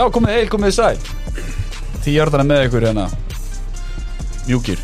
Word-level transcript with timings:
Já, 0.00 0.06
komið 0.08 0.30
heil, 0.32 0.46
komið 0.48 0.70
sæl. 0.72 0.98
Því 2.00 2.12
jörðan 2.14 2.40
er 2.40 2.46
með 2.48 2.62
ykkur 2.70 2.84
hérna. 2.88 3.02
Mjúkir 4.46 4.80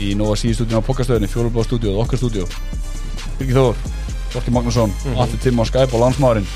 Í 0.00 0.14
Nova 0.16 0.38
Sea 0.40 0.56
stúdíun 0.56 0.80
á 0.80 0.86
Pokastöðinni 0.86 1.28
Fjólubláð 1.28 1.66
stúdíu 1.68 1.92
og 1.92 2.06
okkar 2.06 2.18
stúdíu 2.22 2.46
Birgir 3.36 3.58
Þór, 3.58 3.82
Þorki 4.32 4.54
Magnússon 4.56 4.88
mm 4.94 4.96
-hmm. 5.04 5.20
Allir 5.22 5.42
Timm 5.44 5.60
á 5.60 5.64
Skype 5.68 5.92
og 5.92 6.00
landsmáðurinn 6.00 6.48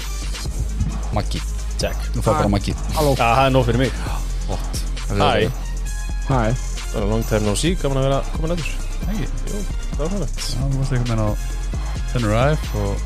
Maggi, 1.12 1.42
Check 1.78 1.98
nú 2.14 2.22
fær 2.22 2.40
bara 2.40 2.48
Maggi. 2.48 2.72
Já, 2.72 3.14
það 3.16 3.46
er 3.46 3.50
nóg 3.50 3.64
fyrir 3.66 3.78
mig. 3.78 3.92
Flott 4.46 4.82
Hæ 5.08 5.50
Hæ, 6.28 6.54
Það 6.88 7.02
er 7.02 7.06
long 7.06 7.24
time 7.28 7.40
no 7.40 7.54
see, 7.54 7.74
gaman 7.74 7.98
að 7.98 8.02
vera 8.08 8.22
komin 8.32 8.50
að 8.50 8.58
þér 8.58 8.70
Maggi, 9.06 9.26
Jú, 9.46 9.58
það 9.92 9.98
var 9.98 10.08
hægt 10.08 10.38
já, 10.38 10.60
þú 10.72 10.78
varst 10.78 10.92
einhvern 10.92 11.08
veginn 11.08 11.26
á 11.26 11.30
Tenerife 12.12 12.78
og 12.78 12.96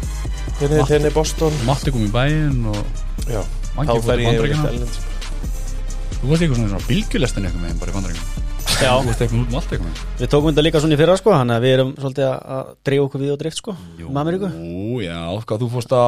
Þenni, 0.58 0.86
þenni 0.86 1.10
Boston. 1.10 1.52
Matti 1.66 1.90
kom 1.90 2.04
í 2.06 2.10
bæinn 2.12 2.66
og 2.66 2.84
Já, 3.28 3.42
þá 3.76 3.92
fer 4.06 4.22
ég 4.22 4.28
yfir 4.28 4.52
Bandaríkjanna 4.52 4.70
ellend 4.72 4.94
Þú 6.22 6.28
varst 6.30 6.42
eitthvað 6.44 6.58
svona, 6.62 6.80
bylgjulestin 6.86 7.46
eitthvað 7.48 7.62
með 7.62 7.70
þeim 7.72 7.80
bara 7.82 7.90
í 7.90 7.96
bandaríkjum 7.96 8.40
Já, 8.82 8.92
Þú 9.02 9.06
varst 9.08 9.22
eitthvað 9.24 9.40
út 9.42 9.48
um 9.52 9.56
allt 9.58 9.72
eitthvað 9.72 9.88
með 9.88 10.02
Við 10.22 10.28
tókum 10.32 10.48
þetta 10.52 10.62
líka 10.66 10.80
svona 10.82 10.94
í 10.94 10.98
fyrra 11.00 11.16
sko 11.18 11.32
Þannig 11.34 11.56
að 11.58 11.64
við 11.66 11.72
erum 11.76 11.90
svolítið 11.98 12.26
að- 12.28 12.44
að 12.56 12.70
dreifa 12.86 13.06
okkur 13.08 13.22
við 13.22 13.32
og 13.34 13.40
drift 13.42 13.58
sko 13.58 13.74
Um 14.06 14.18
Ameríku. 14.22 14.48
Jú, 14.52 15.00
já, 15.02 15.18
hvað 15.48 15.62
þú 15.64 15.68
fórst 15.72 15.92
á 15.92 16.06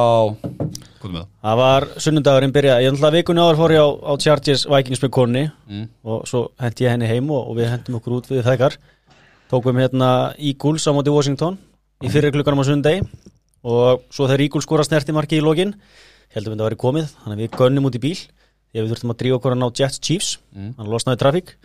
Hvað 0.95 1.05
er 1.05 1.11
með 1.11 1.19
það? 1.19 1.27
Það 1.45 1.59
var 1.61 1.87
sunnundagurinn 2.05 2.55
byrjað 2.55 2.81
Ég 2.85 2.95
ætla 2.95 3.09
að 3.11 3.17
vikunni 3.19 3.43
áður 3.43 3.59
fór 3.59 3.75
ég 3.75 3.83
á, 3.83 3.89
á 3.91 4.11
Chargers 4.23 4.63
Vikings 4.71 5.03
með 5.03 5.11
konni 5.19 5.43
Mm. 5.65 5.85
Og 6.05 6.25
svo 6.29 6.41
hendi 6.61 6.85
ég 6.85 6.91
henni 6.95 7.07
heim 7.11 7.29
og, 7.33 7.49
og 7.51 7.57
við 7.59 7.69
hendum 7.73 7.99
okkur 7.99 8.15
út 8.21 8.27
við 8.31 8.43
þegar 8.47 8.77
Tókum 9.51 9.77
hérna 9.81 10.09
Eagles 10.39 10.85
á 10.87 10.91
móti 10.95 11.11
Washington 11.13 11.57
Í 12.05 12.09
fyrir 12.13 12.31
klukkanum 12.31 12.63
á 12.63 12.65
sunnundegi 12.67 13.03
Og 13.65 14.03
svo 14.13 14.27
þegar 14.29 14.45
Eagles 14.47 14.63
skora 14.67 14.85
snertimarki 14.87 15.39
í 15.39 15.43
lokin 15.43 15.73
Heldum 16.35 16.53
við 16.53 16.61
að 16.61 16.67
vera 16.69 16.79
komið 16.83 17.11
Þannig 17.23 17.35
að 17.35 17.43
við 17.43 17.57
gönnum 17.61 17.87
út 17.89 17.97
í 17.97 18.03
bíl. 18.03 18.17
Þegar 18.71 18.85
við 18.85 18.91
þurftum 18.93 19.13
að 19.13 19.19
drífa 19.21 19.39
okkur 19.39 19.55
að 19.55 19.61
ná 19.61 19.67
Jets 19.79 20.01
Chiefs. 20.03 20.31
Mm. 20.51 20.71
Þannig 20.75 20.85
að 20.85 20.93
losnaði 20.95 21.21
trafík. 21.21 21.55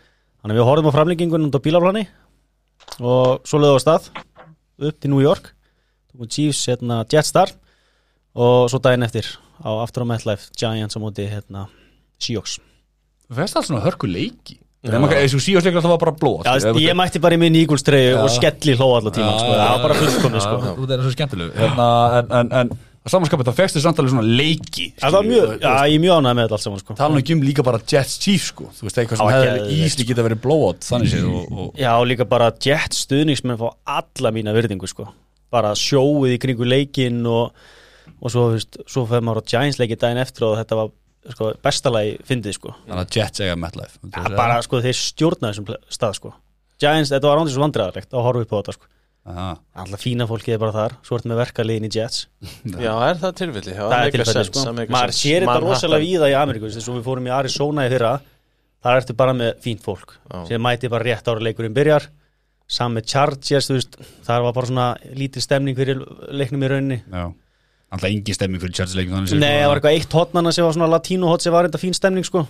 Þannig 0.40 0.54
að 0.54 0.60
við 0.60 0.68
horfum 0.70 0.90
á 0.90 0.96
framlengingun 0.96 1.46
út 1.48 1.58
á 1.58 1.64
bílaplani 1.64 2.04
Og 3.00 3.42
svo 3.44 3.60
lögum 3.60 3.76
við 3.76 3.82
á 3.82 3.84
stað 3.84 4.06
Upp 4.88 5.02
til 5.02 5.10
New 5.12 5.20
York. 5.20 5.52
Tókum 6.10 6.30
Chiefs 6.30 6.64
hérna, 6.70 7.02
Jets 7.10 7.34
þar 7.34 7.52
Og 8.38 8.70
svo 8.72 8.80
daginn 8.80 9.04
eftir 9.04 9.28
á 9.60 9.70
aftur 9.82 10.06
á 10.06 10.10
MetLife 10.10 10.50
Giants 10.56 10.96
á 10.96 11.00
móti 11.02 11.26
hérna, 11.28 11.66
Seahawks. 12.20 12.58
Þú 13.28 13.38
fæst 13.38 13.58
alls 13.58 13.68
svona 13.68 13.84
hörku 13.84 14.08
leiki. 14.08 14.56
Þessu 14.80 15.42
síðarsleikar 15.44 15.82
það 15.84 15.92
var 15.92 15.98
bara 16.00 16.12
blóð 16.16 16.46
Já, 16.46 16.54
veist, 16.56 16.78
ég 16.80 16.94
mætti 16.96 17.20
bara 17.20 17.36
í 17.36 17.41
minn 17.42 17.56
Eagles 17.60 17.82
treyju 17.84 18.14
og 18.22 18.30
skelli 18.32 18.72
hló 18.78 18.86
allar 18.96 19.12
tíma 19.12 19.34
sko. 19.36 19.50
það 19.50 19.72
var 19.74 19.82
bara 19.82 19.96
fullkomið 19.98 20.44
sko. 20.46 20.54
Þú 20.78 20.86
er 20.86 21.02
svo 21.04 21.12
skemmtilegu 21.12 21.66
að 23.01 23.12
samanskapið 23.15 23.48
það 23.48 23.56
fegst 23.61 23.77
þið 23.79 23.84
samtalið 23.87 24.12
svona 24.12 24.34
leiki 24.41 24.87
það 25.01 25.15
var 25.17 25.25
mjög, 25.31 25.53
já, 25.62 25.70
ég 25.89 25.95
er 25.97 26.03
mjög 26.05 26.15
ánægð 26.20 26.34
með 26.37 26.45
þetta 26.45 26.56
allt 26.59 26.65
saman 26.67 26.81
sko. 26.83 26.95
Tala 26.98 27.20
ekki 27.23 27.33
um 27.37 27.43
líka 27.47 27.65
bara 27.65 27.81
Jets 27.93 28.19
Chiefs 28.20 28.48
sko 28.53 28.67
Þú 28.77 28.87
veist 28.87 28.98
eitthvað 29.01 29.20
sem 29.23 29.31
hefði 29.33 29.79
ísli 29.87 30.06
geta 30.11 30.25
verið 30.27 30.41
blowout 30.45 30.84
Þannig 30.84 31.12
séð 31.15 31.28
og, 31.31 31.47
og 31.65 31.81
Já, 31.81 31.93
líka 32.05 32.27
bara 32.28 32.51
Jet 32.61 32.93
stuðningsmenn 32.98 33.56
fá 33.61 33.69
alla 33.98 34.31
mína 34.37 34.53
virðingu 34.53 34.87
sko. 34.91 35.09
bara 35.51 35.73
sjóið 35.75 36.37
í 36.37 36.39
kringu 36.39 36.65
leikin 36.69 37.25
og, 37.27 37.51
og 38.21 38.31
svo, 38.31 38.51
veist, 38.53 38.77
svo 38.87 39.06
fyrir 39.09 39.25
maður 39.27 39.43
á 39.43 39.48
Giants 39.51 39.81
leiki 39.81 39.97
daginn 39.98 40.21
eftir 40.23 40.47
og 40.47 40.55
þetta 40.61 40.77
var 40.78 40.93
sko, 41.34 41.48
bestalagi 41.65 42.12
fyndið 42.28 42.55
sko. 42.55 42.77
Þannig 42.87 43.03
að 43.03 43.17
Jets 43.17 43.41
eiga 43.41 43.56
MetLife 43.59 43.98
ja, 44.12 44.28
bara 44.37 44.61
sko, 44.62 44.78
þeir 44.84 44.95
stjórna 45.01 45.51
þessum 45.51 45.67
ple- 45.73 45.81
stað 45.91 46.15
sko. 46.21 46.31
Giants, 46.81 47.11
þetta 47.11 47.33
var 47.33 47.41
svo 49.24 49.34
sko. 49.34 49.62
Alltaf 49.82 50.04
fína 50.04 50.26
fólkið 50.30 50.54
er 50.54 50.60
bara 50.62 50.74
þar. 50.76 50.94
Svo 51.06 51.18
ertu 51.18 51.30
með 51.30 51.40
verkaliðin 51.42 51.88
í 51.88 51.92
Jets. 51.94 52.22
Já, 52.86 52.92
er 53.06 53.20
það 53.20 53.34
tilfelli? 53.40 53.74
Já, 53.76 53.82
það 53.82 54.06
er 54.06 54.24
sense, 54.30 54.46
sko. 54.48 54.64
það 54.68 54.94
maður 54.96 55.16
sér 55.19 55.47
þetta 55.47 55.58
rosalega 55.64 56.06
víða 56.06 56.31
í 56.31 56.38
Ameríku 56.41 56.70
þess 56.70 56.88
að 56.88 57.00
við 57.00 57.10
fórum 57.10 57.28
í 57.28 57.34
Arizona 57.36 57.86
í 57.86 57.92
fyrra. 57.92 58.14
Þar 58.80 59.03
ertu 59.03 59.19
bara 59.20 59.36
með 59.36 59.53
fínt 59.60 59.84
fólk 59.84 60.16
sem 60.48 60.62
mæti 60.64 60.88
bara 60.88 61.04
rétt 61.04 61.28
ára 61.28 61.44
leikurinn 61.44 61.76
byrjar. 61.76 62.09
Saman 62.70 63.00
með 63.00 63.10
Chargers, 63.12 63.66
þú 63.69 63.76
veist 63.76 63.97
þar 64.25 64.44
var 64.47 64.56
bara 64.56 64.70
svona 64.70 64.88
lítið 65.19 65.44
stemning 65.44 65.76
fyrir 65.76 66.00
leiknum 66.30 66.64
í 66.64 66.70
rauninni. 66.70 67.00
Já. 67.10 67.25
Alltaf 67.91 68.06
engin 68.06 68.36
stemming 68.36 68.62
fyrir 68.62 68.76
Þannig 68.78 69.32
séð 69.32 69.41
Nei, 69.42 69.56
það 69.59 69.69
var 69.69 69.80
eitthvað 69.80 69.97
eitt 69.98 70.12
hotnana 70.14 70.53
sem 70.54 70.66
var 70.66 70.76
svona 70.76 70.88
latínú 70.92 71.30
hot 71.30 71.42
sem 71.42 71.54
var 71.54 71.66
enda 71.66 71.80
fín 71.82 71.97
stemning 71.97 72.26
sko 72.26 72.44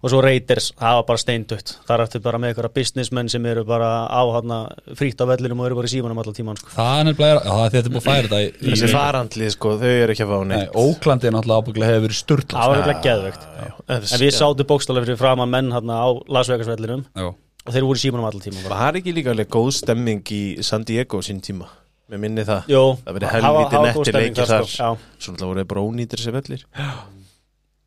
Var 0.00 0.08
að 0.08 0.10
og 0.10 0.12
svo 0.14 0.20
Raiders, 0.24 0.66
það 0.80 0.94
var 0.96 1.02
bara 1.10 1.20
steindött 1.20 1.70
þar 1.84 2.02
ertu 2.06 2.20
bara 2.24 2.38
með 2.40 2.54
eitthvað 2.54 2.72
businessmenn 2.78 3.28
sem 3.28 3.44
eru 3.50 3.64
bara 3.68 3.88
á 4.08 4.22
hana 4.32 4.60
frýtt 4.96 5.20
á 5.20 5.28
vellinum 5.28 5.60
og 5.60 5.66
eru 5.68 5.76
bara 5.76 5.90
í 5.90 5.92
símanum 5.92 6.16
allan 6.22 6.36
tíman 6.38 6.56
sko. 6.56 6.70
Það 6.72 6.92
er 7.00 7.04
nefnilega, 7.10 7.40
það 7.44 7.60
er 7.66 7.70
þetta 7.74 7.90
búið 7.92 8.00
að 8.00 8.06
færa 8.08 8.22
þetta 8.30 8.40
í- 8.40 8.52
Þessi 8.70 8.88
farandlið, 8.94 9.50
sko, 9.52 9.68
þau 9.82 9.90
eru 9.92 10.12
ekki 10.14 10.24
að 10.24 10.32
fá 10.32 10.38
Nei, 10.40 10.56
neitt 10.56 10.72
Óklandi 10.80 11.24
er 11.28 11.34
náttúrulega 11.36 11.60
ábygglega 11.60 11.90
hefur 11.92 12.04
verið 12.08 12.16
sturt 12.16 12.48
það 12.56 12.68
var 12.70 12.76
eitthvað 12.80 13.02
geðveikt. 13.10 13.42
En 13.90 14.20
við 14.24 14.32
sátum 14.40 14.66
bókstálega 14.72 15.04
fyrir 15.04 15.20
framan 15.20 15.50
menn 15.52 15.68
hérna 15.76 15.94
á 16.00 16.08
Las 16.32 16.48
Vegas 16.48 16.66
vellinum. 16.72 17.04
Já. 17.14 17.28
Og 17.66 17.72
þeir 17.76 17.84
voru 17.84 18.00
í 18.00 18.04
símanum 18.06 18.24
allan 18.24 18.40
tíma 18.40 18.56
bara. 18.64 18.72
Það 18.80 18.88
er 18.88 18.94
ekki 19.02 19.12
líka 19.20 19.30
alveg 19.36 19.48
góð 19.52 19.70
stemming 19.82 20.22
í 20.32 20.62
San 20.64 20.82
Diego 20.88 21.20
sín 21.20 21.40
tíma? 21.44 21.68
Mér 22.08 22.18
minni 22.24 22.42
það. 22.42 22.64
Jó, 22.72 22.96
Það 23.04 23.20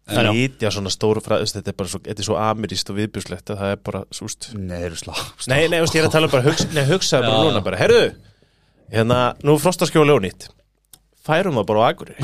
Lítja 0.04 0.72
svona 0.74 0.92
stóru 0.92 1.22
fræðist 1.24 1.56
Þetta 1.56 1.72
er 1.72 1.78
bara 1.80 1.92
svo, 1.94 2.00
þetta 2.04 2.20
er 2.24 2.28
svo 2.28 2.40
amirist 2.44 2.90
og 2.92 2.98
viðbjörslegt 2.98 3.54
að 3.54 3.62
það 3.62 3.76
er 3.76 3.80
bara, 3.88 4.02
súst 4.12 4.50
Nei, 4.58 4.76
það 4.76 4.88
eru 4.90 5.00
slá 5.00 5.14
Nei, 5.48 5.62
nei, 5.72 5.78
veist, 5.80 5.96
ég 5.96 6.04
er 6.04 6.10
að 6.10 6.18
tala 6.18 6.28
um 6.28 6.34
bara 6.34 6.48
hugsa, 6.50 6.68
Nei, 6.76 6.84
hugsaði 6.90 7.30
bara 7.30 7.46
núna 7.48 7.62
bara 7.64 7.80
Herðu, 7.80 8.04
hérna, 8.92 9.22
nú 9.48 9.56
er 9.56 9.64
frostaskjóli 9.64 10.18
ónýtt. 10.18 10.50
Færum 11.24 11.56
það 11.56 11.68
bara 11.70 11.80
á 11.80 11.84
Akureyri. 11.88 12.18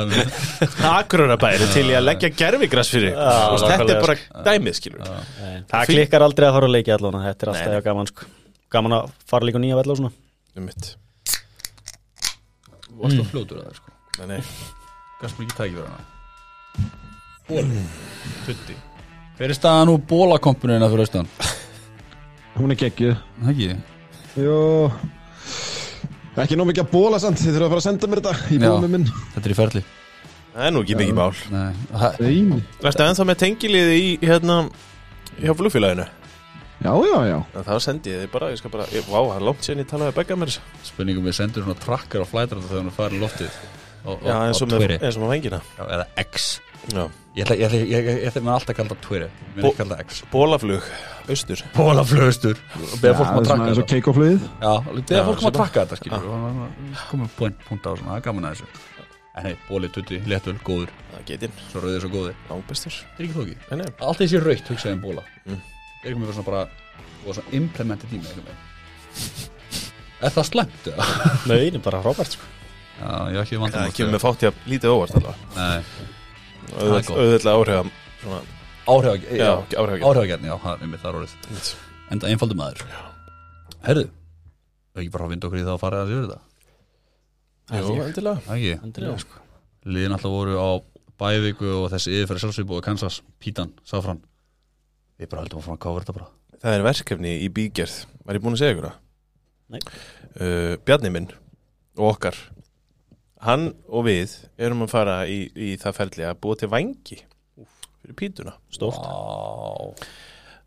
Akureyrabæri 1.00 1.66
til 1.74 1.88
ég 1.90 1.98
að 1.98 2.06
leggja 2.06 2.30
gerfigras 2.38 2.92
fyrir. 2.94 3.16
Veist, 3.18 3.66
Þetta 3.66 3.90
er 3.90 4.02
bara 4.04 4.14
nákvæmlega, 4.14 4.44
dæmið, 4.46 4.78
skilur 4.78 5.02
Það 5.74 5.90
klikkar 5.90 6.28
aldrei 6.28 6.46
að 6.46 6.58
fara 6.60 6.68
að 6.70 6.76
leikja 6.76 6.98
allan 7.00 7.24
Þetta 7.26 7.48
er 7.48 7.52
alltaf 7.56 7.74
Nei, 7.74 7.84
gaman 7.88 8.12
sko. 8.12 8.30
Gaman 8.70 9.00
að 9.00 9.10
fara 9.26 9.50
líka 9.50 9.66
nýja 9.66 9.80
vella 9.82 9.96
og 9.96 10.04
svona. 10.04 10.14
Um 10.54 10.70
mitt 10.70 10.94
varst 12.94 13.20
á 13.20 13.24
fljótur 13.26 13.60
að 13.60 13.68
það 13.68 13.78
sko. 13.80 13.94
Nei, 14.20 14.26
nei. 14.30 14.40
Mér 15.20 15.32
ekki 15.32 15.54
tæki 15.56 15.78
verið 15.78 16.13
Bóli 17.48 17.82
Tutti. 18.46 18.76
Hver 19.38 19.50
er 19.50 19.56
staðan 19.58 19.90
úr 19.92 20.00
bólakompunina 20.08 20.88
fyrir 20.92 21.04
austan? 21.04 21.28
hún 22.58 22.72
er 22.74 22.78
geggjuð. 22.78 23.18
Það 23.42 23.52
ekki? 23.52 23.68
Jó. 24.44 24.58
Ekki 26.44 26.58
nóg 26.58 26.70
mikið 26.70 26.84
að 26.84 26.90
bóla 26.94 27.20
samt, 27.22 27.38
þið 27.38 27.56
þurfa 27.56 27.66
að 27.66 27.72
fara 27.74 27.82
að 27.82 27.86
senda 27.88 28.10
mér 28.10 28.22
þetta 28.22 28.54
í 28.54 28.58
bóðum 28.62 28.96
minn. 28.96 29.06
Þetta 29.34 29.48
er 29.48 29.54
í 29.54 29.58
ferli. 29.58 29.84
Það 30.54 30.66
er 30.68 30.74
nú 30.74 30.82
ekki 30.84 30.98
mikið 31.00 31.16
mál. 31.18 31.30
Nei. 31.54 32.58
Verstu 32.82 33.06
ennþá 33.06 33.26
með 33.30 33.40
tengiliði 33.42 33.96
í, 33.98 34.10
hérna 34.22 34.58
Hjá 35.34 35.50
flugfélaginu? 35.58 36.04
Já, 36.84 36.92
já, 37.08 37.18
já. 37.26 37.38
En 37.56 37.64
Það 37.66 37.80
sendi 37.82 38.12
ég 38.12 38.20
þið 38.24 38.30
bara, 38.34 38.50
ég 38.52 38.60
skal 38.60 38.70
bara 38.74 38.84
ég, 38.94 39.06
Vá, 39.08 39.18
það 39.18 39.36
er 39.36 39.46
langt 39.48 39.66
síðan 39.66 39.82
ég 39.82 39.88
talaði 39.90 40.12
að 40.12 40.18
begga 40.20 40.36
mér 40.38 40.52
Spurningum 40.86 41.26
við 41.26 41.36
sendur 41.38 41.64
svona 41.66 41.80
trakkar 41.82 42.22
á 42.22 42.26
flætar 42.28 42.60
þegar 42.62 42.82
hann 42.84 42.94
farin 42.94 43.18
í 43.18 43.22
loftið? 43.24 43.56
Og, 44.04 44.26
Já, 44.26 44.34
eins 44.44 44.60
og 44.62 44.70
með, 44.70 44.94
eins 45.00 45.16
og 45.18 45.24
með 45.24 45.32
vengina 45.32 45.60
Já, 45.78 45.82
Eða 45.86 46.06
X 46.22 46.48
Já. 46.92 47.04
Ég 47.34 47.42
ætla, 47.44 47.54
ég 47.58 47.64
ætla, 47.66 47.78
ég, 47.80 48.04
ég, 48.06 48.18
ætla 48.28 48.40
mér 48.44 48.52
alltaf 48.54 48.70
að 48.74 48.76
kalla 48.78 48.96
Twitter 49.02 49.30
Mér 49.30 49.56
er 49.56 49.62
Bó- 49.64 49.68
ekki 49.70 49.78
kalla 49.80 49.96
það 49.96 50.02
X. 50.04 50.18
Bólaflug, 50.30 50.88
austur. 51.32 51.62
Bólaflöðustur 51.74 52.58
Beða 53.02 53.14
fólk 53.18 53.30
um 53.30 53.38
að 53.38 53.40
það 53.40 53.40
er 53.40 53.44
svona 53.44 53.48
trakka 53.48 53.64
eins 53.64 53.78
og 53.78 53.80
þetta 53.80 53.94
keikoflöðið 53.94 54.40
Já, 54.44 54.74
beða 54.84 55.16
Já, 55.18 55.24
fólk 55.30 55.40
um 55.40 55.48
að 55.48 55.56
trakka 55.58 55.84
þetta 55.84 55.96
skilur. 56.00 56.26
Og 56.28 57.08
komum 57.10 57.30
point, 57.38 57.58
punkt 57.68 57.88
á 57.88 57.90
svona, 57.96 58.10
það 58.12 58.18
er 58.20 58.26
gaman 58.28 58.44
að 58.44 58.54
þessu. 58.54 58.66
En 59.34 59.48
hei, 59.48 59.54
bóli, 59.66 59.88
tutti, 59.90 60.20
léttul, 60.30 60.54
góður. 60.62 60.90
Það 61.10 61.24
getinn, 61.32 61.54
Svo 61.72 61.80
rauðir 61.82 62.04
svo 62.04 62.10
góðir. 62.12 62.36
Langbestur 62.52 62.92
Það 62.94 63.18
er 63.18 63.24
ekki 63.24 63.34
þóki 63.40 63.56
Nei, 63.70 63.76
nei. 63.80 63.88
Allt 64.06 64.18
þessi 64.22 64.42
raukt 64.44 64.70
hugsaði 64.70 64.94
um 64.94 65.02
bóla 65.08 65.24
Mm. 65.44 65.58
Það 65.58 66.04
er 66.04 66.12
ekki 66.12 66.20
með 66.20 66.32
svona 66.34 66.46
bara 66.46 66.62
og 67.24 67.34
svona 67.34 67.50
implementið 67.58 68.08
tíma 68.12 68.28
einhvern 68.28 68.46
veginn. 68.46 68.62
Er 70.24 70.30
það 70.30 70.46
slæmt? 70.52 70.86
eða? 70.92 71.04
Nei, 71.50 71.70
það 71.70 71.74
er 71.80 71.84
bara 71.88 72.02
Robert 72.04 72.30
sko. 72.36 72.44
Já, 73.00 73.10
ég 73.32 73.36
hef 73.40 73.48
ekki 73.48 73.58
með 74.14 74.22
Auðvitað 76.74 77.52
áhrifam 77.54 77.90
Áhrifagjarni, 78.84 79.38
já, 79.38 80.56
það 80.60 80.74
er 80.74 80.88
er 81.08 81.18
orðið. 81.20 81.68
Enda 82.12 82.30
einfaldur 82.30 82.58
maður. 82.58 82.82
Herðu, 83.84 84.02
það 84.10 84.98
er 84.98 85.04
ekki 85.04 85.14
bara 85.14 85.24
að 85.28 85.32
vinda 85.32 85.48
okkur 85.48 85.60
í 85.60 85.64
það 85.64 85.72
að 85.74 85.80
fara 85.84 86.02
að 86.02 86.12
endilega. 88.10 88.42
Það 88.44 88.58
ekki, 88.58 88.74
Endilega, 88.84 89.22
sko. 89.22 89.40
liðin 89.88 90.16
alltaf 90.16 90.34
voru 90.34 90.58
á 90.60 90.70
bæviku 91.24 91.70
og 91.78 91.86
þessi 91.94 92.12
yfirferði 92.18 92.42
sjálfsvíbu 92.44 92.76
og 92.76 92.84
Kansas, 92.84 93.20
Pítan, 93.40 93.72
Safran 93.88 94.20
Við 95.14 95.30
bara 95.30 95.44
höldum 95.44 95.60
að 95.60 95.66
fara 95.68 95.76
að 95.78 95.82
káfa 95.84 96.02
þetta 96.02 96.16
bara. 96.16 96.28
Það 96.64 96.76
er 96.76 96.84
verkefni 96.88 97.32
í 97.44 97.48
bígerð. 97.54 97.96
Var 98.26 98.36
ég 98.36 98.42
búin 98.44 98.56
að 98.56 98.60
segja 98.60 98.74
ykkur 98.74 98.88
það? 98.88 98.96
Nei. 99.74 99.80
uh, 100.42 100.72
Bjarni 100.84 101.12
minn 101.14 101.28
og 101.94 102.08
okkar 102.10 102.36
Hann 103.44 103.70
og 103.92 104.06
við 104.08 104.38
erum 104.56 104.86
að 104.86 104.92
fara 104.94 105.16
í, 105.28 105.40
í 105.52 105.74
það 105.80 105.98
ferli 105.98 106.24
að 106.28 106.38
búa 106.44 106.56
til 106.60 106.70
vangi 106.72 107.20
fyrir 108.04 108.16
pítuna. 108.20 108.56
Stórt. 108.72 109.00
Vá. 109.00 110.04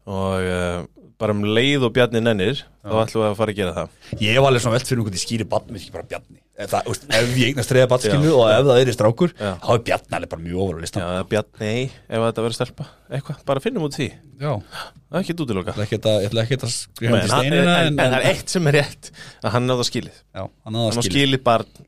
Og 0.07 0.45
uh, 0.47 0.83
bara 1.19 1.33
um 1.35 1.41
leið 1.44 1.83
og 1.88 1.94
Bjarni 1.95 2.21
nennir 2.24 2.62
þá 2.85 2.94
ætlum 3.01 3.24
við 3.24 3.29
að 3.31 3.39
fara 3.39 3.53
að 3.53 3.57
gera 3.57 3.74
það. 3.75 3.95
Ég 4.24 4.38
var 4.39 4.51
alveg 4.51 4.63
svona 4.63 4.77
velt 4.77 4.88
fyrir 4.89 5.01
um 5.01 5.07
hvort 5.07 5.18
ég 5.18 5.24
skýri 5.24 5.47
barn 5.50 5.71
með 5.74 5.81
ekki 5.81 5.95
bara 5.95 6.07
Bjarni. 6.13 6.38
Ef, 6.57 6.69
það, 6.71 6.88
úst, 6.94 7.03
ef 7.13 7.33
ég 7.38 7.51
eignast 7.51 7.74
reyða 7.75 7.89
barnskilu 7.91 8.29
og 8.33 8.47
ef 8.50 8.63
það 8.65 8.79
er 8.81 8.89
í 8.89 8.94
strákur 8.95 9.33
Já. 9.38 9.50
þá 9.62 9.68
er 9.75 9.81
Bjarni 9.89 10.18
alveg 10.18 10.31
bara 10.31 10.41
mjög 10.45 10.62
ofur 10.63 10.77
Já, 10.77 10.81
listan 10.85 11.27
Bjarni, 11.33 11.74
ef 12.07 12.24
þetta 12.24 12.45
verður 12.47 12.57
stelpa. 12.57 12.88
Eitthvað, 13.13 13.44
bara 13.51 13.63
finnum 13.65 13.85
út 13.85 13.97
því. 14.00 14.07
Já, 14.41 14.53
það 14.63 15.19
er 15.19 15.21
ekki 15.21 15.35
útiloka. 15.38 15.75
Ég 15.77 15.94
ætla 16.00 16.45
ekki 16.47 16.57
að- 16.57 16.74
skrifa 16.74 17.13
hann 17.13 17.27
til 17.27 17.33
steinina 17.35 17.75
en, 17.83 18.00
það 18.01 18.18
er 18.21 18.27
eitt 18.31 18.56
sem 18.56 18.71
er 18.71 18.77
rétt 18.79 19.12
að 19.44 19.53
hann 19.57 19.69
náða 19.69 19.85
skilið. 19.91 20.18
Hann 20.39 20.77
náða 20.79 21.06
skilið 21.06 21.44
barn 21.45 21.85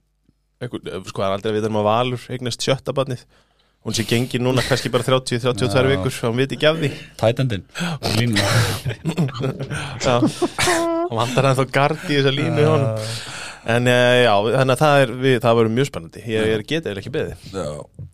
einhver, 0.60 0.82
sko 1.10 1.22
það 1.22 1.28
er 1.28 1.36
aldrei 1.38 1.52
að 1.52 1.58
við 1.58 1.68
erum 1.70 1.80
að 1.82 1.88
valur 1.90 2.26
eignast 2.36 2.66
sjötta 2.66 2.96
barnið. 2.96 3.24
Hún 3.88 3.96
sé 3.96 4.04
gengið 4.04 4.42
núna 4.44 4.64
kannski 4.68 4.92
bara 4.92 5.06
30-32 5.08 5.72
Já. 5.72 5.88
vikur 5.88 6.12
og 6.12 6.26
hann 6.28 6.40
veit 6.42 6.52
ekki 6.56 6.68
af 6.68 6.80
því. 6.82 6.90
Tætendin 7.22 7.64
og 7.96 8.18
línu. 8.20 8.44
Já, 10.04 10.16
hann 10.20 11.16
vantar 11.22 11.48
hann 11.48 11.60
þá 11.62 11.66
gard 11.78 12.04
í 12.10 12.18
þessa 12.18 12.34
línu 12.36 12.66
honum. 12.68 13.10
En 13.70 13.88
uh, 13.92 14.18
já, 14.20 14.34
þannig 14.58 14.74
að 14.76 14.82
það 14.84 15.02
er 15.04 15.14
við, 15.24 15.38
það 15.44 15.58
verður 15.60 15.74
mjög 15.78 15.90
spennandi. 15.90 16.26
Ég, 16.28 16.48
ég 16.50 16.66
geti 16.68 16.92
eða 16.92 17.02
ekki 17.04 17.14
beðið. 17.16 17.48
Já, 17.54 17.68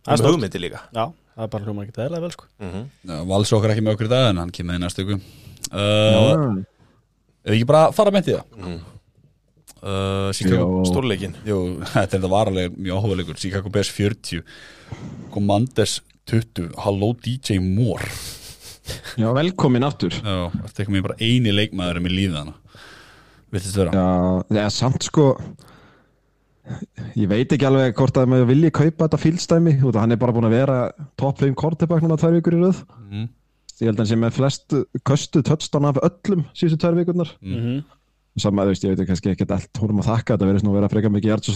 Það 0.05 0.13
er 0.21 0.29
hugmyndi 0.29 0.61
líka. 0.61 0.81
Já, 0.93 1.03
það 1.33 1.47
er 1.47 1.51
bara 1.55 1.65
hljóma 1.65 1.85
ekki 1.85 2.05
eðla 2.05 2.21
vel 2.21 2.31
sko. 2.35 2.47
Mm 2.61 2.71
-hmm. 2.71 2.85
Já, 3.09 3.17
Vals 3.33 3.53
okkar 3.57 3.73
ekki 3.73 3.85
með 3.85 3.95
okkur 3.95 4.09
í 4.09 4.13
dag 4.13 4.29
en 4.29 4.41
hann 4.43 4.51
kemur 4.53 4.77
í 4.77 4.81
næstu 4.83 5.05
ykkur 5.05 5.17
uh, 5.73 6.59
við 7.45 7.57
ekki 7.57 7.67
bara 7.69 7.91
fara 7.95 8.13
með 8.13 8.27
því 8.27 8.35
það? 8.37 8.45
Mm. 8.61 8.79
Uh, 9.85 10.31
Chicago. 10.35 10.81
Stórleikin 10.89 11.37
þetta 11.45 12.01
er 12.01 12.11
þetta 12.17 12.31
varalega 12.31 12.73
mjög 12.75 12.99
áhugaðleikur 12.99 13.39
Chicago 13.41 13.71
Bears 13.73 13.91
40 13.93 14.43
Commanders 15.33 15.99
20 16.31 16.73
Hello 16.81 17.13
DJ 17.21 17.59
Moore. 17.61 18.09
Já, 19.17 19.29
velkomin 19.33 19.85
aftur. 19.85 20.13
Já, 20.13 20.49
þetta 20.65 20.85
er 20.85 21.05
bara 21.05 21.17
eini 21.21 21.53
leikmaður 21.53 22.01
með 22.05 22.15
lífið 22.17 22.39
hana? 22.41 22.55
Vittist 23.53 23.77
vera? 23.77 23.93
Já, 23.93 24.65
er 24.65 24.73
samt 24.73 25.05
sko 25.05 25.31
Ég 27.15 27.29
veit 27.29 27.51
ekki 27.53 27.65
alveg 27.67 27.93
hvort 27.97 28.15
að 28.17 28.31
maður 28.31 28.47
vilji 28.49 28.71
kaupa 28.73 29.05
þetta 29.05 29.19
fílstæmi 29.21 29.75
út 29.85 29.93
af 29.93 30.01
hann 30.01 30.15
er 30.15 30.21
bara 30.21 30.33
búin 30.33 30.47
að 30.47 30.55
vera 30.57 30.77
top 31.19 31.37
5 31.43 31.53
kortebak 31.59 32.01
núna 32.01 32.17
tvær 32.17 32.33
vikur 32.39 32.57
í 32.57 32.61
röð. 32.63 32.79
Mm. 33.05 33.27
Ég 33.75 33.89
held 33.89 33.99
að 33.99 34.01
hann 34.01 34.09
sé 34.09 34.17
með 34.17 34.37
flest 34.39 34.75
köstu 35.05 35.43
touchdown 35.45 35.89
af 35.91 35.99
öllum 36.07 36.41
síðustu 36.57 36.79
tvær 36.81 36.97
vikurnar. 36.97 37.35
Mm. 37.43 37.83
Mhm. 38.35 38.41
Saman, 38.43 38.67
veist, 38.67 38.83
ég 38.83 38.91
veit 38.91 39.07
kannski 39.07 39.31
ekki 39.31 39.45
allt 39.47 39.79
honum 39.79 40.01
að 40.01 40.09
þakka 40.09 40.35
þetta 40.35 40.47
verðist 40.49 40.65
nú 40.65 40.71
að 40.73 40.79
vera 40.81 40.89
frekar 40.91 41.11
mikið 41.13 41.29
yards 41.31 41.51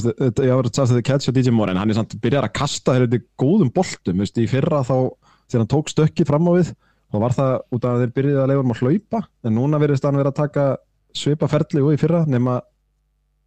after 0.79 0.95
the 0.95 1.03
catch 1.03 1.27
og 1.27 1.35
DJ 1.35 1.51
Moore 1.51 1.73
en 1.73 1.77
hann 1.81 1.89
er 1.91 1.97
samt 1.97 2.15
byrjar 2.23 2.47
að 2.47 2.53
kasta 2.55 2.95
hér 2.95 3.07
þetta 3.07 3.25
góðum 3.41 3.71
boltum, 3.75 4.21
veist, 4.23 4.37
í 4.39 4.47
fyrra 4.47 4.79
þá 4.87 5.11
þegar 5.49 5.63
hann 5.63 5.71
tók 5.73 5.91
stökkið 5.91 6.29
fram 6.29 6.47
á 6.47 6.51
við 6.55 6.71
þá 7.09 7.17
var 7.23 7.35
það 7.35 7.53
út 7.75 7.85
af 7.85 7.95
að 7.95 8.03
þeir 8.03 8.13
byrjuði 8.15 8.39
að 8.39 8.49
leifa 8.51 8.63
hann 8.63 8.73
að 8.75 8.83
hlaupa 8.83 9.21
en 9.43 9.55
núna 9.57 9.81
verðist 9.81 10.05
hann 10.07 10.19
vera 10.19 10.31
að 10.31 10.39
taka 10.39 10.65
svipa 11.19 11.49
ferli 11.51 11.83
og 11.83 11.95
í 11.95 11.99
fyrra 11.99 12.21
nema 12.29 12.59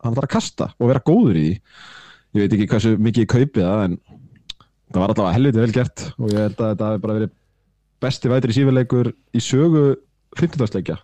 hann 0.02 0.17
þarf 0.17 0.26
að 0.26 0.34
kasta 0.34 0.69
og 0.76 0.90
vera 0.90 1.05
góður 1.06 1.38
í 1.38 1.46
ég 1.52 2.43
veit 2.43 2.56
ekki 2.56 2.69
hversu 2.73 2.96
mikið 2.99 3.25
ég 3.25 3.31
kaupi 3.32 3.62
það 3.62 3.84
en 3.87 3.96
það 4.93 5.00
var 5.00 5.14
allavega 5.14 5.37
helviti 5.38 5.62
vel 5.62 5.76
gert 5.76 6.05
og 6.19 6.32
ég 6.32 6.43
held 6.43 6.58
að 6.58 6.73
þetta 6.75 6.90
hafi 6.90 7.02
bara 7.06 7.17
verið 7.20 7.32
besti 8.02 8.32
vætri 8.32 8.56
sífileikur 8.56 9.12
í 9.12 9.43
sögu 9.43 9.84
50-dagsleikja 10.40 10.99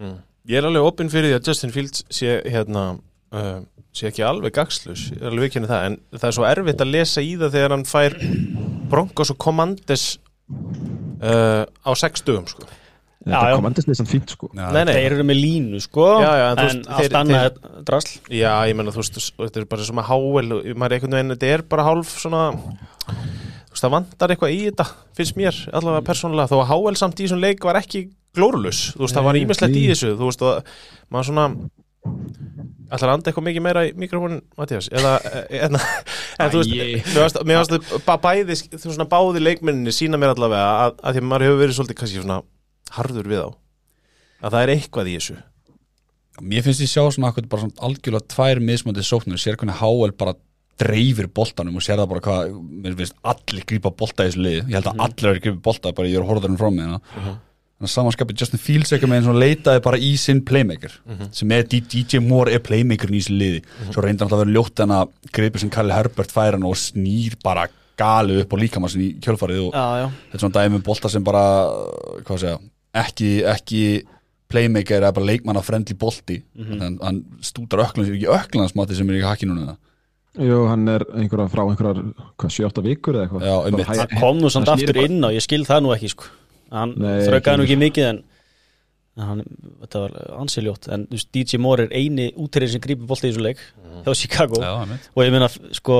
mm. 0.00 0.18
Ég 0.48 0.56
er 0.60 0.66
alveg 0.68 0.86
opinn 0.88 1.10
fyrir 1.12 1.34
því 1.34 1.36
að 1.36 1.48
Justin 1.50 1.72
Fields 1.74 2.04
sé 2.12 2.38
hérna 2.48 2.84
uh, 3.36 3.60
sé 3.96 4.08
ekki 4.10 4.24
alveg 4.24 4.54
gagslus, 4.56 5.08
ég 5.12 5.22
er 5.22 5.32
alveg 5.34 5.50
ekki 5.50 5.66
það 5.66 5.86
en 5.88 5.96
það 6.16 6.28
er 6.30 6.36
svo 6.36 6.46
erfitt 6.48 6.84
að 6.84 6.92
lesa 6.94 7.24
í 7.24 7.32
það 7.40 7.56
þegar 7.56 7.74
hann 7.76 7.88
fær 7.88 8.16
Broncos 8.90 9.32
og 9.34 9.40
Commanders 9.42 10.04
uh, 11.20 11.64
á 11.66 11.90
sex 11.98 12.24
dögum 12.26 12.46
sko. 12.50 12.64
þetta 13.20 13.58
komandist 13.58 13.90
liðsan 13.90 14.08
fínt 14.08 14.32
sko. 14.32 14.48
Já, 14.56 14.70
Nei, 14.72 14.84
nei, 14.88 14.94
Þeir 14.96 15.16
eru 15.18 15.26
með 15.28 15.40
línu 15.42 15.82
sko 15.84 16.06
Já, 16.22 16.30
já, 16.40 16.46
en 16.54 16.62
En 16.64 16.80
allt 16.96 17.18
annað 17.20 17.48
er 17.50 17.82
drasl. 17.90 18.14
Já, 18.32 18.52
ég 18.70 18.78
menna, 18.78 18.94
þú 18.94 19.02
veist, 19.02 19.20
þetta 19.36 19.60
er 19.60 19.68
bara 19.74 20.06
háel 20.08 20.54
maður 20.72 20.86
er 20.86 20.96
einhvern 20.96 21.18
veginn, 21.18 21.34
þetta 21.34 21.52
er 21.58 21.66
bara 21.74 21.88
hálf 21.90 22.14
svona 22.22 22.46
þú 22.54 23.74
veist, 23.74 23.82
það 23.84 23.94
vantar 23.98 24.32
eitthvað 24.32 24.56
í 24.56 24.62
þetta 24.70 24.88
finnst 25.18 25.36
mér, 25.38 25.60
allavega 25.74 26.06
persónulega 26.08 26.50
þó 26.54 26.62
að 26.62 26.70
háel 26.72 26.96
samt 27.02 27.20
í 27.20 27.26
þessum 27.26 27.44
leik 27.44 27.68
var 27.68 27.82
ekki 27.82 28.06
glórulus 28.36 28.80
þú 28.94 29.04
veist, 29.04 29.16
það 29.16 29.26
var 29.28 29.36
Nei, 29.38 29.42
ímislegt 29.44 29.76
í 29.78 29.86
þessu. 29.90 30.12
Þú 30.18 30.28
veist, 30.30 30.44
og 30.46 30.74
maður 31.10 31.28
svona 31.30 31.46
ætlar 32.90 33.10
að 33.10 33.14
anda 33.14 33.30
eitthvað 33.30 33.46
mikið 33.46 33.64
meira 33.66 33.82
í 33.86 33.90
mikrofónin, 34.00 34.40
Mattias, 34.58 34.88
eða 34.90 35.12
en, 35.52 35.76
en 35.78 36.52
þú 36.54 36.62
veist, 36.62 37.40
mér 37.46 37.60
varst 37.60 38.00
ba- 38.06 38.18
bæði, 38.24 38.56
þú 38.72 38.86
svona 38.94 39.06
báði 39.10 39.42
leikmenninni 39.44 39.92
sína 39.94 40.18
mér 40.18 40.32
allavega 40.34 40.70
að, 40.86 40.96
að 41.04 41.18
því 41.18 41.22
að 41.22 41.28
maður 41.30 41.46
hefur 41.46 41.60
verið 41.62 41.76
svolítið 41.78 41.98
kannski 42.00 42.22
svona 42.24 42.38
harður 42.96 43.30
við 43.30 43.42
á 43.46 43.48
að 44.40 44.54
það 44.56 44.62
er 44.64 44.72
eitthvað 44.74 45.10
í 45.12 45.16
þessu. 45.18 45.36
Mér 46.40 46.64
finnst 46.64 46.80
ég 46.86 46.88
sjá 46.90 47.02
svona 47.12 47.30
akkur 47.30 47.50
bara 47.52 47.66
svona 47.66 47.84
algjörlega 47.90 48.30
tvær 48.32 48.62
mismöndið 48.64 49.06
sóknir, 49.10 49.42
sér 49.42 49.58
hvernig 49.60 49.76
HL 49.82 50.14
bara 50.16 50.34
dreifir 50.80 51.28
boltanum 51.36 51.76
og 51.76 51.84
sér 51.84 52.00
það 52.00 52.08
bara 52.14 52.22
hvað 52.24 52.54
mér 52.80 52.94
finnst 52.96 53.18
allir 53.34 53.66
grípa 53.68 53.92
bolta 53.92 54.24
í 54.24 54.30
þessu 54.32 54.40
lið. 54.46 54.60
Ég 54.72 54.78
held 54.78 54.88
að 54.88 55.02
allir 55.04 55.28
er 57.88 57.92
samanskapið 57.94 58.40
Justin 58.42 58.60
Fields 58.60 58.92
eitthvað 58.92 59.10
með 59.12 59.18
eins 59.20 59.28
og 59.32 59.38
leitaði 59.40 59.82
bara 59.86 59.98
í 59.98 60.10
sinn 60.20 60.40
playmaker 60.44 60.92
sem 61.32 61.52
er 61.56 61.62
DJ 61.70 62.20
Moore 62.20 62.52
er 62.56 62.60
playmakerin 62.64 63.16
í 63.16 63.20
þessu 63.22 63.36
liði. 63.40 63.60
Svo 63.90 64.02
reyndar 64.04 64.28
hann 64.28 64.36
að 64.36 64.42
vera 64.44 64.54
ljótt 64.58 64.82
en 64.84 64.94
að 64.98 65.12
greipi 65.32 65.62
sem 65.62 65.70
Kalli 65.72 65.94
Herbert 65.96 66.30
færa 66.34 66.58
hann 66.58 66.66
og 66.68 66.76
snýr 66.76 67.36
bara 67.44 67.66
gali 68.00 68.40
upp 68.42 68.52
á 68.52 68.56
líkamassin 68.60 69.02
í 69.04 69.08
kjölfarið 69.20 69.62
og 69.66 69.74
Já, 69.76 69.86
já. 70.00 70.06
þetta 70.30 70.36
er 70.38 70.44
svona 70.44 70.56
dæmi 70.60 70.78
um 70.80 70.84
bolta 70.86 71.08
sem 71.12 71.24
bara 71.24 71.42
hvað 72.24 72.38
segja, 72.44 72.58
ekki, 72.96 73.30
ekki 73.44 73.82
playmaker 74.50 74.98
eða 75.04 75.12
bara 75.14 75.28
leikmanna 75.28 75.60
frendli 75.62 75.94
bolti 76.00 76.40
þannig 76.56 76.96
að 77.00 77.04
hann 77.06 77.20
stútar 77.44 77.84
öklan 77.84 78.08
ekki 78.08 78.26
öklansmáti 78.34 78.96
sem 78.98 79.10
er 79.12 79.20
í 79.20 79.24
hakkinu 79.26 79.54
núna. 79.58 79.76
Jú, 80.40 80.60
hann 80.70 80.86
er 80.88 81.02
einhverja 81.10 81.48
frá 81.50 81.64
einhverjar, 81.66 82.00
hvað, 82.38 82.52
7-8 82.54 82.82
vikur 82.86 83.16
eða 83.18 83.24
eitthvað. 83.26 83.88
Hæ- 83.88 83.98
Hann 84.00 84.20
kom 84.20 84.38
nú 84.38 84.50
samt 84.54 84.68
aftur 84.70 85.00
inn 85.02 85.20
á, 85.26 85.28
ég 85.34 85.42
skil 85.42 85.64
það 85.66 85.82
nú 85.84 85.92
ekki 85.96 86.10
sko 86.14 86.28
Hann 86.70 86.94
þraukaði 86.96 87.58
nú 87.58 87.66
ekki 87.66 87.78
mikið 87.80 88.10
en 88.10 88.20
en 89.20 89.26
hann, 89.26 89.40
þetta 89.82 90.02
var 90.04 90.12
ansiljótt. 90.40 90.88
En 90.94 91.06
þú 91.10 91.18
veist, 91.18 91.30
DJ 91.34 91.58
Moore 91.60 91.86
er 91.86 91.94
eini 91.98 92.30
útterinn 92.40 92.70
sem 92.72 92.82
grípur 92.82 93.08
bolti 93.10 93.28
í 93.28 93.32
þessu 93.32 93.42
leik 93.44 93.62
hjá 94.06 94.14
Chicago. 94.16 94.60
Já, 94.62 95.00
og 95.12 95.24
ég 95.26 95.34
meina, 95.34 95.48
sko 95.76 95.98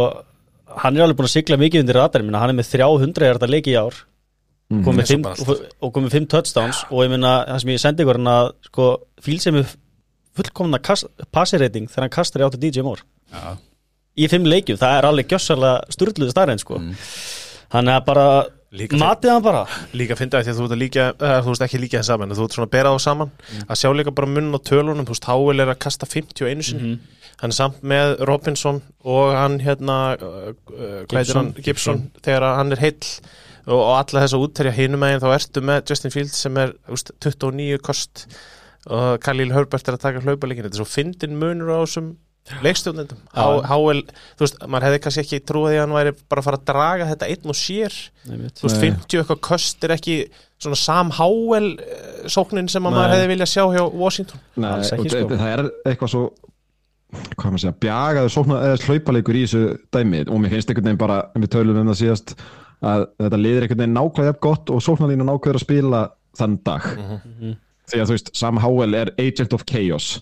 hann 0.81 0.97
er 0.97 1.05
alveg 1.05 1.19
búin 1.19 1.29
að 1.29 1.35
sigla 1.35 1.59
mikið 1.61 1.85
undir 1.85 1.99
radarinn. 1.99 2.31
Minna, 2.31 2.43
hann 2.43 2.55
er 2.55 2.59
með 2.61 2.71
300 2.73 3.27
er 3.27 3.41
þetta 3.41 3.51
leiki 3.51 3.75
í 3.75 3.79
ár. 3.81 3.99
Mhm. 4.71 4.85
komið 4.87 5.03
og 5.03 5.09
fimm, 5.11 5.25
og, 5.27 5.63
og 5.83 5.93
komið 5.97 6.13
5 6.15 6.27
touchdowns. 6.31 6.85
Og 6.91 7.03
ég 7.03 7.11
meina, 7.11 7.33
það 7.49 7.63
sem 7.65 7.73
ég 7.75 7.81
sendi 7.83 8.05
ykkur 8.05 8.21
hann 8.21 8.31
að 8.31 8.53
sko, 8.69 8.87
fíl 9.21 9.41
sem 9.43 9.59
er 9.59 9.73
fullkomna 10.39 10.79
passirreiting 11.35 11.91
þegar 11.91 12.07
hann 12.07 12.15
kastar 12.15 12.45
í 12.45 12.47
áttu 12.47 12.61
DJ 12.62 12.87
Moore. 12.87 13.03
Já. 13.35 13.59
í 14.21 14.27
fimm 14.31 14.47
leikjum, 14.47 14.79
það 14.79 14.97
er 14.99 15.07
alveg 15.07 15.29
gjössalega 15.31 15.95
sturluðu 15.95 16.33
starrend 16.33 16.62
sko. 16.62 16.79
Hann 17.75 17.89
er 17.89 18.00
bara, 18.07 18.27
matið 18.71 19.33
hann 19.35 19.45
bara. 19.45 19.65
Líka 19.97 20.15
að 20.15 20.23
finna 20.23 20.43
því 20.45 20.53
að 20.53 20.61
þú 20.61 20.79
líka 20.79 21.07
uh, 21.12 21.37
þú 21.43 21.53
veist 21.53 21.65
ekki 21.67 21.81
líka 21.83 22.00
það 22.00 22.09
saman, 22.11 22.35
þú 22.39 22.45
ert 22.47 22.57
svona 22.57 22.69
að 22.69 22.75
bera 22.77 22.93
þá 22.95 23.05
saman. 23.07 23.33
Að 23.67 23.81
sjá 23.81 23.91
líka 23.97 24.15
bara 24.15 24.31
munn 24.31 24.55
á 24.55 24.61
tölunum 24.71 25.09
þú 25.09 25.17
veist, 25.17 25.29
Háel 25.31 25.65
er 25.65 25.73
að 25.73 25.81
kasta 25.87 26.09
51 26.11 26.65
sinni. 26.69 26.95
Hann 27.41 27.55
er 27.55 27.57
samt 27.57 27.83
með 27.83 28.19
Robinson 28.29 28.83
og 29.09 29.35
hann 29.35 29.61
hérna 29.65 29.99
uh, 30.21 30.50
uh, 30.77 31.21
hann, 31.35 31.55
Gibson, 31.59 32.05
þegar 32.21 32.47
að 32.50 32.59
hann 32.61 32.75
er 32.77 32.83
heill 32.85 33.11
og, 33.67 33.77
og 33.79 33.93
alla 33.97 34.25
þess 34.25 34.37
að 34.37 34.47
útterja 34.47 34.75
hinum 34.77 35.03
megin 35.03 35.23
þá 35.23 35.31
ertu 35.35 35.62
með 35.65 35.91
Justin 35.91 36.15
Fields 36.15 36.41
sem 36.45 36.59
er 36.61 36.75
veist, 36.89 37.12
29 37.25 37.81
kost 37.85 38.27
og 38.91 39.21
Khalil 39.25 39.53
Herbert 39.53 39.89
er 39.89 39.97
að 39.97 40.05
taka 40.07 40.23
hlaupaleikin 40.25 40.67
þetta 40.67 40.79
er 40.79 40.83
svo 40.83 40.89
fyndin 40.89 41.37
munur 41.41 41.73
á 41.75 41.79
þessum 41.83 42.15
leikstjóðnendum 42.64 43.19
Háel, 43.35 44.02
þú 44.37 44.45
veist, 44.45 44.61
maður 44.66 44.87
hefði 44.88 45.00
kannski 45.04 45.23
ekki 45.25 45.40
trúið 45.49 45.76
að 45.76 45.83
hann 45.85 45.97
væri 45.97 46.12
bara 46.30 46.42
að 46.42 46.47
fara 46.49 46.61
að 46.61 46.66
draga 46.71 47.09
þetta 47.11 47.28
einn 47.33 47.52
og 47.54 47.59
sér. 47.61 47.97
Þú 48.26 48.66
veist, 48.66 48.76
Nei. 48.80 48.85
50 48.90 49.21
eitthvað 49.23 49.40
köst 49.49 49.85
er 49.88 49.95
ekki 49.97 50.16
svona 50.61 50.76
Sam 50.76 51.11
Howell 51.16 51.71
eh, 51.80 52.28
sóknin 52.28 52.69
sem 52.69 52.85
að 52.85 52.97
maður 52.97 53.09
Nei. 53.11 53.16
hefði 53.16 53.30
viljað 53.35 53.52
sjá 53.54 53.64
hjá 53.76 53.83
Washington. 54.02 54.40
Nei, 54.61 54.71
Alls 54.71 54.92
ekki, 54.97 55.12
sko. 55.14 55.28
það- 55.30 55.52
er 55.54 55.64
eitthvað 55.90 56.12
svo 56.14 56.25
hvað 57.11 57.50
maður 57.50 57.62
segja, 57.64 57.76
bjagaður 57.83 58.33
sókna 58.37 58.59
eða 58.69 58.80
hlaupaleikur 58.87 59.38
í 59.38 59.45
þessu 59.47 59.62
dæmi. 59.95 60.21
Og 60.30 60.38
mér 60.42 60.52
finnst 60.54 60.71
einhvern 60.71 60.90
veginn 60.90 61.00
bara, 61.00 61.16
við 61.35 61.49
tölum 61.57 61.80
um 61.80 61.88
það 61.90 61.99
síðast 62.04 62.35
að 62.87 63.07
þetta 63.25 63.40
liðir 63.40 63.64
einhvern 63.66 63.83
veginn 63.83 63.97
nákvæða 63.99 64.30
jafn 64.30 64.42
gott 64.47 64.71
og 64.71 64.85
sóknarlínu 64.85 65.26
nákvæður 65.26 65.59
að 65.59 65.64
spila 65.64 66.02
þann 66.38 66.59
dag. 66.64 66.87
Því 67.90 67.99
að 67.99 68.07
þú 68.07 68.14
veist, 68.14 68.30
Sam 68.38 68.61
Howell 68.62 68.95
er 68.95 69.11
agent 69.19 69.52
of 69.57 69.64
chaos 69.66 70.21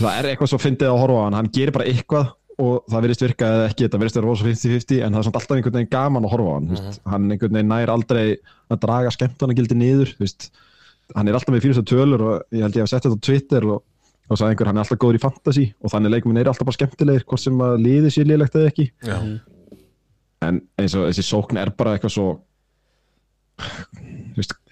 það 0.00 0.10
er 0.18 0.28
eitthvað 0.32 0.52
svo 0.52 0.60
fyndið 0.62 0.92
að 0.92 1.00
horfa 1.02 1.22
á 1.22 1.24
hann. 1.26 1.38
Hann 1.40 1.52
gerir 1.54 1.74
bara 1.76 1.88
eitthvað 1.90 2.34
og 2.56 2.86
það 2.88 3.02
verðist 3.04 3.24
virka 3.26 3.48
eða 3.52 3.64
ekki, 3.70 3.84
þetta 3.84 3.98
verðist 4.00 4.16
vera 4.16 4.28
rosa 4.30 4.46
50-50 4.46 5.02
en 5.04 5.16
það 5.16 5.20
er 5.20 5.26
samt 5.26 5.38
alltaf 5.40 5.56
einhvern 5.58 5.74
veginn 5.76 5.90
gaman 5.92 6.24
að 6.24 6.32
horfa 6.32 6.52
á 6.52 6.56
hann 6.56 6.70
mm 6.70 6.94
hann 7.12 7.26
einhvern 7.34 7.58
veginn 7.58 7.68
nær 7.68 7.92
aldrei 7.92 8.22
að 8.72 8.80
draga 8.86 9.10
skemmtanagildi 9.12 9.76
niður 9.76 10.14
veist, 10.22 10.48
hann 11.14 11.28
er 11.28 11.36
alltaf 11.36 11.52
með 11.52 11.66
fyrir 11.66 11.84
tölur 11.84 12.24
og 12.24 12.56
ég 12.56 12.64
held 12.64 12.78
ég 12.78 12.86
að 12.86 12.90
setja 12.94 13.10
þetta 13.10 13.20
á 13.20 13.26
Twitter 13.28 13.68
og 13.74 13.82
þá 14.26 14.32
sagði 14.40 14.54
einhver 14.54 14.70
hann 14.70 14.80
er 14.80 14.84
alltaf 14.84 15.00
góður 15.02 15.18
í 15.18 15.22
fantasy. 15.22 15.66
Og 15.82 15.92
þannig 15.92 16.14
leikminn 16.14 16.40
er 16.40 16.50
alltaf 16.50 16.66
bara 16.66 16.78
skemmtilegir 16.78 17.26
hvort 17.28 17.42
sem 17.42 17.60
að 17.62 17.76
liði 17.84 18.12
sér 18.14 18.30
liðlegt 18.30 18.58
eða 18.58 18.72
ekki. 18.72 18.88
Já. 19.06 19.18
en 20.46 20.58
eins 20.78 20.94
og 20.98 21.06
þessi 21.08 21.24
sókn 21.24 21.58
er 21.60 21.70
bara 21.76 21.96
eitthvað 21.96 22.12
svo 22.16 22.26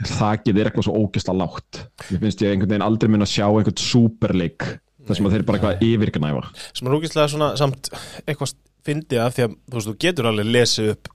þakið 0.04 0.58
er 0.60 0.68
eitthvað 0.68 0.88
svo 0.88 0.96
ógeðslega 1.00 1.38
lágt. 1.40 1.84
Ég 2.12 2.20
finnst 2.20 2.42
ég 2.44 2.52
einhvern 2.52 2.74
veginn 2.74 2.84
aldrei 2.84 3.12
mun 3.12 3.24
að 3.24 3.32
sjá 3.32 3.46
einhvern 3.46 3.80
superleik 3.80 4.66
þar 5.06 5.16
sem 5.20 5.26
að 5.28 5.36
þeir 5.36 5.46
bara 5.48 5.58
eitthvað 5.58 5.84
yfirgnæfa. 5.88 6.42
Sem 6.74 6.88
er 6.88 6.96
úkislega 6.98 7.28
svona 7.34 7.50
samt 7.60 7.90
eitthvað 8.26 8.54
fyndi 8.84 9.18
af 9.20 9.34
því 9.36 9.46
að 9.46 9.56
þú 9.70 9.78
veist, 9.78 9.88
þú 9.88 9.96
getur 10.04 10.30
alveg 10.32 10.50
lesið 10.54 10.90
upp 10.94 11.08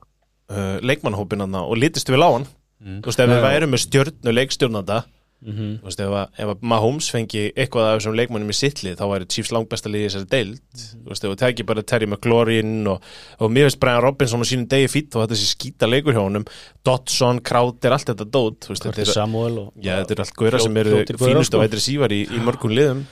uh, 0.50 0.80
leikmannhópinanna 0.82 1.66
og 1.68 1.78
litist 1.78 2.10
við 2.10 2.24
lágan 2.24 2.48
Mm. 2.80 3.02
þú 3.04 3.10
veist, 3.12 3.20
ef 3.20 3.28
við 3.28 3.42
værum 3.44 3.72
með 3.74 3.82
stjörnu 3.84 4.32
leikstjórnanda 4.32 4.98
Mhm. 5.44 5.80
þú 5.82 5.84
veist, 5.84 6.00
ef, 6.00 6.14
að, 6.16 6.28
ef 6.40 6.48
að 6.54 6.62
Mahomes 6.62 7.10
fengi 7.12 7.42
eitthvað 7.56 7.88
af 7.90 7.98
þessum 8.00 8.16
leikmannum 8.16 8.50
í 8.52 8.56
sitli 8.56 8.94
þá 8.96 9.04
væri 9.08 9.28
Chiefs 9.28 9.52
langbesta 9.52 9.90
liði 9.92 10.06
í 10.06 10.08
þessari 10.08 10.30
deild. 10.32 10.60
Þú 10.80 11.10
veist, 11.12 11.24
ef 11.28 11.30
þú 11.34 11.38
tekir 11.40 11.66
bara 11.68 11.82
Terry 11.84 12.06
McLaurin 12.08 12.88
og, 12.88 13.02
og 13.40 13.52
mér 13.52 13.68
veist 13.68 13.80
Brian 13.80 14.02
Robinson 14.02 14.40
og 14.40 14.48
sínum 14.48 14.68
degi 14.72 14.88
fýtt 14.88 15.16
og 15.20 15.28
þetta 15.28 15.36
sé 15.40 15.48
skýta 15.52 15.88
leikur 15.92 16.16
hjá 16.16 16.24
honum. 16.24 16.46
Dodson, 16.88 17.40
Crowder, 17.44 17.92
allt 17.92 18.08
þetta 18.14 18.28
dót 18.32 18.60
þú 18.64 18.72
veist, 18.72 18.84
þetta 18.88 19.04
er, 19.04 19.12
Samuel 19.12 19.60
og 19.60 19.74
já, 19.76 20.00
þetta 20.00 20.12
er 20.16 20.24
allt 20.24 20.36
góðra 20.40 20.60
sem 20.64 20.78
eru 20.78 21.04
fínustu 21.04 21.52
sko. 21.52 21.58
og 21.60 21.68
eitthvað 21.68 21.84
sívar 21.84 22.16
í, 22.16 22.22
í 22.32 22.40
mörgum 22.48 22.72
liðum 22.76 23.04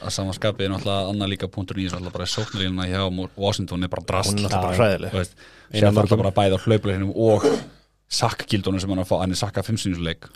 að 0.00 0.14
samanskapið 0.16 0.66
er 0.66 0.72
náttúrulega 0.74 1.12
annað 1.12 1.32
líka 1.34 1.48
punktur 1.52 1.80
í 1.80 1.86
þessu 1.86 2.00
alltaf 2.00 2.16
bara 2.16 2.28
sóknarlínuna 2.34 2.88
hjá 2.90 3.00
Washington 3.36 3.86
er 3.86 3.92
bara 3.92 4.06
drast 4.08 4.32
hún 4.32 4.38
er 4.38 4.46
náttúrulega 4.46 4.66
bara 4.68 4.78
hræðileg. 4.80 5.14
Þú 5.14 5.22
veist, 5.22 5.34
Einu 5.70 5.80
sér 5.80 5.88
af 5.88 5.94
það 5.94 6.02
mörgum. 6.02 6.22
bara 6.22 6.36
bæði 6.38 6.54
á 6.54 6.64
hlaupleginum 6.64 7.12
og 7.14 7.48
sakkgildunum 8.14 8.80
sem 8.80 8.94
hann 8.94 9.02
er 9.02 9.06
að 9.06 9.10
fá, 9.10 9.18
hann 9.22 9.34
er 9.34 9.40
sakka 9.40 9.66
fimmsýnsleik 9.66 10.30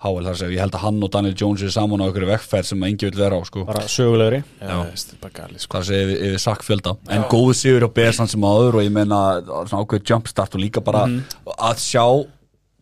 Háel 0.00 0.24
þar 0.24 0.36
sem 0.40 0.52
ég 0.54 0.62
held 0.62 0.76
að 0.78 0.80
hann 0.86 1.02
og 1.04 1.10
Daniel 1.12 1.34
Jones 1.36 1.60
er 1.60 1.72
saman 1.74 2.00
á 2.00 2.08
einhverju 2.08 2.28
vekkferð 2.30 2.68
sem 2.70 2.84
engi 2.88 3.10
vil 3.10 3.18
vera 3.20 3.36
á 3.36 3.44
sko. 3.44 3.66
bara 3.68 3.82
sögulegri. 3.84 4.38
Er 4.64 4.78
sko. 4.96 5.74
hvað 5.74 5.84
sé 5.90 5.98
yfir, 6.06 6.38
sakkfjölda. 6.40 6.94
En 7.12 7.26
góðu 7.28 7.52
sigur 7.58 7.84
á 7.84 7.90
Besan 7.92 8.30
sem 8.30 8.40
áður 8.40 8.78
og 8.80 8.86
ég 8.86 8.94
meina 8.96 9.18
svona 9.44 9.82
ákveð 9.84 10.06
jumpstart 10.08 10.56
og 10.56 10.64
líka 10.64 10.80
bara 10.80 11.04
að 11.04 11.82
sjá 11.84 12.06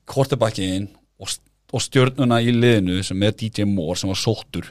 kortebakkiðin 0.06 0.86
og, 1.18 1.34
og 1.74 1.82
stjörnuna 1.82 2.38
í 2.38 2.54
liðinu 2.54 3.02
sem 3.02 3.26
er 3.26 3.34
DJ 3.34 3.66
Moore 3.66 3.98
sem 3.98 4.14
var 4.14 4.22
sóttur 4.22 4.70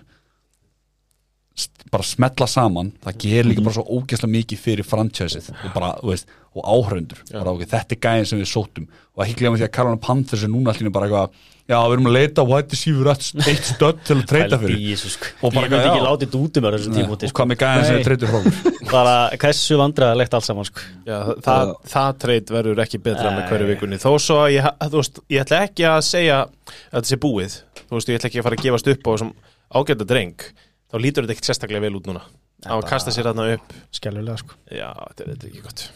bara 1.91 2.03
smetla 2.05 2.47
saman 2.51 2.91
það 3.05 3.19
gerir 3.23 3.47
líka 3.51 3.63
bara 3.65 3.77
svo 3.77 3.85
ógeðslega 3.97 4.33
mikið 4.33 4.63
fyrir 4.63 4.87
franchiseið 4.87 5.51
og 5.55 5.69
bara, 5.75 5.93
þú 6.01 6.11
veist, 6.11 6.33
og 6.57 6.65
áhörundur 6.65 7.19
bara, 7.31 7.53
okay, 7.53 7.67
þetta 7.69 7.95
er 7.95 8.01
gæðin 8.01 8.27
sem 8.31 8.41
við 8.41 8.49
sóttum. 8.49 8.87
Og 9.17 9.23
ekki 9.23 9.37
glemma 9.41 9.59
því 9.59 9.67
að 9.67 9.75
Carolina 9.77 10.01
Panthers 10.01 10.43
er 10.45 10.51
núna 10.51 10.73
allir 10.73 10.93
bara 10.93 11.07
eitthvað, 11.07 11.37
já, 11.69 11.75
við 11.77 11.93
erum 11.95 12.09
að 12.09 12.15
leita 12.17 12.45
white 12.47 12.73
receiver 12.75 13.09
eitt 13.11 13.69
stödd 13.69 14.01
til 14.07 14.17
að 14.17 14.23
treyta 14.31 14.59
fyrir. 14.61 14.81
Jesus, 14.81 15.17
Og 15.41 15.53
bara 15.53 15.67
ég 15.67 15.73
myndi 15.73 15.91
ekki 15.91 16.05
látið 16.05 16.25
þetta 16.25 16.41
út 16.41 16.59
um 16.61 16.67
þessum 16.67 16.97
tímúti 16.97 17.29
og 17.29 17.35
hvað 17.39 17.49
með 17.51 17.61
gæðin 17.63 17.87
sem 17.87 17.97
við 17.99 18.07
treytum 18.09 18.33
frá 18.33 18.69
bara 18.95 19.15
hversu 19.45 19.79
vandræðalegt 19.81 20.37
allt 20.37 20.49
saman 20.49 20.69
sko. 20.69 20.85
Já, 21.05 21.17
það, 21.17 21.41
það, 21.47 21.73
það 21.93 22.21
treyt 22.25 22.53
verður 22.57 22.83
ekki 22.85 23.01
betra 23.05 23.33
með 23.35 23.51
hverju 23.51 23.71
vikunni. 23.73 24.01
Þó 24.01 24.09
svo 24.17 24.39
að 24.45 24.53
ég, 24.57 24.69
þú 24.85 25.01
veist, 25.01 25.21
ég 25.33 25.45
ætla 25.45 25.63
ekki 25.67 25.89
að 25.91 25.99
segja 26.09 26.39
að 26.45 26.77
þetta 26.93 27.11
sé 27.11 27.21
búið. 27.27 27.59
Þú 27.83 27.99
veist, 27.99 28.13
ég 28.13 28.21
ætla 28.21 28.31
ekki 28.31 28.41
að 28.41 28.47
fara 28.49 28.57
að 28.57 28.65
gefast 28.65 28.91
upp 28.93 29.05
á 29.05 29.09
þessum 29.13 29.35
ágæta 29.77 30.07
dreng 30.07 30.47
þá 30.91 30.97
lítur 31.03 31.23
þetta 31.27 31.35
ekkert 31.37 31.49
sérstaklega 31.51 31.81
vel 31.87 31.95
út 31.99 32.07
núna. 32.09 32.21
Á 32.65 32.73
að 32.77 32.87
kasta 32.89 33.11
sér 33.13 33.27
þarna 33.29 33.53
upp. 33.57 33.73
Skellulega 33.93 34.37
sko. 34.41 34.55
já, 34.71 34.89
þetta 35.11 35.23
er, 35.27 35.37
ekki 35.51 35.61
gott. 35.61 35.87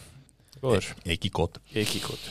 Góður, 0.62 0.88
ekki 1.10 1.30
gott. 1.34 1.58
Ekki 1.74 2.00
gott. 2.04 2.26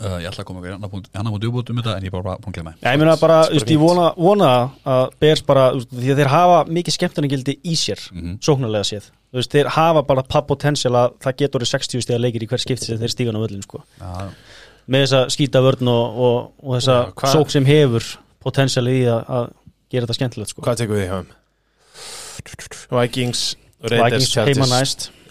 Uh, 0.00 0.16
ég 0.22 0.30
ætla 0.30 0.40
að 0.40 0.46
koma 0.48 0.88
punkt 0.88 1.10
annar 1.12 1.34
punkt 1.34 1.44
uppbútt 1.44 1.68
um 1.70 1.76
þetta 1.76 1.98
en 1.98 2.04
ég 2.06 2.12
bara 2.14 2.32
búin 2.40 2.48
að 2.48 2.54
glemma 2.56 2.70
Já, 2.80 2.92
ég 2.94 3.00
meina 3.02 3.12
bara, 3.20 3.34
ég 3.52 3.74
vona, 3.76 4.06
vona 4.16 4.46
að 4.88 5.02
Bears 5.20 5.42
bara, 5.44 5.66
því 5.76 6.14
að 6.14 6.22
þeir 6.22 6.30
hafa 6.32 6.62
mikið 6.72 6.94
skemmtunargildi 6.96 7.54
í 7.68 7.74
sér, 7.76 8.00
Mhm. 8.08 8.38
sóknarlega 8.40 8.88
séð. 8.88 9.10
Veist, 9.36 9.52
þeir 9.52 9.68
hafa 9.68 10.02
bara 10.08 10.22
það 10.22 10.46
potensial 10.48 10.92
að 10.96 11.12
það 11.20 11.36
getur 11.42 11.60
orðið 11.60 11.72
60 11.74 12.00
stiga 12.06 12.18
leikir 12.24 12.42
í 12.42 12.48
hver 12.48 12.62
skipti 12.64 12.86
sem 12.88 12.98
þeir 12.98 13.12
stígan 13.12 13.36
á 13.36 13.40
völlin, 13.44 13.62
sko. 13.68 13.82
Ja, 14.00 14.30
með 14.88 15.04
þessa 15.04 15.20
skýta 15.36 15.60
vörn 15.60 15.88
og, 15.92 16.16
og, 16.16 16.52
og 16.62 16.78
þessa 16.80 16.96
Já, 16.96 17.12
hvað- 17.12 17.36
sók 17.36 17.50
sem 17.50 17.64
hefur 17.68 18.08
potensial 18.40 18.86
í 18.88 19.02
að, 19.04 19.20
að 19.28 19.52
gera 19.92 20.06
þetta 20.06 20.14
skemmtilegt, 20.22 20.48
sko. 20.56 20.62
Hvað 20.64 20.76
tekur 20.86 20.96
við 20.96 21.08
hjá 21.10 21.16
þeim? 21.20 21.30
Vikings 22.92 23.42
Raiders, 23.82 24.30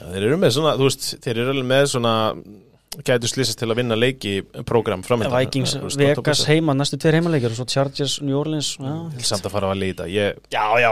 Já, 0.02 0.10
þeir 0.12 0.26
eru 0.26 0.38
með 0.42 0.58
svona, 0.58 0.74
þú 0.80 0.88
veist, 0.90 1.08
þeir 1.24 1.38
eru 1.38 1.54
alveg 1.54 1.68
með 1.70 1.86
svona 1.94 2.14
gætu 3.08 3.30
slýsast 3.32 3.62
til 3.62 3.70
að 3.72 3.80
vinna 3.80 3.96
leiki 3.96 4.34
program 4.68 5.06
framöndan 5.06 5.32
Vikings, 5.38 5.78
Vegas 5.96 6.44
heima, 6.50 6.76
næstu 6.76 7.00
tveir 7.00 7.20
heimaleikir 7.20 7.54
og 7.54 7.60
svo 7.62 7.68
Chargers, 7.72 8.18
New 8.26 8.36
Orleans 8.36 8.74
já, 8.76 8.96
Til 9.16 9.28
samt 9.30 9.48
að 9.48 9.56
fara 9.56 9.72
að 9.72 9.84
líta 9.86 10.08
ég, 10.12 10.42
já, 10.52 10.66
já. 10.82 10.92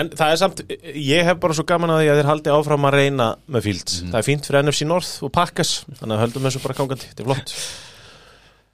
En 0.00 0.10
það 0.14 0.32
er 0.32 0.38
samt, 0.38 0.64
ég 0.94 1.26
hef 1.26 1.38
bara 1.42 1.54
svo 1.58 1.66
gaman 1.66 1.90
að 1.94 2.02
því 2.02 2.10
að 2.10 2.18
þeir 2.20 2.30
haldi 2.30 2.52
áfram 2.54 2.84
að 2.86 2.96
reyna 2.96 3.24
með 3.50 3.64
Fields. 3.66 3.96
Það 4.04 4.18
er 4.20 4.26
fínt 4.26 4.46
fyrir 4.46 4.62
NFC 4.62 4.86
North 4.86 5.24
og 5.26 5.32
Pakkas 5.34 5.72
Þannig 5.98 6.14
að 6.14 6.22
höldum 6.22 6.46
þessu 6.46 6.62
bara 6.62 6.76
gangandi, 6.78 7.08
þetta 7.10 7.24
er 7.24 7.30
flott. 7.30 7.54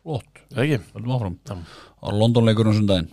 Flott. 0.05 0.43
Er 0.53 0.67
ekki? 0.67 0.81
höldum 0.93 1.15
áfram. 1.17 1.39
Á 2.05 2.07
Londonleikur 2.13 2.69
um 2.69 2.77
sundaginn 2.77 3.09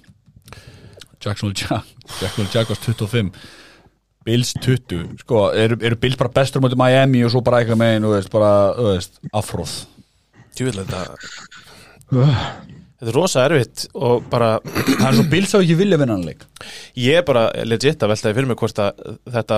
Jacksonville 1.23 1.59
Jag 1.59 1.91
Jacksonville 2.21 2.53
Jaguars 2.53 2.83
25 2.85 3.31
Bills 4.23 4.53
20 4.63 5.17
sko, 5.23 5.49
eru, 5.51 5.77
eru 5.83 5.99
Bills 5.99 6.19
bara 6.19 6.31
bestur 6.31 6.63
motið 6.63 6.79
Miami 6.79 7.23
og 7.25 7.33
svo 7.33 7.41
bara 7.43 7.59
eitthvað 7.59 7.81
megin, 7.81 8.05
þú 8.07 8.13
veist, 8.15 8.31
bara, 8.31 8.51
þú 8.77 8.89
veist, 8.93 9.19
afróð 9.35 9.73
Tjúvill 10.53 10.79
þetta 10.83 11.01
Þetta 12.13 13.11
er 13.11 13.17
rosa 13.17 13.43
erfitt 13.49 13.85
og 13.99 14.27
bara 14.31 14.57
það 14.63 15.07
er 15.09 15.17
svo 15.17 15.25
Bills 15.31 15.55
á 15.55 15.59
ekki 15.59 15.75
vilja 15.75 15.97
vinna 15.99 16.15
hann 16.15 16.23
leik. 16.23 16.45
Ég 16.95 17.19
er 17.19 17.25
bara 17.27 17.49
legit 17.67 17.99
að 17.99 18.13
veltaði 18.13 18.37
fyrir 18.37 18.47
mig 18.51 18.59
hvort 18.61 18.79
að 18.79 19.01
þetta 19.33 19.57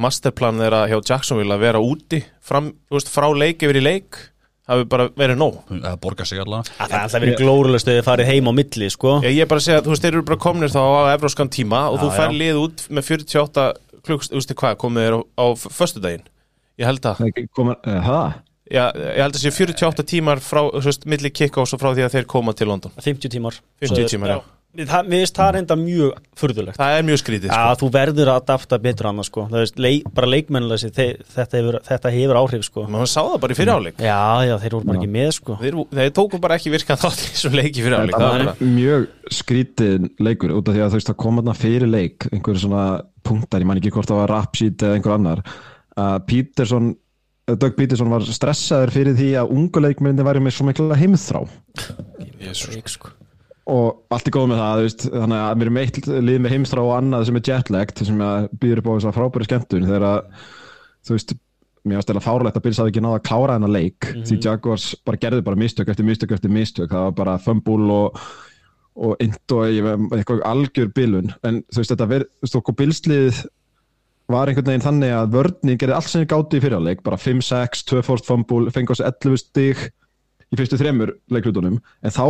masterplan 0.00 0.62
þeirra 0.62 0.84
hjá 0.88 0.96
Jacksonville 1.10 1.56
að 1.56 1.64
vera 1.66 1.82
úti 1.84 2.22
fram, 2.40 2.70
veist, 2.92 3.10
frá 3.12 3.26
leik 3.34 3.64
yfir 3.66 3.80
í 3.80 3.84
leik 3.84 4.20
hafi 4.68 4.86
bara 4.92 5.06
verið 5.18 5.38
nóg. 5.40 5.58
Það 5.72 5.98
borgar 6.02 6.28
sig 6.28 6.40
allavega. 6.42 6.74
Það 6.78 6.94
er 6.94 7.02
alltaf 7.02 7.22
verið 7.24 7.38
glórulega 7.40 7.82
stöðið 7.84 8.02
farið 8.08 8.30
heim 8.32 8.50
á 8.50 8.52
milli, 8.58 8.90
sko. 8.92 9.14
Ég 9.24 9.36
ég 9.38 9.44
er 9.44 9.50
bara 9.50 9.62
að 9.62 9.66
segja 9.68 9.78
að 9.82 9.86
þú 9.88 9.94
veist, 9.94 10.04
þeir 10.06 10.16
eru 10.18 10.26
bara 10.28 10.42
komnir 10.44 10.74
þá 10.74 10.80
á 10.84 11.00
evróskan 11.14 11.52
tíma 11.52 11.84
og 11.92 11.96
Já, 11.98 12.02
þú 12.04 12.10
fær 12.18 12.34
lið 12.36 12.60
út 12.64 12.84
með 12.90 13.08
48 13.12 13.66
klukst, 14.08 14.34
þú 14.34 14.40
veist 14.42 14.54
hvað, 14.60 14.76
komið 14.84 15.08
þér 15.08 15.16
á, 15.16 15.20
á 15.40 15.46
föstudaginn? 15.78 16.26
Ég 16.78 16.86
held 16.86 17.08
að, 17.10 17.24
Það? 17.88 18.36
já, 18.68 18.84
ég 18.92 19.22
held 19.24 19.38
að 19.38 19.42
sé 19.42 19.50
48 19.56 20.04
tímar 20.12 20.42
frá, 20.44 20.60
þú 20.68 20.84
veist, 20.84 21.08
milli 21.10 21.32
kicka 21.34 21.64
og 21.64 21.72
frá 21.74 21.90
því 21.96 22.04
að 22.06 22.14
þeir 22.18 22.28
koma 22.30 22.54
til 22.54 22.68
London. 22.70 22.92
50 23.02 23.32
tímar. 23.34 23.58
50 23.82 24.12
tímar, 24.12 24.36
já. 24.36 24.57
Það, 24.76 25.06
mér 25.08 25.22
finnst 25.24 25.38
það 25.38 25.48
reynda 25.56 25.76
mjög 25.80 26.10
furðulegt. 26.38 26.76
Það 26.78 26.94
er 26.98 27.04
mjög 27.08 27.18
skrítið, 27.22 27.48
Já, 27.48 27.60
sko. 27.72 27.76
þú 27.80 27.86
verður 27.94 28.28
að 28.28 28.36
adapta 28.42 28.78
betur 28.84 29.06
annars 29.08 29.30
sko. 29.30 29.44
Það 29.48 29.62
veist, 29.64 29.78
leik, 29.80 30.10
bara 30.14 30.28
leikmennilega 30.28 30.90
þetta, 30.92 31.56
hefur- 31.56 31.78
þetta 31.88 32.12
hefur 32.12 32.38
áhrif 32.42 32.64
sko. 32.66 32.84
Man 32.92 33.06
sá 33.08 33.22
það 33.24 33.38
bara 33.40 33.54
í 33.54 33.58
fyriráleik 33.58 33.96
Já, 34.04 34.18
já, 34.44 34.52
þeir 34.60 34.76
voru 34.76 34.84
bara 34.90 34.98
ekki 35.00 35.10
með 35.16 35.30
sko. 35.38 35.56
Þeir, 35.62 35.78
þeir 35.96 36.12
tóku 36.20 36.40
bara 36.44 36.58
ekki 36.60 36.70
virkan 36.76 37.00
þátt 37.00 37.24
í 37.24 37.30
þessum 37.32 37.56
leik 37.58 37.72
í 37.72 37.82
fyriráleik 37.86 38.14
Það 38.14 38.26
Það 38.28 38.38
er 38.38 38.44
bara, 38.44 38.70
mjög 38.76 39.08
skrítið 39.40 40.08
leikur 40.28 40.54
út 40.58 40.68
af 40.68 40.76
því 40.76 40.84
að 40.84 40.90
þú 40.92 41.00
veist 41.00 41.12
að 41.14 41.20
koma 41.24 41.42
þarna 41.42 41.56
fyrir 41.64 41.88
leik 41.88 42.28
einhverju 42.30 42.62
svona 42.68 42.84
punktar, 43.24 43.60
ég 43.64 43.66
man 43.72 43.80
ekki 43.80 43.90
hvort 43.96 44.08
það 44.12 44.20
var 44.20 44.32
Rapsheet 44.36 44.84
eða 44.84 44.94
einhver 45.00 45.16
annar 45.16 45.42
að 45.98 46.18
Peterson, 46.28 46.92
Doug 47.48 47.74
Peterson 47.74 48.12
var 48.12 48.20
stressaður 48.28 48.92
fyrir 48.94 49.16
því 49.18 49.32
að 49.40 49.50
ungu 49.56 49.80
leikmyndi 49.82 50.22
væri 50.28 50.44
með 50.44 50.54
svo 50.60 50.68
mikla 50.68 50.94
heimþrá. 51.00 51.40
Og 53.68 54.14
allt 54.14 54.28
er 54.28 54.34
góð 54.34 54.46
með 54.50 54.62
það 54.62 54.82
veist, 54.84 55.04
þannig 55.12 55.42
að 55.42 55.50
við 55.50 55.66
erum 55.66 55.80
eitt 55.82 55.98
lið 56.08 56.40
með 56.40 56.54
heimþrá 56.54 56.84
og 56.86 56.94
annað 56.96 57.26
sem 57.28 57.38
er 57.38 57.48
jetlagt 57.50 58.00
sem 58.08 58.22
býður 58.62 58.80
upp 58.80 58.88
á 58.88 58.92
þess 58.94 59.08
að 59.10 59.18
frábæri 59.18 59.48
skemmtun 59.48 59.88
þegar 59.88 60.06
að 60.08 60.18
þú 61.04 61.16
veist, 61.16 61.34
mér 61.88 62.00
varst 62.00 62.12
eða 62.12 62.24
fárlegt 62.24 62.58
að 62.58 62.64
Bills 62.64 62.80
hafi 62.80 62.92
ekki 62.92 63.02
náða 63.04 63.18
að 63.20 63.26
klára 63.28 63.56
þennan 63.58 63.74
leik. 63.74 64.08
Því 64.28 64.38
Jaguars 64.44 64.88
bara 65.06 65.20
gerði 65.20 65.44
bara 65.46 65.60
mistök 65.60 65.92
eftir 65.92 66.08
mistök 66.08 66.34
eftir 66.36 66.52
mistök, 66.52 66.90
það 66.92 67.06
var 67.06 67.14
bara 67.20 67.36
fumble 67.44 67.92
og, 67.94 68.18
og 68.98 69.14
veit, 69.20 69.92
eitthvað 70.16 70.42
algjör 70.48 70.90
bilun, 70.96 71.30
en 71.46 71.62
þú 71.68 71.82
veist 71.82 71.94
þetta 71.94 72.10
verð, 72.10 72.32
þú 72.40 72.48
veist 72.48 72.58
Billslið 72.80 73.44
var 74.28 74.50
einhvern 74.50 74.68
veginn 74.68 74.84
þannig 74.84 75.14
að 75.16 75.30
vörnni 75.36 75.76
gerði 75.80 75.96
allt 75.96 76.10
sem 76.12 76.24
þið 76.24 76.32
gáti 76.34 76.58
í 76.58 76.64
fyrirleik, 76.64 77.04
bara 77.04 77.20
5-6 77.20 77.86
2 77.88 78.02
forst 78.04 78.28
fumble, 78.28 78.72
fengi 78.74 78.92
á 82.20 82.28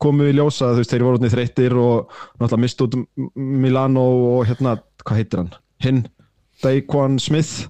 sig 0.00 0.14
11 0.14 0.20
stig 0.20 0.30
í 0.30 0.32
en 0.32 0.38
ljósa 0.38 0.70
þú 0.70 0.80
veist, 0.80 0.94
þeir 0.94 1.04
voru 1.06 1.20
út 1.20 1.34
þreyttir 1.34 1.76
og 1.80 2.14
náttúrulega 2.40 2.62
mist 2.64 2.84
út 2.86 2.96
Milano 3.36 4.06
og 4.30 4.48
hérna, 4.48 4.78
hvað 5.04 5.20
heitir 5.20 5.42
hann? 5.42 5.52
Hinn, 5.84 6.00
Daquan 6.62 7.18
Smith. 7.22 7.68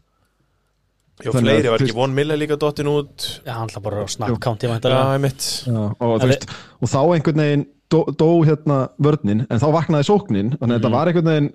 Já, 1.20 1.34
Þannig 1.34 1.50
fleiri 1.50 1.72
var 1.72 1.82
ekki 1.84 1.96
Von 1.98 2.14
Miller 2.16 2.38
líka 2.40 2.56
dottin 2.56 2.88
út? 2.88 3.26
Já, 3.44 3.52
hann 3.58 3.68
ætla 3.68 3.82
bara 3.84 4.04
að 4.06 4.12
snakka 4.14 4.38
county 4.40 4.66
Já, 4.66 4.72
væntanlega. 4.72 5.18
Ég 5.18 5.22
mitt 5.26 5.48
Já, 5.66 5.82
og, 5.92 6.14
Það 6.22 6.30
veist, 6.30 6.46
og 6.80 6.92
þá 6.94 7.00
einhvern 7.02 7.42
veginn 7.44 7.66
dó, 7.92 7.98
dó 8.16 8.28
hérna 8.46 8.78
vörnin 9.02 9.44
en 9.44 9.60
þá 9.60 9.68
vaknaði 9.74 10.08
sóknin 10.08 10.54
þannig 10.54 10.70
að 10.70 10.78
þetta 10.78 10.92
var 10.94 11.10
einhvern 11.10 11.28
veginn 11.28 11.50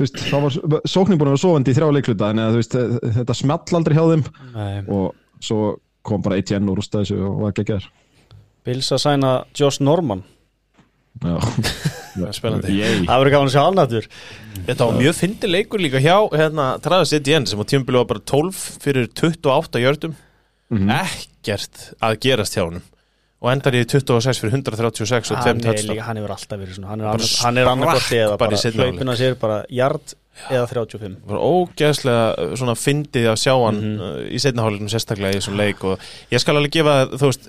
veist, 0.00 0.18
þá 0.26 0.36
var 0.42 0.82
sóknin 0.90 1.20
búin 1.20 1.30
að 1.30 1.36
vera 1.36 1.42
sofandi 1.44 1.70
í 1.70 1.78
þrjá 1.78 1.88
leikluta 1.94 2.32
þannig 2.32 2.48
að 2.48 2.58
veist, 2.58 2.76
þetta 3.20 3.38
small 3.38 3.78
aldrei 3.78 3.98
hjá 3.98 4.04
þeim. 4.10 4.26
Nei. 4.56 4.82
og 4.90 5.44
svo 5.44 5.60
kom 6.06 6.24
bara 6.24 6.40
ATN 6.40 6.70
og 6.72 6.80
rústaði 6.80 7.12
þessu 7.12 7.22
og 7.28 7.40
var 7.44 7.54
ekki 7.54 7.76
að 7.76 7.88
Bills 8.64 8.90
að 8.92 9.02
sæna 9.04 9.30
Josh 9.56 9.80
Norman. 9.80 10.22
Gera 11.20 11.40
Það 12.10 12.26
er 12.26 12.34
spennandi. 12.36 12.74
Yay. 12.74 12.94
Það 13.06 13.20
verður 13.22 13.32
gaman 13.34 13.48
að 13.50 13.54
sjá 13.54 13.62
hann 13.64 13.80
aftur. 13.82 14.06
Þetta 14.66 14.86
var 14.88 14.96
mjög 14.98 15.14
fyndi 15.20 15.48
leikur 15.50 15.82
líka 15.82 16.00
hjá 16.02 16.16
hérna, 16.34 16.66
Travis 16.82 17.12
Etienne 17.16 17.46
sem 17.48 17.60
á 17.60 17.64
tímabili 17.70 18.00
var 18.00 18.08
bara 18.10 18.22
12 18.26 18.62
fyrir 18.82 19.06
28 19.14 19.80
jördum 19.84 20.14
Mhm. 20.70 20.90
ekkert 20.90 21.94
að 22.02 22.18
gerast 22.22 22.54
hjá 22.56 22.64
honum. 22.66 22.82
Og 23.42 23.48
endar 23.50 23.72
í 23.74 23.84
26 23.88 24.38
fyrir 24.42 24.52
136 24.58 25.30
og 25.32 25.38
hann, 25.38 25.60
2 25.60 25.68
er 25.70 25.72
touchdown. 25.72 25.96
líka, 25.96 26.02
hann 26.06 26.16
hefur 26.20 26.34
alltaf 26.36 26.58
verið 26.60 26.74
svona. 26.76 26.88
Hann 26.88 27.00
er, 27.00 27.06
hann 27.06 27.58
er 27.58 27.64
sprakk 27.64 28.12
eða 28.20 28.38
bara 28.38 28.56
hlaupina 28.56 29.16
sér 29.16 29.34
bara 29.40 29.64
jard 29.70 30.14
eða 30.50 30.66
35 30.68 31.16
var 31.26 31.38
ógeðslega 31.38 32.26
uh, 32.38 32.56
svona 32.56 32.74
fyndið 32.78 33.26
að 33.32 33.40
sjá 33.40 33.54
hann 33.66 33.80
Mhm. 33.80 34.00
uh, 34.00 34.28
í 34.30 34.38
setnahálfleiknum 34.38 34.92
sérstaklega 34.92 35.34
í 35.34 35.40
þessum 35.40 35.56
leik. 35.56 35.82
Og 35.84 35.98
ég 36.30 36.40
skal 36.40 36.56
alveg 36.56 36.70
gefa 36.70 37.06
þú 37.16 37.26
veist 37.30 37.48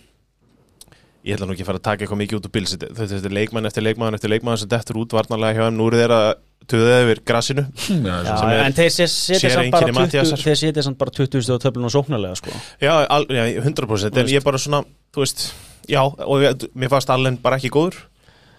ég 1.24 1.36
ætla 1.36 1.46
nú 1.50 1.54
ekki 1.56 1.64
að 1.66 1.70
fara 1.70 1.80
að 1.82 1.86
taka 1.88 2.04
eitthvað 2.06 2.22
mikið 2.24 2.38
út 2.40 2.48
úr 2.50 2.54
bils 2.56 2.72
þetta 2.78 3.18
er 3.30 3.36
leikmann 3.36 3.68
eftir 3.70 3.84
leikmann 3.86 4.18
eftir 4.18 4.32
leikmann 4.34 4.58
sem 4.58 4.70
dettur 4.72 4.98
út 5.04 5.14
varnarlega 5.14 5.60
hjá 5.60 5.68
þeim 5.68 5.78
nú 5.78 5.88
eru 5.92 6.00
þeir 6.02 6.14
að 6.16 6.30
töða 6.72 6.96
yfir 7.04 7.22
grassinu 7.30 7.64
Já, 7.78 8.16
sem 8.26 8.50
er- 8.50 8.64
en 8.66 8.76
þeir 8.78 8.92
setja 8.96 9.52
samt 9.54 9.72
bara 9.74 9.86
einkenni 9.86 9.94
20 9.94 10.00
Matthíasar. 10.00 10.44
þeir 10.46 10.60
setja 10.62 10.84
samt 10.88 10.98
bara 11.02 11.12
20 11.18 11.46
stöðu 11.46 11.62
töflun 11.66 11.88
og 11.90 11.94
sóknarlega 11.94 12.38
sko. 12.42 12.54
já, 12.82 12.94
al, 13.06 13.26
já 13.30 13.44
100% 13.62 14.18
en 14.22 14.32
ég 14.34 14.42
er 14.42 14.46
bara 14.46 14.62
svona 14.62 14.84
þú 15.14 15.24
veist 15.26 15.46
já 15.90 16.02
og 16.06 16.46
ég, 16.46 16.68
mér 16.74 16.90
fannst 16.94 17.10
Allen 17.14 17.38
bara 17.42 17.58
ekki 17.62 17.70
góður 17.74 17.98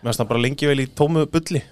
mér 0.03 0.11
fannst 0.11 0.23
hann 0.23 0.31
bara 0.31 0.43
lengi 0.47 0.67
vel 0.71 0.83
í 0.83 0.89
tómu 0.99 1.27
bulli 1.31 1.63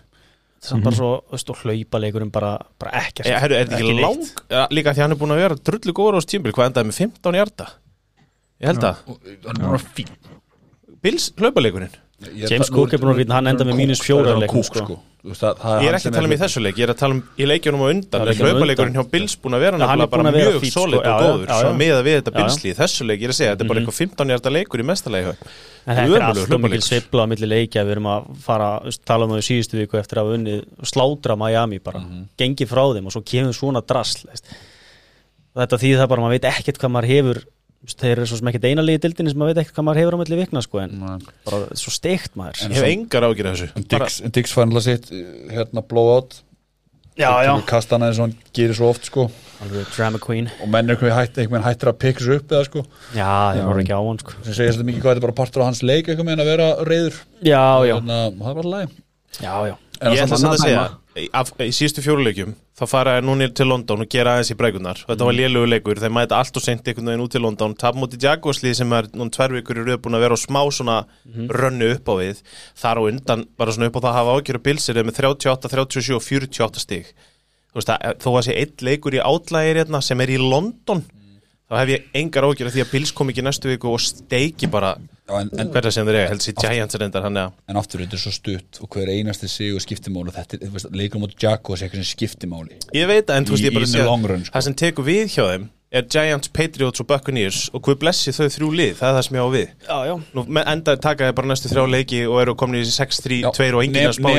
samt 0.60 0.84
bara 0.84 0.96
svo 0.96 1.12
veist, 1.32 1.50
og 1.50 1.62
hlaupa 1.62 1.98
leikurinn 2.02 2.30
bara, 2.34 2.56
bara 2.78 2.90
ekkert 3.04 3.26
er, 3.30 3.38
er 3.46 3.64
þetta 3.66 3.78
ekki 3.78 3.94
neitt. 3.94 4.02
lang 4.06 4.50
ja, 4.52 4.66
líka 4.70 4.92
því 4.94 5.02
hann 5.06 5.14
er 5.14 5.20
búin 5.22 5.32
að 5.34 5.42
vera 5.44 5.60
drullu 5.70 5.94
góður 5.96 6.18
á 6.18 6.26
stímbil 6.26 6.52
hvað 6.56 6.70
endaði 6.70 6.90
með 6.90 6.98
15 7.06 7.38
hjarta 7.40 7.68
ég 8.60 8.70
held 8.74 8.84
að 8.84 9.00
Bils 11.02 11.30
hlaupaleikurinn 11.38 11.90
James 12.20 12.68
Cook 12.68 12.92
er 12.92 13.00
búin 13.00 13.14
að 13.14 13.22
fýta, 13.22 13.32
hann 13.38 13.46
enda 13.48 13.64
með 13.64 13.78
mínus 13.78 14.02
fjóra 14.04 14.34
leiknum 14.36 14.60
sko. 14.66 14.82
sko. 14.84 14.96
Þú 15.24 15.30
veist, 15.30 15.40
það- 15.40 15.56
það 15.60 15.82
Ég 15.84 15.88
er 15.88 15.94
ekki 15.96 16.08
að 16.10 16.14
tala 16.16 16.28
um 16.28 16.32
í 16.32 16.38
þessu 16.40 16.60
leik, 16.60 16.76
ég 16.76 16.84
er 16.84 16.92
að 16.92 16.98
tala 17.00 17.14
um 17.14 17.22
í 17.40 17.44
leikjunum 17.48 17.80
á 17.80 17.86
undan 17.92 18.20
undan. 18.20 18.92
hjá 18.92 19.10
Bills 19.10 19.36
búin 19.40 19.54
að 19.56 19.60
vera 19.64 19.76
er 19.76 19.80
að 19.80 20.10
vera 20.10 20.32
mjög 20.32 20.70
solid 20.72 21.00
sko. 21.00 21.08
og 21.08 21.20
góður 21.24 21.48
svo 21.60 21.72
með 21.80 21.92
að 21.96 22.04
við 22.04 22.14
þetta 22.20 22.30
Já, 22.30 22.36
já. 22.36 22.40
Billsli 22.40 22.70
í 22.70 22.76
þessu 22.76 23.06
leik, 23.08 23.20
ég 23.20 23.24
er 23.24 23.32
að 23.32 23.38
segja, 23.40 23.52
þetta 23.56 23.60
er 23.64 23.68
bara 23.68 23.80
Mhm. 23.80 23.86
eitthvað 23.88 24.00
15 24.00 24.28
hjarta 24.28 24.50
leikur 24.52 24.80
í 24.80 24.84
mestalegi 24.84 25.28
en 25.86 25.96
þetta 25.96 26.16
er 26.16 26.22
alltaf 26.28 26.60
mikil 26.60 26.80
sveifla 26.84 27.20
á 27.24 27.26
milli 27.32 27.48
leikja 27.48 27.84
við 27.84 27.92
erum 27.96 28.08
að 28.12 28.36
fara, 28.36 28.80
tala 29.04 29.24
um 29.24 29.30
það 29.32 29.40
í 29.40 29.48
síðustu 29.48 29.76
viku 29.80 29.96
eftir 30.00 30.16
að 30.20 30.34
unnið 30.36 30.64
slátra 30.84 31.36
Miami 31.36 31.78
bara, 31.78 32.00
gengi 32.36 32.66
frá 32.68 32.84
þeim 32.92 33.06
og 33.06 33.12
svo 33.12 33.22
kemur 33.24 33.52
svona 33.56 33.80
drasl 33.80 34.26
veist. 34.28 34.44
þetta 35.56 35.76
því 35.80 35.96
það 35.96 36.08
bara, 36.08 36.20
maður 36.22 36.36
veit 36.36 36.48
ekkert 36.52 36.78
hvað 36.78 36.92
maður 36.92 37.08
hefur 37.08 37.44
þeir 37.88 38.18
eru 38.18 38.26
svo 38.28 38.36
sem 38.40 38.50
ekkert 38.50 38.66
eina 38.68 38.84
liði 38.84 39.00
dildinni 39.06 39.32
sem 39.32 39.40
maður 39.40 39.54
veit 39.54 39.62
ekkert 39.64 39.78
hvað 39.78 39.86
maður 39.88 40.00
hefur 40.02 40.16
á 40.16 40.20
milli 40.20 40.38
vikna 40.42 40.62
sko, 40.64 40.82
en 40.84 40.94
Nei. 41.00 41.16
bara 41.48 41.80
svo 41.80 41.92
steikt 41.94 42.36
maður. 42.36 42.60
En 42.66 42.74
Ég 42.76 42.82
hef 42.82 42.90
engar 42.92 43.26
ágjur 43.30 43.48
af 43.50 43.56
þessu. 43.56 43.84
Dix, 43.94 44.20
Dix 44.36 44.54
fann 44.56 44.70
alltaf 44.70 44.86
sitt 44.86 45.10
uh, 45.16 45.26
hérna 45.54 45.84
blowout. 45.88 46.40
Já, 47.20 47.30
já, 47.44 47.50
kastana 47.68 48.08
eins 48.08 48.20
og 48.20 48.28
hann 48.28 48.36
gerir 48.56 48.76
svo 48.78 48.92
oft 48.92 49.08
sko. 49.08 49.26
Alveg 49.60 49.88
drama 49.92 50.20
queen. 50.22 50.46
Og 50.62 50.70
menn 50.72 50.88
er 50.88 50.94
eitthvað 50.94 51.16
hætt, 51.18 51.36
einhvern 51.40 51.58
veginn 51.58 51.66
hættir 51.66 51.90
að 51.90 51.98
pikka 52.00 52.22
þessu 52.22 52.36
upp 52.38 52.54
eða 52.54 52.68
sko. 52.68 52.84
Já, 53.16 53.32
þeir 53.56 53.66
voru 53.66 53.82
ekki 53.82 53.96
á 53.96 54.00
hann 54.06 54.20
sko. 54.22 54.36
sem 54.46 54.56
segir 54.56 54.72
svolítið 54.76 54.88
mikið 54.88 55.02
hvað 55.04 55.12
þetta 55.12 55.20
er 55.20 55.26
bara 55.26 55.38
partur 55.40 55.64
á 55.64 55.68
hans 55.68 55.82
leik 55.84 56.08
eitthvað 56.08 56.28
með 56.30 56.44
að 56.44 56.50
vera 56.52 56.68
reyður 56.88 57.18
já, 57.44 57.64
já, 57.90 57.94
Þannig 57.98 58.16
að 58.16 58.40
það 58.46 58.58
bara 58.60 58.72
læg 58.76 58.94
já, 59.40 59.54
já 59.68 59.74
Ég 60.00 60.22
ætla 60.24 60.38
að 60.48 60.62
segja, 60.62 60.82
af, 61.36 61.50
í 61.60 61.72
síðustu 61.76 62.02
fjóruleikjum 62.04 62.54
þá 62.78 62.82
fara 62.88 63.16
þær 63.18 63.26
núna 63.26 63.48
til 63.52 63.66
London 63.68 64.04
og 64.04 64.08
gera 64.12 64.38
aðeins 64.38 64.52
í 64.54 64.56
bregunar 64.56 65.02
þetta 65.04 65.26
var 65.28 65.36
lélugu 65.36 65.68
leikur, 65.68 66.00
þeir 66.00 66.14
mæta 66.16 66.38
allt 66.40 66.56
og 66.56 66.64
seint 66.64 66.88
einhvern 66.88 67.10
veginn 67.10 67.24
út 67.26 67.34
til 67.34 67.42
London, 67.44 67.74
tap 67.76 67.98
múti 68.00 68.20
Jaguarslið 68.22 68.78
sem 68.78 68.94
er 68.96 69.10
núna 69.12 69.34
tvær 69.34 69.52
vikur 69.58 69.82
í 69.82 69.84
röð 69.84 70.00
búin 70.06 70.16
að 70.16 70.24
vera 70.24 70.38
á 70.38 70.40
smá 70.40 70.60
svona 70.72 70.96
rönnu 71.52 71.90
upp 71.98 72.08
á 72.08 72.14
við. 72.22 72.40
Þar 72.80 73.02
og 73.02 73.10
undan, 73.12 73.44
bara 73.60 73.76
svona 73.76 73.90
upp 73.90 74.00
á 74.00 74.00
það 74.00 74.10
að 74.10 74.18
hafa 74.20 74.38
ágjöru 74.38 74.64
bilsir 74.70 75.02
með 75.04 75.20
38, 75.20 75.72
37 75.76 76.16
og 76.16 76.24
48 76.24 76.84
stig. 76.86 77.12
Þú 77.70 77.82
veist 77.82 77.92
að 77.94 78.20
þó 78.24 78.30
að 78.32 78.44
sé 78.48 78.58
einn 78.58 78.86
leikur 78.88 79.14
í 79.18 79.20
átlægir 79.22 79.82
hérna 79.82 80.00
sem 80.02 80.24
er 80.24 80.32
í 80.32 80.40
London 80.40 81.04
þá 81.70 81.76
hef 81.78 81.92
ég 81.92 82.06
engar 82.18 82.48
ágjöru 82.48 82.72
því 82.74 82.82
að 82.82 82.92
Bills 82.96 83.12
kom 83.14 83.30
ekki 83.30 83.44
næstu 83.46 83.70
viku 83.70 83.92
og 83.92 84.02
steiki 84.02 84.66
bara 84.70 84.96
en, 85.38 85.50
en, 85.62 85.72
hverja 85.74 85.94
sem 85.94 86.08
þeir 86.08 86.18
eiga, 86.20 86.30
helst 86.32 86.50
í 86.50 86.54
Giants 86.58 86.98
reyndar 87.00 87.26
hann 87.26 87.40
eða 87.40 87.52
en 87.70 87.80
aftur 87.80 88.04
þetta 88.04 88.18
er 88.18 88.22
svo 88.24 88.32
stutt 88.34 88.80
og 88.84 88.96
hver 88.96 89.12
einasti 89.14 89.50
sig 89.50 89.74
og 89.74 89.84
skiptimáli 89.84 90.34
þetta 90.36 90.60
er, 90.60 90.88
leikur 90.96 91.22
mútið 91.22 91.46
Jaguars 91.46 91.84
eitthvað 91.84 92.02
sem 92.02 92.10
skiptimáli 92.12 92.80
Ég 92.96 93.10
veit 93.10 93.26
að, 93.28 93.36
en 93.36 93.48
þú 93.48 93.56
veist, 93.56 93.66
ég 93.68 93.76
bara 93.76 94.16
run, 94.32 94.44
sko. 94.46 94.54
Það 94.56 94.66
sem 94.68 94.78
tekur 94.84 95.06
við 95.06 95.26
hjá 95.36 95.44
þeim 95.52 95.68
er 95.90 96.04
Giants, 96.06 96.48
Patriots 96.54 97.02
og 97.02 97.06
Buccaneers 97.10 97.64
og 97.74 97.82
hvað 97.82 97.96
blessi 98.04 98.30
þau 98.34 98.46
þrjú 98.54 98.68
lið, 98.78 98.92
það 99.00 99.08
er 99.08 99.16
það 99.16 99.24
sem 99.26 99.36
ég 99.36 99.42
á 99.42 99.48
við. 99.50 99.70
Já, 99.88 99.96
já, 100.06 100.12
Nú 100.36 100.44
me- 100.46 100.64
enda 100.70 100.94
taka 101.02 101.26
þeir 101.26 101.36
bara 101.40 101.50
næstu 101.50 101.70
þrjá 101.72 101.84
leiki 101.90 102.20
og 102.30 102.36
eru 102.44 102.54
komin 102.54 102.78
í 102.78 102.84
6-3, 102.86 103.40
Já, 103.42 103.50
2 103.50 103.74
og 103.74 103.82
enginn 103.82 104.06
að 104.06 104.14
spá 104.14 104.28
þeir 104.30 104.38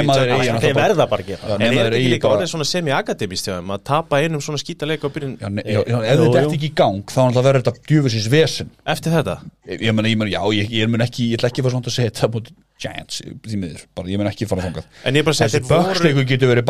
En 0.71 0.75
verða 0.79 1.05
bara 1.11 1.21
að 1.21 1.27
gera 1.27 1.43
Já, 1.43 1.55
er 1.59 1.73
þetta 1.75 1.97
ekki 1.99 2.13
líka 2.15 2.31
orðið 2.31 2.51
svona 2.53 2.67
semi-akademist 2.71 3.51
að 3.51 3.83
tapa 3.83 4.21
einum 4.23 4.41
svona 4.43 4.61
skítaleik 4.63 5.03
á 5.03 5.09
byrjun? 5.11 5.35
Ef 5.41 5.47
Jú, 5.67 5.83
þetta 5.83 6.39
er 6.39 6.47
ekki 6.47 6.69
í 6.71 6.75
gang 6.75 7.03
þá 7.11 7.21
verður 7.41 7.61
þetta 7.61 7.75
djúfisins 7.83 8.29
vesen. 8.31 8.71
Eftir 8.87 9.11
þetta? 9.11 9.35
ég, 9.67 9.81
ég 9.81 9.93
meina, 9.95 10.07
ég 10.09 10.17
meina, 10.17 10.31
já, 10.31 10.41
ég, 10.55 10.71
ég 10.71 10.87
mun 10.91 11.03
ekki 11.03 11.31
ég 11.31 11.39
ætla 11.39 11.51
ekki 11.51 11.61
að 11.61 11.67
fara 11.67 11.75
svona 11.75 11.91
að 11.91 11.97
segja 11.97 12.11
þetta 12.15 12.31
mútið 12.31 12.55
Giants 12.81 13.21
því 13.45 13.57
miður, 13.61 13.81
bara, 13.93 14.07
ég 14.09 14.17
mun 14.17 14.29
ekki 14.31 14.47
fara 14.49 14.63
þangað. 14.65 14.85
En 15.05 15.13
ég 15.13 15.21
er 15.21 15.25
bara 15.27 15.35
að 15.35 15.39
segja 15.41 15.51
þessi 15.51 15.61
þeir 15.61 15.69
voru 15.69 15.91
böksleiku 15.91 16.23
getur 16.31 16.49
verið 16.49 16.65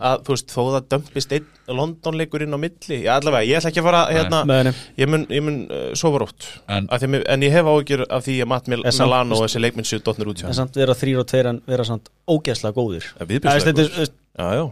að 0.00 0.22
þú 0.26 0.34
veist, 0.34 0.52
þó 0.54 0.60
það 0.74 0.86
dömpist 0.94 1.32
einn 1.36 1.46
London-leikur 1.80 2.42
inn 2.46 2.56
á 2.56 2.58
milli 2.60 2.98
Já, 3.04 3.12
allavega, 3.18 3.46
ég 3.46 3.60
ætla 3.60 3.70
ekki 3.70 3.82
að 3.82 3.86
fara 3.88 4.00
hérna, 4.10 4.40
Nei, 4.48 4.62
nei. 4.68 4.72
ég 5.02 5.10
mun, 5.12 5.26
ég 5.30 5.44
mun 5.46 5.58
uh, 5.68 5.80
sofa 6.00 6.22
rótt. 6.24 6.48
En- 6.68 6.88
mér, 7.14 7.24
en 7.34 7.44
ég 7.46 7.54
hef 7.54 7.70
ágjör 7.74 8.04
af 8.08 8.24
því 8.26 8.36
að 8.44 8.50
Matt 8.54 8.68
Mil 8.72 8.82
En 8.84 8.92
samt- 8.96 9.06
Milano 9.10 9.36
og 9.38 9.44
þessi 9.46 9.62
leikminn 9.64 9.88
séu 9.88 10.02
dotnir 10.04 10.30
út 10.32 10.40
hjá 10.42 10.48
en 10.50 10.58
samt 10.60 10.78
vera 10.80 10.96
þrýr 10.96 11.20
og 11.22 11.28
tveir 11.30 11.50
en 11.52 11.62
vera 11.68 11.84
samt 11.84 12.08
ógeðslega 12.30 12.74
góðir. 12.80 13.10
Það 13.20 13.50
er- 13.54 13.66
þetta 13.68 13.86
er 13.86 14.14
Já, 14.40 14.48
já. 14.56 14.64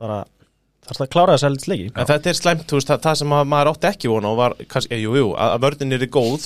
bara 0.00 0.24
þarfst 0.86 1.02
að 1.06 1.10
klára 1.14 1.34
þess 1.38 1.46
að 1.48 1.68
leiki. 1.70 1.88
En 1.96 2.06
þetta 2.06 2.30
er 2.30 2.38
slæmt, 2.38 2.66
þú 2.70 2.78
veist, 2.78 2.88
það, 2.92 3.00
það 3.06 3.16
sem 3.22 3.32
að 3.38 3.48
maður 3.50 3.70
átti 3.72 3.88
ekki 3.90 4.08
vona 4.12 4.28
og 4.30 4.36
var, 4.38 4.54
kannski, 4.70 4.98
jú, 5.02 5.16
jú, 5.18 5.32
að, 5.34 5.56
vörðin 5.64 5.92
er 5.96 6.06
góð 6.06 6.44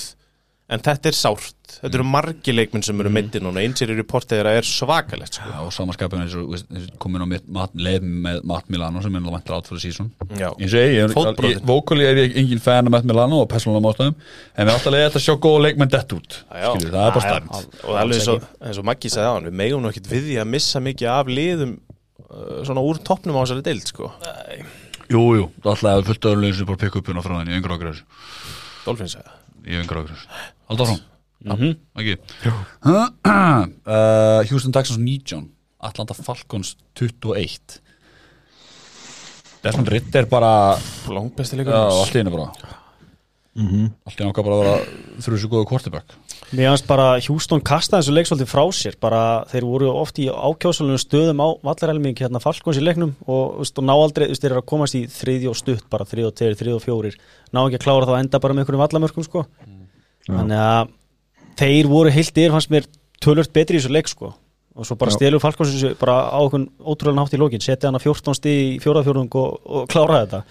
en 0.71 0.83
þetta 0.85 1.11
er 1.11 1.17
sárt. 1.19 1.57
Þetta 1.81 1.97
eru 1.99 2.05
margi 2.07 2.53
leikminn 2.55 2.83
sem 2.85 2.99
eru 3.03 3.11
meittir 3.13 3.43
núna. 3.43 3.63
Einsir 3.65 3.91
í 3.91 3.97
reportið 3.99 4.39
þeirra 4.39 4.53
er 4.59 4.67
svakalegt 4.67 5.35
sko. 5.39 5.49
Já, 5.51 5.59
og 5.65 5.73
samanskapin 5.75 6.23
eins 6.25 6.35
og 6.39 6.43
þú 6.45 6.51
veist, 6.55 6.67
komin 7.03 7.25
á 7.25 7.27
leið 7.75 8.03
með 8.27 8.37
Matt 8.51 8.67
Milano 8.73 9.03
sem 9.03 9.15
er 9.15 9.21
náttúrulega 9.23 9.37
vantar 9.39 9.55
átt 9.59 9.69
fyrir 9.71 9.83
Já. 10.39 10.49
Ég 10.61 10.69
segi, 10.73 10.93
ég, 10.99 11.05
vókali 11.67 12.05
er 12.07 12.17
ég 12.23 12.31
engin 12.43 12.63
fan 12.63 12.87
af 12.91 12.95
Matt 12.95 13.07
Milano 13.09 13.37
og 13.45 13.49
persónulega 13.51 13.91
ástæðum 13.95 14.15
en 14.55 14.65
við 14.67 14.75
áttalega 14.75 15.07
þetta 15.09 15.21
að 15.21 15.27
sjá 15.27 15.35
góða 15.47 15.65
leikmenn 15.67 15.93
dett 15.95 16.11
út. 16.17 16.31
Skilur, 16.51 16.93
það 16.95 17.05
er 17.07 17.13
bara 17.19 17.35
al- 17.39 17.45
og 17.47 17.55
það 17.61 17.95
er 17.95 18.03
alveg 18.05 18.17
eins 18.21 18.31
og, 18.35 18.39
eins 18.61 18.79
og 18.83 18.85
Maggi 18.91 19.09
sagði 19.15 19.29
á 19.31 19.35
hann 19.35 19.49
við 19.49 19.57
megum 19.63 19.81
nú 19.83 19.89
ekkit 19.91 20.11
við 20.11 20.23
því 20.29 20.37
að 20.43 20.53
missa 20.55 20.79
mikið 20.85 21.09
af 21.15 21.27
liðum 21.31 21.73
uh, 22.29 22.63
svona 22.67 22.83
úr 22.85 22.97
toppnum 23.07 23.39
á 23.39 23.43
þessari 23.45 23.67
deild 23.71 23.87
sko. 23.91 24.07
Jú, 25.11 25.23
jú, 25.39 25.45
það. 25.65 25.73
Ætlaði 25.75 25.97
að 25.97 26.09
fullt 26.11 26.27
öðrulegin 26.31 26.59
hérna 30.71 30.87
frá 30.91 30.99
Mhm. 31.41 31.71
ekki? 31.97 32.19
Uh, 32.85 34.43
Houston 34.51 34.73
Texans 34.77 34.99
19 35.01 35.47
Atlanta 35.81 36.13
Falcons 36.15 36.75
21 36.95 37.81
Desmond 39.65 39.89
Ritter 39.93 40.27
bara 40.29 40.77
langbesti 41.09 41.57
Já, 41.57 41.61
leikur 41.63 41.75
allt 41.77 42.15
í 42.15 42.21
henni 42.21 42.33
bara. 42.33 42.47
Allt 43.61 44.15
í 44.15 44.21
henni 44.21 44.31
okkar 44.31 44.47
bara 44.47 44.57
að 44.57 44.61
vera 44.65 45.25
þrjú 45.25 45.41
svo 45.43 45.51
góðu 45.53 45.67
quarterback. 45.69 46.15
Mér 46.57 46.71
finnst 46.73 46.87
bara 46.89 47.09
Hjústón 47.25 47.61
kastaði 47.65 48.03
þessu 48.07 48.15
leiksvöldi 48.17 48.47
frá 48.49 48.63
sér. 48.77 48.97
Bara 49.01 49.21
þeir 49.51 49.67
voru 49.69 49.91
oft 50.01 50.21
í 50.23 50.29
ákjásalunum 50.33 51.01
stöðum 51.03 51.41
á 51.45 51.49
vallarhelming 51.67 52.17
hérna 52.21 52.41
Falkons 52.43 52.81
í 52.81 52.85
leiknum 52.85 53.13
og, 53.27 53.59
veist, 53.61 53.77
og 53.81 53.85
ná 53.89 53.93
aldrei, 53.97 54.29
veist, 54.33 54.41
þeir 54.45 54.55
eru 54.55 54.63
að 54.65 54.71
komast 54.73 54.97
í 54.97 55.05
þriði 55.13 55.51
og 55.53 55.59
stutt 55.61 55.85
bara 55.93 56.09
þriði 56.09 56.31
og 56.31 56.37
tveir, 56.41 56.57
þriði 56.63 56.79
og 56.79 56.85
fjórir. 56.87 57.21
Ná 57.53 57.65
ekki 57.67 57.81
að 57.81 57.85
klára 57.85 58.09
þá 58.09 58.15
að 58.17 58.23
enda 58.25 58.41
bara 58.45 58.57
með 58.57 58.65
einhverjum 58.65 58.85
vallamörkum 58.87 59.29
sko. 59.29 59.45
Þannig 60.29 60.61
að 60.61 60.93
þeir 61.61 61.91
voru 61.91 62.13
heilt 62.15 62.37
yfir 62.37 62.55
fannst 62.55 62.73
mér 62.73 62.87
tölvört 63.21 63.53
betri 63.57 63.79
í 63.79 63.83
þessu 63.83 63.95
leik 63.95 64.11
sko. 64.11 64.35
Og 64.79 64.87
svo 64.87 64.97
bara 64.97 65.13
stelur 65.13 65.43
Falkons 65.43 65.73
þessu 65.75 65.97
bara 66.01 66.31
á 66.31 66.39
okkur 66.41 66.69
ótrúlega 66.79 67.19
nátt 67.19 67.35
í 67.35 67.41
lókin, 67.41 67.63
setja 67.65 67.91
hana 67.91 68.01
14 68.01 68.39
stig 68.39 68.61
í 68.77 68.79
fjórðafjórðung 68.85 69.35
og, 69.41 69.59
og 69.67 69.89
klára 69.91 70.23
þetta. 70.23 70.45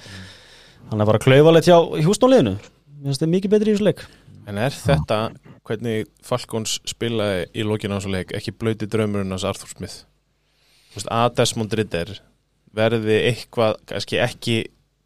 Þannig 0.90 1.06
að 1.06 1.12
bara 1.12 1.24
klaufalegt 1.24 1.70
hjá 1.70 1.78
Hjústón 2.04 2.34
liðinu 2.34 2.58
mér 3.00 3.14
finnst 3.14 3.24
þeir 3.24 3.32
mikið 3.34 3.54
betri 3.54 3.72
í 3.72 3.76
þessu 3.78 3.88
leik. 3.88 4.04
En 4.50 4.60
er 4.60 4.76
þetta 4.76 5.20
hvernig 5.68 6.10
Falcons 6.26 6.80
spilaði 6.90 7.46
í 7.54 7.66
lokinu 7.68 7.96
á 7.96 8.00
þessu 8.00 8.14
leik 8.14 8.34
ekki 8.36 8.56
blöyti 8.58 8.90
draumurinn 8.90 9.32
hans 9.36 9.46
Arthur 9.48 9.72
Smith? 9.72 10.04
Þú 10.90 11.00
veist, 11.00 11.12
að 11.14 11.36
Desmond 11.38 11.76
Ritter 11.78 12.16
verði 12.76 13.20
eitthvað 13.30 13.78
kannski 13.90 14.20
ekki 14.24 14.58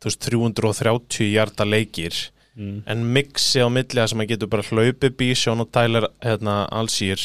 þú 0.02 0.10
veist, 0.10 0.30
330 0.30 1.32
hjarta 1.34 1.68
leikir 1.68 2.18
mm. 2.58 2.84
en 2.90 3.06
mixi 3.16 3.64
á 3.64 3.68
milli 3.72 4.02
að 4.02 4.12
sem 4.14 4.26
að 4.26 4.34
getur 4.34 4.52
bara 4.52 4.68
hlaupið 4.68 5.16
bí 5.20 5.32
Sean 5.38 5.64
og 5.64 5.72
Tyler 5.74 6.10
hérna, 6.24 6.64
Allsýr 6.72 7.22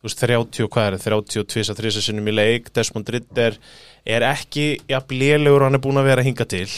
þú 0.00 0.08
veist 0.08 0.22
30 0.24 0.64
og 0.64 0.72
hvað 0.72 0.86
er 0.88 0.96
það, 0.96 1.16
32 1.36 1.72
að 1.74 1.80
3 1.82 1.90
sinnum 2.00 2.28
í 2.30 2.32
leik. 2.32 2.70
Desmond 2.72 3.10
Ritter 3.12 3.58
er 4.08 4.24
ekki 4.30 4.66
jafn 4.88 5.16
lélegur 5.20 5.60
og 5.60 5.68
hann 5.68 5.76
er 5.76 5.84
búin 5.84 6.00
að 6.00 6.08
vera 6.08 6.24
hinga 6.24 6.46
til. 6.48 6.68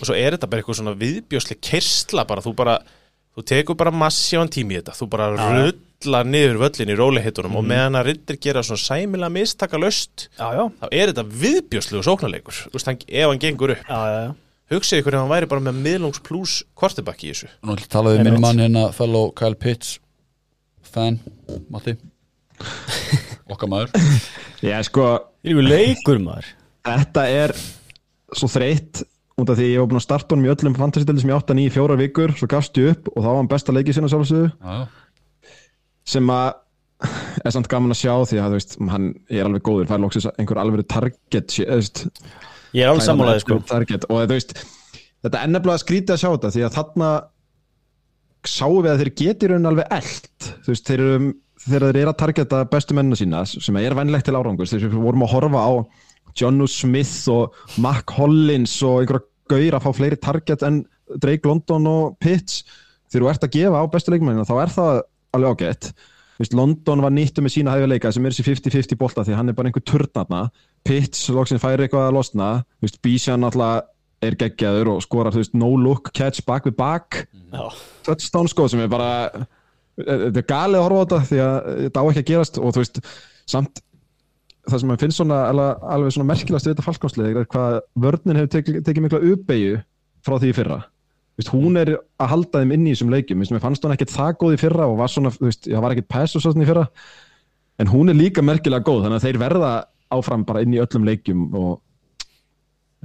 Og 0.00 0.04
svo 0.04 0.16
er 0.16 0.36
þetta 0.36 0.50
bara 0.50 0.60
eitthvað 0.60 0.80
svona 0.82 0.96
viðbjósleg 1.00 1.62
kersla 1.64 2.26
bara, 2.28 2.44
þú 2.44 2.52
bara 2.58 2.76
þú 3.32 3.46
tekur 3.48 3.78
bara 3.80 3.94
massívan 3.94 4.52
tími 4.52 4.76
í 4.76 4.82
þetta. 4.82 4.98
Þú 4.98 5.08
bara 5.14 5.30
rullar 5.32 6.28
niður 6.28 6.60
völlin 6.66 6.92
í 6.92 6.98
rólihittunum 7.00 7.56
og 7.56 7.66
meðan 7.72 7.96
að 8.02 8.10
Ritter 8.10 8.40
gera 8.44 8.66
svona 8.66 8.84
sæmilega 8.84 9.32
mistaka 9.32 9.80
löst 9.80 10.28
Já, 10.36 10.46
já, 10.58 10.64
þá 10.76 10.86
er 10.90 11.14
þetta 11.14 11.26
viðbjóslegu 11.46 12.04
sóknarleikur. 12.04 12.62
Þú 12.68 12.76
veist, 12.76 12.94
ef 13.08 13.32
hann 13.32 13.44
gengur 13.48 13.76
upp. 13.78 13.88
Já. 13.88 14.36
Hugsið 14.70 15.02
ykkur 15.02 15.16
ef 15.16 15.24
hann 15.24 15.32
væri 15.32 15.50
bara 15.50 15.64
með 15.66 15.82
miðlungs 15.84 16.22
pluss 16.26 16.60
quarterback 16.78 17.24
í 17.24 17.32
þessu. 17.32 17.50
Nú 17.64 17.74
ætlum 17.74 17.88
að 17.88 17.94
tala 17.96 18.14
við 18.14 18.22
minn 18.26 18.40
mann 18.42 18.62
hérna 18.62 18.86
fellow 18.96 19.32
Kyle 19.38 19.58
Pitts 19.58 19.98
fan, 20.90 21.20
Matti. 21.70 21.96
Okkar 23.52 23.70
maður. 23.70 23.94
Ég 24.62 24.86
sko, 24.86 25.06
er 25.42 25.62
leikur 25.64 26.20
maður. 26.22 26.52
þetta 26.86 27.26
er 27.32 27.54
svo 28.36 28.48
þreytt 28.50 29.02
út 29.40 29.50
af 29.50 29.58
því 29.58 29.68
ég 29.70 29.80
var 29.80 29.88
búin 29.90 30.00
að 30.00 30.04
starta 30.04 30.34
honum 30.34 30.46
í 30.48 30.52
öllum 30.52 30.76
fantasy-deldi 30.76 31.22
sem 31.22 31.30
ég 31.32 31.38
átta 31.38 31.56
nýja 31.56 31.74
fjórar 31.74 31.98
vikur, 32.00 32.34
svo 32.36 32.48
gafst 32.50 32.76
ég 32.80 32.92
upp 32.92 33.08
og 33.14 33.22
þá 33.22 33.28
var 33.30 33.38
hann 33.40 33.50
besta 33.50 33.74
leikið 33.74 33.96
sinna 33.96 34.10
sjálfsögðu. 34.12 34.50
Já, 34.52 34.82
já. 34.82 35.54
sem 36.14 36.34
að 36.34 36.50
er 37.46 37.54
samt 37.54 37.70
gaman 37.72 37.94
að 37.94 38.02
sjá 38.02 38.12
því 38.28 38.40
að 38.42 38.52
þú 38.52 38.58
veist, 38.58 38.76
hann 38.92 39.10
er 39.32 39.46
alveg 39.48 39.64
góður, 39.64 39.88
fær 39.88 40.02
lóksins 40.02 40.28
einhver 40.34 40.60
alveg 40.60 40.86
target 40.90 41.56
veist, 41.56 42.02
Ég 42.76 42.84
er 42.84 42.92
alveg 42.92 43.06
sammálaði 43.06 43.44
sko. 43.44 43.58
Target, 43.66 44.06
og 44.08 44.22
þú 44.22 44.36
veist 44.36 44.54
þetta 45.24 45.42
er 45.42 45.52
nefnilega 45.52 45.82
skrítið 45.82 46.14
að 46.14 46.22
sjá 46.22 46.30
þetta 46.30 46.52
því 46.54 46.66
að 46.66 46.76
þarna 46.78 47.10
sáum 48.48 48.84
við 48.84 48.92
að 48.92 49.00
þeir 49.02 49.12
geti 49.20 49.50
raun 49.50 49.70
alveg 49.70 49.96
eld 49.98 50.50
þú 50.64 50.72
veist, 50.72 50.86
þeir 50.86 51.02
eru 51.04 51.32
þegar 51.60 51.84
þeir 51.86 51.98
eru 52.00 52.12
að 52.12 52.20
targeta 52.22 52.60
bestu 52.72 52.96
mennina 52.96 53.18
sína 53.20 53.42
sem 53.50 53.80
er 53.80 53.96
vænlegt 53.98 54.28
til 54.28 54.36
árangurs 54.38 54.72
þegar 54.72 54.94
við 54.94 55.02
vorum 55.04 55.26
að 55.26 55.34
horfa 55.34 55.64
á 55.66 55.72
Johnu 56.40 56.68
Smith 56.70 57.26
og 57.32 57.58
Mac 57.82 58.14
Hollins 58.16 58.76
og 58.86 59.02
einhverja 59.02 59.26
gaur 59.50 59.76
að 59.76 59.84
fá 59.84 59.90
fleiri 59.98 60.20
target 60.22 60.62
en 60.64 60.84
Drake 61.18 61.48
London 61.48 61.88
og 61.90 62.16
Pitts. 62.22 62.62
Þegar 63.10 63.24
þú 63.24 63.30
ert 63.32 63.46
að 63.46 63.54
gefa 63.56 63.82
á 63.82 63.84
bestu 63.90 64.14
leikmennina 64.14 64.46
þá 64.46 64.54
er 64.62 64.72
það 64.76 65.00
alveg 65.34 65.56
ágætt 65.56 65.90
veist, 66.40 66.56
London 66.56 67.04
var 67.04 67.14
nýttu 67.14 67.44
með 67.44 67.54
sína 67.56 67.76
hæfileika 67.76 68.12
sem 68.14 68.26
er 68.26 68.34
þessi 68.34 68.46
50-50 68.48 69.00
bolta 69.00 69.24
því 69.26 69.38
hann 69.38 69.52
er 69.52 69.56
bara 69.58 69.70
einhver 69.70 69.84
turnarna 69.86 70.46
Pitts 70.86 71.28
loksins 71.34 71.60
færi 71.60 71.84
eitthvað 71.84 72.06
að 72.08 72.16
losna. 72.16 72.50
Bísjan 73.04 73.44
alltaf 73.44 73.90
er 74.24 74.36
geggjaður 74.40 74.94
og 74.94 75.04
skorar, 75.04 75.36
veist, 75.36 75.54
no 75.56 75.70
look 75.80 76.10
catch 76.16 76.44
back 76.48 76.66
with 76.68 76.76
back. 76.76 77.26
Já, 77.52 77.64
touchdown 78.04 78.48
sko 78.52 78.66
sem 78.68 78.82
er 78.84 78.90
bara 78.92 79.10
þetta 80.00 80.40
er 80.42 80.48
galið 80.48 80.80
að 80.80 80.84
horfa 80.86 81.00
á 81.00 81.04
þetta 81.04 81.20
því 81.28 81.40
að 81.44 81.70
þetta 81.84 82.02
á 82.02 82.04
ekki 82.04 82.22
að 82.22 82.30
gerast. 82.32 82.60
Og 82.60 82.74
þú 82.74 82.84
veist 82.84 83.00
samt 83.50 83.82
það 84.68 84.82
sem 84.82 84.90
maður 84.90 85.04
finnst 85.04 85.20
svona 85.20 85.40
alveg, 85.50 85.84
alveg 85.96 86.16
svona 86.16 86.30
merkilegast 86.30 86.68
við 86.68 86.74
þetta 86.74 86.86
falkonslega 86.86 87.42
er 87.42 87.50
hvað 87.50 87.78
vörnin 88.04 88.40
hefur 88.40 88.52
tekið, 88.56 88.80
tekið 88.86 89.06
mikla 89.06 89.22
uppeyju 89.34 89.78
frá 90.26 90.36
því 90.36 90.52
fyrra 90.56 90.80
veist, 91.40 91.52
hún 91.54 91.80
er 91.80 91.92
að 91.96 92.30
halda 92.34 92.62
þeim 92.62 92.74
inn 92.76 92.86
í 92.86 92.94
þessum 92.94 93.12
leikjum. 93.14 93.40
Þú 93.40 93.44
veist, 93.44 93.54
mér 93.56 93.64
fannst 93.64 93.86
hún 93.86 93.94
ekkert 93.94 94.14
það 94.14 94.32
góð 94.42 94.56
í 94.56 94.60
fyrra 94.60 94.86
og 94.90 94.96
var 95.00 95.12
svona, 95.12 95.32
þú 95.34 95.48
veist, 95.48 95.68
það 95.68 95.84
var 95.84 95.96
ekkert 95.96 96.10
pass 96.12 96.36
og 96.36 96.44
svona 96.44 96.64
í 96.64 96.70
fyrra. 96.70 96.86
En 97.80 97.90
hún 97.90 98.12
er 98.12 98.18
líka 98.18 98.44
merkilega 98.44 98.86
góð 98.86 99.06
þannig 99.06 99.20
að 99.20 99.26
þeir 99.28 99.40
verða 99.40 99.72
áfram 100.10 100.46
bara 100.48 100.64
inn 100.64 100.74
í 100.76 100.80
öllum 100.82 101.06
leikjum 101.06 101.44
og 101.56 101.70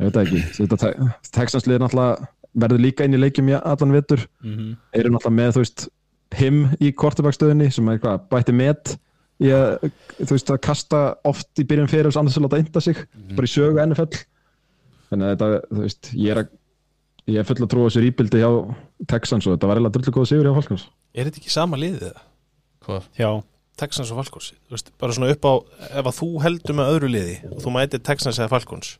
ég 0.01 0.09
veit 0.09 0.21
ekki. 0.23 0.41
Þetta, 0.57 0.91
Texansliðir 1.35 1.85
náttúrulega 1.85 2.31
verður 2.65 2.83
líka 2.83 3.07
inn 3.07 3.15
í 3.15 3.21
leikjum 3.21 3.51
í 3.51 3.57
allan 3.59 3.95
vetur. 3.95 4.25
Eru 4.95 5.13
náttúrulega 5.13 5.37
með, 5.39 5.55
þú 5.55 5.65
veist, 5.65 5.87
him 6.35 6.61
í 6.83 6.91
kortebækstöðinni 6.91 7.71
sem 7.71 7.87
er 7.87 7.97
eitthvað 7.97 8.29
bætti 8.31 8.55
met 8.55 8.95
í 9.43 9.51
að, 9.51 9.89
þú 10.21 10.31
veist, 10.31 10.51
að 10.51 10.61
kasta 10.63 11.01
oft 11.27 11.59
í 11.59 11.65
byrjun 11.67 11.91
fyrir 11.91 12.09
þess 12.09 12.19
annars 12.21 12.37
að 12.39 12.47
láta 12.47 12.59
einda 12.61 12.83
sig 12.83 13.01
bara 13.35 13.47
í 13.47 13.51
sögu 13.51 13.81
NFL 13.83 14.21
þannig 15.09 15.25
að 15.25 15.33
þetta, 15.33 15.49
þú 15.71 15.81
veist, 15.83 16.11
ég 16.15 16.33
er 16.33 16.41
að 16.41 16.53
ég 17.31 17.41
er 17.41 17.47
full 17.47 17.57
að 17.61 17.71
trúa 17.73 17.89
þessu 17.89 18.03
rýpildi 18.05 18.43
hjá 18.43 18.49
Texans 19.09 19.47
og 19.47 19.55
þetta 19.55 19.69
var 19.69 19.79
eiginlega 19.79 19.97
drullu 19.97 20.15
góð 20.15 20.29
sigur 20.31 20.49
hjá 20.49 20.55
Falkons 20.59 20.87
Er 21.15 21.29
þetta 21.29 21.41
ekki 21.41 21.53
sama 21.53 21.79
liðið 21.79 22.07
það? 22.09 22.21
Hvað? 22.85 23.09
já, 23.17 23.29
Texans 23.81 24.11
og 24.13 24.19
Falcons. 24.19 24.51
Þú 24.67 24.75
veist, 24.75 24.91
bara 25.01 25.15
svona 25.15 25.31
upp 25.33 25.47
á, 25.49 25.53
ef 25.89 26.05
að 26.05 26.17
þú 26.19 26.29
heldur 26.43 26.77
með 26.77 26.91
öðru 26.93 27.09
liði 27.15 27.35
og 27.49 27.63
þú 27.63 27.73
mætir 27.75 28.03
Texans 28.05 28.39
eða 28.39 28.51
Falcons 28.53 28.95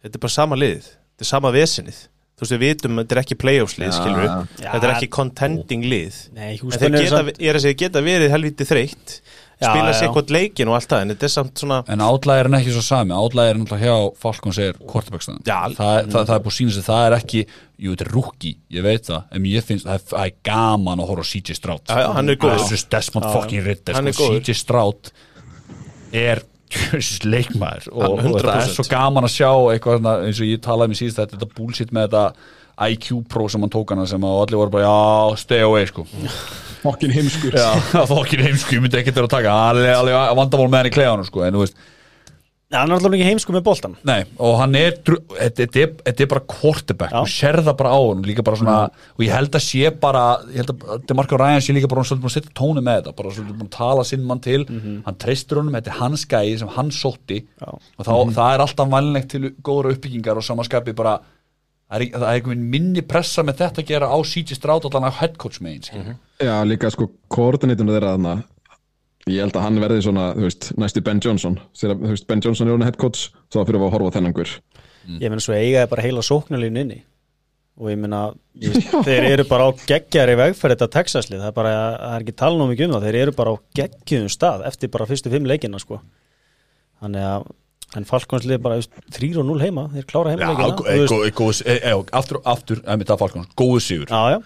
þetta 0.00 0.16
er 0.16 0.24
bara 0.24 0.36
sama 0.36 0.58
liðið 0.58 0.88
þetta 0.88 1.26
er 1.26 1.30
sama 1.30 1.52
vesinið 1.54 2.00
þú 2.00 2.44
veist 2.44 2.54
við 2.54 2.62
vitum 2.64 3.00
þetta 3.02 3.16
er 3.16 3.20
ekki 3.20 3.36
playoffs 3.40 3.76
lið 3.80 3.90
skilur 3.96 4.24
já. 4.24 4.36
þetta 4.62 4.80
er 4.80 4.94
ekki 4.94 5.10
contending 5.12 5.84
lið. 5.90 6.20
Nei, 6.36 6.52
en 6.56 6.76
þeir 6.76 6.94
geta, 6.96 7.10
samt 7.12 7.42
er 7.42 7.58
að 7.58 7.64
segja, 7.66 7.80
geta 7.82 8.04
verið 8.04 8.32
helviti 8.32 8.68
þreytt 8.68 9.16
spila 9.60 9.92
sér 9.92 10.06
eitthvað 10.08 10.30
leikin 10.34 10.70
og 10.70 10.76
allt 10.78 10.88
það 10.92 11.02
en 11.04 11.12
þetta 11.12 11.26
er 11.28 11.32
samt 11.34 11.60
svona 11.62 11.78
En 11.92 12.02
átlæðir 12.04 12.48
er 12.48 12.56
ekki 12.60 12.74
svo 12.76 12.84
sami. 12.86 13.12
Átlæðir 13.12 13.50
er 13.54 13.60
náttúrulega 13.60 13.90
hjá 13.90 14.20
Falcons 14.24 14.60
er 14.64 14.78
quarterbackstæðan 14.80 15.42
Já, 15.44 15.58
það, 15.68 15.76
það, 15.76 16.12
það, 16.14 16.28
það 16.30 16.34
er 16.36 16.44
búið 16.46 16.52
að 16.52 16.56
sína 16.58 16.76
sig 16.76 16.86
Það 16.90 17.06
er 17.08 17.16
ekki, 17.18 17.42
jú 17.84 17.94
þetta 17.94 18.06
er 18.06 18.12
rookie 18.14 18.54
Ég 18.76 18.86
veit 18.86 19.10
það, 19.10 19.26
en 19.36 19.48
ég 19.50 19.66
finnst 19.68 19.88
það 19.88 19.98
er, 19.98 20.06
það 20.12 20.24
er 20.30 20.36
gaman 20.50 21.02
að 21.04 21.10
horfa 21.12 21.26
CJ 21.30 21.58
Stroud. 21.60 21.82
Já, 21.90 21.98
já, 22.04 22.08
hann 22.16 22.32
er 22.32 22.38
góður. 22.40 22.62
Þessu 22.64 22.88
Desmond 22.96 23.28
fucking 23.34 23.66
Ritter 23.66 23.98
Hann 23.98 24.08
er 24.10 24.16
sko. 24.16 24.30
CJ 24.38 24.56
Stroud 24.62 25.12
er 26.16 26.42
leikmaður. 27.26 27.90
Og, 27.92 28.16
Hann 28.22 28.32
og 28.32 28.40
það 28.40 28.54
er 28.54 28.64
100%. 28.64 28.74
svo 28.78 28.84
gaman 28.92 29.26
að 29.26 29.32
sjá 29.34 29.50
eitthvað 29.74 30.00
svona, 30.00 30.16
eins 30.28 30.40
og 30.40 30.50
ég 30.50 30.60
talaði 30.64 30.92
með 30.92 31.00
síðast 31.02 31.18
þetta, 31.24 31.38
þetta 31.40 31.56
bullshit 31.58 31.94
með 31.96 32.08
þetta 32.08 32.24
IQ 32.90 33.08
Pro 33.28 33.48
sem 33.50 33.60
hann 33.64 33.72
tók 33.74 33.90
hana 33.92 34.06
sem 34.08 34.22
að 34.24 34.38
allir 34.44 34.60
voru 34.62 34.72
bara 34.72 34.86
já, 34.86 35.36
stay 35.42 35.64
away 35.66 35.88
sko 35.90 36.06
fokkin 36.82 37.14
heimskur. 37.14 37.56
Já, 37.56 37.70
það 37.94 38.12
var 38.14 38.26
ekki 38.26 38.42
heimsku, 38.44 38.76
ég 38.76 38.84
myndi 38.84 39.00
ekkert 39.00 39.20
vera 39.20 39.30
að 39.30 39.36
taka. 39.38 39.56
Hann 39.68 39.80
alveg 39.94 40.36
vandamál 40.42 40.68
með 40.68 40.78
hann 40.80 40.90
í 40.90 40.94
kleðanum 40.98 41.28
sko, 41.28 41.46
en 41.46 41.56
þú 41.56 41.64
veist, 41.64 41.80
hann 42.70 42.92
er 42.92 42.94
alltaf 42.94 43.14
ekki 43.16 43.26
heimsku 43.26 43.54
með 43.54 43.64
boltan 43.66 43.94
nei, 44.06 44.20
og 44.38 44.58
hann 44.60 44.76
er 44.78 44.92
þetta 45.02 45.64
er, 45.66 45.94
þetta 46.04 46.22
er 46.22 46.28
bara 46.30 46.42
quarterback 46.52 47.16
og 47.18 47.30
sér 47.30 47.58
það 47.66 47.76
bara 47.80 47.94
á 47.98 47.98
hann, 47.98 48.20
líka 48.26 48.44
bara 48.46 48.60
svona 48.60 48.76
og 49.16 49.24
ég 49.24 49.32
held 49.34 49.58
að 49.58 49.64
sé 49.64 49.90
bara, 50.04 50.22
ég 50.52 50.62
held 50.62 50.70
að 50.76 51.02
Demarco 51.08 51.40
Ryan 51.40 51.64
sé 51.66 51.74
líka 51.74 51.90
bara 51.90 52.04
svolítið 52.06 52.22
búin 52.22 52.30
að 52.30 52.36
setja 52.36 52.54
tónu 52.60 52.84
með 52.86 53.00
þetta 53.00 53.16
bara 53.18 53.34
svolítið 53.34 53.58
búin 53.58 53.72
að 53.72 53.74
tala 53.74 54.06
sinn 54.06 54.24
mann 54.28 54.44
til. 54.44 54.60
Hann 55.08 55.18
treystur 55.24 55.60
honum, 55.60 55.74
þetta 55.80 55.90
er 55.90 55.98
hans 55.98 56.26
gæði 56.30 56.54
sem 56.62 56.72
hann 56.76 56.94
sótti. 56.94 57.40
Já. 57.58 57.70
og 57.74 58.06
þá, 58.06 58.14
það 58.38 58.54
er 58.54 58.64
alltaf 58.68 58.94
vænlegt 58.94 59.30
til 59.34 59.52
góðra 59.66 59.94
uppbyggingar 59.96 60.38
og 60.38 60.46
samanskapi 60.46 60.94
bara 61.02 61.18
það 61.90 61.98
er, 61.98 62.06
það 62.14 62.28
er 62.28 62.38
einhvern 62.38 62.64
minni 62.72 63.02
pressa 63.02 63.44
með 63.46 63.64
þetta 63.64 63.82
að 63.82 63.90
gera 63.90 64.08
á 64.14 64.18
CJ 64.22 64.56
Stroud 64.56 64.88
allan 64.88 65.10
á 65.10 65.18
headcoach 65.20 65.60
megin 65.64 65.90
mm 66.00 66.16
Já, 66.40 66.54
líka 66.64 66.88
sko 66.88 67.10
koordinatorinu 67.28 67.92
þeirra 67.92 68.14
þarna 68.14 68.34
ég 69.28 69.44
held 69.44 69.56
að 69.56 69.66
hann 69.66 69.80
verði 69.82 70.02
svona, 70.06 70.30
þú 70.36 70.46
veist, 70.46 70.70
næsti 70.80 71.02
Ben 71.04 71.20
Johnson. 71.22 71.58
Þegar, 71.76 71.98
þú 72.00 72.12
veist, 72.14 72.26
Ben 72.30 72.42
Johnson 72.44 72.68
er 72.68 72.76
hann 72.76 72.86
head 72.86 72.98
coach 73.00 73.28
þá 73.52 73.60
fyrir 73.60 73.80
við 73.80 73.86
að 73.86 73.94
horfa 73.96 74.12
á 74.12 74.16
þennan 74.16 74.36
gur 74.36 74.54
Ég 75.10 75.32
meina 75.32 75.42
svo 75.42 75.56
eiga 75.56 75.84
er 75.84 75.88
bara 75.90 76.04
heila 76.04 76.22
sóknarlínu 76.22 76.82
inni. 76.84 76.98
Og 77.80 77.88
ég 77.88 77.98
meina 77.98 78.20
ég, 78.60 78.76
þeir 79.06 79.26
eru 79.30 79.46
bara 79.48 79.68
á 79.68 79.70
geggjari 79.88 80.36
vegferð 80.38 80.76
þetta 80.76 80.88
Texaslið, 80.96 81.40
það 81.40 81.48
er 81.48 81.56
bara, 81.56 81.72
það 81.96 82.16
er 82.16 82.26
ekki 82.26 82.34
tala 82.42 82.60
nú 82.60 82.66
mikið 82.68 82.86
um 82.86 82.94
það, 82.96 83.06
þeir 83.06 83.18
eru 83.22 83.34
bara 83.38 83.54
á 83.56 83.56
geggjum 83.80 84.28
stað 84.32 84.66
eftir 84.68 84.92
bara 84.92 85.08
fyrstu 85.08 85.32
fimm 85.32 85.48
leikina 85.48 85.80
sko. 85.80 86.02
Þannig 87.00 87.26
að 87.30 87.48
en 87.98 88.06
Falkonslið 88.06 88.62
bara 88.62 88.78
3-0 89.16 89.58
heima, 89.64 89.88
þeir 89.94 90.06
klára 90.10 90.34
heima 90.34 90.52
leikina 90.54 91.98
aftur, 92.20 92.40
aftur, 92.44 92.84
ef 92.84 93.02
við 93.02 93.10
það 93.10 93.22
Falcons, 93.24 93.52
góðu 93.58 93.82
sigur. 93.84 94.12
Já, 94.12 94.36
já, 94.36 94.40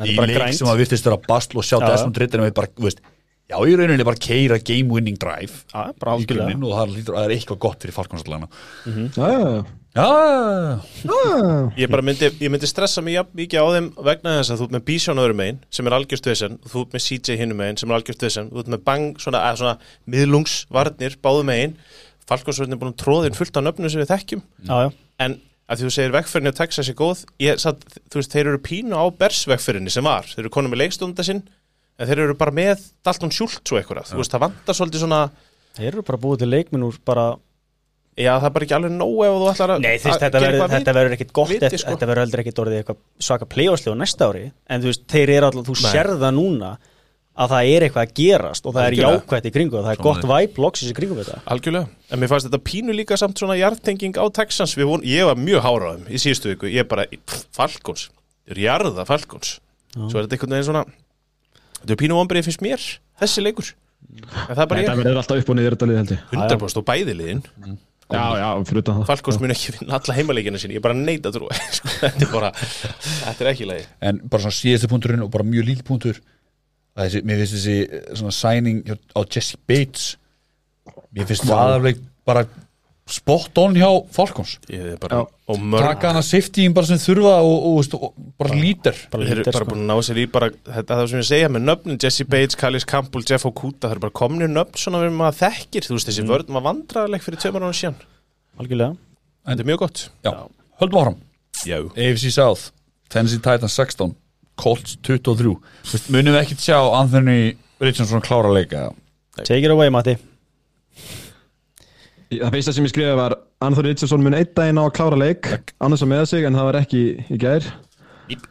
þetta 0.00 0.10
í 0.10 0.12
er 0.12 0.20
bara 0.20 0.30
leik 0.32 0.40
grænt. 0.40 0.58
sem 0.58 0.72
að 0.72 0.82
virtist 0.84 1.08
vera 1.08 1.20
basl 1.28 1.60
og 1.60 1.66
sjá 1.66 1.78
þú 1.80 2.88
veist, 2.88 3.02
já, 3.50 3.58
í 3.66 3.76
rauninni 3.76 4.06
bara 4.06 4.20
keira 4.20 4.58
game 4.62 4.92
winning 4.94 5.18
drive 5.20 5.64
Já, 5.72 5.90
bara 6.00 6.16
grunninn 6.22 6.64
og 6.66 6.74
það 6.76 6.96
er, 6.96 7.12
er 7.24 7.34
eitthvað 7.34 7.60
gott 7.66 7.84
fyrir 7.84 7.96
Falcons 7.96 8.26
allana 8.26 8.48
Já, 8.86 9.26
já, 9.26 9.40
já, 9.96 10.08
já 11.04 11.80
ég 11.82 11.90
bara 11.90 12.04
myndi, 12.06 12.30
ég 12.40 12.52
myndi 12.52 12.70
stressa 12.70 13.02
mig 13.04 13.18
mikið 13.36 13.64
á 13.64 13.66
þeim 13.74 13.88
vegna 14.06 14.36
þess 14.38 14.54
að 14.54 14.60
þú 14.60 14.68
ert 14.68 14.76
með 14.76 14.84
Bísjón 14.90 15.22
öðrum 15.22 15.40
megin 15.42 15.58
sem 15.74 15.90
er 15.90 15.96
algjörst 15.98 16.30
vesen, 16.30 16.60
þú 16.70 16.84
ert 16.84 16.94
með 16.94 17.06
CJ 17.08 17.40
hinnum 17.40 17.60
megin 17.60 17.80
sem 17.80 17.90
er 17.90 17.98
algjörst 17.98 18.26
vesen, 18.28 18.52
þú 18.52 18.62
ert 18.62 18.72
með 18.76 18.84
Bang 18.86 19.24
svona, 19.24 19.42
að, 19.50 19.60
svona 19.64 19.74
miðlungsvarnir 20.14 21.18
báðu 21.24 21.48
megin 21.50 21.76
Falkonsvörðin 22.28 22.76
er 22.76 22.80
búin 22.80 22.92
að 22.92 23.00
tróðin 23.04 23.38
fullt 23.38 23.56
á 23.56 23.60
nöfnum 23.64 23.90
sem 23.92 24.02
við 24.02 24.12
þekkjum. 24.12 24.42
Já, 24.68 24.74
já, 24.84 24.90
en 25.24 25.38
að 25.70 25.78
því 25.78 25.86
þú 25.86 25.92
segir 25.94 26.14
vegferðinni 26.16 26.50
á 26.50 26.60
Texas 26.60 26.90
er 26.90 26.96
góð 26.98 27.20
ég, 27.42 27.60
satt, 27.62 27.84
þú 28.10 28.20
veist, 28.20 28.32
þeir 28.34 28.50
eru 28.50 28.62
pínu 28.64 28.98
á 28.98 29.04
Bers 29.14 29.44
vegferðinni 29.50 29.92
sem 29.94 30.06
var, 30.06 30.26
þeir 30.26 30.44
eru 30.44 30.54
konum 30.56 30.74
með 30.74 30.82
leikstunda 30.82 31.26
sinn 31.26 31.44
en 32.00 32.08
þeir 32.08 32.24
eru 32.24 32.34
bara 32.40 32.54
með 32.54 32.88
Dalton 33.06 33.30
Schultz 33.34 33.70
og 33.70 33.78
eitthvað, 33.78 34.08
þú 34.10 34.18
veist, 34.18 34.34
það 34.34 34.44
vantar 34.48 34.78
svolítið 34.78 35.04
svona 35.04 35.20
þeir 35.78 35.92
eru 35.92 36.04
bara 36.08 36.20
búið 36.24 36.42
til 36.42 36.50
leikminn 36.50 36.86
úr 36.88 36.98
bara 37.06 37.26
já, 38.18 38.32
það 38.32 38.48
er 38.48 38.54
bara 38.56 38.66
ekki 38.66 38.76
alveg 38.80 38.94
nóg 38.96 39.20
ef 39.26 39.36
þú 39.36 39.50
ætlar 39.52 39.74
að 39.76 39.84
Nei, 39.84 39.92
þú 39.94 40.10
veist, 40.10 40.24
að 40.26 40.74
þetta 40.74 40.94
verður 40.96 41.16
ekkit 41.16 41.34
gott 41.38 41.52
viti, 41.52 41.66
eftir, 41.68 41.82
sko. 41.84 41.94
þetta 41.94 42.10
verður 42.10 42.24
heldur 42.26 42.42
ekkit 42.44 42.62
orðið 42.64 42.80
eitthvað 42.80 43.02
svaka 43.28 43.48
playoffsli 43.54 43.94
á 43.94 43.96
næsta 44.00 44.30
ári. 44.30 44.42
En 44.66 44.82
þú 44.82 44.90
veist, 44.90 45.04
þeir 45.12 45.32
eru 45.36 45.50
alltaf, 45.50 45.68
þú 45.68 45.76
Nei. 45.76 45.92
sérð 45.94 46.24
það 46.24 46.34
núna 46.40 46.72
að 47.40 47.52
það 47.54 47.68
er 47.72 47.84
eitthvað 47.86 48.04
að 48.06 48.14
gerast 48.20 48.66
og 48.68 48.74
það 48.76 48.82
er 48.84 48.94
Algjörlega. 48.94 49.20
jákvætt 49.20 49.46
í 49.48 49.52
kringu 49.54 49.78
og 49.78 49.84
það 49.86 49.92
er 49.94 50.00
Svona 50.00 50.08
gott 50.10 50.26
væp 50.30 50.58
loksis 50.64 50.90
í 50.90 50.96
kringum 50.98 51.20
þetta. 51.22 51.38
Algjörlega, 51.54 51.88
en 52.12 52.20
mér 52.20 52.30
fannst 52.32 52.48
þetta 52.50 52.60
pínu 52.68 52.96
líka 52.98 53.16
samt 53.20 53.40
svona 53.40 53.56
jartenging 53.56 54.18
á 54.20 54.24
Texans, 54.36 54.74
Við 54.76 54.90
von, 54.90 55.04
ég 55.08 55.24
var 55.30 55.38
mjög 55.40 55.62
háraðum 55.64 56.08
í 56.12 56.20
síðustu 56.20 56.52
viku, 56.52 56.68
ég 56.68 56.88
bara, 56.90 57.06
eru 57.08 58.64
jarða 58.66 59.06
Falcons, 59.08 59.54
svo 59.94 60.20
er 60.20 60.26
þetta 60.26 60.36
einhvern 60.36 60.56
veginn 60.58 60.68
svona, 60.68 60.84
þetta 61.80 61.94
er 61.96 62.00
pínu 62.02 62.18
vonbrið 62.18 62.48
finnst 62.50 62.64
mér, 62.66 62.84
þessi 63.22 63.44
leikur, 63.46 63.70
en 64.10 64.26
það 64.26 64.64
er 64.64 64.70
bara 64.72 64.80
Þetta 64.82 64.90
ég, 64.96 65.00
verður 65.04 65.20
alltaf 65.22 65.40
upp 65.44 65.52
og 65.54 65.56
niður 65.60 65.76
þetta 65.76 65.88
lið 65.90 66.00
held 66.00 66.12
ég. 66.16 66.26
100% 66.34 66.82
og 66.82 66.86
bæði 66.90 67.16
liðin, 67.20 67.44
Já, 68.10 68.24
já, 68.40 68.46
fyrir 68.66 68.80
utan 68.82 68.96
það. 68.98 69.04
Falcons 69.06 69.36
mun 69.38 69.52
ekki 69.54 69.72
vinna 69.76 69.94
alla 70.00 70.14
heimaleikina 70.16 70.58
sinni, 70.58 70.74
ég 70.74 70.82
bara 70.82 70.96
neita 70.98 71.30
að 71.30 71.36
trúa, 71.36 71.54
sko, 71.76 71.92
þetta 72.02 72.24
er 72.26 72.32
bara, 72.32 72.48
þetta 72.58 73.44
er 73.44 73.50
ekki 73.52 73.68
lagi. 73.70 73.84
en 74.10 74.18
bara 74.26 74.42
svona 74.42 74.56
síðastu 74.56 74.90
punkturinn 74.90 75.22
og 75.22 75.30
bara 75.30 75.46
mjög 75.46 75.68
líl 75.68 75.84
punktur 75.86 76.18
þessi, 76.96 77.22
mér 77.26 77.42
finnst 77.42 77.56
þessi 77.58 77.76
eh, 77.84 78.08
svona 78.18 78.34
signing 78.34 78.82
hjá- 78.86 78.98
á 79.16 79.20
Jesse 79.26 79.60
Bates 79.68 80.16
mér 81.14 81.28
finnst 81.30 81.46
það 81.48 81.76
alveg 81.76 82.02
bara 82.26 82.46
spot 83.10 83.58
on 83.58 83.74
hjá 83.74 83.88
er 83.90 84.98
bara, 85.02 85.24
og 85.50 85.58
mörg 85.58 85.82
taka 85.82 86.12
hana 86.12 86.22
safetyin 86.22 86.74
bara 86.76 86.86
sem 86.86 87.00
þurfa 87.00 87.32
og, 87.42 87.56
og, 87.56 87.76
veist, 87.80 87.96
og 87.96 88.12
bara 88.38 88.54
lítir. 88.54 89.00
bara 89.10 89.26
lítir 89.26 89.50
bara 89.50 89.64
sko. 89.64 89.72
búin 89.72 89.82
að 89.82 89.90
ná 89.90 90.06
sér 90.06 90.20
í 90.22 90.26
bara 90.30 90.50
þetta 90.52 90.84
er 90.84 91.00
það 91.00 91.10
sem 91.12 91.22
ég 91.22 91.28
segja 91.30 91.50
með 91.50 91.66
nöfnin 91.66 92.00
Jesse 92.04 92.26
Bates, 92.30 92.58
Callis 92.60 92.86
Campbell, 92.86 93.24
Jeff 93.26 93.48
Okuda 93.50 93.88
það 93.88 93.96
eru 93.96 94.04
bara 94.06 94.16
komnir 94.22 94.52
nöfn 94.52 94.78
svona 94.78 95.02
við 95.02 95.16
maður 95.18 95.40
þekkir. 95.40 95.88
Þú 95.88 95.96
veist 95.96 96.10
þessi 96.10 96.24
mm. 96.24 96.30
vörð 96.30 96.54
var 96.54 96.66
vandræðileg 96.68 97.26
fyrir 97.26 97.42
tveimur 97.42 97.66
ára 97.66 97.78
síðan. 97.80 98.00
Algjörlega. 98.60 98.98
Þetta 99.50 99.64
er 99.64 99.70
mjög 99.72 99.82
gott. 99.82 100.06
Höldum 100.80 101.02
áfram. 101.02 101.20
Já. 101.66 101.78
AFC 101.82 102.30
South, 102.30 102.70
Tennessee 103.10 103.42
Titans 103.42 103.74
16 103.74 104.14
Colts 104.60 104.98
23 105.06 105.56
Vist, 105.90 106.10
munum 106.12 106.36
við 106.36 106.42
ekkert 106.44 106.64
sjá 106.64 106.78
Anthony 107.00 107.54
Richardson 107.80 108.24
klára 108.24 108.52
leika 108.54 108.90
take 109.44 109.64
it 109.64 109.72
away 109.72 109.90
Matti. 109.92 110.16
Það 112.30 112.52
fyrsta 112.54 112.74
sem 112.76 112.86
ég 112.86 112.92
skrifaði 112.92 113.18
var 113.18 113.34
Anthony 113.64 113.90
Richardson 113.90 114.22
mun 114.22 114.36
einn 114.38 114.52
daginn 114.54 114.78
á 114.78 114.84
að 114.84 114.94
klára 114.98 115.18
leik. 115.18 115.48
Annars 115.82 116.04
að 116.04 116.12
með 116.12 116.28
sig 116.30 116.46
en 116.46 116.58
það 116.58 116.68
var 116.68 116.78
ekki 116.80 117.02
í 117.26 117.40
gær. 117.40 117.66
Ip. 118.30 118.46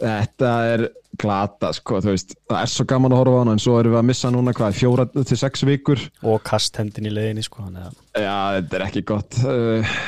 Þetta 0.00 0.52
er 0.70 0.86
glata 1.20 1.72
sko, 1.76 2.00
þú 2.00 2.14
veist. 2.14 2.32
Það 2.48 2.62
er 2.62 2.72
svo 2.72 2.86
gaman 2.88 3.12
að 3.12 3.20
horfa 3.20 3.36
á 3.36 3.40
hann 3.42 3.52
en 3.52 3.60
svo 3.60 3.76
erum 3.76 3.92
við 3.92 4.00
að 4.00 4.08
missa 4.08 4.32
núna 4.32 4.54
hvað, 4.56 4.78
fjóra 4.78 5.06
til 5.18 5.36
sex 5.36 5.66
vikur? 5.68 6.04
Og 6.24 6.40
kast 6.46 6.80
hendin 6.80 7.10
í 7.10 7.12
leiðinni 7.12 7.44
sko 7.44 7.66
Já, 7.68 8.38
þetta 8.56 8.78
er 8.78 8.86
ekki 8.86 9.04
gott. 9.10 9.40
Uh, 9.44 9.98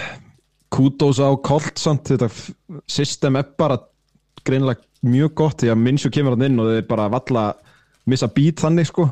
Kudos 0.72 1.20
á 1.20 1.28
Colt 1.44 1.76
samt 1.82 2.14
þetta 2.14 2.30
system 2.88 3.36
er 3.36 3.50
bara 3.60 3.76
greinilega 4.46 4.82
mjög 5.02 5.34
gott 5.38 5.62
því 5.62 5.72
að 5.72 5.82
Minsju 5.82 6.10
kemur 6.14 6.36
hann 6.36 6.46
inn 6.46 6.62
og 6.62 6.70
þeir 6.70 6.88
bara 6.90 7.08
valla 7.12 7.44
missa 8.08 8.26
bít 8.30 8.62
þannig 8.62 8.88
sko. 8.88 9.08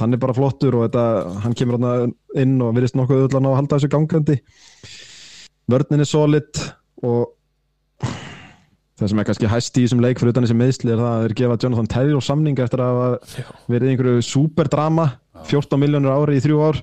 Hann 0.00 0.16
er 0.16 0.20
bara 0.22 0.34
flottur 0.34 0.78
og 0.78 0.86
þetta, 0.88 1.04
hann 1.44 1.54
kemur 1.58 1.78
hann 1.78 2.14
inn 2.38 2.58
og 2.64 2.74
virðist 2.76 2.98
nokkuð 2.98 3.26
öll 3.26 3.36
að 3.36 3.44
ná 3.44 3.50
að 3.52 3.58
halda 3.60 3.78
þessu 3.78 3.92
gangandi 3.92 4.38
vörnin 5.70 6.02
er 6.02 6.08
solid 6.08 6.62
og 7.02 7.32
það 8.98 9.10
sem 9.10 9.20
er 9.22 9.28
kannski 9.28 9.50
hæst 9.50 9.78
í 9.78 9.84
þessum 9.86 10.02
leik 10.04 10.20
fyrir 10.20 10.34
utan 10.34 10.46
þessi 10.46 10.58
meðsli 10.58 10.92
er 10.94 11.00
það 11.00 11.12
að 11.12 11.24
þeir 11.24 11.36
gefa 11.40 11.58
Jonathan 11.64 11.90
Taylor 11.94 12.24
samning 12.24 12.62
eftir 12.62 12.82
að 12.84 12.98
verið 13.70 13.92
einhverju 13.92 14.26
superdrama 14.26 15.08
14 15.50 15.80
miljónur 15.80 16.14
ári 16.14 16.38
í 16.38 16.44
þrjú 16.44 16.60
ár. 16.62 16.82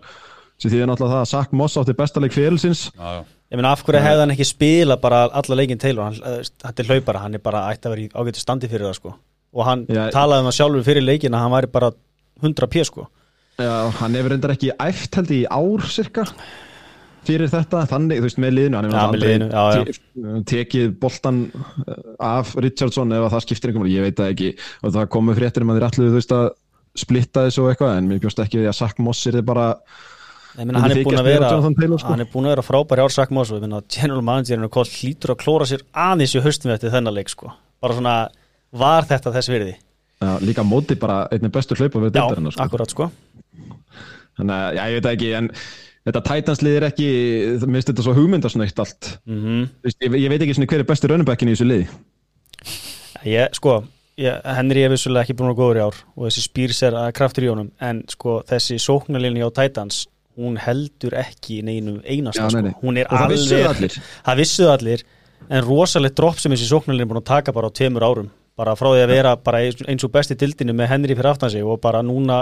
Sem 0.60 0.74
því 0.74 0.82
er 0.84 0.90
náttúrulega 0.90 1.16
það 1.16 1.22
að 1.24 1.30
Zach 1.32 1.52
Moss 1.56 1.80
átti 1.80 1.96
besta 1.96 2.20
leik 2.20 2.34
félsins 2.36 2.90
Já, 2.92 3.20
já 3.20 3.39
Ég 3.50 3.58
meina 3.58 3.72
af 3.74 3.82
hverju 3.86 4.02
hefði 4.06 4.22
hann 4.22 4.34
ekki 4.36 4.46
spila 4.46 4.98
bara 5.02 5.24
alla 5.34 5.56
leikin 5.58 5.80
Taylor, 5.82 6.06
hann, 6.12 6.20
eh, 6.22 6.44
þetta 6.62 6.84
er 6.84 6.90
hlaupara 6.92 7.24
hann 7.24 7.34
er 7.34 7.42
bara 7.42 7.64
ætti 7.74 7.90
að 7.90 7.96
vera 7.96 8.04
í 8.06 8.10
ágættu 8.14 8.44
standi 8.44 8.70
fyrir 8.70 8.86
það 8.86 8.98
sko. 9.00 9.14
Og 9.58 9.66
hann 9.66 9.86
Já. 9.90 10.04
talaði 10.14 10.44
um 10.44 10.50
það 10.52 10.58
sjálfur 10.60 10.86
fyrir 10.86 11.06
leikin 11.08 11.34
að 11.34 11.46
hann 11.46 11.56
væri 11.56 11.72
bara 11.74 11.92
100 12.44 12.68
p 12.70 12.84
sko. 12.86 13.08
Já, 13.60 13.90
hann 14.00 14.14
hefur 14.16 14.36
reyndar 14.36 14.54
ekki 14.54 14.70
æft 14.80 15.18
held 15.18 15.32
í 15.36 15.42
ár 15.50 15.88
cirka 15.90 16.26
fyrir 17.28 17.50
þetta, 17.52 17.82
þannig, 17.90 18.22
þú 18.22 18.28
veist, 18.30 18.38
með 18.40 18.54
liðinu 18.56 18.78
hann 18.80 18.86
hefur 18.88 19.00
aldrei 19.02 19.26
liðinu, 19.26 19.50
já, 19.52 19.64
já. 19.76 19.84
te- 19.90 20.44
tekið 20.54 20.94
boltan 21.02 21.42
uh, 21.52 21.98
af 22.30 22.54
Richardson 22.56 23.12
ef 23.18 23.26
að 23.26 23.34
það 23.36 23.44
skiptir 23.48 23.74
einhverjum, 23.74 23.92
ég 23.98 24.06
veit 24.08 24.22
það 24.22 24.32
ekki. 24.36 24.52
Og 24.86 24.94
það 24.96 25.10
komu 25.18 25.36
fréttir 25.38 25.66
um 25.66 25.74
að 25.74 25.82
þeir 25.82 25.88
allir, 25.90 26.14
þú 26.14 26.22
veist, 26.22 26.38
að 26.38 26.48
splitta 27.04 27.44
þessu 27.50 27.66
og 27.66 27.74
eitthvað, 27.74 27.98
en 28.00 28.08
mér 28.10 28.22
bjóst 28.24 28.40
ekki 28.46 28.64
að 28.64 28.78
Zach 28.80 29.02
Moss 29.04 29.28
er 29.30 29.38
þið 29.40 29.46
bara, 29.52 29.68
meina 30.58 30.82
hann 30.84 30.94
er 30.96 31.02
að 31.04 31.28
vera 31.28 31.50
Taylor, 31.50 32.00
sko. 32.02 32.14
hann 32.14 32.24
er 32.24 32.30
búin 32.32 32.48
að 32.50 32.56
vera 32.56 32.66
frábæri 32.66 33.06
ár 33.06 33.14
Sack 33.14 33.34
Moss 33.36 33.52
og 33.54 33.60
ég 33.60 33.68
meina 33.68 33.82
general 33.86 34.24
managerinn 34.26 34.66
og 34.66 34.74
Koll 34.74 34.90
hlýtur 34.90 35.36
að 35.36 35.42
klóra 35.44 35.68
sér 35.70 35.86
aðeins 35.94 36.34
í 36.36 36.44
haustum 36.44 36.74
eftir 36.74 36.94
þennan 36.94 37.16
leik 37.16 37.30
sko 37.32 37.52
bara 37.80 37.98
svona 37.98 38.16
var 38.76 39.08
þetta 39.10 39.36
þess 39.36 39.54
virði 39.54 39.76
já, 39.76 40.32
líka 40.44 40.66
móti 40.68 40.98
bara 41.00 41.22
einnig 41.32 41.54
bestur 41.54 41.80
hlaupa 41.80 42.02
við 42.06 42.16
deildarinnar, 42.18 42.56
sko. 42.56 42.66
akkurat 42.66 42.96
sko 42.96 43.12
Þannig 44.40 44.56
að, 44.56 44.78
já, 44.78 44.84
ég 44.88 44.98
veit 44.98 45.08
ekki, 45.12 45.30
en 45.36 45.48
þetta 46.08 46.24
Titans-lið 46.30 46.78
er 46.78 46.88
ekki, 46.88 47.08
það 47.60 47.72
minnst 47.76 47.90
þetta 47.92 48.06
svo 48.06 48.16
hugmyndasnögt 48.16 48.84
allt. 48.84 49.14
mm 49.28 49.64
veist, 49.84 50.00
Ég, 50.06 50.20
ég 50.24 50.32
veit 50.32 50.44
ekki 50.46 50.56
svona 50.56 50.70
hver 50.72 50.84
er 50.84 50.88
besti 50.88 51.10
rönnubekkin 51.12 51.52
í 51.52 51.56
þessu 51.58 51.68
liði. 51.68 51.90
Ég, 53.28 53.58
sko, 53.58 53.82
Henry 54.20 54.86
er 54.86 54.94
vissulega 54.94 55.26
ekki 55.26 55.36
búin 55.40 55.52
að 55.52 55.60
góður 55.60 55.80
í 55.80 55.84
ár 55.84 56.00
og 56.16 56.28
þessi 56.28 56.46
spýrs 56.46 56.82
er 56.88 56.96
að 57.02 57.12
kraftur 57.20 57.48
í 57.48 57.52
honum 57.52 57.70
en 57.84 58.02
sko 58.12 58.40
þessi 58.48 58.80
sóknarlinni 58.84 59.44
á 59.44 59.50
Titans 59.52 60.06
hún 60.40 60.58
heldur 60.64 61.16
ekki 61.20 61.60
neinum 61.68 62.00
einasta 62.08 62.46
Já, 62.48 62.50
sko. 62.50 62.62
nei, 62.64 62.72
nei. 62.72 62.76
hún 62.82 62.98
er 63.02 63.08
Og 63.12 63.18
það 63.20 63.34
vissu 63.36 63.54
það 63.54 63.64
alveg 63.64 63.76
allir. 63.76 63.98
það 64.30 64.40
vissuðu 64.44 64.72
allir 64.74 65.04
en 65.50 65.64
rosalegt 65.66 66.18
dropp 66.20 66.40
sem 66.42 66.52
þessi 66.56 66.68
sóknarlinni 66.72 67.06
er 67.08 67.12
búin 67.12 67.22
að 67.22 67.30
taka 67.32 67.54
bara 67.56 67.70
á 67.72 67.76
tveimur 67.76 68.06
árum 68.08 68.30
bara 68.60 68.74
frá 68.76 68.90
því 68.92 69.04
að 69.06 69.12
vera 69.14 69.36
bara 69.40 69.62
eins 69.64 70.04
og 70.04 70.12
besti 70.12 70.36
dildinu 70.36 70.74
með 70.76 70.90
Henry 70.92 71.16
fyrir 71.16 71.30
aftan 71.32 71.52
sig 71.54 71.64
og 71.64 71.80
bara 71.84 72.02
núna 72.04 72.42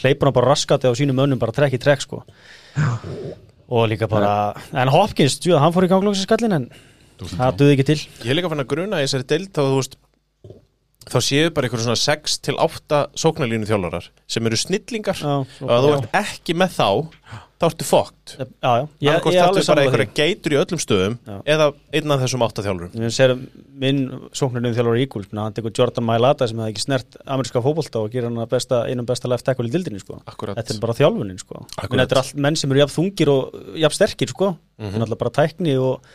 hleypur 0.00 0.30
hann 0.30 0.36
bara 0.38 0.52
raskati 0.54 0.88
á 0.88 0.92
sínum 0.96 1.18
mönnum 1.18 1.38
bara 1.42 1.52
trekk 1.52 1.76
í 1.76 1.80
trekk 1.82 2.00
sko 2.06 2.22
og 3.68 3.88
líka 3.90 4.08
bara, 4.08 4.54
en 4.72 4.88
Hopkins 4.88 5.36
djú, 5.44 5.58
hann 5.60 5.74
fór 5.74 5.84
í 5.84 5.90
ganglóksi 5.92 6.24
skallin 6.24 6.54
en 6.56 6.68
það 7.20 7.56
duði 7.60 7.74
ekki 7.76 7.86
til 7.90 7.98
Ég 8.24 8.30
er 8.32 8.38
líka 8.38 8.48
fann 8.52 8.62
að 8.64 8.70
gruna 8.70 9.00
í 9.02 9.04
þessari 9.08 9.26
deild 9.28 9.50
þá 9.52 9.60
þú 9.66 9.74
veist 9.80 9.98
þá 11.12 11.18
séu 11.24 11.50
bara 11.54 11.68
einhverjum 11.68 11.88
svona 11.88 12.00
6 12.04 12.38
til 12.46 12.56
8 12.60 13.02
sóknarlínu 13.18 13.68
þjálfarar 13.68 14.08
sem 14.30 14.48
eru 14.48 14.60
snillingar. 14.60 15.20
Já, 15.20 15.36
og 15.64 15.74
að 15.74 15.86
þú 15.86 15.92
ert 15.98 16.18
ekki 16.22 16.56
með 16.58 16.74
þá 16.78 16.88
þá 17.58 17.66
ertu 17.66 17.86
fókt 17.86 18.34
er 18.38 19.16
ertu 19.18 19.40
alveg 19.42 19.66
bara 19.66 19.82
einhverja 19.82 20.12
geitur 20.14 20.54
í 20.54 20.58
öllum 20.60 20.80
stöðum 20.82 21.16
Já. 21.26 21.38
eða 21.54 21.66
einn 21.98 22.14
af 22.14 22.20
þessum 22.22 22.44
8 22.46 22.64
þjálfurum. 22.66 22.92
Við 22.94 23.14
séum 23.16 23.40
minn 23.82 24.02
sóknarinn 24.36 24.76
þjálfur 24.76 25.00
Eagles 25.02 25.30
menn 25.32 25.42
hann 25.42 25.56
tekur 25.56 25.74
Jordan 25.74 26.06
Mailata 26.06 26.46
sem 26.46 26.60
hefði 26.60 26.74
ekki 26.76 26.84
snert 26.84 27.18
ameríska 27.26 27.62
fótbolta 27.64 28.04
og 28.04 28.14
gerir 28.14 28.30
hann 28.30 28.38
besta, 28.50 28.84
einum 28.86 29.08
besta 29.08 29.30
left 29.30 29.46
tackle 29.48 29.66
í 29.66 29.74
dildinni 29.74 30.02
sko. 30.02 30.20
Þetta 30.28 30.76
er 30.76 30.80
bara 30.84 30.96
þjálfunin 31.00 31.42
sko. 31.42 31.64
Þetta 31.74 32.06
er 32.06 32.22
allt 32.22 32.40
menn 32.46 32.58
sem 32.58 32.74
eru 32.74 32.84
jafn 32.84 32.96
þungir 33.00 33.34
og 33.34 33.60
jafn 33.82 33.98
sterkir 33.98 34.34
sko. 34.34 34.52
Þetta 34.78 34.94
er 35.00 35.06
alltaf 35.08 35.22
bara 35.24 35.36
tækni 35.40 35.74
og 35.82 36.14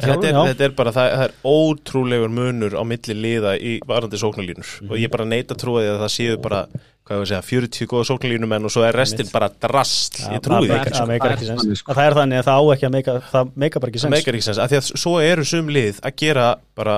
þetta 0.00 0.28
er, 0.30 0.38
þetta 0.48 0.64
er 0.64 0.74
bara, 0.78 0.92
það, 0.96 1.10
það 1.18 1.24
er 1.28 1.34
ótrúlegur 1.44 2.32
munur 2.32 2.74
á 2.78 2.82
milli 2.88 3.14
liða 3.14 3.54
í 3.60 3.78
varandi 3.86 4.16
sóknarlínur. 4.20 4.70
Og 4.90 4.96
ég 4.98 5.10
bara 5.12 5.24
neita 5.28 5.54
trúið 5.54 5.90
að 5.92 6.02
það 6.04 6.12
séu 6.16 6.36
bara 6.42 6.62
hvað 7.04 7.18
ég 7.18 7.24
að 7.24 7.28
segja, 7.28 7.42
40 7.44 7.88
góða 7.92 8.04
sóknarlínumenn 8.08 8.64
og 8.64 8.72
svo 8.72 8.82
er 8.88 8.96
restin 8.96 9.28
bara 9.32 9.50
drast. 9.60 10.22
Já, 10.24 10.30
ég 10.32 10.40
trúi 10.40 10.62
því 10.64 10.70
það 10.70 10.78
ekki 10.78 10.80
meikar- 10.80 10.94
sko. 10.94 11.02
það 11.04 11.10
meikar 11.12 11.34
ekki 11.34 11.44
Það 11.44 11.50
er 11.50 11.50
sens 11.52 11.64
þannig. 11.64 11.82
Að 11.84 11.98
Það 11.98 12.06
er 12.08 12.14
þannig 12.18 12.38
að 12.38 12.46
það 12.48 12.56
á 12.56 12.64
ekki 12.74 12.86
að 12.88 12.94
meika 12.96 13.16
það 13.34 13.50
meikar 13.64 13.80
bara 13.84 13.90
ekki 13.92 13.98
það 13.98 14.06
sens 14.06 14.14
meikar 14.16 14.34
ekki 14.38 14.46
sens, 14.48 14.58
af 14.64 14.70
því 14.72 14.78
að 14.80 14.88
svo 15.04 15.14
eru 15.20 15.44
sum 15.44 15.68
lið 15.68 16.00
að 16.00 16.16
gera 16.24 16.46
bara 16.74 16.96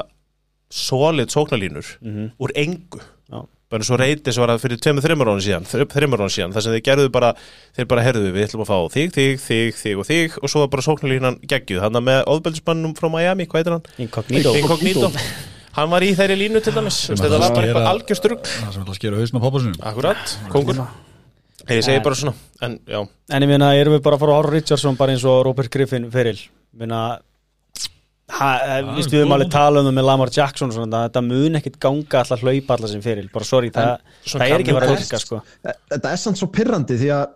solid 0.70 1.29
sóknarlínur 1.35 1.87
Mhm. 2.03 2.31
úr 2.38 2.51
engu. 2.55 3.01
Já. 3.31 3.40
Bara 3.72 3.87
svo 3.87 3.96
reytis 3.98 4.37
var 4.38 4.52
það 4.52 4.62
fyrir 4.62 4.79
tveimur 4.85 5.02
þreymur 5.02 5.31
ára 5.33 5.42
síðan 5.42 5.64
þreymur 5.66 6.22
ára 6.22 6.31
síðan, 6.31 6.52
þar 6.55 6.64
sem 6.66 6.76
þeir 6.76 6.85
gerðu 6.87 7.11
bara 7.16 7.33
þeir 7.74 7.88
bara 7.90 8.05
herðu 8.07 8.31
við 8.31 8.46
ætlum 8.46 8.62
að 8.62 8.70
fá 8.70 8.79
þig, 8.94 9.11
þig, 9.16 9.42
þig, 9.42 9.74
þig 9.81 10.00
og 10.02 10.07
þig. 10.07 10.37
Og 10.42 10.52
svo 10.52 10.62
var 10.62 10.70
bara 10.76 10.85
sóknarlínan 10.87 11.40
geggjuð. 11.50 11.83
Hann 11.83 11.98
með 12.07 12.22
óðbeldismannum 12.31 12.94
frá 12.98 13.11
Miami, 13.11 13.48
hvað 13.50 13.62
heitir 13.62 13.76
hann? 13.76 13.90
Incognito. 14.07 14.55
Incognito. 14.61 15.11
Hann 15.76 15.90
var 15.92 16.07
í 16.07 16.12
þeirri 16.16 16.38
línu 16.40 16.62
til 16.64 16.72
dæmis. 16.72 17.02
Þetta 17.11 17.29
var 17.37 17.52
bara 17.52 17.66
eitthvað 17.68 17.88
algjör 17.90 18.16
strugg 18.16 18.46
Það 18.48 18.70
sem 18.72 18.85
ætla 18.87 18.94
að 18.94 19.00
skera 19.00 19.18
hausna 19.20 19.42
poppa 19.42 19.61
sinum 19.61 19.83
akkurat, 19.90 20.37
kongur. 20.55 20.79
ég 21.68 21.83
segi 21.85 22.00
bara 22.07 22.16
svona, 22.16 22.33
en 22.64 22.79
já. 22.88 23.00
En 23.37 23.44
ég 23.44 23.50
meina, 23.50 23.74
erum 23.76 23.98
við 23.98 24.05
bara 24.07 24.16
að 24.16 24.22
fara 24.24 24.33
á 24.33 24.37
Horror 24.38 24.57
Richardson 24.57 24.96
bara 24.96 25.12
eins 25.12 25.26
og 25.29 25.42
Robert 25.44 25.68
Griffin 25.74 26.09
feril? 26.14 26.38
Ég 26.38 26.81
meina 26.81 27.02
ha, 27.11 27.18
eh, 27.18 27.20
Vist 27.76 28.26
við 28.37 29.16
höfum 29.20 29.35
alveg 29.37 29.51
talað 29.55 29.83
um 29.83 29.88
það 29.90 29.96
með 29.99 30.07
Lamar 30.11 30.33
Jackson 30.37 30.70
og 30.72 30.77
svona, 30.77 31.01
þetta 31.09 31.22
mun 31.27 31.59
ekkit 31.61 31.79
ganga 31.83 32.20
alltaf 32.22 32.44
hlaupa 32.44 32.77
allar 32.77 32.92
sem 32.92 33.03
feril, 33.05 33.27
bara 33.33 33.49
sorry, 33.49 33.70
það, 33.75 33.96
svona 34.27 34.44
það 34.44 34.55
er 34.57 34.64
ekki 34.64 34.77
bara 34.77 34.88
að 34.90 34.94
virka 34.99 35.20
sko. 35.22 35.40
Þetta 35.94 36.12
er 36.12 36.22
samt 36.22 36.40
svo 36.40 36.49
pirrandi 36.55 36.99
því 37.01 37.11
að 37.16 37.27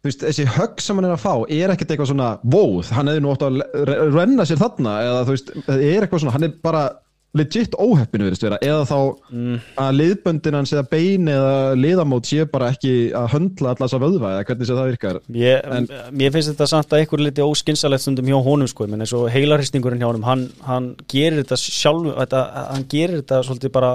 þú 0.00 0.08
veist, 0.08 0.22
þessi 0.24 0.46
högg 0.56 0.80
sem 0.80 0.96
hann 1.00 1.08
er 1.10 1.14
að 1.16 1.24
fá 1.26 1.32
er 1.52 1.74
ekkert 1.74 1.90
eitthvað 1.92 2.10
svona, 2.14 2.28
vóð, 2.54 2.90
hann 2.96 3.10
hefði 3.12 3.24
nú 3.26 3.32
ótt 3.34 3.42
að 3.44 3.58
re- 3.90 3.98
renna 4.14 4.46
sér 4.48 4.60
þarna 4.62 4.94
eða 5.04 5.24
þú 5.28 5.34
veist, 5.36 5.50
það 5.66 5.82
er 5.90 6.06
eitthvað 6.06 6.22
svona, 6.24 6.34
hann 6.38 6.46
er 6.48 6.54
bara 6.64 6.84
legit 7.36 7.74
óheppinu 7.78 8.26
verið 8.26 8.42
vera 8.42 8.58
eða 8.64 8.86
þá 8.88 8.96
að 9.78 9.90
liðböndin 10.00 10.56
hans 10.58 10.72
eða 10.74 10.82
bein 10.90 11.28
eða 11.30 11.52
liðamót 11.78 12.26
sé 12.26 12.46
bara 12.50 12.72
ekki 12.74 12.94
að 13.14 13.28
höndla 13.36 13.70
allar 13.70 13.84
þessa 13.84 14.00
vöðva 14.02 14.32
eða 14.34 14.46
hvernig 14.48 14.70
það 14.70 14.88
virkar. 14.90 15.18
Ég, 15.38 15.68
En- 15.76 15.88
mér 16.10 16.32
finnst 16.34 16.50
þetta 16.50 16.66
samt 16.72 16.90
að 16.90 17.04
einhver 17.04 17.22
liti 17.22 17.44
óskinsalegt 17.46 18.02
stundum 18.02 18.30
hjá 18.32 18.38
honum 18.42 18.70
sko, 18.70 18.88
menn 18.90 19.04
eins 19.04 19.14
og 19.14 19.28
heilarhristingurinn 19.30 20.02
hjá 20.02 20.08
honum 20.10 20.26
hann, 20.26 20.48
hann 20.66 20.88
gerir 21.06 21.44
þetta 21.44 21.58
sjálf 21.62 22.08
þetta, 22.18 22.40
hann 22.74 22.86
gerir 22.90 23.20
þetta 23.22 23.42
svolítið 23.46 23.74
bara 23.78 23.92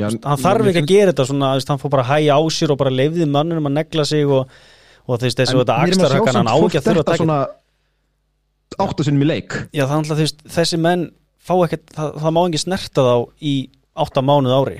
Já, 0.00 0.08
hann 0.08 0.40
þarf 0.40 0.68
ekki 0.70 0.82
að 0.82 0.90
gera 0.92 1.12
þetta 1.14 1.26
svona, 1.28 1.54
hann 1.56 1.80
fór 1.80 1.92
bara 1.92 2.04
að 2.04 2.12
hæja 2.14 2.36
á 2.36 2.40
sér 2.52 2.74
og 2.74 2.80
bara 2.80 2.92
leifði 2.92 3.26
mannunum 3.28 3.68
að 3.68 3.76
negla 3.78 4.04
sig 4.08 4.28
og, 4.28 4.52
og 5.08 5.20
þessi 5.20 5.40
þetta 5.40 5.78
axlarhökkan 5.86 6.40
hann 6.40 6.52
á 6.52 6.56
ekki 6.56 6.80
að 6.80 6.86
þurfa 6.90 7.04
að 7.04 7.10
taka 7.16 7.40
áttu 8.80 9.04
sinnum 9.04 9.24
í 9.24 9.28
leik. 9.28 9.56
Já, 9.74 9.88
þú 9.88 10.16
veist, 10.20 10.44
þessi 10.46 10.78
menn 10.80 11.08
fá 11.40 11.54
ekkert, 11.64 11.88
það, 11.96 12.14
það 12.22 12.36
má 12.36 12.40
ekki 12.44 12.62
snerta 12.64 13.06
þá 13.06 13.16
í 13.50 13.54
átta 14.00 14.24
mánuð 14.24 14.56
ári. 14.56 14.78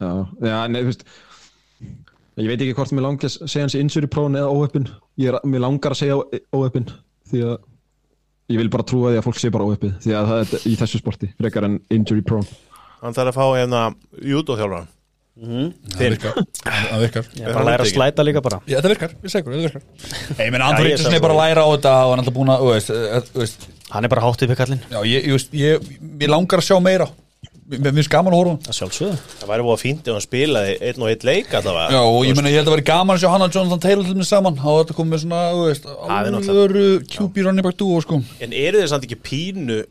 Já, 0.00 0.12
já, 0.40 0.56
nei, 0.70 0.80
þú 0.80 0.92
veist 0.92 1.04
ég 2.40 2.48
veit 2.48 2.62
ekki 2.62 2.76
hvort 2.78 2.94
mér 2.96 3.04
langar 3.04 3.28
að 3.28 3.50
segja 3.50 3.66
hans 3.66 3.76
injury 3.76 4.08
prone 4.10 4.40
eða 4.40 4.68
er, 5.20 5.40
mér 5.44 5.64
langar 5.66 5.92
að 5.92 6.00
segja 6.00 6.20
óheppin 6.56 6.88
því 7.30 7.42
að 7.48 7.58
ég 8.50 8.60
vil 8.62 8.70
bara 8.72 8.86
trúa 8.86 9.12
því 9.12 9.20
að 9.20 9.26
fólk 9.26 9.40
sé 9.40 9.50
bara 9.52 9.66
óheppið 9.68 9.98
því 10.04 10.16
að 10.16 10.30
það 10.30 10.40
er 10.44 10.64
í 10.70 10.76
þessu 10.80 11.00
sporti 11.02 11.30
frekar 11.36 11.68
en 11.68 11.76
injury 11.92 12.24
prone. 12.26 12.48
Hann 13.00 13.16
þarf 13.16 13.34
að 13.34 13.38
fá 13.38 13.58
hérna 13.58 13.82
júdóþjálfara 14.30 14.86
það 15.40 16.02
virkar. 16.04 16.40
Það 16.64 17.00
virkar. 17.04 17.28
Ég 17.36 17.46
bara 17.48 17.62
að 17.62 17.68
læra 17.70 17.84
að 17.86 17.92
slæta 17.94 18.24
líka 18.26 18.42
bara. 18.44 18.58
Já, 18.68 18.76
þetta 18.78 18.90
virkar, 18.92 19.14
ég 19.24 19.32
segur, 19.32 19.54
þetta 19.56 19.64
virkar. 19.64 19.82
Hey, 20.36 20.44
ég 20.46 20.52
ég 20.52 20.60
Ríkjarsson 20.84 21.08
sá 21.08 21.16
er 21.16 21.24
bara 21.24 21.32
að 21.32 21.40
það. 21.40 21.48
læra 21.48 21.60
á 21.64 21.68
þetta 21.72 21.94
og 21.96 22.10
hann 22.10 22.18
er 22.18 22.22
alltaf 22.24 22.36
búin 22.36 22.52
að, 22.52 22.60
þú 22.60 22.68
veist, 22.74 22.90
eh, 22.90 23.32
veist. 23.40 23.60
Hann 23.90 24.04
er 24.04 24.12
bara 24.12 24.24
hátt 24.26 24.44
upp 24.44 24.52
í 24.52 24.58
kallinn. 24.60 24.82
Já, 24.90 25.00
ég, 25.00 25.24
ég, 25.24 25.32
veist, 25.32 25.50
ég, 25.56 25.90
mér 26.20 26.28
langar 26.36 26.60
að 26.60 26.68
sjá 26.68 26.76
meira. 26.84 27.08
Mér 27.70 27.94
finnst 27.94 28.10
gaman 28.10 28.34
að 28.34 28.40
horfa. 28.40 28.54
Það 28.66 28.74
sjálfsögðu. 28.80 29.16
Það 29.38 29.50
væri 29.52 29.62
búið 29.62 29.76
að 29.76 29.82
fínt 29.84 30.02
ef 30.02 30.14
hann 30.16 30.24
spilaði 30.24 30.72
einn 30.88 31.04
og 31.04 31.10
einn 31.12 31.26
leik 31.28 31.52
allavega. 31.54 31.92
Já, 31.94 32.00
og 32.02 32.24
ég 32.26 32.34
meina, 32.34 32.50
ég 32.50 32.58
held 32.58 32.66
að 32.66 32.74
vera 32.74 32.86
gaman 32.90 33.14
að 33.14 33.22
sjá 33.22 33.30
hann 33.30 33.44
og 33.46 33.54
Jonathan 33.54 33.82
Taylor 33.84 34.04
til 34.08 34.16
mig 34.18 34.26
saman. 34.26 34.58
Há 34.58 34.70
þetta 34.74 34.96
komið 34.98 35.12
með 35.14 35.22
svona, 35.22 35.42
þú 35.54 35.62
veist, 35.68 35.84
QB 37.14 37.44
running 37.46 37.62
back 37.62 37.78
duo, 37.78 38.00
sko. 38.02 38.18
En 38.42 38.50
eru 38.50 38.82
þið 38.82 38.90
samt 38.90 39.06
ekki 39.06 39.22
pínu 39.22 39.86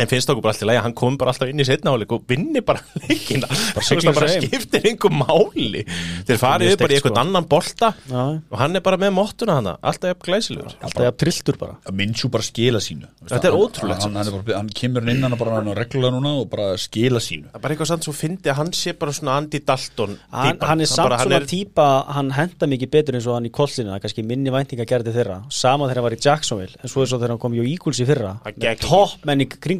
En 0.00 0.08
finnst 0.08 0.30
okkur 0.32 0.40
bara 0.40 0.54
alltaf 0.54 0.64
lægi 0.70 0.78
að 0.80 0.84
hann 0.86 0.94
kom 0.96 1.16
bara 1.20 1.32
alltaf 1.34 1.50
inn 1.52 1.60
í 1.60 1.64
setna 1.68 1.92
áleik 1.92 2.12
og 2.16 2.22
vinni 2.30 2.62
bara 2.64 2.80
leikina? 3.04 3.44
Bara, 3.76 4.12
bara 4.16 4.28
skiptir 4.40 4.86
einhver 4.88 5.12
máli. 5.12 5.82
Þeir 6.24 6.38
farið 6.40 6.70
upp 6.72 6.80
bara 6.80 6.94
í 6.94 6.96
eitthvað 6.96 7.12
sko. 7.12 7.20
annan 7.20 7.48
bolta 7.50 7.90
Já, 8.08 8.22
og 8.40 8.56
hann 8.62 8.78
er 8.78 8.84
bara 8.86 8.96
með 9.02 9.12
mottuna 9.18 9.56
hana, 9.58 9.74
alltaf 9.84 10.14
jafn 10.14 10.24
glæsilegur. 10.24 10.72
Alltaf 10.80 11.04
jafn 11.04 11.18
trilltur 11.20 11.58
bara. 11.60 11.76
Minshew 11.92 12.30
bara 12.32 12.46
skila 12.46 12.80
sínu. 12.80 13.04
Þetta 13.28 13.50
er 13.50 13.52
hann- 13.52 13.60
ótrúlegt. 13.66 14.06
hann, 14.06 14.16
hann, 14.16 14.30
er 14.32 14.38
bara, 14.40 14.56
hann 14.62 14.70
kemur 14.80 15.10
inn 15.12 15.22
hann 15.28 15.36
bara 15.42 15.58
hann 15.58 15.68
reglulega 15.76 16.14
núna 16.16 16.32
og 16.40 16.48
bara 16.56 16.70
skila 16.80 17.20
sínu. 17.20 17.50
Það 17.52 17.60
er 17.60 17.64
bara 17.66 17.76
eitthvað 17.76 17.92
samt 17.92 18.08
svo 18.08 18.16
fyndi 18.16 18.48
að 18.48 18.58
hann 18.62 18.72
sé 18.72 18.96
bara 18.98 19.12
svona 19.12 19.36
Andy 19.42 19.60
Dalton 19.60 20.16
hann, 20.32 20.56
hann 20.64 20.80
er 20.80 20.88
samt 20.88 21.04
bara, 21.10 21.20
hann 21.20 21.28
svona 21.28 21.42
er- 21.42 21.50
típa 21.52 21.86
hann 22.16 22.32
henda 22.38 22.70
mikið 22.72 22.90
betur 22.96 23.20
eins 23.20 23.28
og 23.28 23.36
hann 23.36 23.50
í 23.50 23.52
kollinu 23.52 23.92
það 23.92 24.00
er 24.00 24.04
kannski 24.08 24.24
minni 24.24 24.48
væntinga 24.56 24.88
gerði 24.88 25.12
þeirra. 25.20 25.38
Sama 25.52 25.84
þegar 25.90 26.00
hann 26.00 26.08
var 26.08 26.16
í 26.16 26.22
Jacksonville 26.24 26.80
en 26.80 26.88
svo 26.88 27.04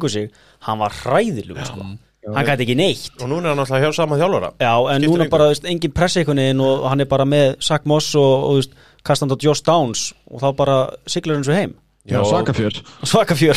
kringu 0.03 0.09
sig 0.09 0.29
hann 0.67 0.79
var 0.79 0.91
hræðilugur 0.91 1.65
sko. 1.65 1.85
hann 2.33 2.45
gæti 2.45 2.63
ekki 2.63 2.75
neitt. 2.75 3.11
Og 3.21 3.29
núna 3.29 3.49
er 3.49 3.53
hann 3.53 3.59
alltaf 3.59 3.81
hjá 3.81 3.91
sama 3.93 4.17
þjálfara. 4.17 4.53
Já, 4.59 4.73
en 4.91 5.01
Skiptir 5.01 5.09
núna 5.09 5.23
engu. 5.23 5.31
bara, 5.31 5.47
veist, 5.51 5.65
engin 5.65 5.91
veginn 5.93 6.61
og 6.61 6.89
hann 6.89 7.01
er 7.01 7.05
bara 7.05 7.25
með 7.25 7.55
Zach 7.59 7.85
Moss 7.85 8.15
og, 8.15 8.43
og 8.43 8.55
veist, 8.55 8.71
kastant 9.03 9.31
á 9.31 9.37
Josh 9.39 9.63
Downs 9.63 10.13
og 10.31 10.41
þá 10.41 10.55
bara 10.55 10.89
siglar 11.07 11.35
hann 11.35 11.43
svo 11.43 11.53
heim. 11.53 11.73
Já, 12.05 12.19
svakafjör. 12.23 12.83
Og 13.01 13.07
svaka 13.07 13.33
fjör 13.33 13.55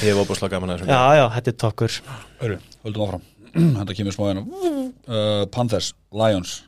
Ég 0.00 0.08
hef 0.08 0.16
óbúslega 0.16 0.48
gaman 0.56 0.70
að 0.70 0.78
þessum 0.80 0.88
Já, 0.88 1.12
já, 1.18 1.28
þetta 1.34 1.50
er 1.50 1.56
tokkur. 1.60 2.00
Hörru, 2.40 2.58
höldum 2.84 3.02
áfram. 3.04 3.22
Þetta 3.80 3.94
kemur 3.98 4.14
smá 4.14 4.24
hérna. 4.30 4.44
Uh, 5.04 5.46
Panthers, 5.52 5.92
Lions. 6.12 6.62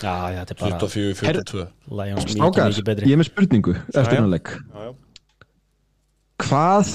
Já, 0.00 0.32
já, 0.32 0.40
þetta 0.44 0.54
er 0.54 0.60
bara 0.60 0.78
24-42 0.80 1.64
Lions 1.98 2.24
mikið, 2.24 2.40
Ágar, 2.42 2.68
mikið 2.70 2.78
ég 2.80 2.86
betri 2.88 3.12
er 3.12 3.18
með 3.20 3.28
spurningu 3.28 3.74
eftir 3.74 4.02
já. 4.04 4.16
hennar 4.16 4.32
leik 4.32 4.48
Já, 4.48 4.80
já. 4.88 4.92
Hvað, 6.44 6.90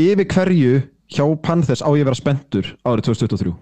yfir 0.00 0.26
hverju 0.32 0.82
hjá 1.12 1.24
Panthers 1.44 1.82
á 1.84 1.88
ég 1.92 2.02
að 2.04 2.08
vera 2.10 2.18
spenntur 2.18 2.70
árið 2.88 3.08
2023 3.10 3.54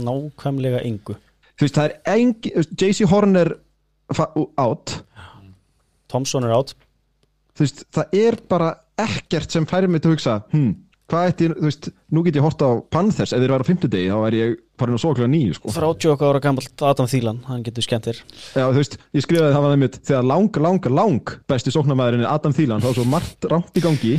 Nákvæmlega 0.00 0.80
engu. 0.86 1.16
Þú 1.58 1.66
veist, 1.66 1.76
það 1.76 1.88
er 1.88 1.96
engi, 2.14 2.52
JC 2.78 3.08
Horner 3.10 3.50
fa- 4.14 4.30
out. 4.62 4.94
Thompson 6.10 6.46
er 6.46 6.54
átt 6.56 6.72
þú 7.58 7.66
veist, 7.66 7.82
það 7.92 8.14
er 8.16 8.38
bara 8.48 8.70
ekkert 9.00 9.50
sem 9.52 9.66
færir 9.68 9.90
mig 9.90 10.00
til 10.02 10.10
að 10.10 10.14
hugsa 10.16 10.36
hm, 10.54 10.70
hvað 11.10 11.26
ég- 11.44 11.56
þú 11.58 11.66
veist, 11.68 11.88
nú 12.14 12.22
get 12.24 12.36
ég 12.38 12.42
hort 12.46 12.62
á 12.64 12.70
Panthers. 12.90 13.32
Ef 13.34 13.42
þeir 13.42 13.52
væri 13.52 13.66
á 13.66 13.68
fimmtudegi, 13.68 14.08
þá 14.14 14.18
er 14.30 14.36
ég 14.38 14.56
farin 14.78 14.94
að 14.96 15.02
svo 15.02 15.12
kljóða 15.18 15.30
nýju, 15.34 15.54
sko. 15.58 15.72
30 15.74 16.10
okkar 16.14 16.30
ára 16.32 16.40
gammalt 16.40 16.82
Adam 16.86 17.06
Thielen, 17.10 17.40
hann 17.50 17.62
getur 17.66 17.82
skemmt 17.84 18.06
þér 18.08 18.20
Já, 18.56 18.64
þú 18.70 18.78
veist, 18.80 18.96
ég 19.12 19.26
skrifaði 19.26 19.52
það 19.52 19.62
var 19.66 19.74
það 19.74 19.82
mitt 19.84 19.98
þegar 20.06 20.28
lang, 20.30 20.56
lang, 20.56 20.86
lang 20.96 21.34
besti 21.50 21.74
sóknarmæðurinn 21.74 22.24
er 22.24 22.30
Adam 22.32 22.52
Thielen, 22.56 22.80
þá 22.80 22.88
er 22.94 22.96
svo 23.02 23.04
margt 23.10 23.44
rámt 23.50 23.76
í 23.76 23.84
gangi 23.84 24.14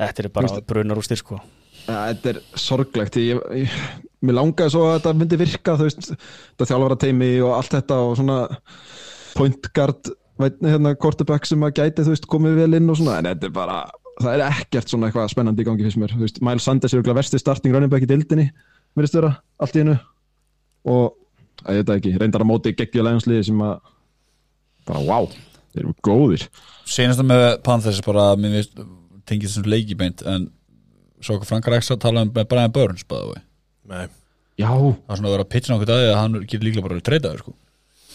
Þetta 0.00 0.24
er 0.24 0.30
bara 0.34 0.60
brunar 0.66 0.98
úr 0.98 1.06
styrk 1.06 1.22
sko. 1.22 1.38
Þetta 1.84 2.32
er 2.32 2.40
sorglegt. 2.58 3.16
Ég, 3.20 3.40
ég, 3.60 3.78
mér 4.24 4.38
langaði 4.40 4.74
svo 4.74 4.88
að 4.88 4.98
þetta 4.98 5.14
myndi 5.20 5.38
virka 5.40 5.76
þú 5.78 5.88
veist, 5.88 6.12
þetta 6.54 6.68
þjálfara 6.70 7.00
teimi 7.02 7.30
og 7.44 7.56
allt 7.58 7.74
þetta 7.76 7.98
og 8.06 8.14
svona 8.18 8.38
point 9.34 9.68
guard 9.76 10.14
veitni, 10.40 10.70
hérna, 10.72 10.94
quarterback 10.98 11.46
sem 11.48 11.62
að 11.66 11.76
gæti 11.80 12.06
þú 12.06 12.14
veist, 12.14 12.28
komið 12.30 12.56
vel 12.62 12.78
inn 12.78 12.90
og 12.90 12.98
svona 12.98 13.20
en 13.20 13.28
þetta 13.30 13.48
er 13.48 13.54
bara, 13.54 13.78
það 14.18 14.36
er 14.36 14.44
ekkert 14.48 14.90
svona 14.90 15.10
eitthvað 15.10 15.30
spennandi 15.32 15.64
í 15.64 15.68
gangi 15.68 15.86
fyrst 15.86 16.00
mér, 16.00 16.14
þú 16.14 16.24
veist, 16.24 16.40
Miles 16.44 16.66
Sanders 16.66 16.96
er 16.96 17.04
versti 17.20 17.40
starting 17.42 17.74
running 17.74 17.92
back 17.92 18.06
í 18.06 18.10
dildinni 18.10 18.48
verðist 18.94 19.18
vera, 19.18 19.32
allt 19.62 19.78
í 19.78 19.82
hennu 19.84 19.96
og, 20.90 21.14
að 21.64 21.78
ég 21.78 21.84
veit 21.84 21.94
ekki, 21.98 22.14
reyndar 22.20 22.44
að 22.44 22.50
móti 22.50 22.74
geggjulegjansliði 22.78 23.48
sem 23.50 23.64
að 23.64 23.74
bara, 24.88 25.04
wow, 25.06 25.30
þeir 25.74 25.84
eru 25.84 25.94
góðir. 26.04 26.48
Senasta 26.84 27.24
með 27.26 27.46
Panthers 27.64 28.02
er 28.02 28.06
bara 28.06 28.26
mér 28.38 28.58
veist, 28.58 28.74
tengið 29.28 29.50
þessum 29.50 29.68
leikibænt 29.72 30.22
en 30.28 30.48
svo 31.24 31.38
okkur 31.38 31.48
Frank 31.48 31.68
Ræks 31.72 31.92
að 31.94 32.02
tala 32.04 32.24
um 32.26 32.32
með 32.34 32.48
Brian 32.50 32.72
Burns 32.74 33.04
bæða 33.08 33.34
við 33.34 33.42
Nei. 33.94 34.06
Já, 34.60 34.70
það 34.70 35.12
er 35.12 35.18
svona 35.18 35.28
að 35.28 35.34
vera 35.34 35.44
að 35.44 35.52
pitcha 35.52 35.74
okkur 35.74 35.90
dagið 35.90 36.10
að 36.12 36.18
hann 36.22 36.40
getur 36.44 36.66
líklega 36.68 36.86
bara 36.86 36.96
að 37.00 37.06
treyta 37.08 37.30
þau 37.32 37.40
sko. 37.42 37.54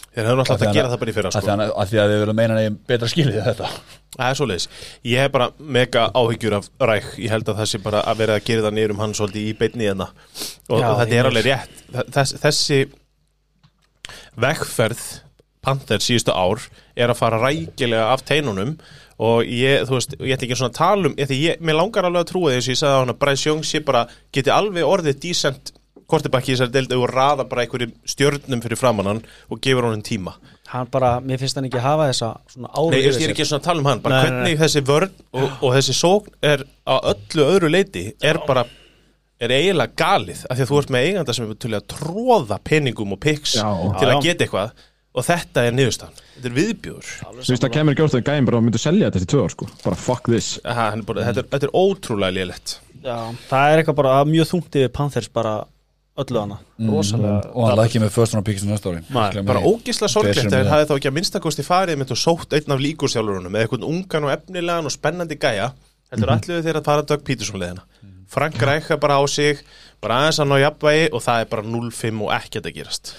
Þeir 0.09 0.25
hefðu 0.25 0.37
náttúrulega 0.39 0.55
Af 0.55 0.59
því 0.59 0.65
átt 0.65 0.69
að 0.69 0.77
gera 0.79 0.89
það 0.89 1.01
bara 1.01 1.11
í 1.11 1.15
fyrra 1.17 1.29
af 1.29 1.35
því 1.35 1.41
sko. 1.49 1.73
af 1.83 1.89
því 1.89 1.99
að 2.01 2.11
þið 2.13 2.23
að 2.23 2.37
meina 2.39 2.55
nefn 2.57 2.77
betra 2.89 3.09
skilið 3.11 3.39
þetta. 3.45 3.67
Það 4.15 4.29
er 4.29 4.37
svoleiðis. 4.39 4.67
Ég 5.11 5.21
hef 5.21 5.33
bara 5.35 5.47
mega 5.77 6.05
áhyggjur 6.17 6.55
af 6.57 6.69
ræk 6.89 7.09
Ég 7.21 7.33
held 7.35 7.51
að 7.51 7.59
það 7.59 7.69
sé 7.69 7.81
bara 7.83 8.01
að 8.09 8.21
vera 8.23 8.37
að 8.39 8.47
gera 8.47 8.65
það 8.65 8.75
niður 8.79 8.93
um 8.95 9.03
hann 9.03 9.13
svolítið 9.19 9.45
í 9.51 9.53
beinni 9.59 9.85
hérna. 9.85 10.07
Og, 10.69 10.79
Já, 10.81 10.87
og 10.89 10.97
þetta 11.03 11.19
er 11.19 11.29
alveg 11.29 11.45
rétt. 11.49 11.83
Þess, 12.15 12.33
Þessi 12.41 12.79
vegferð 14.39 15.03
Panther 15.65 16.01
síðustu 16.03 16.33
ár 16.33 16.63
er 16.95 17.11
að 17.11 17.19
fara 17.19 17.39
rækilega 17.43 18.09
af 18.13 18.23
teinunum 18.27 18.77
og 19.19 19.43
ég, 19.43 19.83
þú 19.87 19.97
veist, 19.97 20.15
ég 20.19 20.37
ætti 20.37 20.47
ekki 20.47 20.59
svona 20.59 20.71
að 20.71 20.79
tala 20.79 21.09
um 21.09 21.17
ég, 21.19 21.33
ég, 21.35 21.59
mér 21.65 21.79
langar 21.81 22.07
alveg 22.07 22.23
að 22.23 22.31
trúa 22.31 22.53
þess 22.55 22.69
að 22.69 22.73
ég 22.73 22.79
sagði 22.79 22.95
á 22.95 23.01
hann 23.01 23.13
að 23.13 23.19
Bryce 23.23 23.49
Young 23.49 23.65
sé 23.67 23.83
bara, 23.83 24.05
geti 24.35 24.53
alveg 24.53 24.87
orðið 24.87 25.19
decent 25.25 25.73
kortibakki 26.09 26.53
í 26.53 26.55
þessari 26.55 26.73
deildi 26.73 26.97
og 26.97 27.11
raða 27.11 27.45
bara 27.49 27.65
einhverjum 27.65 27.91
stjörnum 28.07 28.63
fyrir 28.63 28.79
framann 28.79 29.11
hann 29.11 29.21
og 29.51 29.61
gefur 29.61 29.89
honum 29.89 30.01
tíma. 30.05 30.33
Hann 30.69 30.89
bara, 30.89 31.17
mér 31.21 31.41
finnst 31.41 31.57
hann 31.57 31.67
ekki 31.69 31.81
hafa 31.83 32.09
þessa 32.09 32.31
svona 32.49 32.71
ári 32.73 32.95
Nei, 32.95 33.03
ég 33.03 33.15
ég 33.19 33.27
er 33.27 33.33
ekki 33.35 33.45
svona 33.49 33.61
að 33.61 33.69
tala 33.69 33.83
um 33.83 33.89
hann 33.89 34.01
bara 34.05 34.17
Nei, 34.17 34.23
nei, 34.23 34.29
hvernig 34.29 34.59
þessi 34.63 34.83
vörn 34.85 35.13
og, 35.33 35.47
og 35.65 35.73
þessi 35.77 35.95
sókn 35.97 36.35
er 36.45 36.65
á 36.85 36.95
öllu 37.11 37.47
öðru 37.47 37.71
leiti 37.73 38.05
er 38.21 38.41
bara 38.45 38.65
er 39.39 39.53
eiginlega 39.55 39.95
galið 39.97 40.43
af 40.45 40.57
því 40.57 40.65
að 40.65 40.71
þú 40.71 40.79
ert 40.81 40.93
með 40.93 41.07
eiganda 41.07 41.35
sem 41.35 41.47
er 41.47 41.59
til 41.63 41.73
að 41.77 41.85
tróða 41.93 42.59
peningum 42.69 43.15
og 43.15 43.21
piks 43.23 43.55
Já. 43.55 43.69
til 43.97 44.09
að 44.09 44.23
geta 44.25 44.45
eitthvað 44.45 44.85
og 45.15 45.25
þetta 45.25 45.63
er 45.67 45.73
niðurstaðan. 45.77 46.19
Þetta 46.35 46.49
er 46.51 46.55
viðbjóður 46.59 47.07
þú 47.09 47.33
veist, 47.39 47.63
það 47.63 47.73
kemur 47.75 47.95
ekki 47.95 48.05
orðið 48.05 48.23
gæm 48.29 48.45
bara 48.49 48.59
að 48.61 48.65
myndu 48.67 48.79
selja 48.81 49.09
þetta 49.09 49.23
til 49.23 49.31
tvö 49.33 49.41
ár, 49.45 49.53
sko, 49.55 49.67
bara 49.83 49.95
fuck 49.95 50.29
this. 50.29 50.49
Aha, 50.63 50.89
hann 50.93 51.01
er 51.03 51.07
bara, 51.09 51.25
þetta, 51.27 51.43
er, 51.43 51.49
þetta 51.55 51.67
er 51.69 51.73
ótrúlega 51.81 52.35
lélegt. 52.37 52.75
Já, 53.03 53.17
það 53.49 53.73
er 53.73 53.81
eitthvað 53.83 53.99
bara 54.03 54.13
mjög 54.29 54.47
þungt 54.53 54.75
yfir 54.79 54.93
Panthers 54.95 55.29
bara 55.33 55.53
öllu 56.19 56.39
hana 56.41 56.57
rosalega. 56.83 57.51
og 57.55 57.67
hann 57.69 57.77
lækki 57.79 58.01
með 58.03 58.09
first 58.11 58.33
round 58.35 58.45
pickins 58.45 58.67
næsta 58.67 58.91
ári. 58.91 59.03
Bara 59.47 59.61
ógislega 59.63 60.11
sorglegt 60.11 60.51
að 60.51 60.57
við- 60.65 60.71
hafði 60.73 60.87
þá 60.89 60.95
ekki 60.97 61.09
að 61.11 61.15
minnstakosti 61.15 61.63
farið 61.63 61.97
mitt 62.01 62.11
og 62.11 62.19
sótt 62.19 62.53
einn 62.57 62.73
af 62.75 62.79
líkursjálfurunum 62.83 63.53
með 63.55 63.63
eitthvað 63.65 63.85
ungan 63.87 64.27
og 64.27 64.33
efnilegan 64.35 64.85
og 64.89 64.91
spennandi 64.91 65.37
gæja. 65.39 65.71
Heldur 66.11 66.27
Mhm. 66.27 66.35
allir 66.43 66.63
þeir 66.65 66.79
að 66.81 66.85
fara 66.85 67.01
Doug 67.03 67.23
Peterson 67.23 67.59
leðina 67.61 67.83
Frank 68.27 68.55
rækka 68.57 68.99
bara 68.99 69.15
á 69.21 69.23
sig 69.29 69.59
bara 70.03 70.19
aðeins 70.23 70.41
að 70.41 70.49
ná 70.51 70.57
jafnvægi 70.63 71.07
og 71.11 71.23
það 71.25 71.43
er 71.43 71.49
bara 71.53 71.65
0-5 71.75 72.21
og 72.25 72.33
ekkert 72.37 72.69
að 72.69 72.77
gerast. 72.79 73.13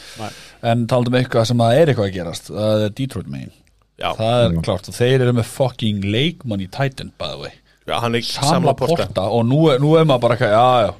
En 0.72 0.86
taldum 0.90 1.18
eitthvað 1.20 1.50
sem 1.50 1.64
að 1.64 1.80
er 1.80 1.92
eitthvað 1.92 2.08
að 2.10 2.16
gerast 2.18 2.52
það 2.52 2.86
er 2.86 2.94
Detroit 3.00 3.30
megin. 3.32 3.52
Já, 4.00 4.08
það 4.16 4.46
er 4.46 4.56
klart 4.64 4.88
og 4.88 4.96
þeir 4.96 5.26
eru 5.26 5.36
með 5.36 5.50
fucking 5.52 6.08
leikmann 6.08 6.64
í 6.64 6.70
Titan 6.72 7.12
by 7.20 7.34
the 7.34 7.44
way. 7.44 7.54
Já 7.88 7.98
hann 8.00 8.16
er 8.16 8.24
samla 8.24 8.76
porta. 8.78 9.04
porta 9.04 9.28
og 9.34 9.44
nú 9.48 9.64
er, 9.72 9.80
nú 9.82 9.96
er 9.98 10.06
maður 10.08 10.26
bara 10.28 10.36
eitthvað, 10.36 10.56
já 10.56 10.88
já 10.88 10.92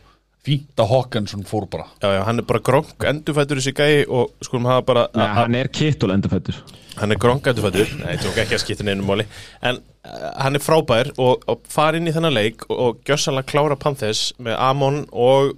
fínt 0.46 0.80
að 0.80 0.92
Hawkinson 0.94 1.44
fór 1.48 1.66
bara. 1.70 1.86
Já, 2.00 2.08
já, 2.16 2.22
hann 2.24 2.40
er 2.40 2.46
bara 2.48 2.62
gronk 2.64 3.04
endurfættur 3.10 3.60
þessi 3.60 3.74
gæi 3.76 4.04
og 4.08 4.32
skulum 4.44 4.68
hafa 4.70 4.84
bara 4.88 5.06
Nei, 5.16 5.26
hann 5.36 5.56
er 5.58 5.68
kittul 5.72 6.14
endurfættur. 6.14 6.60
Hann 6.96 7.12
er 7.12 7.20
gronk 7.20 7.48
endurfættur. 7.50 7.92
Nei, 8.00 8.14
ég 8.16 8.22
tók 8.24 8.38
ekki 8.40 8.56
að 8.56 8.62
skipta 8.64 8.86
neinu 8.88 9.04
máli. 9.06 9.26
En 9.60 9.80
uh, 9.80 10.30
hann 10.40 10.56
er 10.56 10.64
frábær 10.64 11.12
og, 11.20 11.44
og 11.44 11.66
fara 11.70 12.00
inn 12.00 12.08
í 12.08 12.14
þennan 12.16 12.36
leik 12.36 12.64
og, 12.70 12.76
og 12.86 13.02
gjössanlega 13.08 13.52
klára 13.52 13.76
Panthers 13.80 14.30
með 14.40 14.56
Amon 14.64 15.02
og 15.12 15.52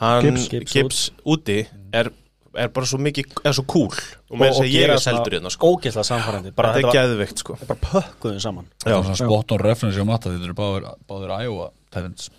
hann 0.00 0.38
Gibbs. 0.70 1.10
Úti 1.24 1.58
er, 1.96 2.10
er 2.56 2.72
bara 2.72 2.88
svo 2.88 2.98
mikið, 3.02 3.36
er 3.44 3.56
svo 3.56 3.64
cool. 3.70 3.92
Og 4.30 4.40
með 4.40 4.50
þess 4.52 4.62
að 4.64 4.72
ég 4.72 4.88
er 4.90 5.02
seldur 5.02 5.36
hérna 5.38 5.52
sko. 5.52 5.74
ógeðslega 5.76 6.08
samfærandi 6.10 6.54
bara, 6.56 6.72
Þetta 6.74 6.82
er 6.82 6.88
var, 6.88 6.98
geðveikt 7.00 7.44
sko. 7.44 7.58
bara 7.66 7.78
pökkuðum 7.84 8.40
saman. 8.42 8.66
Já, 8.84 8.96
svona 9.02 9.20
spot 9.20 9.52
on 9.56 9.62
reference 9.64 10.00
á 10.00 10.04
matta 10.08 10.32
þetta 10.32 10.50
eru 10.50 10.58
báðir, 10.58 10.90
báðir 11.08 11.36
Iowa 11.46 11.70
Titans. 11.90 12.30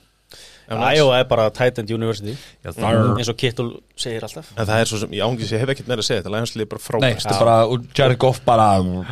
Iowa 0.67 1.19
er 1.21 1.27
bara 1.29 1.45
Titan 1.55 1.87
University 1.87 2.33
já, 2.35 2.73
þar 2.75 2.97
eins 3.15 3.29
og 3.31 3.37
Kittul 3.39 3.69
segir 3.95 4.25
alltaf. 4.27 4.49
En 4.57 4.67
það 4.67 4.81
er 4.81 4.89
svo 4.89 4.97
sem, 4.99 5.13
ég 5.15 5.23
ángis, 5.23 5.53
ég 5.55 5.61
hef 5.63 5.69
ekkert 5.71 5.87
meira 5.87 6.03
að 6.03 6.07
segja 6.09 6.23
Þetta 6.25 6.33
læghanslið 6.33 6.65
er 6.65 6.67
bara 6.73 6.81
nei, 6.81 6.87
frábært 6.89 7.21
þetta 7.23 7.35
er 7.37 7.45
bara, 7.45 7.53
og 7.71 7.85
Jared 7.95 8.19
Goff 8.19 8.41
bara 8.43 8.65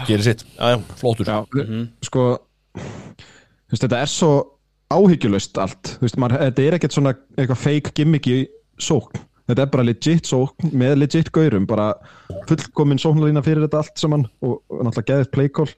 gerir 0.10 0.26
sitt, 0.28 0.44
Já, 0.58 0.74
já. 0.74 0.82
flótur 1.00 1.32
Já, 1.32 1.38
sko 2.10 2.26
þetta 3.72 4.02
er 4.04 4.12
svo 4.12 4.34
áhyggjulöst 4.94 5.58
allt, 5.62 5.96
þú 5.98 6.06
veist, 6.06 6.20
maður, 6.22 6.44
þetta 6.46 6.66
er 6.66 6.78
ekkert 6.78 6.98
svona 6.98 7.16
eitthvað 7.36 7.62
fake 7.64 7.96
gimmick 7.98 8.30
í 8.30 8.44
sókn. 8.82 9.24
Þetta 9.46 9.62
er 9.62 9.72
bara 9.74 9.86
legit 9.86 10.30
sókn 10.30 10.72
með 10.74 10.96
legit 11.04 11.32
gaurum, 11.34 11.66
bara 11.70 11.92
fullkomin 12.50 13.02
sóknalína 13.02 13.44
fyrir 13.46 13.66
þetta 13.66 13.84
allt 13.84 14.02
saman 14.02 14.26
og, 14.42 14.62
og 14.70 14.86
náttúrulega 14.86 15.12
geðið 15.12 15.34
playkól 15.36 15.70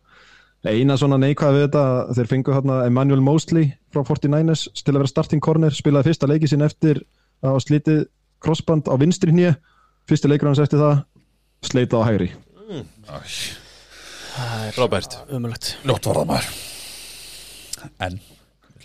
eina 0.68 0.98
svona 1.00 1.20
neikvæð 1.22 1.56
við 1.56 1.66
þetta 1.68 1.84
þeir 2.18 2.30
fengu 2.32 2.56
hérna 2.56 2.78
Emmanuel 2.88 3.24
Mosley 3.24 3.70
frá 3.94 4.02
49ers 4.08 4.68
til 4.74 4.94
að 4.94 5.02
vera 5.02 5.12
starting 5.12 5.44
corner 5.44 5.76
spilaði 5.76 6.12
fyrsta 6.12 6.30
leiki 6.30 6.50
sín 6.50 6.66
eftir 6.66 7.04
að 7.44 7.52
hafa 7.52 7.66
slítið 7.66 8.02
crossband 8.44 8.90
á 8.90 8.96
vinstri 9.00 9.34
hnýja 9.34 9.54
fyrsti 10.10 10.32
leikur 10.32 10.50
hans 10.50 10.62
eftir 10.64 10.82
það 10.82 11.04
sleita 11.68 12.02
á 12.02 12.08
hægri. 12.08 12.32
Robert. 14.78 15.20
umulegt 15.34 15.78
Ljótt 15.88 16.10
var 16.10 16.22
það 16.22 16.34
maður 16.34 16.50
En, 18.04 18.20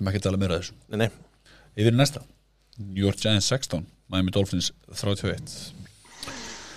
ætlum 0.03 0.13
ekki 0.13 0.23
að 0.23 0.27
tala 0.29 0.41
meira 0.43 0.59
þessu. 0.59 0.75
Nei, 0.91 1.07
nei, 1.07 1.11
Yfir 1.79 1.95
næsta. 1.97 2.23
New 2.83 3.05
York 3.05 3.21
Giants 3.21 3.49
16 3.53 3.85
Miami 4.13 4.33
Dolphins 4.33 4.73
31 4.97 5.53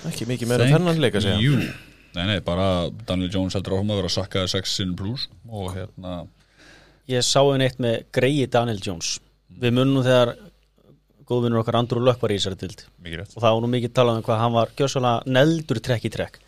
ekki 0.06 0.28
mikið 0.30 0.50
meira 0.52 0.68
þennan 0.70 1.00
leika 1.02 1.22
segja. 1.24 1.40
Jú 1.42 1.58
Nei, 2.16 2.26
nei, 2.30 2.40
bara 2.44 2.88
Daniel 3.08 3.32
Jones 3.32 3.56
heldur 3.58 3.76
áfram 3.76 3.90
að 3.92 3.98
vera 4.00 4.10
að 4.12 4.14
sakka 4.14 4.44
6 4.48 4.76
sinn 4.78 4.94
plus 4.96 5.26
og 5.50 5.74
hérna 5.76 6.26
Ég 7.12 7.26
sá 7.28 7.42
einn 7.44 7.64
eitt 7.66 7.82
með 7.82 8.06
greiði 8.16 8.46
Daniel 8.50 8.80
Jones. 8.82 9.18
Við 9.62 9.76
munum 9.76 10.06
þegar 10.06 10.32
góðvinnur 11.28 11.62
okkar 11.62 11.78
Andrew 11.78 12.02
Luck 12.02 12.24
var 12.24 12.34
í 12.34 12.38
þessari 12.40 12.70
rétt. 12.72 13.36
Og 13.36 13.44
það 13.44 13.52
var 13.52 13.62
nú 13.62 13.70
mikið 13.74 13.94
talað 13.94 14.22
um 14.22 14.26
hvað 14.26 14.42
hann 14.42 14.56
var 14.56 14.72
gjössalega 14.80 15.36
neldur 15.36 15.82
trekk 15.86 16.08
í 16.08 16.14
trekk. 16.16 16.40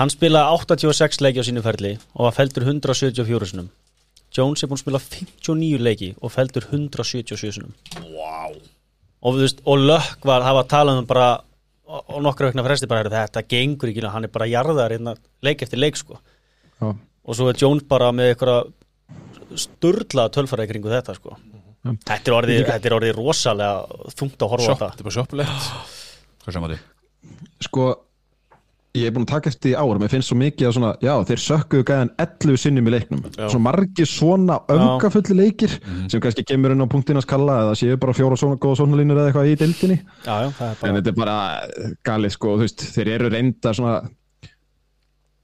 Hann 0.00 0.10
spilaði 0.10 0.56
86 0.64 1.20
leiki 1.22 1.42
á 1.42 1.46
sínu 1.46 1.62
ferli 1.62 1.92
og 2.16 2.26
var 2.26 2.34
feldur 2.34 2.66
174 2.66 3.52
sinum 3.52 3.70
Jones 4.36 4.62
er 4.62 4.70
búinn 4.70 4.78
að 4.78 4.84
spila 4.84 5.00
59 5.02 5.80
leiki 5.82 6.10
og 6.22 6.32
feldur 6.34 6.66
177 6.70 7.54
sinum 7.56 7.72
Wow 8.14 8.54
og, 9.20 9.36
veist, 9.36 9.60
og 9.68 9.80
Luck 9.84 10.24
var, 10.24 10.44
það 10.46 10.56
var 10.60 10.68
talað 10.70 11.00
um 11.02 11.08
bara 11.08 11.28
og, 11.90 12.02
og 12.14 12.22
nokkru 12.24 12.48
vegna 12.48 12.64
fresti 12.64 12.88
bara 12.90 13.10
þetta 13.12 13.42
gengur 13.50 13.90
ekki, 13.92 14.04
hann 14.08 14.26
er 14.28 14.32
bara 14.32 14.48
jarðar 14.48 14.94
hérna, 14.94 15.16
leik 15.44 15.64
eftir 15.66 15.80
leik 15.82 15.98
sko. 16.00 16.20
Já. 16.80 16.94
og 16.94 17.36
svo 17.36 17.50
er 17.50 17.58
Jones 17.60 17.84
bara 17.90 18.08
með 18.16 18.32
eitthvað 18.32 18.70
sturla 19.58 20.28
tölfæra 20.32 20.68
kringu 20.70 20.88
þetta 20.92 21.16
sko. 21.18 21.34
Þetta 21.82 22.28
er 22.30 22.36
orðið, 22.36 22.62
þetta 22.68 22.88
er 22.90 22.94
orðið 22.98 23.14
rosalega 23.16 24.08
þungt 24.14 24.42
að 24.44 24.50
horfa 24.52 24.64
á 24.64 24.68
Sjopp, 24.68 24.80
þetta. 24.80 24.90
þetta 24.90 25.00
er 25.02 25.08
bara 25.08 25.16
sjoppulegt 25.16 25.68
Hvað 26.44 26.56
sem 26.56 26.66
að 26.66 26.74
þið? 26.74 26.82
sko 27.66 27.86
ég 28.98 29.06
er 29.06 29.12
búin 29.14 29.26
að 29.26 29.32
taka 29.36 29.50
eftir 29.52 29.72
í 29.72 29.74
ár 29.78 30.00
mér 30.02 30.10
finnst 30.10 30.32
svo 30.32 30.36
mikið 30.40 30.66
að 30.66 30.76
svona, 30.76 30.90
já 31.04 31.12
þeir 31.28 31.42
sökkuðu 31.44 31.86
gæðan 31.86 32.12
11 32.24 32.60
sinnum 32.64 32.88
í 32.90 32.94
leiknum, 32.96 33.20
svo 33.38 33.60
margir 33.62 34.08
svona 34.10 34.56
öfgafulli 34.74 35.36
leikir 35.38 35.76
sem 36.10 36.22
kannski 36.22 36.44
kemur 36.48 36.74
inn 36.74 36.82
á 36.82 36.90
punktin 36.90 37.20
að 37.20 37.26
skalla 37.28 37.60
eða 37.66 37.76
séu 37.78 37.98
bara 38.02 38.16
fjóra 38.18 38.38
svona 38.40 38.58
góða 38.58 38.80
svona 38.80 38.98
línur 38.98 39.20
eða 39.20 39.30
eitthvað 39.30 39.50
í 39.52 39.58
deildinni. 39.60 39.98
Já, 40.26 40.34
já, 40.42 40.50
er 40.50 40.74
en 40.74 40.80
bara 40.80 40.96
þetta 40.98 41.12
er 41.12 41.18
bara 41.20 41.38
galið 42.10 42.34
sko, 42.34 42.56
þú 42.56 42.66
veist, 42.66 42.86
þeir 42.96 43.12
eru 43.14 43.30
reynda 43.36 43.74
svona 43.78 43.96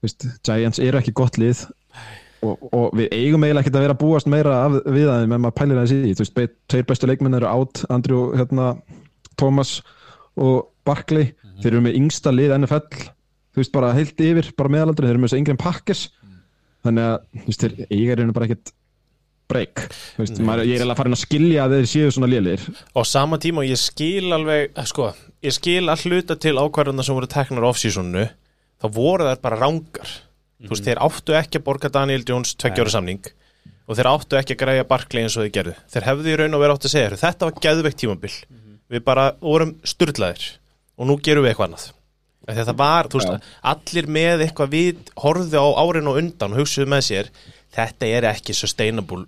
veist, 0.03 0.27
Giants 0.45 0.81
eru 0.83 0.99
ekki 0.99 1.15
gott 1.15 1.39
lið 1.41 1.63
og, 2.45 2.67
og 2.69 2.95
við 2.97 3.11
eigum 3.15 3.45
eiginlega 3.47 3.65
ekki 3.65 3.73
að 3.73 3.85
vera 3.87 3.99
búast 4.03 4.29
meira 4.29 4.61
af, 4.67 4.79
við 4.85 5.09
aðeins 5.09 5.31
með 5.31 5.43
maður 5.45 5.57
pælir 5.61 5.79
aðeins 5.81 5.95
í 5.95 6.13
þú 6.13 6.25
veist, 6.25 6.57
tveir 6.69 6.87
bestu 6.91 7.09
leikmenn 7.09 7.39
eru 7.39 7.49
átt 7.49 7.83
Andrew, 7.93 8.27
hérna, 8.37 8.73
Thomas 9.39 9.79
og 10.37 10.67
Barkley, 10.87 11.31
þeir 11.61 11.73
eru 11.73 11.85
með 11.87 11.97
yngsta 12.01 12.33
lið 12.35 12.53
NFL, 12.59 13.07
þú 13.57 13.63
veist, 13.63 13.73
bara 13.73 13.93
heilt 13.97 14.21
yfir 14.21 14.51
bara 14.53 14.69
meðalaldri, 14.69 15.07
þeir 15.07 15.15
eru 15.15 15.23
með 15.23 15.31
þessu 15.31 15.41
yngri 15.41 15.55
Packers. 15.57 16.01
Þannig 16.85 17.07
að, 17.09 17.15
þú 17.33 17.47
veist, 17.47 17.63
þeir 17.63 17.79
eiga 17.89 18.13
eru 18.13 18.35
bara 18.35 18.45
ekkert 18.45 18.73
break, 19.47 19.81
þú 20.17 20.23
veist, 20.25 20.41
maður, 20.43 20.67
ég 20.67 20.83
er 20.83 20.91
farin 20.99 21.15
að 21.15 21.21
skilja 21.23 21.63
að 21.63 21.73
þeir 21.77 21.89
séu 21.89 22.11
svona 22.11 22.27
lélir 22.27 22.63
á 22.67 22.99
sama 23.07 23.39
tíma 23.39 23.63
og 23.63 23.69
ég 23.69 23.79
skil 23.79 24.27
alveg 24.35 24.73
eh, 24.73 24.87
sko, 24.89 25.07
ég 25.45 25.55
skil 25.55 25.87
að 25.87 26.03
hluta 26.03 26.35
til 26.35 26.57
ákvarðuna 26.59 27.05
sem 27.07 27.15
voru 27.15 27.29
teknar 27.31 27.67
off-seasonu 27.69 28.25
þá 28.27 28.87
voru 28.91 29.29
þær 29.29 29.41
bara 29.47 29.59
rángar 29.63 30.11
þú 30.11 30.73
veist, 30.73 30.87
þeir 30.89 31.01
áttu 31.07 31.37
ekki 31.39 31.61
að 31.61 31.65
borga 31.69 31.93
Daniel 31.95 32.27
Jones 32.27 32.57
tveggjóra 32.59 32.91
samning 32.97 33.23
og 33.87 33.95
þeir 33.95 34.11
áttu 34.11 34.39
ekki 34.41 34.57
að 34.57 34.61
græja 34.65 34.87
Barkley 34.89 35.23
eins 35.23 35.37
og 35.39 35.45
þeir 35.45 35.53
gerðu. 35.55 35.75
Þeir 35.93 36.07
hefðu 36.09 36.31
í 36.33 36.37
raun 36.41 36.57
og 36.57 36.63
verið 36.63 36.75
áttu 36.75 36.89
að 36.89 36.91
segja 36.91 37.05
"Heyrðu, 37.07 37.19
þetta 37.21 37.47
var 37.47 37.61
geðveikt 37.63 37.99
tímabil. 38.01 38.33
Við 38.91 39.03
bara 39.07 39.25
vorum 39.39 39.71
sturlaðir 39.87 40.47
og 40.99 41.07
nú 41.07 41.15
gerum 41.23 41.45
við 41.45 41.53
eitthvað 41.53 41.69
annað 41.69 41.85
þetta 42.47 42.75
var, 42.79 43.09
þú 43.11 43.19
veist, 43.21 43.47
allir 43.73 44.07
með 44.17 44.45
eitthvað 44.47 44.69
við 44.75 45.09
horfðu 45.23 45.59
á 45.59 45.67
árin 45.83 46.07
og 46.11 46.19
undan 46.21 46.53
og 46.55 46.61
hugsuðu 46.63 46.87
með 46.93 47.01
sér, 47.09 47.31
þetta 47.75 48.11
er 48.17 48.27
ekki 48.31 48.55
sustainable, 48.55 49.25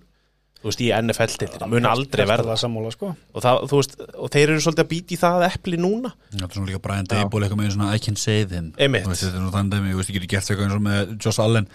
þú 0.60 0.70
veist, 0.72 0.84
í 0.84 0.90
NFL-tildinu 0.96 1.68
mun 1.72 1.88
aldrei 1.88 2.26
verða. 2.28 2.54
það 2.54 2.62
sammála 2.64 2.92
sko. 2.96 3.14
Og, 3.36 3.42
það, 3.44 3.62
þú 3.72 3.82
veist, 3.82 3.98
og 4.16 4.32
þeir 4.36 4.46
eru 4.54 4.64
svolítið 4.66 4.86
að 4.86 4.92
býta 4.96 5.16
í 5.16 5.20
það 5.22 5.46
epli 5.50 5.80
núna. 5.80 6.14
Það 6.34 6.46
er 6.48 6.54
svona 6.58 6.72
líka 6.72 6.84
Brian 6.88 7.10
Dable 7.12 7.44
eitthvað 7.46 7.62
með 7.62 7.74
svona 7.76 7.96
I 7.96 8.04
can 8.04 8.20
save 8.20 8.56
him 8.56 8.72
Einmitt. 8.78 9.06
Þú 9.08 9.14
veist, 9.14 9.24
Þetta 9.28 9.40
er 9.40 9.46
nú 9.46 9.54
þannig 9.56 9.76
dæmi, 9.76 9.92
ég 9.94 10.00
veist 10.00 10.14
ekki 10.16 10.32
gert 10.36 10.50
eitthvað 10.52 10.66
eins 10.70 10.78
og 10.80 10.86
með 10.88 11.14
Josh 11.20 11.44
Allen 11.44 11.70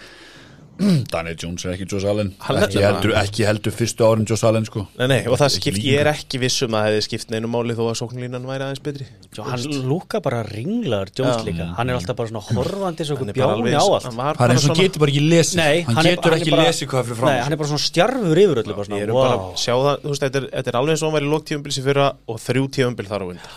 Daniel 1.15 1.37
Jones 1.39 1.63
er 1.65 1.73
ekki 1.77 1.87
Josh 1.87 2.07
Allen. 2.11 2.33
Hann 2.43 2.59
ekki 2.65 2.81
heldur, 2.83 3.13
ekki 3.21 3.45
heldur 3.47 3.73
fyrstu 3.75 4.03
árin 4.09 4.25
Josh 4.27 4.43
Allen 4.49 4.65
sko. 4.67 4.83
Nei, 4.99 5.07
nei, 5.13 5.19
og 5.31 5.39
það 5.39 5.53
skipt, 5.55 5.79
ég 5.87 6.01
er 6.03 6.09
ekki 6.11 6.41
viss 6.43 6.65
um 6.67 6.75
að 6.75 6.81
það 6.83 6.89
hefði 6.91 7.05
skipt 7.07 7.31
neinu 7.35 7.51
máli 7.53 7.77
þó 7.79 7.85
að 7.93 7.99
sóknlínan 8.01 8.49
væri 8.49 8.67
aðeins 8.67 8.83
betri. 8.83 9.07
Já, 9.37 9.43
hann 9.47 9.67
lúka 9.87 10.19
bara 10.25 10.41
ringlaður 10.49 11.13
Jones 11.21 11.45
líka, 11.47 11.69
hann 11.79 11.93
er 11.93 11.99
alltaf 12.01 12.19
bara 12.19 12.33
svona 12.33 12.43
horfandi 12.49 13.07
svo 13.07 13.19
Hann 13.21 13.31
er 13.31 13.39
bara 13.39 13.55
bjáni 13.55 13.63
alveg- 13.63 13.79
á 13.79 13.87
allt. 13.87 14.09
hann 14.41 14.51
er 14.51 14.61
hann 14.65 14.79
getur 14.81 15.05
bara 15.05 15.15
ekki 15.15 15.25
lesið. 15.31 15.61
Nei, 15.63 15.83
Hann 15.87 16.01
er- 16.03 16.11
getur 16.17 16.33
er 16.33 16.39
ekki 16.41 16.55
bara- 16.57 16.67
lesið 16.69 16.91
hvað 16.91 17.09
fyrir 17.13 17.29
Nei, 17.31 17.39
hann 17.45 17.53
er 17.53 17.61
bara 17.63 17.71
svona 17.71 17.85
stjarfur 17.87 18.43
yfir 18.45 18.63
öllu 18.65 18.75
þú 18.75 20.11
veist, 20.11 20.23
þetta 20.27 20.43
er, 20.43 20.49
þetta 20.59 20.69
er 20.75 20.81
alveg 20.81 20.95
eins 20.97 21.03
og 21.07 21.11
hann 21.13 21.17
væri 21.21 21.31
lóktífumbil 21.31 21.73
sem 21.73 21.85
fyrra 21.87 22.09
og 22.29 22.41
þrjú 22.43 22.67
tífumbil 22.75 23.07
þar 23.09 23.23
á 23.23 23.27
undan. 23.31 23.55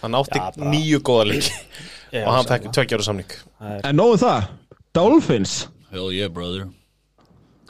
Hann 0.00 0.16
átti 0.16 0.40
nýju 0.70 1.00
góða 1.04 1.26
leiki 1.34 1.50
Já, 2.14 2.24
og 2.26 2.32
hann 2.34 2.46
fekk 2.48 2.70
tveggjára 2.74 3.04
samning. 3.04 3.34
En 3.84 3.96
nóðu 3.98 4.16
það, 4.22 4.48
Dolphins 4.96 5.58
Hell 5.90 6.10
yeah 6.14 6.30
brother. 6.32 6.68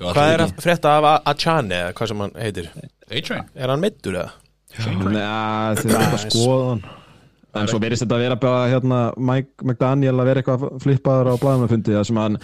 Hvað 0.00 0.32
er 0.34 0.42
að 0.46 0.54
frétta 0.64 0.94
af 0.98 1.04
A- 1.10 1.22
Achane 1.34 1.76
eða 1.76 1.92
hvað 1.98 2.08
sem 2.12 2.22
hann 2.24 2.34
heitir? 2.40 2.70
A-Train. 3.10 3.48
Er 3.56 3.68
hann 3.72 3.82
meittur 3.82 4.16
eða? 4.16 4.30
Nei, 4.70 5.76
þeir 5.80 5.90
eru 5.90 5.98
eitthvað 5.98 6.24
skoðan 6.30 6.82
En 7.58 7.66
svo 7.66 7.80
verðist 7.82 8.04
þetta 8.04 8.14
að 8.14 8.20
vera 8.22 8.36
bara 8.38 8.58
hérna 8.70 8.98
Mike 9.18 9.64
McDaniel 9.66 10.20
að 10.22 10.28
vera 10.28 10.42
eitthvað 10.44 10.76
flippaður 10.84 11.30
á 11.34 11.40
blæðumafundi 11.42 11.96
það 11.96 12.04
sem 12.06 12.20
hann 12.22 12.36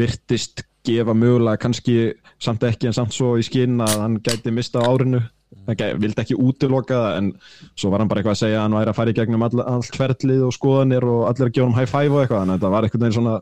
virtist 0.00 0.62
gefa 0.88 1.12
mögulega 1.16 1.60
kannski 1.60 1.96
samt 2.40 2.64
ekki 2.64 2.88
en 2.88 2.96
samt 2.96 3.12
svo 3.12 3.34
í 3.36 3.44
skinn 3.44 3.76
að 3.84 3.98
hann 4.00 4.16
gæti 4.24 4.52
mista 4.56 4.80
árinu. 4.88 5.20
Hann 5.68 6.00
vildi 6.00 6.22
ekki 6.24 6.38
útiloka 6.40 6.96
það 6.96 7.18
en 7.20 7.28
svo 7.76 7.92
var 7.92 8.00
hann 8.00 8.08
bara 8.10 8.22
eitthvað 8.24 8.38
að 8.38 8.40
segja 8.46 8.56
að 8.62 8.64
hann 8.66 8.78
væri 8.80 8.92
að 8.94 8.98
fara 9.02 9.12
í 9.12 9.18
gegnum 9.20 9.44
all, 9.46 9.60
allt 9.76 10.00
ferlið 10.00 10.42
og 10.48 10.56
skoðanir 10.56 11.06
og 11.12 11.20
allir 11.28 11.50
að 11.50 11.54
gefa 11.58 11.68
hann 11.68 11.78
high 11.82 11.92
five 11.92 12.16
og 12.16 12.24
eitthvað 12.24 12.40
að 12.46 12.54
þetta 12.56 12.72
var 12.74 12.88
eitthvað 12.88 13.04
neginn 13.04 13.18
svona 13.20 13.36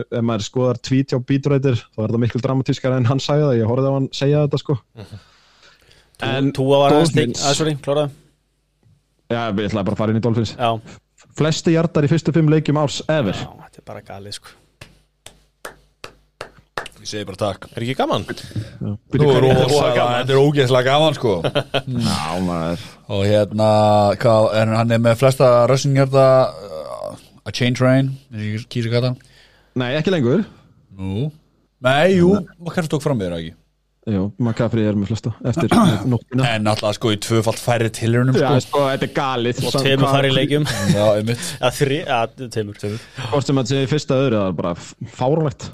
ef 0.00 0.24
maður 0.24 0.46
skoðar 0.46 0.80
tweet 0.80 1.12
hjá 1.12 1.20
Beatwriter 1.28 1.76
þá 1.76 2.00
er 2.00 2.06
þetta 2.06 2.22
miklu 2.22 2.40
dramatískar 2.44 2.96
en 2.96 3.08
hann 3.10 3.20
sagði 3.22 3.48
það. 3.48 3.58
Ég 3.60 3.70
horfði 3.70 3.92
á 3.92 3.96
hann 3.96 4.08
segja 4.16 4.42
þetta 4.46 4.62
sko. 4.62 4.78
En 6.22 6.50
Tú 6.56 6.68
var 6.70 6.96
aðeins 6.96 7.42
að 7.42 7.56
sorry, 7.58 7.76
kláraði 7.82 8.18
Já, 9.32 9.46
við 9.56 9.70
ætlaði 9.70 9.86
bara 9.88 9.94
að 9.96 10.00
fara 10.02 10.12
inn 10.12 10.20
í 10.20 10.24
Dolphins. 10.24 10.56
Já, 10.58 10.98
Flesti 11.32 11.72
hjartar 11.72 12.04
í 12.04 12.10
fyrstu 12.10 12.34
fimm 12.36 12.50
leikjum 12.52 12.80
árs 12.82 12.98
ever. 13.08 13.38
Já, 13.38 13.48
þetta 13.64 13.80
er 13.80 13.86
bara 13.88 14.02
galið 14.04 14.36
sko. 14.36 14.58
Ég 17.02 17.08
segi 17.10 17.26
bara 17.26 17.38
takk. 17.40 17.64
Er 17.72 17.82
ekki 17.82 17.96
gaman? 17.98 18.26
Byrju, 18.28 19.24
Nú 19.24 19.30
er 19.32 19.42
rosalega, 19.42 20.04
þetta 20.20 20.34
er 20.36 20.38
ógeðslega 20.38 20.92
gaman 20.92 21.16
sko. 21.16 21.32
Já, 22.06 22.20
maður. 22.44 22.84
Og 23.16 23.24
hérna, 23.26 23.70
hvað, 24.22 24.50
er, 24.60 24.74
hann 24.76 24.94
er 24.94 25.02
með 25.02 25.18
flesta 25.24 25.48
rössingjörða 25.72 26.26
uh, 26.52 27.24
A 27.48 27.54
Chain 27.56 27.74
Train, 27.78 28.12
það 28.30 29.16
Nei, 29.78 29.90
ekki 29.98 30.12
lengur. 30.12 30.44
Nú. 30.98 31.30
Nei, 31.82 32.14
jú, 32.18 32.30
maður 32.60 32.76
kannski 32.76 32.92
tók 32.92 33.04
fram 33.04 33.18
með 33.18 33.28
þér 33.30 33.36
ekki? 33.40 33.52
Jú, 34.12 34.22
McCaffrey 34.42 34.86
er 34.90 34.96
með 34.98 35.12
flesta 35.12 35.30
eftir 35.46 35.72
nóttina. 36.10 36.46
En 36.56 36.70
alltaf 36.72 36.96
sko 36.98 37.12
í 37.14 37.18
tvöfalt 37.22 37.60
færri 37.62 37.90
tilhörunum 37.94 38.34
Já, 38.34 38.48
sko. 38.58 38.64
sko, 38.66 38.80
þetta 38.90 39.06
er 39.08 39.12
galið. 39.16 39.60
Og 39.62 39.76
tveimur 39.76 40.10
fari 40.10 40.32
í 40.32 40.36
leikjum. 40.36 40.66
Já, 40.96 41.04
einmitt. 41.20 41.44
Já, 41.60 41.68
þri, 41.78 42.00
já, 42.02 42.18
tveimur. 42.42 42.80
Hvort 43.30 43.48
sem 43.50 43.62
að 43.62 43.70
segja 43.72 43.86
í 43.86 43.90
fyrsta 43.92 44.18
öðru, 44.24 44.40
það 44.42 44.50
er 44.50 44.58
bara 44.58 44.74
fáránlegt. 45.20 45.68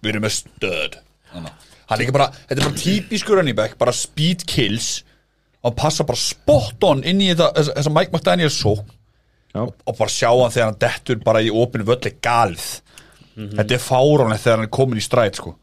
Við 0.00 0.12
erum 0.14 0.24
með 0.24 0.36
stöð 0.38 0.96
að 1.36 1.50
Hann 1.90 1.98
er 1.98 2.04
ekki 2.04 2.14
bara, 2.14 2.28
þetta 2.46 2.54
er 2.62 2.66
bara 2.68 2.78
típiskur 2.78 3.40
running 3.40 3.56
back 3.58 3.74
Bara 3.80 3.92
speed 3.94 4.44
kills 4.48 5.00
Og 5.66 5.74
passa 5.78 6.06
bara 6.06 6.18
spot 6.18 6.86
on 6.86 7.02
inn 7.02 7.18
í 7.24 7.32
þetta 7.32 7.48
Þessa 7.56 7.74
þessa 7.80 7.92
Mike 7.96 8.14
McDaniel 8.14 8.52
sók 8.54 8.84
Já. 9.54 9.64
Og 9.66 9.96
bara 9.98 10.12
sjá 10.14 10.28
hann 10.30 10.52
þegar 10.54 10.68
hann 10.70 10.78
dettur 10.84 11.18
Bara 11.26 11.42
í 11.42 11.50
opinu 11.50 11.86
völli 11.88 12.12
galið. 12.22 12.68
Þetta 13.40 13.74
er 13.76 13.82
fáránlegt 13.82 14.44
þegar 14.44 14.58
hann 14.60 14.68
er 14.68 14.72
komin 14.78 15.00
í 15.00 15.04
stræt 15.04 15.38
sko. 15.40 15.56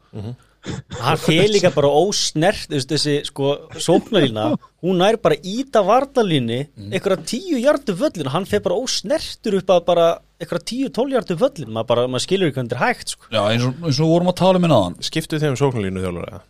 Hann 0.98 1.20
fyrir 1.22 1.48
líka 1.54 1.70
bara 1.72 1.88
ósnert 1.94 2.66
þessi 2.74 3.20
sko 3.28 3.52
sóknarlína. 3.80 4.48
Hún 4.82 4.98
nær 5.00 5.16
bara 5.22 5.38
íta 5.46 5.80
varnalíni 5.86 6.64
einhverja 6.90 7.22
tíu 7.30 7.60
hjartu 7.62 7.94
völlin 7.96 8.28
hann 8.34 8.44
fyrir 8.50 8.64
bara 8.66 8.76
ósnertur 8.82 9.56
upp 9.60 9.70
að 9.72 9.84
bara 9.86 10.08
einhverja 10.42 10.66
tíu 10.72 10.90
tól 10.94 11.06
hjartu 11.14 11.38
völlin 11.38 11.70
maður, 11.72 11.88
bara, 11.92 12.04
maður 12.10 12.24
skilur 12.26 12.50
ekki 12.50 12.58
hvernig 12.58 12.72
þetta 12.74 12.80
er 12.82 12.84
hægt 12.90 13.14
sko. 13.14 13.30
Já, 13.32 13.40
eins 13.54 13.64
og, 13.70 13.78
eins 13.86 14.00
og 14.02 14.10
vorum 14.12 14.32
að 14.34 14.38
tala 14.42 14.58
um 14.60 14.66
hérna 14.66 14.80
áðan. 14.82 14.98
Skiptu 15.08 15.40
þeim 15.40 15.56
sóknlínu 15.62 16.02
þjálfur 16.04 16.28
eða? 16.32 16.42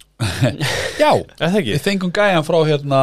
Já, 0.99 1.13
Eða 1.13 1.53
það 1.53 1.61
ekki? 1.63 1.77
við 1.77 1.85
fengum 1.87 2.15
gæjan 2.19 2.49
frá 2.49 2.59
hérna 2.73 3.03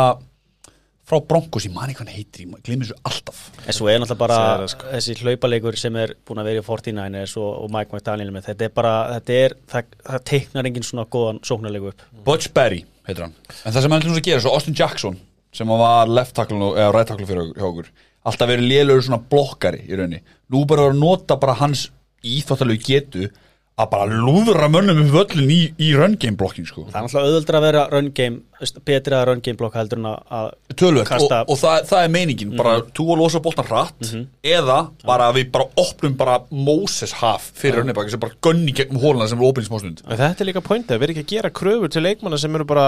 frá 1.06 1.20
Broncos, 1.22 1.68
ég 1.68 1.74
man 1.76 1.92
ekki 1.92 2.00
hvað 2.00 2.08
hann 2.08 2.16
heitir 2.16 2.46
ég 2.46 2.64
glemir 2.66 2.88
þessu 2.90 2.98
alltaf 3.06 3.42
En 3.66 3.78
svo 3.78 3.90
er 3.92 4.00
náttúrulega 4.02 4.22
bara 4.24 4.40
það, 4.42 4.66
sko. 4.74 4.90
þessi 4.96 5.16
hlaupalegur 5.22 5.78
sem 5.80 6.00
er 6.02 6.16
búin 6.26 6.42
að 6.42 6.50
vera 6.50 6.64
í 6.64 6.66
49ers 6.66 7.36
og, 7.42 7.52
og 7.62 7.72
Mike 7.76 7.94
McDaniel 7.94 8.34
með, 8.34 8.48
þetta 8.50 8.68
er 8.68 8.74
bara, 8.80 8.96
þetta 9.18 9.38
er, 9.44 9.56
það, 9.72 9.96
það 10.10 10.26
teiknar 10.32 10.70
engin 10.72 10.88
svona 10.88 11.06
góðan 11.14 11.42
sóknarlegu 11.46 11.92
upp. 11.94 12.06
Butch 12.26 12.50
Berry 12.56 12.82
heitir 13.06 13.28
hann 13.28 13.38
en 13.38 13.76
það 13.76 13.82
sem 13.86 13.96
hann 13.96 14.06
til 14.06 14.12
þess 14.12 14.24
að 14.24 14.30
gera, 14.32 14.44
svo 14.46 14.56
Austin 14.58 14.78
Jackson 14.82 15.20
sem 15.56 15.72
var 15.72 16.12
left 16.12 16.36
tackle 16.36 16.74
eða 16.74 16.92
right 16.92 17.12
tackle 17.12 17.30
fyrir 17.30 17.54
hjá 17.54 17.68
okkur 17.70 17.92
alltaf 18.26 18.50
verið 18.50 18.70
lélugur 18.72 19.06
svona 19.06 19.22
blokkari 19.32 19.84
í 19.86 19.98
rauninni 19.98 20.24
nú 20.52 20.64
bara 20.70 20.90
að 20.90 20.98
nota 21.00 21.38
bara 21.42 21.58
hans 21.62 21.88
íþáttalegu 22.26 22.82
getu 22.82 23.30
að 23.76 23.90
bara 23.92 24.06
lúðra 24.08 24.70
mönnum 24.72 25.02
upp 25.04 25.10
völlin 25.12 25.50
í, 25.52 25.60
í 25.84 25.90
run 26.00 26.14
game 26.16 26.38
blokking 26.40 26.64
sko. 26.70 26.86
Það 26.88 26.96
er 26.96 27.04
náttúrulega 27.10 27.28
auðvöldra 27.28 27.60
að 27.60 27.64
vera 27.66 27.82
run 27.92 28.06
game, 28.16 28.38
veist, 28.62 28.78
betri 28.88 29.16
að 29.18 29.26
run 29.28 29.42
game 29.44 29.58
blokka 29.60 29.82
heldur 29.82 30.00
en 30.00 30.06
að- 30.14 30.22
að 30.38 30.46
tölvöld 30.80 31.02
og, 31.04 31.10
Kasta- 31.10 31.40
og 31.52 31.58
það, 31.60 31.82
það 31.90 32.04
er 32.06 32.14
meiningin 32.14 32.54
bara 32.56 32.76
þú 32.96 33.08
að 33.12 33.20
losa 33.20 33.42
boltan 33.44 33.68
hratt 33.68 34.08
eða 34.48 34.78
bara 35.04 35.28
að 35.28 35.42
við 35.42 35.50
bara 35.58 35.68
opnum 35.84 36.16
bara 36.16 36.38
Moses 36.52 37.12
haf 37.20 37.50
fyrir 37.60 37.82
rönnibaki 37.84 38.12
sem 38.16 38.20
bara 38.24 38.38
gunni 38.48 38.72
gegnum 38.72 39.02
hóluna 39.04 39.28
sem 39.28 39.44
er 39.44 39.50
opinn 39.50 39.68
í 39.68 39.68
smástund. 39.68 40.06
En 40.08 40.18
þetta 40.24 40.46
er 40.46 40.50
líka 40.54 40.64
pointið, 40.64 40.96
við 41.02 41.04
erum 41.10 41.16
ekki 41.18 41.26
að 41.26 41.34
gera 41.36 41.50
kröfur 41.60 41.92
til 41.92 42.02
leikmanna 42.08 42.40
sem 42.40 42.56
eru 42.56 42.64
bara, 42.64 42.88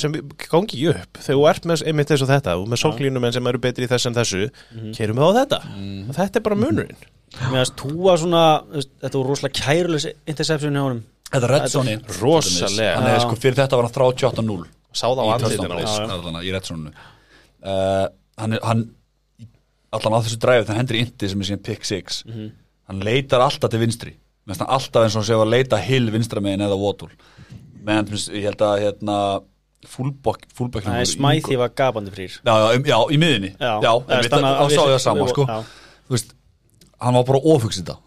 sem 0.00 0.12
gangi 0.48 0.64
ekki 0.80 0.88
upp. 0.94 1.20
Þegar 1.20 1.36
þú 1.36 1.44
ert 1.52 1.68
með 1.68 1.84
einmitt 1.92 2.08
þess 2.14 2.24
og 2.24 2.32
þetta 2.32 2.56
og 2.56 2.66
með 2.72 2.80
sóklínumenn 2.86 3.36
sem 3.36 3.46
eru 3.52 3.58
betri 3.58 3.84
í 3.84 3.92
þess 3.92 4.06
en 4.08 4.16
þessu 4.16 4.48
kerum 4.96 5.20
við 5.20 5.28
á 5.28 5.32
þetta, 5.44 5.60
og 6.08 6.16
þetta 6.16 6.36
er 6.40 6.46
bara 6.48 6.56
munurinn 6.64 6.96
Mér 7.36 7.58
finnst 7.58 7.74
túa 7.80 8.14
svona, 8.20 8.42
þetta 9.02 9.18
voru 9.18 9.32
rosalega 9.34 9.60
kærulegs 9.66 10.06
interception 10.30 10.76
hjá 10.78 10.82
honum. 10.86 11.00
Þetta 11.26 11.46
er 11.48 11.52
red 11.56 11.70
zone 11.72 11.96
Rosalega. 12.20 12.92
Hann 13.00 13.08
er 13.10 13.18
sko 13.24 13.36
fyrir 13.42 13.56
þetta 13.58 13.76
var 13.80 13.88
hann 13.88 13.96
38-0 13.98 14.68
Sá 14.96 15.08
það 15.10 15.18
á 15.20 15.24
allan 15.34 16.38
í 16.46 16.52
red 16.54 16.68
zone 16.68 16.92
uh, 17.66 18.06
hann, 18.38 18.54
er- 18.56 18.62
hann 18.64 18.84
allan 19.96 20.16
á 20.16 20.18
þessu 20.22 20.38
dræfi 20.40 20.68
þannig 20.68 20.80
hendur 20.84 21.00
indi 21.02 21.28
sem 21.32 21.42
er 21.42 21.48
síðan 21.50 21.64
pick 21.66 21.84
6 21.88 22.20
hann 22.86 23.02
leitar 23.02 23.42
alltaf 23.42 23.72
til 23.74 23.82
vinstri. 23.82 24.14
Mér 24.46 24.54
finnst 24.54 24.62
hann 24.62 24.74
alltaf 24.78 25.02
eins 25.02 25.16
og 25.18 25.22
hann 25.24 25.28
sé 25.32 25.34
að 25.40 25.50
leita 25.50 25.80
hill 25.82 26.08
vinstra 26.14 26.40
megin 26.44 26.62
eða 26.68 26.78
Waddle. 26.78 27.10
Menn 27.86 28.06
ég 28.14 28.46
held 28.46 28.62
að 28.62 28.78
hérna 28.86 29.18
fullback 29.86 30.46
er 30.86 31.04
smæði 31.10 31.58
var 31.58 31.74
gapandi 31.74 32.10
frýr. 32.14 32.38
já, 32.38 32.54
já, 32.54 32.78
um, 32.78 32.86
já, 32.86 32.96
í 33.10 33.18
miðinni 33.22 33.50
Já, 33.58 33.74
já, 33.82 33.92
eða 33.92 34.16
einmitt, 34.16 34.30
stanna- 34.32 34.54
þá 34.56 34.66
sá 34.70 34.80
ég 34.80 34.94
það 34.94 35.02
sama 35.04 35.20
við- 35.26 35.34
sko. 35.34 35.44
já. 35.46 35.58
þú 36.06 36.14
veist, 36.16 36.32
hann 36.32 36.34
var 36.34 36.34
bara 36.34 36.34
ofhugsið 36.34 36.34
þetta 36.34 36.35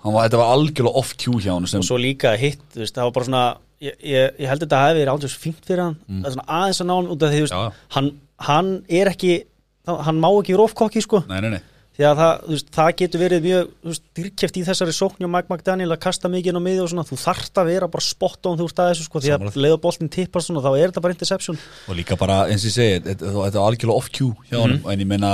hann 0.03 0.15
var, 0.15 0.29
þetta. 0.29 0.41
Var 0.41 0.53
algjörlega 0.55 1.01
off 1.01 1.15
cue 1.19 1.41
hjá 1.43 1.53
hann 1.53 1.67
og 1.67 1.85
svo 1.85 1.99
líka 2.01 2.33
hitt, 2.39 2.63
veist, 2.75 2.95
það 2.95 3.09
var 3.09 3.15
bara 3.17 3.29
svona 3.29 3.43
ég, 3.83 3.95
ég, 4.01 4.39
ég 4.41 4.49
held 4.49 4.63
að 4.63 4.65
þetta 4.65 4.81
hefði 4.85 5.01
verið 5.03 5.13
ándjós 5.13 5.37
fínt 5.39 5.67
fyrir 5.67 5.83
hann. 5.85 5.97
Það 6.09 6.29
er 6.29 6.35
svona 6.37 6.59
aðeins 6.59 6.81
að 6.81 6.89
ná 6.89 6.95
hann 6.95 7.11
út 7.13 7.25
af 7.25 7.33
því, 7.33 7.41
veist, 7.45 7.83
hann, 7.97 8.09
hann 8.49 8.71
er 9.01 9.11
ekki 9.13 9.33
hann 9.89 10.21
má 10.21 10.29
ekki 10.31 10.53
vera 10.55 10.65
ofkokki, 10.69 11.01
sko. 11.05 11.23
Nei, 11.29 11.39
nei, 11.45 11.53
nei 11.57 11.63
því 11.99 12.07
að 12.07 12.19
það, 12.21 12.43
veist, 12.47 12.69
það 12.77 12.89
getur 13.01 13.19
verið 13.19 13.45
mjög 13.45 13.95
dyrkjeft 14.15 14.57
í 14.57 14.61
þessari 14.69 14.93
sókn 14.95 15.25
og 15.27 15.31
Mike 15.33 15.51
McDaniel 15.51 15.91
að 15.91 16.01
kasta 16.05 16.29
mikið 16.31 16.53
inn 16.53 16.59
á 16.59 16.63
miði 16.63 16.83
og 16.85 16.91
svona. 16.93 17.03
Þú 17.09 17.17
þarft 17.19 17.59
að 17.59 17.71
vera 17.73 17.89
bara 17.91 18.05
spot 18.05 18.47
on 18.47 18.59
þú 18.59 18.67
að 18.69 18.91
þessu 18.93 19.07
sko, 19.07 19.21
því 19.25 19.33
að 19.35 19.57
leiða 19.59 19.79
boltin 19.83 20.11
tippast 20.13 20.47
svona 20.47 20.63
þá 20.63 20.69
er 20.71 20.93
þetta 20.93 21.03
bara 21.03 21.17
interception. 21.17 21.59
Og 21.91 21.97
líka 21.99 22.15
bara 22.19 22.37
eins 22.47 22.63
og 22.63 22.69
ég 22.71 22.75
segi 22.77 23.01
þetta 23.09 23.33
var 23.35 23.57
algjörlega 23.65 23.97
off 23.99 24.07
cue 24.15 24.31
hjá 24.47 24.61
hann 24.61 24.77
en 24.79 25.03
ég 25.03 25.09
meina 25.09 25.33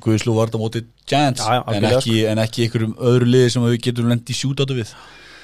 Guðslu 0.00 0.34
var 0.36 0.50
þetta 0.50 0.60
á 0.60 0.64
móti 0.64 0.80
Giants 1.08 1.44
Já, 1.44 1.54
já, 1.56 1.60
en, 1.72 1.86
ekki, 1.88 2.16
en 2.28 2.40
ekki 2.42 2.64
einhverjum 2.66 2.96
öðru 3.10 3.28
liði 3.28 3.52
sem 3.54 3.64
við 3.64 3.76
getum 3.86 4.10
lendi 4.12 4.34
í 4.34 4.36
shootout 4.36 4.72
við. 4.76 4.94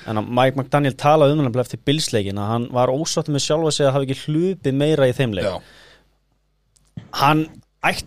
En 0.07 0.21
að 0.21 0.33
Mike 0.39 0.61
McDaniel 0.61 0.97
talaði 1.01 1.37
um 1.37 1.45
hann 1.45 1.61
eftir 1.63 1.81
bilsleikin 1.89 2.41
að 2.41 2.51
hann 2.53 2.67
var 2.77 2.93
ósáttu 2.93 3.35
með 3.35 3.47
sjálfa 3.47 3.73
sig 3.75 3.89
að 3.89 3.97
hafa 3.97 4.09
ekki 4.09 4.19
hlupið 4.27 4.81
meira 4.81 5.09
í 5.09 5.15
þeim 5.17 5.37
leik. 5.37 5.73
Hann 7.17 7.47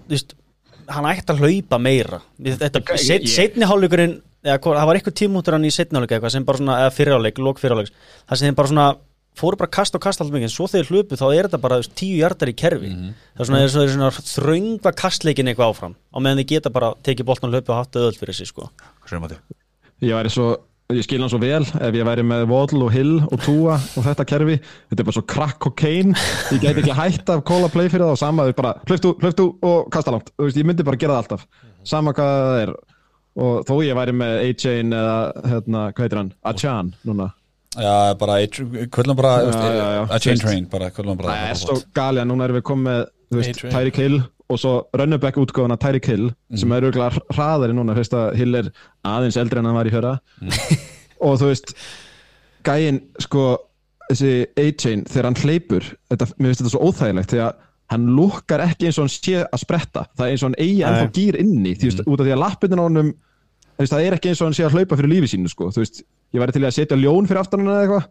veist, 0.09 0.37
hann 0.89 1.05
ætti 1.11 1.33
að 1.33 1.43
hlaupa 1.43 1.79
meira. 1.81 2.21
Við- 2.41 2.57
þetta, 2.61 2.81
Ég- 2.81 3.03
set, 3.05 3.21
ég- 3.21 3.35
setni 3.35 3.65
hálfleikurinn 3.69 4.21
eða 4.43 4.57
hvað- 4.59 4.79
það 4.79 4.87
var 4.89 4.95
eitthvað 4.99 5.19
tímútur 5.21 5.53
hann 5.53 5.67
í 5.67 5.71
setni 5.71 5.97
hálfleik 5.99 6.15
eitthvað 6.17 6.31
sem 6.31 6.45
bara 6.45 6.57
svona, 6.57 6.79
eða 6.83 6.95
fyrirháleik, 6.97 7.37
lók 7.37 7.59
fyrirháleik 7.59 7.91
það 8.29 8.37
sem 8.37 8.47
þeim 8.49 8.55
bara 8.55 8.67
svona 8.67 8.87
fóru 9.39 9.55
bara 9.57 9.69
að 9.69 9.75
kasta 9.77 9.95
og 9.95 10.01
kasta 10.01 10.23
alltaf 10.23 10.35
mikið. 10.35 10.49
En 10.49 10.55
svo 10.57 10.67
þegar 10.67 10.89
hlupu 10.89 11.15
þá 11.15 11.27
er 11.37 11.47
þetta 11.47 11.61
bara 11.61 11.79
tíu 11.79 12.17
hjartar 12.19 12.49
í 12.49 12.55
kerfi. 12.55 12.89
Það 13.37 13.39
er 13.39 13.45
svona, 13.45 13.59
mm 13.59 13.67
-hmm. 13.67 13.93
svona 13.93 14.11
þröngva 14.35 14.91
kastleikin 14.95 15.47
eitthvað 15.47 15.69
áfram 15.71 15.95
á 15.95 16.17
meðan 16.19 16.39
þið 16.43 16.47
geta 16.47 16.69
bara 16.69 16.93
tekið 17.03 17.25
boltan 17.25 17.49
og 17.49 17.53
hlaupu 17.55 17.69
og 17.69 17.77
hatt 17.85 17.91
öðvöld 17.95 18.17
fyrir 18.19 18.33
sig 18.35 18.47
sko. 18.47 18.69
Ég 20.01 20.15
væri 20.15 20.29
svo, 20.31 20.57
ég 20.89 21.05
skil 21.05 21.21
hann 21.21 21.29
svo 21.29 21.37
vel 21.37 21.61
ef 21.61 21.93
ég 21.93 22.05
væri 22.07 22.23
með 22.25 22.47
Waddle 22.49 22.87
og 22.87 22.93
Hill 22.95 23.19
og 23.21 23.41
Tua 23.45 23.75
og 23.77 24.05
þetta 24.07 24.23
kerfi, 24.25 24.55
þetta 24.89 25.03
er 25.03 25.05
bara 25.05 25.15
svo 25.19 25.21
crack 25.29 25.59
cocaine. 25.61 26.15
Ég 26.49 26.63
gæti 26.63 26.81
ekki 26.81 26.95
hætt 26.97 27.29
af 27.29 27.43
call 27.45 27.67
play 27.69 27.91
fyrir 27.93 28.07
það 28.07 28.13
og 28.15 28.21
sama 28.21 28.47
þau 28.47 28.55
bara 28.57 28.71
hlöftu, 28.89 29.11
hlöftu 29.21 29.45
og 29.69 29.91
kasta 29.93 30.15
langt, 30.15 30.31
veist, 30.41 30.57
ég 30.57 30.65
myndi 30.65 30.85
bara 30.87 30.97
gera 30.97 31.19
það 31.19 31.21
alltaf. 31.21 31.43
Sama 31.85 32.13
hvað 32.17 32.31
það 32.39 32.61
er. 32.63 32.71
Og 33.39 33.59
þó 33.69 33.75
ég 33.85 33.99
væri 33.99 34.15
með 34.17 34.33
A-Chain 34.47 34.97
eða 34.97 35.13
hérna, 35.51 35.83
hvað 35.93 36.07
heitir 36.07 36.21
hann, 36.23 36.33
Achan 36.49 36.91
núna. 37.05 37.29
Já, 37.77 37.93
bara, 38.17 38.39
kvöldum 38.49 39.19
bara 39.19 39.35
Já, 39.45 39.53
já, 39.53 39.87
já. 39.93 40.01
a 40.09 40.17
chain 40.19 40.41
train, 40.41 40.65
bara 40.73 40.89
kvöldum 40.89 41.19
bara 41.21 41.35
það 41.37 41.51
er 41.51 41.59
svo 41.61 41.77
gali 41.93 42.23
að 42.23 42.31
núna 42.31 42.49
erum 42.49 42.57
við 42.57 42.65
komið. 42.65 43.05
Tyreek 43.61 44.01
Hill 44.01 44.17
og 44.49 44.59
svo 44.61 44.73
runnerback 44.97 45.37
útgáfuna 45.37 45.77
Tyreek 45.81 46.09
Hill 46.09 46.29
sem 46.57 46.71
er 46.73 46.87
auðvitað 46.87 47.19
hraðari 47.35 47.75
núna 47.77 47.95
fyrst 47.97 48.15
að 48.17 48.35
Hill 48.39 48.57
er 48.57 48.69
aðeins 49.05 49.37
eldri 49.37 49.61
en 49.61 49.69
hann 49.69 49.77
var 49.77 49.89
í 49.89 49.93
fjöra 49.93 50.15
og 51.25 51.39
þú 51.41 51.51
veist 51.51 51.73
gæinn 52.65 53.01
sko 53.21 53.45
þessi 54.09 54.33
A-Chain 54.57 55.05
þegar 55.09 55.29
hann 55.29 55.41
hleypur 55.43 55.89
þetta, 56.09 56.29
mér 56.37 56.49
finnst 56.49 56.63
þetta 56.63 56.73
svo 56.73 56.89
óþægilegt 56.89 57.33
því 57.33 57.41
að 57.45 57.65
hann 57.89 58.05
lukkar 58.17 58.63
ekki 58.65 58.89
eins 58.89 58.99
og 58.99 59.07
hann 59.07 59.13
sé 59.13 59.39
að 59.41 59.61
spretta. 59.63 60.05
Það 60.17 60.25
er 60.25 60.33
eins 60.33 60.43
og 60.43 60.49
hann 60.51 60.59
eigi 60.61 60.81
ennþá 60.85 61.05
Nei. 61.05 61.13
gýr 61.15 61.37
inni 61.41 61.73
því 61.73 61.89
veist, 61.89 62.03
út 62.05 62.21
af 62.21 62.27
því 62.27 62.33
að 62.35 62.41
lappinu 62.43 62.77
á 62.77 62.85
honum 62.85 63.11
þú 63.13 63.83
veist, 63.83 63.93
það 63.93 64.05
er 64.05 64.17
ekki 64.17 64.31
eins 64.31 64.41
og 64.41 64.49
hann 64.49 64.57
sé 64.57 64.65
að 64.67 64.75
hlaupa 64.77 64.99
fyrir 64.99 65.13
lífi 65.13 65.31
sínu 65.33 65.49
sko. 65.49 65.69
þú 65.73 65.83
veist, 65.83 66.01
ég 66.35 66.43
væri 66.43 66.55
til 66.55 66.65
að 66.65 66.75
setja 66.77 66.99
ljón 66.99 67.29
fyrir 67.29 67.41
aftan 67.41 67.63
hann 67.63 67.71
eða 67.73 67.85
eitthvað 67.85 68.09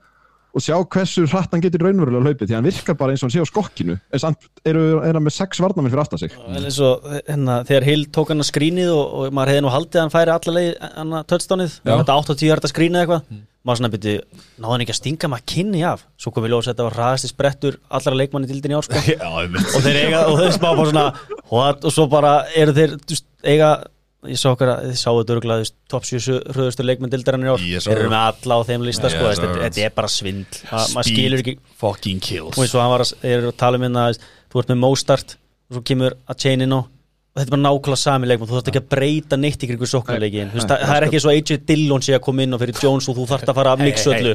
og 0.55 0.64
sjá 0.64 0.76
hversu 0.80 1.26
hratt 1.28 1.53
hann 1.53 1.64
getur 1.64 1.84
raunverulega 1.84 2.24
hlaupið 2.24 2.49
því 2.49 2.57
hann 2.57 2.68
virkar 2.68 2.96
bara 2.99 3.14
eins 3.14 3.22
og 3.22 3.28
hann 3.28 3.34
sé 3.36 3.44
á 3.44 3.51
skokkinu 3.51 3.99
en 3.99 4.22
samt 4.22 4.49
eru, 4.64 4.86
er 5.05 5.18
hann 5.18 5.26
með 5.26 5.36
sex 5.36 5.61
varnamenn 5.62 5.92
fyrir 5.92 6.05
aftan 6.05 6.22
sig 6.22 6.32
en 6.38 6.62
eins 6.62 6.80
og 6.84 7.05
hérna, 7.18 7.61
þegar 7.68 7.88
Hill 7.90 8.07
tók 8.14 8.32
hann 8.32 8.44
að 8.44 8.51
skrínið 8.53 8.94
og, 8.94 9.05
og 9.05 9.36
maður 9.36 9.55
hefði 9.55 9.66
nú 9.66 9.74
haldið 9.74 10.01
að 10.01 10.07
hann 10.07 10.16
færi 10.16 10.34
allalegi 10.34 10.74
hann 10.96 11.20
að 11.20 11.36
Já. 11.84 11.92
þetta 11.92 12.18
8-10 12.22 12.49
hjarta 12.49 12.72
skrínið 12.72 13.05
eitthvað 13.05 13.44
maður 13.68 13.80
svona 13.82 13.90
byrju, 13.92 14.20
náði 14.62 14.72
hann 14.72 14.84
ekki 14.84 14.94
að 14.94 14.99
stinga 14.99 15.30
maður 15.32 15.46
kynni 15.53 15.82
af, 15.84 16.05
svo 16.20 16.32
kom 16.32 16.44
við 16.44 16.55
ljósa 16.55 16.70
að 16.70 16.74
þetta 16.74 16.86
var 16.86 16.96
hraðasti 16.96 17.30
sprettur 17.32 17.78
allra 17.99 18.16
leikmanni 18.16 18.49
dildin 18.49 18.72
í 18.72 18.78
ár 18.78 18.86
sko. 18.86 19.03
já, 19.12 19.28
einmitt. 19.42 19.74
og 19.74 19.84
þeir 19.84 19.99
eiga, 20.05 20.22
og 20.30 20.40
þeir 20.40 20.55
spá 20.57 20.68
bara 20.68 20.86
svona 20.92 21.07
what, 21.51 21.84
og 21.84 21.94
svo 21.94 22.07
bara 22.12 22.32
eru 22.57 22.74
þeir 22.76 22.94
eiga, 23.44 23.72
ég 24.27 24.39
sá 24.41 24.49
okkar 24.51 24.73
að 24.73 24.89
þið 24.89 24.99
sáu 24.99 25.14
þetta 25.21 25.35
örgulega, 25.37 25.71
top 25.93 26.07
7 26.09 26.39
hröðustu 26.57 26.87
sá 26.87 27.12
þeir 27.62 27.95
eru 27.95 28.11
með 28.11 28.19
alla 28.25 28.59
á 28.59 28.61
þeim 28.66 28.87
lista, 28.89 29.11
sko, 29.12 29.31
þetta, 29.31 29.51
er 29.87 29.95
bara 29.95 30.11
svindl, 30.11 30.62
ekki 31.05 31.57
fucking 31.79 32.23
kills. 32.25 32.57
Og 32.57 32.64
eins 32.64 32.75
og 32.75 32.83
hann 32.83 32.95
var 32.97 33.07
að, 33.07 33.12
að 33.39 33.51
tala 33.62 33.79
um 33.79 33.87
hérna 33.87 34.09
að 34.11 34.23
þú 34.51 34.62
ert 34.62 34.73
með 34.73 34.81
Mostart 34.83 35.37
og 35.39 35.79
svo 35.79 35.85
kemur 35.87 36.19
að 36.27 36.41
chain 36.43 36.66
inn 36.66 36.75
á 36.75 36.81
og 36.83 37.39
þetta 37.39 37.53
er 37.53 37.55
bara 37.55 37.62
nákvæmlega 37.69 38.01
sami 38.01 38.27
leikmann, 38.27 38.49
þú 38.49 38.57
þarft 38.57 38.71
ekki 38.73 38.81
að 38.81 38.87
breyta 38.91 39.37
neitt 39.39 39.64
sóknarleikin, 39.93 40.49
Þú 40.51 40.59
veist, 40.59 40.73
það, 40.73 40.95
er 40.97 41.05
ekki 41.07 41.21
svo 41.23 41.31
AJ 41.31 41.59
Dillon 41.69 42.03
sé 42.03 42.16
að 42.16 42.23
koma 42.25 42.43
inn 42.43 42.57
og 42.57 42.62
fyrir 42.64 42.81
Jones 42.83 43.07
og 43.12 43.19
þú 43.19 43.27
þarft 43.31 43.53
að 43.53 43.59
fara 43.61 43.75
að 43.77 43.85
mixa 43.85 44.14
öllu. 44.16 44.33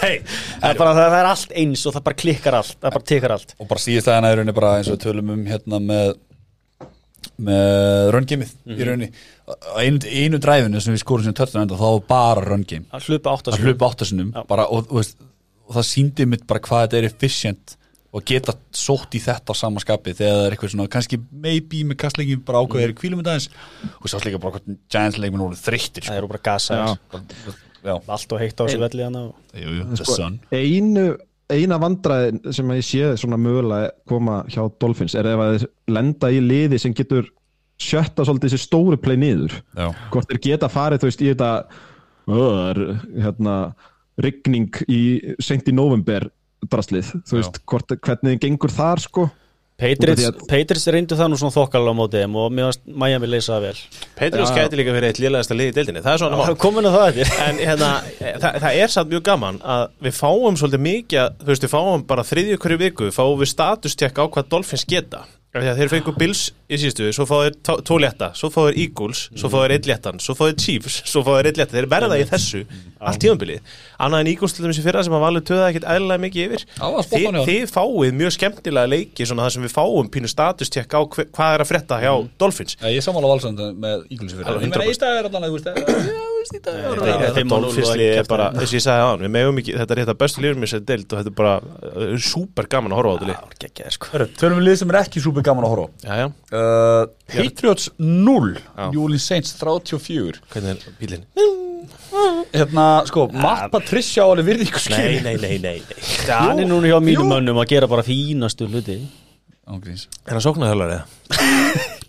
það, 0.00 0.72
er 0.72 0.80
er 1.20 1.28
allt 1.28 1.54
eins 1.62 1.84
og 1.86 1.94
það 1.94 2.06
bara 2.08 2.18
klikkar 2.24 2.58
allt 2.58 2.74
það 2.80 2.96
bara 2.96 3.08
tekar 3.12 3.34
allt. 3.36 3.54
Og 3.60 3.70
bara 3.70 3.84
síðast 3.84 4.10
aðeina 4.10 4.32
í 4.50 4.56
rauninni 7.38 7.48
með 7.48 7.58
með 7.58 8.12
run-gameið 8.14 8.52
í 8.66 8.86
rauninni. 8.88 9.08
Á 9.48 9.78
einu, 9.80 9.98
einu 10.04 10.40
dræfinu 10.42 10.80
sem 10.82 10.94
við 10.94 11.02
skorum 11.04 11.24
sem 11.24 11.36
törnum 11.36 11.64
enda 11.64 11.78
þá 11.78 11.86
var 11.86 12.06
bara 12.08 12.46
run-game 12.46 12.88
að 12.90 13.08
hlupa 13.08 13.34
átt 13.34 13.50
að 13.52 13.60
hlupa 13.64 13.90
áttasinnum 13.92 14.32
Já. 14.34 14.42
bara, 14.48 14.66
og, 14.68 14.88
og, 14.90 14.98
veist, 15.00 15.18
og 15.68 15.76
það 15.78 15.86
síndi 15.90 16.26
mitt 16.26 16.46
bara 16.48 16.60
hvað 16.64 16.86
þetta 16.86 16.98
er 16.98 17.08
efficient 17.08 17.76
og 18.08 18.24
geta 18.24 18.54
sótt 18.72 19.14
í 19.18 19.20
þetta 19.20 19.52
á 19.52 19.60
sama 19.60 19.82
skapi 19.84 20.14
þegar 20.16 20.38
það 20.38 20.46
er 20.46 20.54
eitthvað 20.56 20.72
svona, 20.72 20.88
kannski 20.92 21.20
maybe 21.30 21.82
með 21.84 21.98
kastleikin 22.00 22.44
bara 22.44 22.62
ákveðið 22.64 22.86
er 22.86 22.94
í 22.94 22.96
kvílum 22.96 23.20
þetta 23.20 23.34
eins 23.36 23.48
og 24.00 24.08
svo 24.08 24.20
líka 24.24 24.40
bara 24.40 24.56
hvað 24.56 24.78
Giants 24.88 25.18
leikminn 25.20 25.44
voru 25.44 25.60
þreyttir 25.60 26.06
það 26.06 26.08
sko. 26.08 26.20
eru 26.22 26.30
bara 26.32 26.44
gasa 26.48 26.78
allt 27.84 28.32
og 28.32 28.40
heitt 28.40 28.58
á 28.58 28.64
þessu 28.64 28.80
velli 28.80 29.04
Sko, 30.00 30.30
einu, 30.56 31.04
eina 31.52 31.78
vandræðin 31.80 32.40
sem 32.52 32.70
ég 32.76 32.86
sé 32.86 33.10
svona 33.20 33.38
mögulega 33.40 33.92
koma 34.08 34.42
hjá 34.52 34.62
Dolphins 34.80 35.16
er 35.18 35.28
ef 35.30 35.42
að 35.42 35.52
þeir 35.54 35.68
lenda 35.96 36.30
í 36.32 36.40
liði 36.44 36.80
sem 36.82 36.94
getur 36.96 37.28
sjötta 37.78 38.26
svolítið 38.26 38.52
þessi 38.54 38.66
stóru 38.66 38.98
play 39.00 39.18
niður. 39.20 39.54
Já, 39.78 39.92
hvort 40.12 40.30
þeir 40.32 40.42
geta 40.48 40.70
farið 40.72 41.02
þú 41.02 41.10
veist 41.10 41.22
í 41.22 41.30
þetta 41.30 41.50
öður, 42.28 42.80
hérna 43.14 43.54
rigning 44.20 44.80
í 44.90 45.02
sent 45.42 45.70
í 45.70 45.74
november 45.76 46.26
draslið, 46.68 47.12
þú 47.28 47.38
veist 47.38 47.60
hvort, 47.70 47.94
hvernig 48.02 48.34
þið 48.34 48.42
gengur 48.42 48.74
þar 48.74 49.04
sko 49.04 49.28
Patriots 49.78 50.88
reyndu 50.90 51.14
það 51.14 51.28
nú 51.30 51.36
svona 51.38 51.54
þokkalega 51.54 51.92
á 51.94 51.98
móti 52.00 52.18
þeim 52.22 52.32
og 52.42 52.48
mér 52.50 52.66
varst 52.66 52.80
Miami 52.98 53.28
leysa 53.30 53.52
það 53.54 53.66
vel. 53.68 53.82
Patriots 54.18 54.50
Já. 54.50 54.56
gæti 54.64 54.80
líka 54.80 54.94
verið 54.96 55.12
eitt 55.12 55.20
lélegasta 55.22 55.54
lið 55.54 55.70
í 55.70 55.74
deildinni 55.76 56.02
Það 56.02 56.16
er 56.16 56.22
svona 56.24 56.40
mál. 56.40 56.56
En 57.46 57.60
hérna, 57.62 57.90
það, 58.18 58.58
það 58.64 58.78
er 58.82 58.92
samt 58.96 59.12
mjög 59.12 59.22
gaman 59.30 59.60
að 59.62 59.84
við 60.08 60.16
fáum 60.18 60.58
svolítið 60.58 60.82
mikið, 60.88 61.38
þú 61.44 61.52
veist, 61.52 61.66
við 61.68 61.74
fáum 61.76 62.04
bara 62.10 62.26
þriðju 62.26 62.58
hverju 62.64 62.80
viku, 62.82 63.10
fáum 63.14 63.38
við 63.38 63.52
statustjekk 63.54 64.18
á 64.18 64.24
hvað 64.26 64.50
Dolphins 64.56 64.86
geta. 64.90 65.22
Að 65.54 65.70
Þeir 65.78 65.94
fengu 65.94 66.12
Bills 66.18 66.48
í 66.68 66.78
síðustu 66.80 67.08
Svo 67.16 67.24
fá 67.28 67.36
þeir 67.44 67.54
tó- 67.64 67.80
tvo 67.88 67.96
létta 68.02 68.28
Svo 68.36 68.50
fá 68.52 68.60
þeir 68.68 68.78
Eagles 68.84 69.20
Svo 69.38 69.48
fá 69.52 69.58
þeir 69.64 69.74
einn 69.78 69.88
léttan 69.90 70.20
Svo 70.20 70.34
fá 70.36 70.44
þeir 70.48 70.58
Chiefs 70.64 70.98
Svo 71.08 71.22
fá 71.24 71.30
þeir 71.38 71.48
einn 71.50 71.60
létta 71.62 71.76
Þeir 71.78 71.88
verða 71.92 72.18
í 72.20 72.24
þessu 72.28 72.60
Allt 72.98 73.20
tíðanbilið 73.22 73.60
Annað 74.02 74.20
en 74.24 74.30
Eagles 74.32 74.52
til 74.54 74.64
dæmis 74.66 74.78
í 74.80 74.84
fyrra 74.84 75.02
sem 75.06 75.14
að 75.14 75.22
valið 75.24 75.44
töða 75.48 75.68
ekkert 75.70 75.86
eðlilega 75.90 76.22
mikið 76.24 76.42
yfir. 76.48 76.62
Hjá 76.78 76.86
Þið, 77.48 77.64
fáið 77.74 78.12
mjög 78.18 78.32
skemmtilega 78.34 78.90
leiki 78.90 79.26
Svona 79.28 79.44
það 79.46 79.52
sem 79.54 79.64
við 79.66 79.72
fáum 79.74 80.06
pínu 80.14 80.30
statustjekk 80.32 80.92
á 80.98 81.00
hve, 81.06 81.26
Hvað 81.34 81.54
er 81.54 81.60
að 81.64 81.70
frétta 81.70 81.98
hjá 82.02 82.12
Dolphins. 82.42 82.74
Já, 82.78 82.88
Ég 82.90 83.02
sammála 83.06 83.30
valsand 83.32 83.58
með 83.78 83.96
Eagles 84.10 84.34
fyrir 84.34 84.50
Alveg 84.50 84.66
Ég 84.66 84.70
meina, 84.72 84.82
100%. 84.82 84.90
í 84.90 84.98
stað 84.98 85.18
er 85.18 85.24
allan 85.30 85.46
að, 85.46 85.50
þú 85.50 85.56
veist, 85.58 86.54
í 86.54 86.62
dag 86.62 86.74
er 86.74 86.82
Þetta 86.88 87.38
er 87.38 87.46
er 89.94 89.98
ég 89.98 90.06
þetta 90.08 90.18
bestu 90.22 90.42
lífum 90.44 90.64
í 90.64 90.70
sér 90.70 90.82
deild 90.88 91.08
Og 91.12 91.16
þetta 91.20 91.30
er 91.32 91.38
bara 91.38 91.54
uh, 91.58 92.14
super 92.22 92.64
gaman 92.70 92.92
að 92.94 92.98
horfa 92.98 93.12
á. 93.14 93.18
Þetta 96.48 96.57
Það 96.58 96.74
að 96.74 97.02
uh, 97.02 97.12
Patriots 97.34 97.88
0 97.98 98.50
Já. 98.58 98.88
Júli 98.96 99.20
Saints 99.22 99.54
34 99.60 100.42
hvernig 100.52 100.74
er 100.74 100.98
bílinn? 101.00 101.24
Hérna, 102.52 102.84
sko, 103.08 103.26
Matt 103.32 103.68
Patricia 103.72 104.24
á 104.24 104.28
alveg 104.32 104.46
virðingu 104.48 104.80
Nei, 104.80 104.80
skil 104.80 105.26
nei, 105.26 105.36
nei, 105.42 105.56
nei, 105.62 105.76
hann 106.32 106.62
er 106.62 106.68
núna 106.68 106.90
hjá 106.90 106.98
mínum 107.04 107.28
mönnum 107.30 107.60
að 107.62 107.68
gera 107.74 107.88
bara 107.90 108.04
fínastu 108.06 108.66
hluti. 108.70 108.96
Ángríns 109.68 110.06
Er 110.24 110.34
hann 110.38 110.44
sóknarhjálfari 110.44 110.96
eða? 110.96 111.04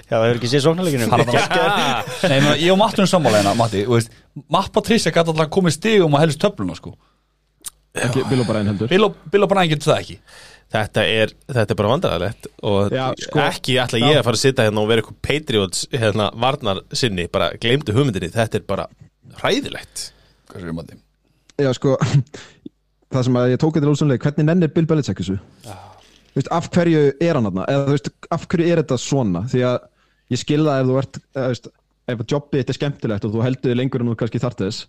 Já, 0.09 0.15
það 0.15 0.23
hefur 0.25 0.39
ekki 0.39 0.49
séð 0.49 0.63
sóknarleikinu 0.65 1.09
Nei, 1.11 2.37
menn, 2.39 2.55
ég 2.63 2.71
og 2.73 2.79
Mattunum 2.81 3.09
sammála 3.11 3.41
hérna, 3.43 3.53
Matti 3.59 3.83
þú 3.85 3.97
veist, 3.97 4.15
Matt 4.49 4.71
Patricia 4.73 5.11
gæti 5.13 5.33
alltaf 5.35 5.51
komið 5.53 5.75
stigum 5.75 6.15
á 6.17 6.23
helst 6.23 6.39
töfluna, 6.41 6.77
sko. 6.79 6.95
Ekki 7.99 8.23
Bill 8.29 8.41
O'Brien 8.45 8.69
heldur. 8.71 8.89
Bill 8.89 9.05
og- 9.09 9.19
O'Brien 9.45 9.69
getur 9.69 9.91
það 9.91 10.01
ekki 10.05 10.17
Þetta 10.69 11.01
er, 11.09 11.31
þetta 11.49 11.73
er 11.73 11.77
bara 11.79 11.89
vandræðalegt 11.95 12.47
og 12.69 12.93
Já, 12.93 13.07
sko- 13.17 13.41
ekki 13.41 13.77
ætla 13.81 13.99
ég 14.03 14.19
að 14.19 14.25
fara 14.27 14.37
að 14.37 14.43
sitja 14.43 14.65
hérna 14.67 14.83
og 14.83 14.89
vera 14.91 15.01
eitthvað 15.01 15.21
Patriots 15.25 15.87
hérna, 15.89 16.27
varnar 16.37 16.81
sinni, 16.93 17.25
bara 17.33 17.47
gleymdu 17.57 17.95
hugmyndinni, 17.95 18.29
þetta 18.35 18.59
er 18.59 18.65
bara 18.69 18.85
hræðilegt. 19.41 20.03
Hvað 20.51 20.61
sér 20.67 20.75
Matti? 20.77 20.99
Já, 21.59 21.71
sko, 21.73 21.95
það 23.13 23.25
sem 23.25 23.39
að 23.41 23.53
ég 23.55 23.61
tók 23.63 23.79
þetta 23.79 23.89
lóðsumlega, 23.89 24.23
hvernig 24.27 24.49
nennir 24.51 24.73
Bill 24.75 24.85
Belichick 24.89 25.23
þessu? 25.23 25.39
Veist, 26.37 26.51
af 26.53 26.69
hverju 26.69 27.01
er 27.17 27.33
hann 27.39 27.49
þarna? 27.49 27.65
Eða 27.73 27.87
þú 27.89 27.95
veist, 27.97 28.11
af 28.37 28.45
hverju 28.53 28.69
er 28.69 28.83
þetta 28.83 28.99
svona? 29.01 29.41
Því 29.49 29.63
að 29.71 29.79
ég 30.35 30.43
skilða 30.43 30.77
ef 30.83 30.89
þú 30.91 30.99
ert, 31.01 31.19
eða, 31.33 31.47
veist, 31.55 31.71
ef 32.13 32.23
jobbið 32.29 32.61
þetta 32.61 32.73
er 32.75 32.77
skemmtilegt 32.77 33.25
og 33.25 33.33
þú 33.33 33.43
heldur 33.47 33.73
þig 33.73 33.79
lengur 33.81 34.05
en 34.05 34.11
þú 34.13 34.17
kannski 34.21 34.41
þart 34.45 34.61
þess, 34.67 34.85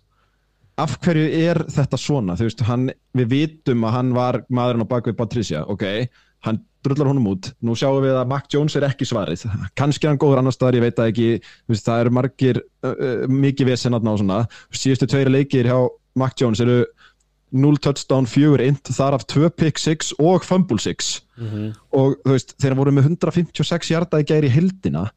af 0.79 0.97
hverju 1.03 1.29
er 1.43 1.63
þetta 1.71 1.99
svona? 1.99 2.35
Þú 2.39 2.47
veist, 2.47 2.65
hann, 2.67 2.89
við 3.17 3.31
vitum 3.35 3.87
að 3.87 3.95
hann 3.97 4.11
var 4.15 4.41
maðurinn 4.53 4.85
á 4.87 4.91
bakvið 4.91 5.17
Patricia, 5.19 5.63
ok, 5.69 5.85
hann 6.47 6.61
drullar 6.85 7.11
honum 7.11 7.27
út, 7.33 7.51
nú 7.61 7.75
sjáum 7.77 8.01
við 8.01 8.15
að 8.17 8.29
Mac 8.31 8.47
Jones 8.49 8.75
er 8.77 8.87
ekki 8.87 9.05
svarið, 9.05 9.45
kannski 9.77 10.07
er 10.07 10.13
hann 10.13 10.21
góður 10.21 10.41
annar 10.41 10.55
staðar, 10.55 10.79
ég 10.79 10.85
veit 10.87 10.97
það 10.97 11.11
ekki, 11.11 11.27
veist, 11.69 11.85
það 11.85 12.05
eru 12.05 12.13
margir 12.17 12.61
uh, 12.61 12.93
uh, 12.93 13.25
mikið 13.29 13.69
vesen 13.69 13.99
svona, 14.01 14.39
síðustu 14.73 15.09
tveiri 15.11 15.35
leikir 15.35 15.69
hjá 15.69 15.77
Mac 16.17 16.33
Jones 16.41 16.63
eru 16.63 16.81
0 17.51 17.77
touchdown, 17.83 18.25
4 18.31 18.65
int, 18.71 18.93
þar 18.95 19.19
af 19.19 19.27
2 19.29 19.51
pick 19.59 19.79
6 19.81 20.13
og 20.23 20.45
fumble 20.47 20.79
6 20.79 21.13
og 21.99 22.17
þú 22.23 22.33
veist, 22.33 22.55
þeir 22.63 22.77
voru 22.79 22.93
með 22.95 23.09
156 23.11 23.91
hjarta 23.91 24.21
í 24.23 24.27
gæri 24.29 24.49
hildina 24.49 25.09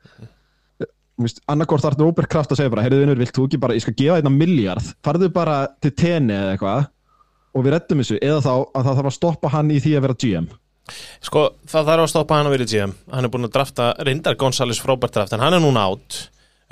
annarkort 1.51 1.85
þarf 1.85 2.01
Robert 2.01 2.31
Kraft 2.31 2.53
að 2.53 2.63
segja 2.63 2.73
bara, 2.73 2.85
heyrðu 2.87 3.05
vinnur, 3.05 3.21
vilt 3.23 3.37
þú 3.37 3.47
ekki 3.47 3.63
bara, 3.63 3.77
ég 3.77 3.85
skal 3.85 3.95
gefa 3.99 4.19
þetta 4.19 4.35
miljard, 4.35 4.91
farðu 5.05 5.31
bara 5.35 5.61
til 5.83 5.95
tenni 5.95 6.35
eða 6.35 6.57
eitthvað 6.57 6.91
og 7.55 7.65
við 7.65 7.75
reddum 7.77 8.03
þessu, 8.03 8.19
eða 8.19 8.43
þá 8.43 8.53
að 8.55 8.85
það 8.89 8.99
þarf 8.99 9.11
að 9.11 9.17
stoppa 9.21 9.51
hann 9.55 9.71
í 9.71 9.81
því 9.83 9.95
að 9.95 10.07
vera 10.09 10.21
GM 10.25 10.53
Sko, 11.25 11.47
það 11.71 11.87
þarf 11.89 12.05
að 12.05 12.11
stoppa 12.13 12.39
hann 12.39 12.49
að 12.49 12.55
vera 12.59 12.69
GM. 12.69 12.91
Hann 13.15 13.27
er 13.27 13.33
búin 13.33 13.49
að 13.49 13.55
drafta 13.55 13.87
reyndar 14.05 14.37
González 14.41 14.81
frábært 14.83 15.17
draft, 15.17 15.33
en 15.33 15.41
hann 15.41 15.57
er 15.57 15.63
núna 15.65 15.87
átt. 15.89 16.19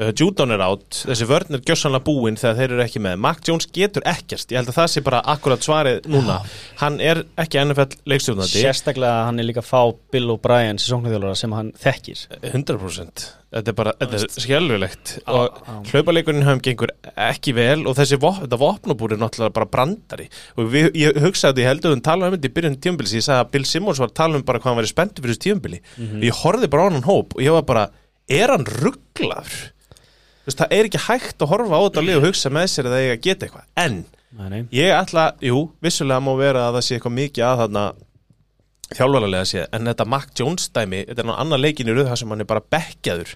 Uh, 0.02 0.10
Judon 0.18 0.54
er 0.54 0.62
átt, 0.64 1.02
þessi 1.06 1.28
vörn 1.30 1.58
er 1.58 1.62
gjössanlega 1.68 2.06
búinn 2.06 2.38
þegar 2.40 2.58
þeir 2.60 2.74
eru 2.76 2.84
ekki 2.86 3.02
með. 3.04 3.20
Mac 3.22 3.42
Jones 3.46 3.68
getur 3.74 4.06
ekkert, 4.08 4.48
ég 4.50 4.58
held 4.60 4.72
að 4.72 4.78
það 4.80 4.88
sé 4.94 5.04
bara 5.06 5.20
akkurat 5.34 5.66
svarið 5.66 6.08
núna. 6.12 6.40
Hann 6.82 6.98
er 7.04 7.22
ekki 7.42 7.60
NFL 7.62 8.00
leikstjóðnandi. 8.10 8.64
Sérstaklega 8.64 9.20
að 9.20 9.28
hann 9.30 9.42
er 9.42 9.48
líka 9.50 9.62
að 9.62 9.70
fá 9.70 9.82
Bill 10.14 10.34
O'Brien 10.34 10.82
sóknarþjálfara 10.82 11.38
sem 11.38 11.54
hann 11.56 11.70
þekkir. 11.84 12.26
100% 12.52 13.30
Þetta 13.52 13.68
er 13.68 13.74
bara, 13.76 13.92
þetta 14.00 14.16
er 14.16 14.30
skjálfilegt 14.40 15.10
og 15.28 15.58
á. 15.60 15.72
hlaupaleikurinn 15.90 16.46
höfum 16.46 16.62
gengur 16.64 16.92
ekki 17.20 17.52
vel 17.52 17.82
og 17.84 17.98
þessi 17.98 18.16
vop, 18.22 18.38
þetta 18.46 18.58
vopnabúr 18.62 19.12
er 19.12 19.20
náttúrulega 19.20 19.52
bara 19.58 19.68
brandari. 19.74 20.28
Og 20.56 20.70
við, 20.72 20.88
ég 20.96 21.18
hugsaði 21.20 21.58
að 21.58 21.60
ég 21.60 21.68
heldur 21.68 21.92
að 21.98 22.04
tala 22.06 22.30
um 22.30 22.36
þetta 22.38 22.48
í 22.48 22.54
byrjun 22.56 22.78
tíumbili 22.86 23.12
ég 23.18 23.26
sagði 23.26 23.42
að 23.44 23.52
Bill 23.52 23.68
Simmons 23.68 24.00
var 24.00 24.08
að 24.08 24.16
tala 24.22 24.40
um 24.40 24.46
bara 24.48 24.62
hvað 24.62 24.72
hann 24.72 24.80
væri 24.80 24.92
spenntur 24.94 25.26
fyrir 25.26 25.40
tíumbili 25.44 25.82
ég 26.24 26.40
horfði 26.40 26.72
bara 26.72 26.88
á 26.88 26.92
hann 26.96 27.04
hóp 27.10 27.36
og 27.36 27.44
ég 27.44 27.58
var 27.58 27.68
bara, 27.68 27.84
er 28.40 28.54
hann 28.56 28.64
rugglaður? 28.64 29.60
Veist, 30.46 30.58
það 30.58 30.72
er 30.78 30.88
ekki 30.88 31.00
hægt 31.06 31.42
að 31.44 31.52
horfa 31.52 31.78
á 31.78 31.82
þetta 31.86 32.02
lið 32.06 32.16
og 32.18 32.24
hugsa 32.26 32.50
með 32.50 32.66
sér 32.72 32.88
að 32.88 32.94
það 32.96 33.02
eiga 33.04 33.16
að 33.18 33.24
geta 33.28 33.46
eitthvað 33.46 33.84
en 33.84 33.98
Nei, 34.32 34.46
nei. 34.48 34.60
ég 34.74 34.90
ætla, 34.96 35.26
jú, 35.44 35.58
vissulega 35.84 36.24
má 36.24 36.32
vera 36.40 36.64
að 36.70 36.78
það 36.78 36.86
sé 36.86 36.96
eitthvað 36.96 37.16
mikið 37.18 37.44
að 37.46 37.58
þarna 37.62 37.82
þjálfaralega 38.92 39.48
sé, 39.48 39.64
en 39.72 39.88
þetta 39.88 40.06
Mac 40.08 40.30
Jones 40.38 40.68
dæmi, 40.74 41.02
þetta 41.08 41.22
er 41.22 41.26
náttúrulega 41.28 41.44
annar 41.46 41.62
leikin 41.62 41.90
í 41.92 41.94
rauð 41.96 42.10
þar 42.10 42.20
sem 42.22 42.32
hann 42.34 42.44
er 42.44 42.48
bara 42.50 42.64
bekkjaður, 42.74 43.30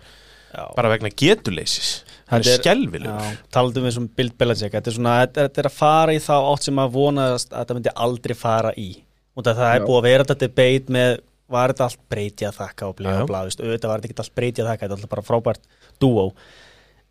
Já. 0.57 0.63
bara 0.77 0.91
vegna 0.93 1.11
getuleysis 1.13 1.91
hann 2.31 2.43
Þetta 2.43 2.51
er 2.51 2.57
er- 2.57 2.63
skelvilegur 2.65 3.23
Já, 3.29 3.39
Talandi 3.55 3.81
um 3.83 3.87
eins 3.89 3.99
og 4.01 4.09
Bill 4.19 4.31
Belichick 4.41 4.73
Þetta 4.75 4.91
er 4.91 4.97
svona, 4.97 5.15
þetta, 5.23 5.47
þetta 5.47 5.63
er 5.63 5.69
að 5.71 5.77
fara 5.77 6.15
í 6.17 6.21
þá 6.27 6.35
átt 6.41 6.67
sem 6.67 6.81
að 6.83 6.93
vonast 6.97 7.53
að 7.53 7.59
þetta 7.63 7.77
myndi 7.79 7.95
aldrei 8.07 8.35
fara 8.41 8.73
í 8.77 8.89
og 9.37 9.45
það 9.47 9.61
er 9.69 9.81
Já. 9.83 9.87
búið 9.87 9.99
að 10.01 10.07
vera 10.09 10.25
þetta 10.27 10.39
debate 10.47 10.95
með 10.97 11.17
var 11.53 11.71
þetta 11.75 11.85
allt 11.87 12.01
breyti 12.11 12.47
að 12.49 12.57
þakka 12.57 12.87
og 12.89 13.03
já. 13.05 13.11
og 13.21 13.29
blá, 13.29 13.41
auðvitað 13.47 13.91
var 13.93 14.01
þetta 14.01 14.09
ekki 14.11 14.23
allt 14.25 14.35
breyti 14.41 14.63
að 14.65 14.71
þakka 14.73 14.83
þetta 14.87 14.93
er 14.93 14.97
alltaf 14.97 15.13
bara 15.13 15.27
frábært 15.29 15.69
dúó 16.03 16.25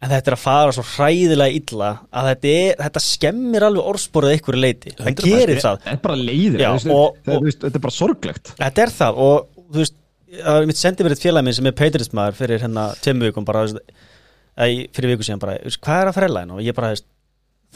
en 0.03 0.11
þetta 0.11 0.31
er 0.31 0.35
að 0.35 0.41
fara 0.43 0.73
svo 0.75 0.83
hræðilega 0.91 1.55
illa 1.59 1.89
að 2.11 2.27
þetta, 2.31 2.53
er, 2.61 2.75
þetta 2.83 3.01
skemmir 3.05 3.65
alveg 3.69 3.87
orðsporið 3.93 4.33
einhverju 4.35 4.61
leiti, 4.61 4.91
það 4.97 5.07
100%. 5.11 5.29
gerir 5.29 5.61
það. 5.63 5.79
Þetta 5.85 5.95
er 5.95 6.01
bara 6.03 6.17
leiðir, 6.19 6.59
Já, 6.65 6.69
og- 6.75 7.17
og- 7.27 7.43
veist, 7.47 7.61
þetta 7.63 7.79
er 7.79 7.85
bara 7.87 7.95
sorglegt. 7.95 8.51
Þetta 8.59 8.83
er 8.85 8.93
það 8.99 9.21
og 9.25 9.47
þú 9.71 9.81
veist, 9.81 9.95
það 10.35 10.61
er 10.61 10.65
mitt 10.69 10.81
sendið 10.81 11.05
mér 11.07 11.15
eitt 11.15 11.25
félag 11.25 11.43
minn 11.47 11.53
sem 11.57 11.65
er 11.71 11.71
Patriots 11.79 12.13
maður 12.13 12.37
fyrir 12.41 12.59
hérna 12.65 12.85
tveimur 13.01 13.31
vikum 13.31 13.45
bara, 13.47 13.65
eða 13.65 14.87
fyrir 14.95 15.13
viku 15.15 15.23
síðan 15.27 15.39
bara, 15.41 15.57
hvað 15.63 16.01
er 16.01 16.11
að 16.11 16.17
frela 16.19 16.43
hérna 16.43 16.57
og 16.59 16.65
ég 16.65 16.75
bara, 16.77 16.91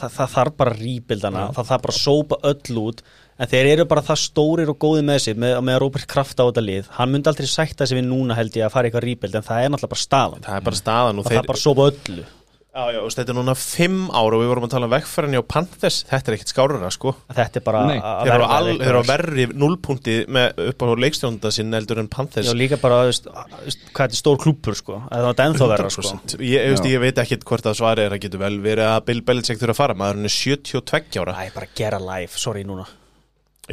það, 0.00 0.12
það 0.18 0.34
þarf 0.36 0.56
bara 0.60 0.76
rýbildana, 0.76 1.46
það 1.56 1.70
þarf 1.72 1.82
bara 1.88 1.98
sópa 1.98 2.38
öll 2.52 2.78
út 2.84 3.02
en 3.40 3.50
þeir 3.50 3.70
eru 3.74 3.86
bara 3.90 4.04
það 4.04 4.20
stórir 4.24 4.72
og 4.72 4.80
góði 4.82 5.04
með 5.06 5.22
sig 5.26 5.38
með, 5.40 5.56
með 5.66 5.80
Robert 5.84 6.10
Kraft 6.10 6.42
á 6.42 6.44
þetta 6.44 6.66
lið. 6.66 6.90
Hann 6.98 7.14
myndi 7.14 7.32
aldrei 7.32 7.48
sætta 7.50 7.88
sig 7.88 8.00
við 8.00 8.10
núna 8.10 8.36
held 8.38 8.58
ég 8.58 8.66
að 8.66 8.74
fara 8.74 8.90
eitthvað 8.90 9.06
rýbild 9.06 9.40
en 9.40 9.46
það 9.46 9.64
er 9.64 9.72
náttúrulega 9.72 9.94
bara 9.94 10.04
staðan. 10.08 10.44
Það 10.48 10.60
er 10.60 10.68
bara 10.68 10.82
staðan 10.82 11.16
og 11.16 11.24
og 11.24 11.30
það 11.30 11.36
þeir, 11.36 11.42
er 11.42 11.50
bara 11.50 11.60
að 11.60 11.66
sópa 11.68 11.88
öllu. 11.90 12.28
Já, 12.70 12.84
já, 12.94 13.00
veist, 13.02 13.18
þetta 13.18 13.32
er 13.32 13.34
núna 13.34 13.54
fimm 13.58 14.02
ára 14.14 14.36
og 14.36 14.42
við 14.44 14.48
vorum 14.52 14.64
að 14.68 14.74
tala 14.76 14.86
um 14.86 14.92
vegfærinni 14.92 15.38
og 15.40 15.46
Panthers. 15.50 15.96
Þetta 16.06 16.30
er 16.30 16.36
ekkit 16.36 16.52
skárara 16.52 16.90
sko. 16.94 17.12
Þetta 17.34 17.58
er 17.58 17.64
bara 17.66 17.80
að 17.82 17.88
þeir 17.90 18.36
eru 18.36 18.84
verða 18.86 19.00
á 19.02 19.08
verri 19.08 19.46
núlpunti 19.50 20.14
með, 20.30 20.62
upp 20.70 20.84
á 20.86 20.94
leikstjónda 21.02 21.50
sinn 21.56 21.74
eldur 21.74 21.98
en 22.04 22.10
Panthers. 22.12 22.46
Já, 22.46 22.54
líka 22.54 22.78
bara, 22.78 23.00
þú 23.08 23.10
veist, 23.10 23.26
hvað 23.90 24.04
þetta 24.04 24.06
er 24.06 24.20
stór 24.20 24.38
klúppur 24.46 24.78
sko, 24.78 25.00
það 25.08 25.28
er 25.32 25.44
ennþá 25.48 25.70
verða 25.74 25.90
sko. 25.96 26.06
100% 26.14 26.46
ég, 26.46 26.70
veist, 26.76 26.88
ég 26.92 27.02
veit 27.02 27.20
ekki 27.24 27.40
hvort 27.42 27.66
að 27.72 27.78
svari 27.82 28.06
er 28.06 28.14
að 28.14 28.22
getur 28.28 28.44
vel 28.46 28.54
verið 28.62 28.86
að 28.92 29.02
Bill 29.10 29.26
Belichick 29.32 29.58
þurfa 29.58 29.74
að 29.74 29.82
fara 29.82 30.00
maður 30.04 30.22
er 30.30 30.36
72 30.38 31.24
ára. 31.26 31.38
Æ, 31.42 31.50
bara 31.58 31.72
gera 31.74 32.02
live, 32.06 32.38
sorry 32.38 32.62
núna 32.62 32.86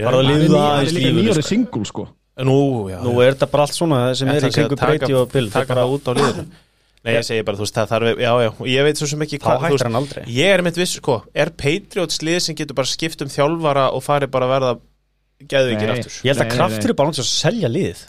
bara 0.06 0.22
að 0.22 0.30
er 0.30 0.46
hann 0.46 0.56
aðeins 0.62 0.92
er 0.92 0.98
líka 0.98 1.08
lífinu, 1.08 1.26
nýjórið 1.26 1.50
sko. 1.50 1.84
sko. 1.92 2.08
Nú, 2.38 2.60
já. 2.92 3.00
Nú 3.02 3.18
er 3.24 3.34
þetta 3.34 3.50
bara 3.50 3.66
allt 3.66 3.78
svona 3.78 4.00
sem 4.18 4.30
er 4.30 4.46
í 4.46 4.54
kringu 4.54 4.78
breyti 4.78 5.14
og 5.18 5.32
bill 5.32 5.50
taka 5.54 5.74
bara 5.74 5.88
út 5.90 6.06
á 6.06 6.14
liðinu. 6.14 6.48
Nei, 7.08 7.14
ég 7.16 7.24
segi 7.24 7.46
bara, 7.46 7.56
þú 7.56 7.64
veist, 7.64 7.78
það 7.78 7.92
þarf, 7.94 8.10
já, 8.20 8.32
já, 8.44 8.50
ég 8.68 8.86
veit 8.88 9.00
svo 9.00 9.08
sem 9.08 9.22
ekki 9.24 9.38
Þá 9.40 9.64
hættir 9.64 9.88
hann 9.88 9.98
aldrei. 10.00 10.24
ég 10.34 10.54
er 10.58 10.64
mitt 10.66 10.78
viss, 10.80 10.98
sko, 11.00 11.22
er 11.32 11.54
Patriots 11.56 12.20
lið 12.26 12.40
sem 12.44 12.58
getur 12.58 12.76
bara 12.76 12.90
skipt 12.90 13.22
um 13.24 13.32
þjálfara 13.32 13.88
og 13.96 14.04
farið 14.04 14.34
bara 14.34 14.50
að 14.50 14.54
verða 14.56 14.72
Nei. 15.38 15.90
aftur? 15.94 16.18
Ég 16.26 16.34
held 16.34 16.44
að 16.44 16.54
kraftur 16.56 16.92
er 16.92 16.98
bara 16.98 17.12
náttúrulega 17.14 17.30
að 17.30 17.32
selja 17.32 17.72
lið. 17.72 18.04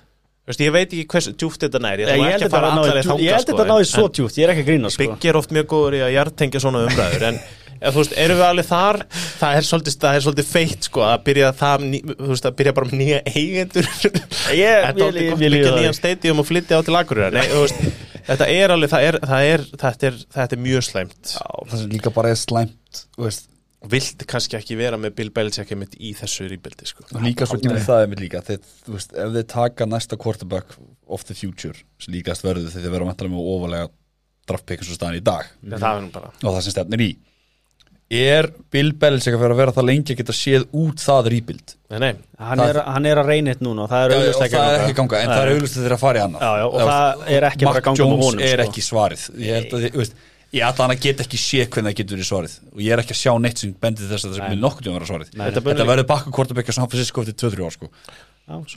Veist, 0.48 0.62
ég 0.64 0.72
veit 0.72 0.88
ekki 0.88 1.06
hversu 1.12 1.34
djúft 1.36 1.60
þetta 1.60 1.80
næri, 1.84 2.06
Ég 2.08 2.24
held 2.24 2.40
í 2.40 2.48
þetta 2.48 2.62
að 2.64 3.04
sko, 3.04 3.64
náði 3.68 3.88
svo 3.92 4.06
djúpt, 4.08 4.38
ég 4.40 4.48
er 4.48 4.52
ekki 4.54 4.64
að 4.64 4.70
grína 4.72 4.90
sko. 4.90 5.04
Bygg 5.04 5.26
er 5.28 5.38
oft 5.42 5.52
mjög 5.52 5.66
góður 5.68 5.96
í 5.98 6.00
að 6.06 6.12
jartengja 6.16 6.62
svona 6.64 6.86
umræður 6.88 7.26
en 7.28 7.40
eða, 7.78 7.92
þú 7.94 8.02
veist, 8.02 8.14
erum 8.24 8.38
við 8.40 8.46
alveg 8.48 8.68
þar? 8.68 8.98
Það 9.40 9.58
er 9.60 9.66
svolítið, 9.68 9.96
það 10.04 10.18
er 10.18 10.24
svolítið 10.26 10.48
feitt 10.52 10.88
sko 10.88 11.04
að 11.06 11.18
byrja 11.28 11.50
það, 11.58 11.84
þú 12.12 12.30
veist, 12.32 12.48
að 12.50 12.56
byrja 12.60 12.74
bara 12.78 12.90
með 12.90 13.02
nýja 13.02 13.20
eigendur. 13.32 13.90
Ég- 14.58 14.88
Þetta 14.88 15.08
er 15.08 15.18
byggja 15.18 15.52
líður 15.54 15.76
nýjan 15.78 15.92
það. 15.92 15.98
stadium 16.00 16.42
og 16.42 16.48
flytja 16.48 16.78
á 16.78 16.80
til 16.86 16.96
Akureyra 16.98 17.30
Nei, 17.38 17.46
þú 17.52 17.62
veist, 17.66 17.84
þetta 18.30 18.48
er 18.56 18.74
alveg, 18.74 18.90
það 18.94 19.06
er, 19.10 19.20
það 19.34 19.50
er, 19.52 19.66
þetta 19.84 20.10
er, 20.10 20.18
þetta 20.38 20.58
er 20.58 20.64
mjög 20.66 20.88
slæmt. 20.88 21.36
Það 21.38 21.78
sem 21.84 21.94
líka 21.94 22.14
bara 22.18 22.34
er 22.34 22.42
slæmt 22.42 23.04
þú 23.14 23.28
veist, 23.28 23.48
Vilt 23.88 24.24
kannski 24.26 24.56
ekki 24.58 24.74
vera 24.74 24.96
með 24.98 25.12
Bill 25.20 25.28
Belichick 25.30 25.68
einmitt 25.70 25.92
í 26.02 26.08
þessu 26.18 26.48
rýbildi 26.50 26.88
sko. 26.90 27.04
Líka 27.22 27.46
svo 27.46 27.60
ekki 27.60 27.70
með 27.70 27.84
það 27.86 28.00
er 28.02 28.08
mér 28.10 28.22
líka 28.24 28.40
þeir, 28.42 28.64
þú 28.82 28.94
veist, 28.96 29.12
ef 29.14 29.30
þeir 29.36 29.44
taka 29.52 29.86
næsta 29.86 30.18
quarterback 30.18 30.74
of 31.06 31.22
the 31.28 31.36
future 31.38 31.78
líkast 32.10 32.42
verður 32.42 32.72
þegar 32.72 32.88
þeir 32.88 32.94
vera 32.96 33.06
að 33.14 33.30
með 33.30 33.46
ofalega 33.54 33.86
draftpick 34.50 34.82
eins 34.82 34.90
og 34.90 34.98
staðan 34.98 35.20
í 35.20 35.22
dag. 35.30 35.46
Það 35.62 35.86
er 35.92 36.02
nú 36.02 36.10
bara 36.16 36.32
og 36.34 36.48
það 36.56 36.58
sem 36.66 36.74
stefnir 36.74 37.04
í 37.06 37.08
er 38.08 38.48
Bill 38.72 38.94
Belichick 38.96 39.36
að 39.36 39.42
vera 39.42 39.54
að 39.56 39.60
vera 39.60 39.74
það 39.76 39.86
lengi 39.90 40.14
að 40.14 40.20
geta 40.22 40.36
séð 40.36 40.64
út 40.80 41.02
það 41.02 41.28
rýpild 41.34 41.74
Nei, 41.88 41.98
nei, 42.02 42.10
hann, 42.36 42.60
er, 42.60 42.78
hann 42.84 43.06
er 43.08 43.20
að 43.20 43.30
reyna 43.32 43.52
eitt 43.54 43.60
núna 43.64 43.86
og 43.86 43.92
það 43.92 44.02
er 44.06 44.14
er 44.14 44.40
ekki 44.44 44.58
að 44.60 44.96
ganga 44.98 45.20
en 45.22 45.30
það 45.32 45.42
er 45.42 45.52
auðvitað 45.54 45.78
þeirra 45.78 45.96
að 45.96 46.02
fara 46.02 46.18
í 46.18 46.24
annað. 46.26 46.42
Já, 46.42 46.50
já, 46.60 46.64
og 46.68 46.82
það 46.88 47.22
er 47.36 47.46
ekki 47.48 47.64
að 47.64 47.68
fara 47.68 47.72
Mark 47.72 47.78
að 47.78 47.86
ganga 47.86 47.94
með 47.94 48.02
Jones 48.02 48.26
honum, 48.26 48.42
er 48.44 48.52
sko. 48.60 48.66
ekki 48.66 48.84
svarið. 48.84 49.22
Ég 49.40 49.56
held 49.56 49.72
að 49.78 50.12
ætla 50.68 50.84
hann 50.84 50.92
að 50.92 51.00
geta 51.06 51.24
ekki 51.24 51.40
sé 51.40 51.64
hvernig 51.64 51.88
það 51.88 51.96
getur 52.02 52.18
verið 52.18 52.28
svarið. 52.28 52.58
Og 52.74 52.84
ég 52.84 52.92
er 52.92 53.02
ekki 53.02 53.16
að 53.16 53.20
sjá 53.22 53.32
neitt 53.40 53.62
sem 53.62 53.72
bendið 53.86 54.12
þess 54.12 54.28
að 54.28 54.34
það 54.34 54.38
sem 54.42 54.52
er 54.52 54.60
nokkuð 54.62 54.88
um 54.88 54.92
að 54.92 54.98
vera 54.98 55.08
svarið. 55.10 55.32
Nei, 55.32 55.42
Þetta 55.48 55.64
þetta, 55.68 55.88
verður 55.90 56.08
bakku 56.12 56.32
kortabekja 56.36 56.76
San 56.76 56.88
Francisco 56.92 57.24
eftir 57.24 57.36
2-3 57.48 57.66
ár 57.68 57.76
sko 57.76 57.90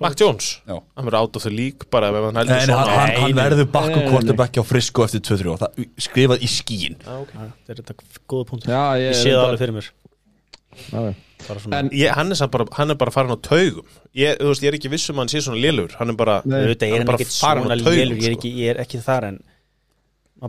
Mac 0.03 0.15
Jones. 0.19 0.47
Já. 0.67 0.75
Hann 0.97 1.05
verður 1.07 1.19
out 1.21 1.35
of 1.39 1.43
the 1.45 1.49
league 1.53 1.87
bara 1.93 2.09
ef 2.11 2.15
hann 2.27 2.39
heldur 2.41 2.57
Nei, 2.57 2.65
nei, 2.67 2.75
hann, 2.75 2.85
svona 2.85 2.97
hann, 3.21 3.35
verður 3.37 3.65
nei, 3.71 3.95
nei. 3.95 4.09
kortabekja 4.11 4.63
á 4.63 4.65
Frisco 4.67 5.05
eftir 5.05 5.21
2-3 5.23 5.53
ár. 5.53 5.59
Það, 5.61 5.85
skrifað 6.07 6.43
í 6.43 6.49
skíin. 6.51 6.97
Já, 7.05 7.13
ok. 7.21 7.31
Já, 7.37 7.45
þetta 7.69 7.71
er 7.71 7.81
þetta 7.81 8.23
góða 8.33 8.47
punktur. 8.51 8.73
Já, 8.73 8.83
Ég 8.99 9.15
sé 9.15 9.31
það 9.31 9.43
alveg 9.45 9.61
fyrir 9.63 9.77
mér. 9.79 9.91
Svona, 10.81 11.79
En- 11.79 11.89
ég, 11.89 12.11
hann, 12.15 12.31
er 12.31 12.47
bara, 12.53 12.65
hann 12.77 12.91
er 12.93 12.95
bara 12.95 13.11
farin 13.11 13.31
á 13.33 13.39
taugum. 13.41 13.85
Ég, 14.15 14.37
þú 14.37 14.51
veist, 14.51 14.61
ég 14.61 14.69
er 14.71 14.77
ekki 14.77 14.91
viss 14.91 15.09
um 15.09 15.15
að 15.17 15.23
hann 15.25 15.31
sé 15.33 15.41
svona 15.41 15.61
lélur 15.63 15.95
Hann 15.97 16.09
er 16.13 16.17
bara, 16.19 16.35
er 16.45 16.75
hann 16.75 17.01
er 17.01 17.07
bara 17.07 17.17
farinn 17.17 17.65
á 17.65 17.71
svona 17.71 17.79
taugum, 17.81 17.97
lélur 17.97 18.19
ég, 18.21 18.27
er 18.27 18.35
sko. 18.35 18.39
ekki- 18.41 18.55
ég 18.59 18.69
er 18.75 18.81
ekki 18.83 19.01
þar 19.01 19.23
en 19.31 19.39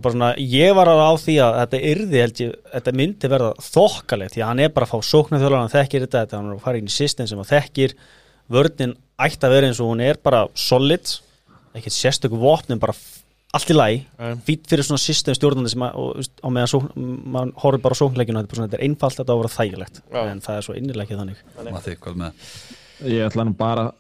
svona, 0.02 0.34
ég 0.38 0.74
var 0.74 0.86
alveg 0.88 1.08
á 1.08 1.14
því 1.20 1.36
að 1.46 1.56
þetta 1.62 1.80
yrði 1.92 2.20
held 2.22 2.34
ég, 2.42 2.54
þetta 2.74 2.92
myndi 2.96 3.28
verða 3.32 3.50
þokkalegt 3.60 4.32
því 4.36 4.42
að 4.42 4.46
hann 4.52 4.60
er 4.60 4.68
bara 4.68 4.86
að 4.86 4.92
fá 4.92 4.98
sóknarþjólar 5.10 5.60
hann 5.62 5.72
þekkir 5.72 6.06
þetta, 6.06 6.22
þetta 6.26 6.36
hann 6.38 6.50
er 6.50 6.56
að 6.56 6.64
fara 6.66 6.78
inn 6.78 6.86
í 6.88 6.94
system 6.96 7.26
sem 7.26 7.38
hann 7.38 7.50
þekkir 7.50 7.94
vörnin 8.51 8.97
ætti 9.22 9.47
að 9.47 9.55
vera 9.57 9.66
eins 9.70 9.80
og 9.80 9.93
hún 9.93 10.03
er 10.05 10.18
bara 10.22 10.47
solid 10.55 11.07
ekkert 11.76 11.95
sérstöku 11.97 12.36
vopnum, 12.40 12.78
bara 12.82 12.93
allt 13.53 13.70
í 13.70 13.74
lagi. 13.76 14.03
Fýtt 14.47 14.66
fyrir 14.68 14.84
svona 14.84 15.01
system 15.01 15.34
stjórnandi 15.36 15.70
sem 15.72 15.82
að, 15.84 15.97
og, 15.97 16.28
á 16.45 16.49
meðan 16.53 16.70
sókn, 16.72 16.93
mann 17.32 17.53
horfir 17.62 17.82
bara 17.84 17.97
á 17.97 18.01
sóknleikinu 18.01 18.40
þetta 18.40 18.45
er, 18.45 18.51
bara 18.51 18.59
svona, 18.61 18.68
þetta 18.72 18.78
er 18.80 18.86
einfalt 18.88 19.18
þetta 19.20 19.32
á 19.32 19.34
að 19.36 19.43
vera 19.43 19.57
þægilegt. 19.57 20.03
Já. 20.12 20.22
en 20.32 20.40
það 20.45 20.57
er 20.57 20.66
svo 20.66 20.76
innilega 20.76 21.05
ekki 21.09 21.18
þannig. 21.20 21.43
Matti, 21.72 21.97
hvað 22.01 22.16
með 22.22 22.47
Ég 23.12 23.26
ætla 23.26 23.45
nú 23.49 23.55
bara 23.59 23.86
að 23.88 23.95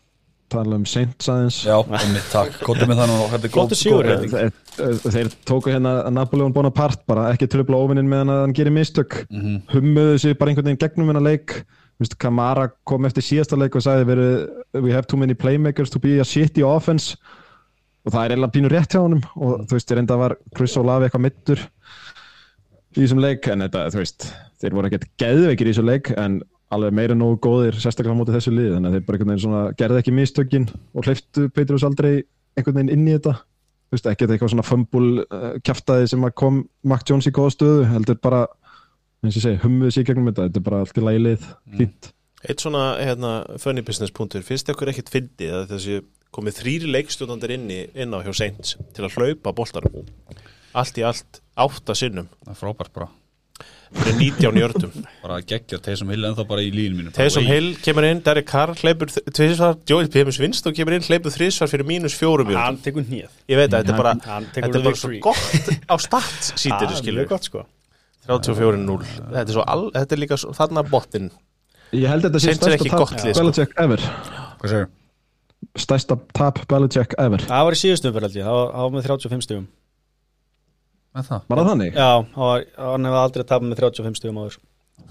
tala 0.52 0.76
um 0.76 0.84
Saints 0.86 1.28
aðeins. 1.32 1.58
Já, 1.64 1.76
einmitt, 1.80 2.26
takk, 2.30 2.58
kóttu 2.62 2.86
með 2.86 3.00
það 3.00 3.08
nú 3.12 3.16
þetta 3.32 3.48
er 3.48 3.52
góð- 3.52 3.56
Flottur 3.56 3.80
sigur, 3.80 4.04
góð 4.04 4.12
Erik. 4.12 4.30
breyting. 4.30 4.58
Þeir, 4.76 5.12
þeir 5.16 5.30
tóku 5.48 5.72
hérna 5.72 6.10
Napoleon 6.12 6.52
Bonaparte 6.52 7.02
bara 7.08 7.30
ekki 7.32 7.48
tröfla 7.48 7.80
óvinnin 7.80 8.08
meðan 8.08 8.32
að 8.32 8.40
hann 8.44 8.52
gerir 8.56 8.72
mistök. 8.76 9.24
Mhm. 9.30 9.62
hummuðu 9.72 10.20
sig 10.20 10.38
bara 10.38 10.50
einhvern 10.52 10.68
veginn 10.68 10.82
gegnum 10.84 11.08
hennar 11.08 11.24
leik 11.24 11.64
Þú 12.02 12.08
veist, 12.08 12.18
Kamara 12.18 12.64
kom 12.88 13.06
eftir 13.06 13.22
síðasta 13.22 13.54
leik 13.54 13.76
og 13.78 13.84
sagði 13.84 14.06
verið, 14.08 14.32
we 14.82 14.90
have 14.90 15.06
too 15.06 15.18
many 15.20 15.36
playmakers 15.38 15.92
to 15.94 16.00
be 16.02 16.16
a 16.18 16.26
shitty 16.26 16.64
offense. 16.66 17.14
Og 18.02 18.10
það 18.10 18.24
er 18.24 18.32
eiginlega 18.34 18.54
pínu 18.56 18.70
rétt 18.72 18.96
hjá 18.96 19.04
honum. 19.04 19.20
Og 19.38 19.60
þú 19.70 19.76
veist, 19.76 19.92
reynda 19.94 20.16
var 20.18 20.34
Chris 20.56 20.74
Olave 20.80 21.06
eitthvað 21.06 21.22
mittur 21.28 21.62
í 21.62 23.04
þessum 23.04 23.22
leik. 23.22 23.46
En 23.52 23.62
þetta, 23.62 23.84
þú 23.94 24.00
veist, 24.00 24.26
þeir 24.58 24.74
voru 24.74 24.90
ekkert 24.90 25.06
geðveikir 25.22 25.70
í 25.70 25.74
þessum 25.76 25.88
leik 25.92 26.10
en 26.16 26.40
alveg 26.72 26.96
meira 26.98 27.14
nógu 27.14 27.38
góðir 27.46 27.78
sérstaklega 27.78 28.16
móti 28.18 28.34
þessu 28.34 28.50
lið 28.56 28.74
að 28.80 28.96
þeir 28.96 29.06
bara 29.06 29.18
einhvern 29.18 29.30
veginn 29.30 29.44
svona 29.44 29.62
gerði 29.78 30.02
ekki 30.02 30.16
mistökin 30.16 30.66
og 30.96 31.06
hleyftu 31.06 31.46
Petrus 31.54 31.86
aldrei 31.86 32.24
einhvern 32.56 32.80
veginn 32.80 32.94
inn 32.96 33.06
í 33.06 33.14
þetta. 33.14 33.36
Þú 33.92 33.98
veist, 33.98 34.08
ekki 34.08 34.26
eitthvað 34.26 34.52
svona 34.54 34.64
fumble 34.64 35.24
uh, 35.28 35.48
kjaftaði 35.62 36.10
sem 36.10 36.26
að 36.26 36.34
kom 36.40 36.62
Mac 36.88 37.06
Jones 37.06 37.28
í 37.28 37.34
góða 37.36 37.54
stöðu 37.54 37.86
heldur 37.92 38.18
bara, 38.24 38.46
eins 39.22 39.36
og 39.36 39.38
ég 39.38 39.44
segi, 39.46 39.60
hummuðu 39.62 39.94
sér 39.94 40.06
gegnum 40.08 40.28
þetta, 40.30 40.48
þetta 40.48 40.60
er 40.62 40.66
bara 40.68 40.80
allt 40.84 40.98
í 40.98 41.04
lagi 41.06 41.22
lið 41.22 41.46
fínt. 41.78 42.10
Eitt 42.42 42.64
svona 42.64 42.82
hérna, 42.98 43.32
funny 43.62 43.84
business 43.86 44.10
punktur. 44.14 44.42
Finnst 44.42 44.70
ykkur 44.72 44.90
ekkit 44.90 45.12
fyndið 45.14 45.52
að 45.60 45.68
þessi 45.76 46.00
komið 46.34 46.56
þrýri 46.58 46.90
leikstjóðandir 46.96 47.54
inn, 47.54 47.66
í- 47.70 47.88
inn 48.02 48.14
á 48.16 48.18
hjá 48.24 48.32
Saints 48.34 48.76
til 48.96 49.04
að 49.06 49.14
hlaupa 49.20 49.52
boltarum 49.54 50.06
allt 50.74 50.96
í 50.98 51.04
allt 51.06 51.42
átta 51.60 51.94
sinnum. 51.94 52.30
Það 52.46 52.54
er 52.54 52.58
frábært 52.62 52.94
bara 52.96 53.10
fyrir 53.92 54.16
19 54.16 54.56
jördum 54.56 54.92
bara 55.20 55.36
geggja 55.44 55.76
Taysom 55.84 56.08
Hill 56.10 56.24
ennþá 56.24 56.46
bara 56.48 56.62
í 56.64 56.70
línu 56.72 56.96
mínu. 56.96 57.10
Taysom 57.12 57.44
Hill 57.44 57.74
kemur 57.84 58.06
inn, 58.08 58.22
Derek 58.24 58.46
Carr 58.48 58.72
hleypur 58.80 59.12
tvisvar, 59.12 59.76
Joey 59.86 60.08
Pimmins 60.08 60.38
vinst 60.40 60.66
og 60.66 60.72
kemur 60.74 60.96
inn 60.96 61.04
hleypur 61.04 61.30
þrisvar 61.34 61.68
fyrir 61.70 61.84
mínus 61.86 62.16
fjórum 62.16 62.48
jördum 62.48 62.64
hann 62.64 62.80
tekur 62.82 63.04
nýð 63.04 63.28
ég 63.52 63.60
veit 63.60 63.68
að 63.68 63.82
þetta 63.84 63.92
er 63.92 64.00
bara, 64.00 64.14
hann 64.24 64.48
þetta 64.48 64.64
tekur 64.64 64.80
er 64.80 64.86
bara 64.88 65.00
svo 65.02 65.12
gott 65.28 65.70
á 65.92 65.94
stats 66.00 66.54
sítir 66.56 66.96
skilur 66.96 67.20
mjög 67.26 67.34
gott 67.36 67.50
sko 67.52 67.66
34-0 68.28 69.06
þetta 69.32 69.42
er, 69.42 69.84
þetta 69.96 70.14
er 70.16 70.20
líka 70.22 70.38
svo, 70.40 70.52
þarna 70.56 70.84
botnin 70.88 71.30
Ég 71.92 72.08
held 72.08 72.24
þetta 72.24 72.40
sé 72.40 72.54
stærsta 72.56 72.88
tap 72.88 73.10
sko. 73.10 73.32
Belichick 73.36 73.72
ever 73.82 74.00
Hvað 74.62 74.72
segir? 74.72 74.90
stærsta 75.82 76.16
tap 76.36 76.60
Belichick 76.70 77.16
ever 77.20 77.42
það 77.48 77.66
var 77.68 77.76
í 77.76 77.80
síðustum 77.82 78.14
fyrir 78.14 78.28
held 78.28 78.38
ég, 78.38 78.46
það 78.46 78.58
var, 78.58 78.70
það 78.72 78.86
var 78.86 78.94
með 78.96 79.08
35 79.10 79.46
stugum 79.48 79.66
Með 81.12 81.28
það? 81.28 81.42
Var 81.50 81.60
það 81.60 81.68
þannig? 81.72 81.98
já, 81.98 82.10
það 82.36 82.48
var, 82.48 82.64
hann 82.86 83.08
hefði 83.10 83.20
aldrei 83.24 83.44
tapað 83.50 83.68
með 83.68 83.82
35 83.82 84.20
stugum 84.22 84.40
áður 84.42 84.58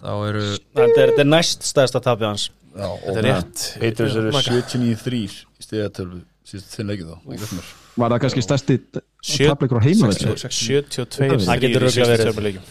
Þá 0.02 0.12
eru 0.32 0.42
þetta 0.48 0.88
er, 0.88 1.12
þetta 1.12 1.24
er 1.26 1.30
næst 1.30 1.68
stærsta 1.70 2.02
tapið 2.02 2.30
hans 2.32 2.48
Já, 2.72 2.88
þetta 3.04 3.18
er 3.20 3.28
rétt 3.28 3.64
Patriots 3.84 4.18
eru 4.22 4.34
Maka. 4.34 4.58
79-3 4.72 5.22
í 5.22 5.66
stiðatölvu 5.68 6.22
síðust 6.52 6.74
þinn 6.74 6.90
leikið 6.90 7.10
þá 7.12 7.18
það. 7.44 7.72
Var 8.02 8.14
það 8.16 8.22
kannski 8.24 8.44
stærsti 8.46 8.78
tapleikur 8.96 9.78
á 9.78 9.86
heimavelli? 9.86 10.36
72 10.40 11.44
Það 11.46 11.66
getur 11.66 11.86
örugglega 11.92 12.64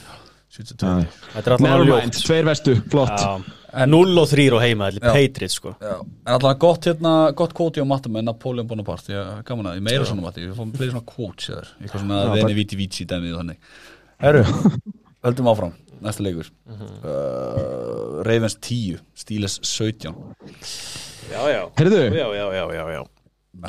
verið. 0.61 0.77
72 0.77 1.33
þetta 1.35 1.41
er 1.47 1.57
alltaf 1.57 1.65
Never 1.67 1.81
alveg 1.81 2.05
mind, 2.05 2.21
tveir 2.25 2.45
vestu, 2.51 2.77
flott. 2.93 3.17
Ljótt 3.21 3.57
0 3.71 4.19
og 4.19 4.27
3 4.27 4.47
á 4.51 4.59
heima, 4.65 4.89
þetta 4.91 5.07
Já. 5.07 5.11
er 5.11 5.15
Patriots 5.29 5.55
sko. 5.61 5.73
Já, 5.79 5.93
en 6.03 6.33
allavega 6.35 6.59
gott 6.59 6.89
hérna, 6.89 7.13
gott 7.39 7.53
kvóti 7.55 7.79
á 7.83 7.87
matta 7.87 8.11
með 8.11 8.25
Napoleon 8.27 8.67
Bonaparte, 8.67 9.13
ég 9.15 9.45
gaman 9.47 9.71
að, 9.71 9.77
ég 9.79 9.85
meira 9.87 10.09
svona 10.09 10.25
matti, 10.25 10.43
við 10.43 10.57
fórum 10.59 10.73
fleiri 10.75 10.91
svona 10.95 11.07
kvóts 11.07 11.51
eða 11.53 11.63
eitthvað 11.79 12.03
svona 12.03 12.19
Já, 12.25 12.33
veni 12.35 12.57
viti 12.59 12.79
víti 12.81 13.07
dæmið 13.07 13.37
og 13.37 13.43
þannig. 13.45 13.71
Herru, 14.25 14.43
höldum 15.27 15.51
áfram, 15.53 15.77
næsta 16.03 16.27
leikur. 16.27 16.51
uh, 16.67 18.21
Ravens 18.27 18.59
10, 18.59 18.99
Steelers 19.15 19.61
17. 19.63 20.15
já, 21.31 21.47
já, 21.47 21.63
já, 21.79 22.27
já, 22.35 22.47
já, 22.59 22.67
já, 22.75 22.85
já. 22.99 23.03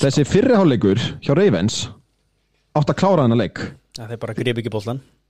þessi 0.02 0.26
fyrriháleikur 0.26 0.98
hjá 1.22 1.36
Ravens 1.38 1.84
átt 2.74 2.90
að 2.90 2.98
klára 3.04 3.28
þennan 3.28 3.44
leik. 3.46 3.68
Það 3.98 4.16
er 4.16 4.22
bara 4.22 4.34
grip 4.34 4.58
ekki 4.64 4.72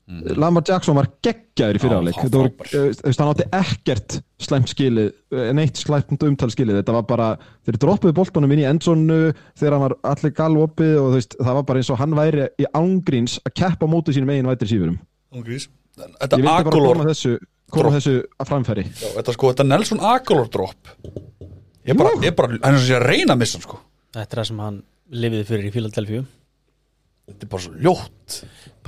bóltan 0.10 0.39
Lamar 0.41 0.64
Jackson 0.68 0.95
var 0.97 1.08
geggjaður 1.24 1.78
í 1.78 1.82
frábær. 1.82 2.16
eh, 2.74 2.89
þú 2.97 3.06
veist, 3.06 3.22
hann 3.22 3.32
átti 3.32 3.45
ekkert 3.56 4.16
slæmt 4.41 4.72
skilið, 4.74 5.12
eh, 5.32 5.52
neitt 5.54 5.78
slæmt 5.80 6.24
umtal 6.28 6.49
skilið 6.52 6.82
þetta 6.82 6.95
var 6.97 7.04
bara, 7.04 7.28
þeir 7.66 7.78
droppuðu 7.78 8.14
boltanum 8.18 8.52
inn 8.52 8.64
í 8.64 8.68
endzonu 8.68 9.20
þegar 9.56 9.72
hann 9.78 9.86
var 9.86 9.95
allir 10.12 10.34
galopið 10.36 10.97
og 10.99 11.08
þú 11.12 11.16
veist, 11.20 11.38
það 11.39 11.54
var 11.60 11.64
bara 11.64 11.80
eins 11.80 11.91
og 11.93 11.97
hann 12.02 12.18
væri 12.18 12.49
í 12.60 12.66
ángríns 12.74 13.38
að 13.45 13.56
keppa 13.62 13.88
á 13.88 13.93
móti 13.93 14.16
sínum 14.16 14.34
eigin 14.34 14.49
vætri 14.52 14.68
sífurum 14.74 14.99
Ungrís. 15.32 15.70
Ég 15.95 16.12
Þetta 16.20 16.36
vildi 16.36 16.47
bara 16.49 16.60
Agolor, 16.66 16.95
koma 16.97 17.08
þessu, 17.08 17.38
koma 17.72 17.91
þessu 17.95 18.16
að 18.39 18.49
framfæri 18.52 18.84
já, 18.89 19.08
þetta 19.16 19.34
sko, 19.38 19.54
þetta 19.54 19.68
Nelson 19.68 19.99
Agolor 19.99 20.49
drop. 20.52 20.91
Ég 21.88 21.97
bara, 21.97 22.12
ég 22.22 22.36
bara, 22.36 22.58
hann 22.62 22.76
er 22.76 22.84
svo 22.84 22.99
að 22.99 23.08
reyna 23.08 23.34
að 23.36 23.41
missa 23.45 23.58
hann 23.60 23.64
sko. 23.70 23.80
þetta 24.12 24.36
er 24.36 24.41
það 24.41 24.47
sem 24.52 24.60
hann 24.66 24.84
lifiði 25.12 25.45
fyrir 25.47 25.70
í 25.70 25.72
Philadelphia 25.72 26.26
Þetta 27.32 27.45
er 27.45 27.52
bara 27.52 27.64
svo 27.64 27.74
ljótt. 27.80 28.38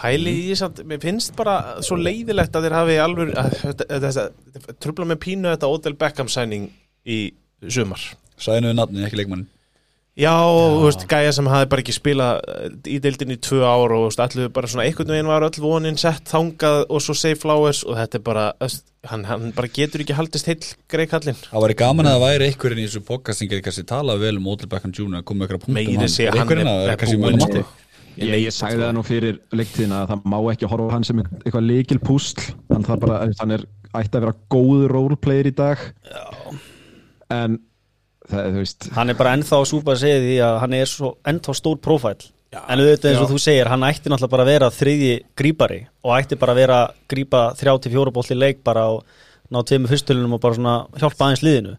Pæli 0.04 0.34
í 0.52 0.56
samt, 0.60 0.82
mér 0.90 1.00
finnst 1.04 1.36
bara 1.40 1.80
svo 1.86 1.96
leiðilegt 1.96 2.56
að 2.60 2.68
þeir 2.68 2.76
hafi 2.76 3.00
alveg 3.00 3.34
að- 3.40 3.58
þetta- 3.62 3.88
þetta- 3.94 4.32
þetta- 4.58 4.78
trubla 4.84 5.06
með 5.14 5.22
pínu 5.24 5.48
þetta 5.54 5.72
Odell 5.72 5.96
Beckham 5.96 6.28
sæning 6.32 6.70
í 7.08 7.20
sumar 7.70 8.02
við 8.44 8.74
nafni, 8.76 9.06
ekki 9.08 9.22
leikmannin. 9.22 9.48
Já, 10.14 10.30
þú 10.46 10.84
veist, 10.86 11.08
gæja 11.10 11.32
sem 11.34 11.48
hafi 11.50 11.66
bara 11.72 11.82
ekki 11.82 11.94
spilað 11.96 12.42
í 12.86 13.00
deildin 13.02 13.32
í 13.34 13.38
tvö 13.42 13.64
ár 13.66 13.94
og 13.96 14.14
allir 14.22 14.52
bara 14.54 14.68
svona 14.70 14.84
einhvern 14.86 15.10
veginn 15.10 15.26
var 15.32 15.42
öll 15.48 15.58
vonin 15.64 15.98
sett 15.98 16.30
þangað 16.30 16.86
og 16.88 17.02
svo 17.02 17.16
save 17.18 17.40
flowers 17.42 17.80
og 17.88 17.96
þetta 17.98 18.20
er 18.20 18.24
bara, 18.28 18.44
hann, 19.10 19.24
hann 19.26 19.52
bara 19.58 19.68
getur 19.74 20.04
ekki 20.04 20.14
haldist 20.14 20.46
heill 20.52 20.62
greið 20.92 21.10
kallinn 21.16 21.40
Það 21.48 21.66
væri 21.66 21.78
gaman 21.82 22.06
að 22.12 22.20
það 22.20 22.26
væri 22.28 22.50
einhverjum 22.52 22.84
í 22.84 22.86
þessu 22.86 23.02
podcasting 23.08 23.50
getur 23.50 23.66
kannski 23.66 23.88
talað 23.90 24.22
vel 24.28 24.38
um 24.38 24.52
Odell 24.54 24.70
Beckham 24.70 24.94
Jr. 24.94 25.18
að 25.18 25.26
koma 25.26 25.40
með 25.40 25.48
einhverja 25.48 25.64
punktum 25.66 25.98
hann 25.98 26.44
einhverjum 26.44 26.68
er- 26.68 26.74
að 26.76 26.84
er 26.86 26.94
er 26.94 27.02
kannski 27.02 27.18
búinn, 27.24 27.40
mjög 27.42 27.50
sko. 27.50 27.66
Matti 28.14 28.30
Ég, 28.30 28.46
ég 28.46 28.54
sagði 28.56 28.84
það. 28.84 28.94
nú 28.98 29.04
fyrir 29.08 29.40
leiktíðina 29.54 30.02
að 30.04 30.14
það 30.14 30.28
má 30.34 30.38
ekki 30.54 30.70
horfa 30.72 30.94
hann 30.96 31.08
sem 31.08 31.22
eitthvað 31.24 31.68
leikil 31.70 32.00
púsl 32.04 32.44
hann, 32.72 32.86
þarf 32.88 33.04
bara, 33.06 33.20
hann 33.42 33.56
er 33.58 33.66
ætti 33.94 34.18
að 34.18 34.24
vera 34.28 34.36
góður 34.54 34.94
roleplayer 34.96 35.50
í 35.50 35.56
dag. 35.58 35.82
Já. 36.10 36.26
en 37.34 37.58
það, 38.30 38.48
þú 38.54 38.62
veist. 38.62 38.88
Hann 38.96 39.10
er 39.14 39.20
bara 39.20 39.34
ennþá 39.38 39.60
súpa 39.70 39.94
að 39.96 40.02
segja 40.06 40.22
því 40.24 40.38
að 40.48 40.60
hann 40.64 40.78
er 40.80 40.90
svo 40.94 41.12
ennþá 41.30 41.58
stór 41.60 41.82
prófæl 41.84 42.16
en 42.54 42.80
auðvitað 42.84 43.10
eins 43.10 43.22
og 43.24 43.32
þú 43.32 43.38
segir, 43.42 43.70
hann 43.72 43.82
ætti 43.88 44.12
náttúrulega 44.12 44.34
bara 44.36 44.44
að 44.46 44.52
vera 44.52 44.68
þriðji 44.74 45.14
grípari 45.42 45.80
og 46.06 46.12
ætti 46.20 46.38
bara 46.38 46.54
að 46.54 46.60
vera 46.62 46.76
að 46.86 46.92
grípa 47.10 47.42
3-4 47.58 48.14
bólti 48.14 48.38
leik 48.38 48.60
bara 48.64 48.84
og 48.94 49.02
ná 49.50 49.64
tveimur 49.66 49.90
fyrstölinum 49.90 50.36
og 50.38 50.42
bara 50.44 50.58
svona 50.60 50.76
hjálpa 51.02 51.26
aðeins 51.28 51.42
liðinu 51.46 51.74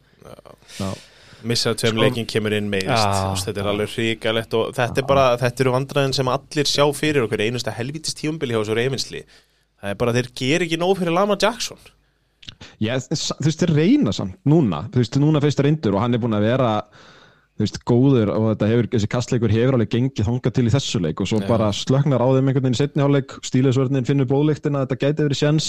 missaðu 1.49 1.81
tveim 1.83 2.01
leikin 2.03 2.29
kemur 2.31 2.55
inn 2.57 2.71
meðist 2.73 2.91
Já. 2.91 3.33
þetta 3.47 3.63
er 3.63 3.71
alveg 3.73 3.93
hrikalegt 3.95 4.57
og 4.59 4.71
þetta 4.77 5.03
er 5.03 5.09
bara 5.09 5.27
þetta 5.41 5.65
eru 5.65 5.75
vandræðin 5.75 6.17
sem 6.17 6.31
allir 6.33 6.71
sjá 6.71 6.85
fyrir 6.97 7.27
okkur 7.27 7.45
einusta 7.47 7.75
helvítist 7.75 8.21
tíumbili 8.21 8.55
hjá 8.55 8.63
þessu 8.63 8.79
reyfinsli 8.79 9.25
það 9.25 9.93
er 9.93 9.99
bara 10.01 10.15
þeir 10.17 10.31
ger 10.41 10.67
ekki 10.67 10.81
nóg 10.81 10.97
fyrir 11.01 11.17
Lama 11.17 11.39
Jackson 11.41 11.81
Já, 12.83 12.99
þú 13.01 13.17
veist, 13.49 13.63
þeir 13.63 13.73
reyna 13.73 14.13
samt 14.13 14.37
núna, 14.49 14.85
þú 14.93 15.01
veist, 15.01 15.19
núna 15.21 15.41
fyrst 15.41 15.61
reyndur 15.65 15.97
og 15.97 16.05
hann 16.05 16.17
er 16.17 16.21
búin 16.23 16.37
að 16.37 16.47
vera 16.49 16.71
þú 17.55 17.65
veist, 17.65 17.79
góður 17.89 18.33
og 18.35 18.49
þetta 18.51 18.71
hefur, 18.73 18.89
þessi 18.95 19.11
kastleikur 19.15 19.55
hefur 19.55 19.79
alveg 19.79 19.93
gengið 19.95 20.29
þangað 20.29 20.57
til 20.57 20.65
í 20.67 20.73
þessu 20.75 21.01
leik 21.05 21.23
og 21.23 21.31
svo 21.31 21.41
Já. 21.41 21.47
bara 21.49 21.71
slöknar 21.77 22.25
á 22.25 22.29
þeim 22.35 22.51
einhvern 22.51 22.67
veginn 22.67 22.77
í 22.77 22.81
setni 22.81 23.05
hálfleik, 23.05 23.37
stílisvörnin 23.47 24.09
finnur 24.09 24.29
blóðlíktina, 24.31 24.83
þetta 24.85 25.01
gæti 25.01 25.29
verið 25.29 25.41
sjens 25.41 25.69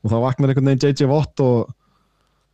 og 0.00 0.14
þá 0.14 0.16
vaknar 0.24 0.52
einhvern 0.52 0.72
veginn 0.72 0.86
JJ 0.88 1.10
Watt 1.10 1.44
og 1.44 1.74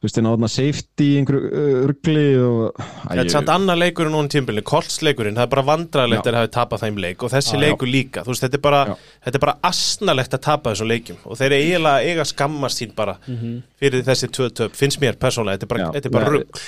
þú 0.07 0.09
veist, 0.09 0.19
hérna 0.21 0.33
átna 0.37 0.51
safety 0.51 1.07
í 1.07 1.19
einhverju 1.21 1.83
ruggli 1.91 2.25
og 2.47 2.81
Þetta 3.07 3.25
er 3.25 3.33
samt 3.33 3.53
annar 3.53 3.79
leikur 3.81 4.09
en 4.09 4.15
núna 4.15 4.31
tímbilin, 4.31 4.67
Koltsleikurinn, 4.67 5.37
það 5.39 5.47
er 5.47 5.53
bara 5.55 5.67
vandræðilegt 5.67 6.27
Já. 6.27 6.31
að 6.31 6.39
hafa 6.41 6.53
tapað 6.57 6.85
þeim 6.87 7.01
leik 7.03 7.27
og 7.27 7.33
þessi 7.35 7.61
leikur 7.61 7.91
líka, 7.91 8.25
þú 8.27 8.35
veist, 8.35 8.47
þetta 8.47 8.61
er 8.61 8.65
bara, 8.67 8.83
Já. 8.87 8.97
þetta 9.27 9.41
er 9.41 9.45
bara 9.47 9.57
asnalegt 9.71 10.37
að 10.39 10.45
tapa 10.47 10.75
þessum 10.75 10.91
leikjum 10.93 11.23
og 11.25 11.41
þeir 11.41 11.49
eru 11.51 11.61
eiginlega 11.63 12.11
eiga 12.11 12.29
skammast 12.31 12.83
sín 12.83 12.93
bara 12.97 13.17
fyrir 13.27 14.05
þessi 14.07 14.31
tvö 14.31 14.51
töp, 14.63 14.77
finnst 14.79 15.01
mér 15.03 15.19
persónlega, 15.19 15.59
þetta 15.59 15.67
er 15.69 15.75
bara, 15.75 15.87
Já. 15.87 15.93
þetta 15.97 16.13
er 16.13 16.17
bara 16.19 16.35
rugg. 16.37 16.61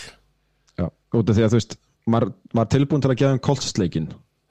Já, 0.78 0.88
út 0.88 1.28
af 1.28 1.36
því 1.38 1.44
að 1.46 1.52
þú 1.54 1.60
veist 1.62 1.78
maður, 2.08 2.32
maður 2.54 2.66
er 2.66 2.72
tilbúin 2.76 3.04
til 3.04 3.12
að 3.12 3.20
gefa 3.22 3.36
um 3.36 3.44
koltsleikin 3.44 4.08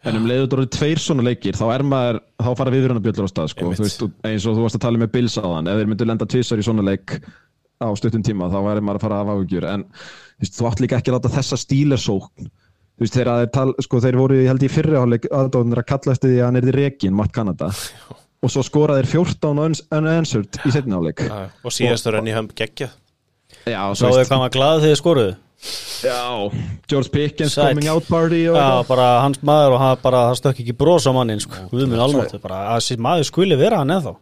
en 0.07 0.19
um 0.19 0.27
leiður 0.29 0.47
þú 0.51 0.57
eru 0.59 0.69
tveir 0.71 1.01
svona 1.01 1.25
leikir 1.25 1.57
þá 1.57 1.65
er 1.73 1.83
maður, 1.87 2.19
þá 2.37 2.49
fara 2.59 2.73
viðurinn 2.73 2.99
að 2.99 3.07
bjöllur 3.07 3.27
á 3.27 3.33
stað 3.33 3.51
sko, 3.51 3.71
þú 3.73 3.85
veist, 3.85 4.03
eins 4.29 4.45
og 4.47 4.57
þú 4.57 4.65
varst 4.67 4.77
að 4.77 4.83
tala 4.85 5.01
með 5.01 5.11
Bills 5.15 5.37
á 5.41 5.43
þann, 5.43 5.69
ef 5.71 5.79
þeir 5.79 5.89
myndu 5.91 6.07
lenda 6.07 6.27
tvisar 6.29 6.61
í 6.61 6.65
svona 6.67 6.85
leik 6.85 7.15
á 7.81 7.87
stuttum 7.97 8.23
tíma, 8.25 8.49
þá 8.53 8.59
væri 8.65 8.81
maður 8.85 8.99
að 8.99 9.05
fara 9.07 9.19
hafa 9.21 9.35
áhugjur, 9.37 9.67
en 9.69 9.83
þú 10.41 10.53
þú 10.57 10.69
átt 10.69 10.83
líka 10.83 10.99
ekki 11.01 11.11
að 11.13 11.17
láta 11.19 11.33
þessa 11.37 11.59
stílersókn 11.61 12.47
þú 12.47 13.03
veist, 13.05 13.13
þeir, 13.17 13.29
þeir, 13.29 13.49
tal, 13.53 13.67
sko, 13.85 13.99
þeir 14.01 14.17
voru, 14.17 14.37
held 14.47 14.63
í 14.65 14.69
fyrriháleik 14.73 15.27
aðdóðnir 15.29 15.81
að 15.83 15.89
kalla 15.91 16.15
eftir 16.15 16.31
því 16.33 16.39
að 16.41 16.47
hann 16.47 16.59
er 16.61 16.69
í 16.71 16.75
rekin, 16.77 17.13
Matt 17.17 17.33
Canada 17.35 17.71
og 18.41 18.53
svo 18.53 18.63
skora 18.65 18.97
þeir 18.99 19.09
14 19.13 19.59
uns- 19.65 19.83
unanswered 19.93 20.61
í 20.65 20.71
setniháleik 20.73 21.21
og 21.29 21.73
síðastur 21.73 22.17
enn 22.19 22.29
í 22.29 22.33
höfum 22.35 22.49
geggjað. 22.57 22.95
Já, 23.67 23.81
þið 23.97 24.23
hvað 24.29 24.41
maður 24.41 24.55
glaðið 24.57 24.85
þegar 24.87 24.99
skoruðu? 25.01 25.35
já, 26.05 26.21
George 26.87 27.09
Pickens 27.09 27.55
Sæll. 27.57 27.71
coming 27.73 27.87
out 27.89 28.05
party 28.07 28.43
Já, 28.45 28.83
bara 28.87 29.21
hans 29.23 29.39
maður 29.41 29.73
og 29.73 29.79
hann 29.81 29.97
bara, 30.03 30.19
það 30.29 30.37
stökk 30.41 30.59
ekki 30.61 30.75
bros 30.77 31.07
á 31.09 31.11
mannin 31.17 31.41
sko. 31.41 31.63
Guð 31.71 31.87
minn 31.89 31.99
almátt, 32.03 32.35
bara 32.43 32.59
að 32.75 32.81
þessi 32.81 32.97
maður 33.01 33.29
skuli 33.31 33.57
vera 33.57 33.79
hann 33.81 33.89
eða 33.95 34.11
þá 34.11 34.15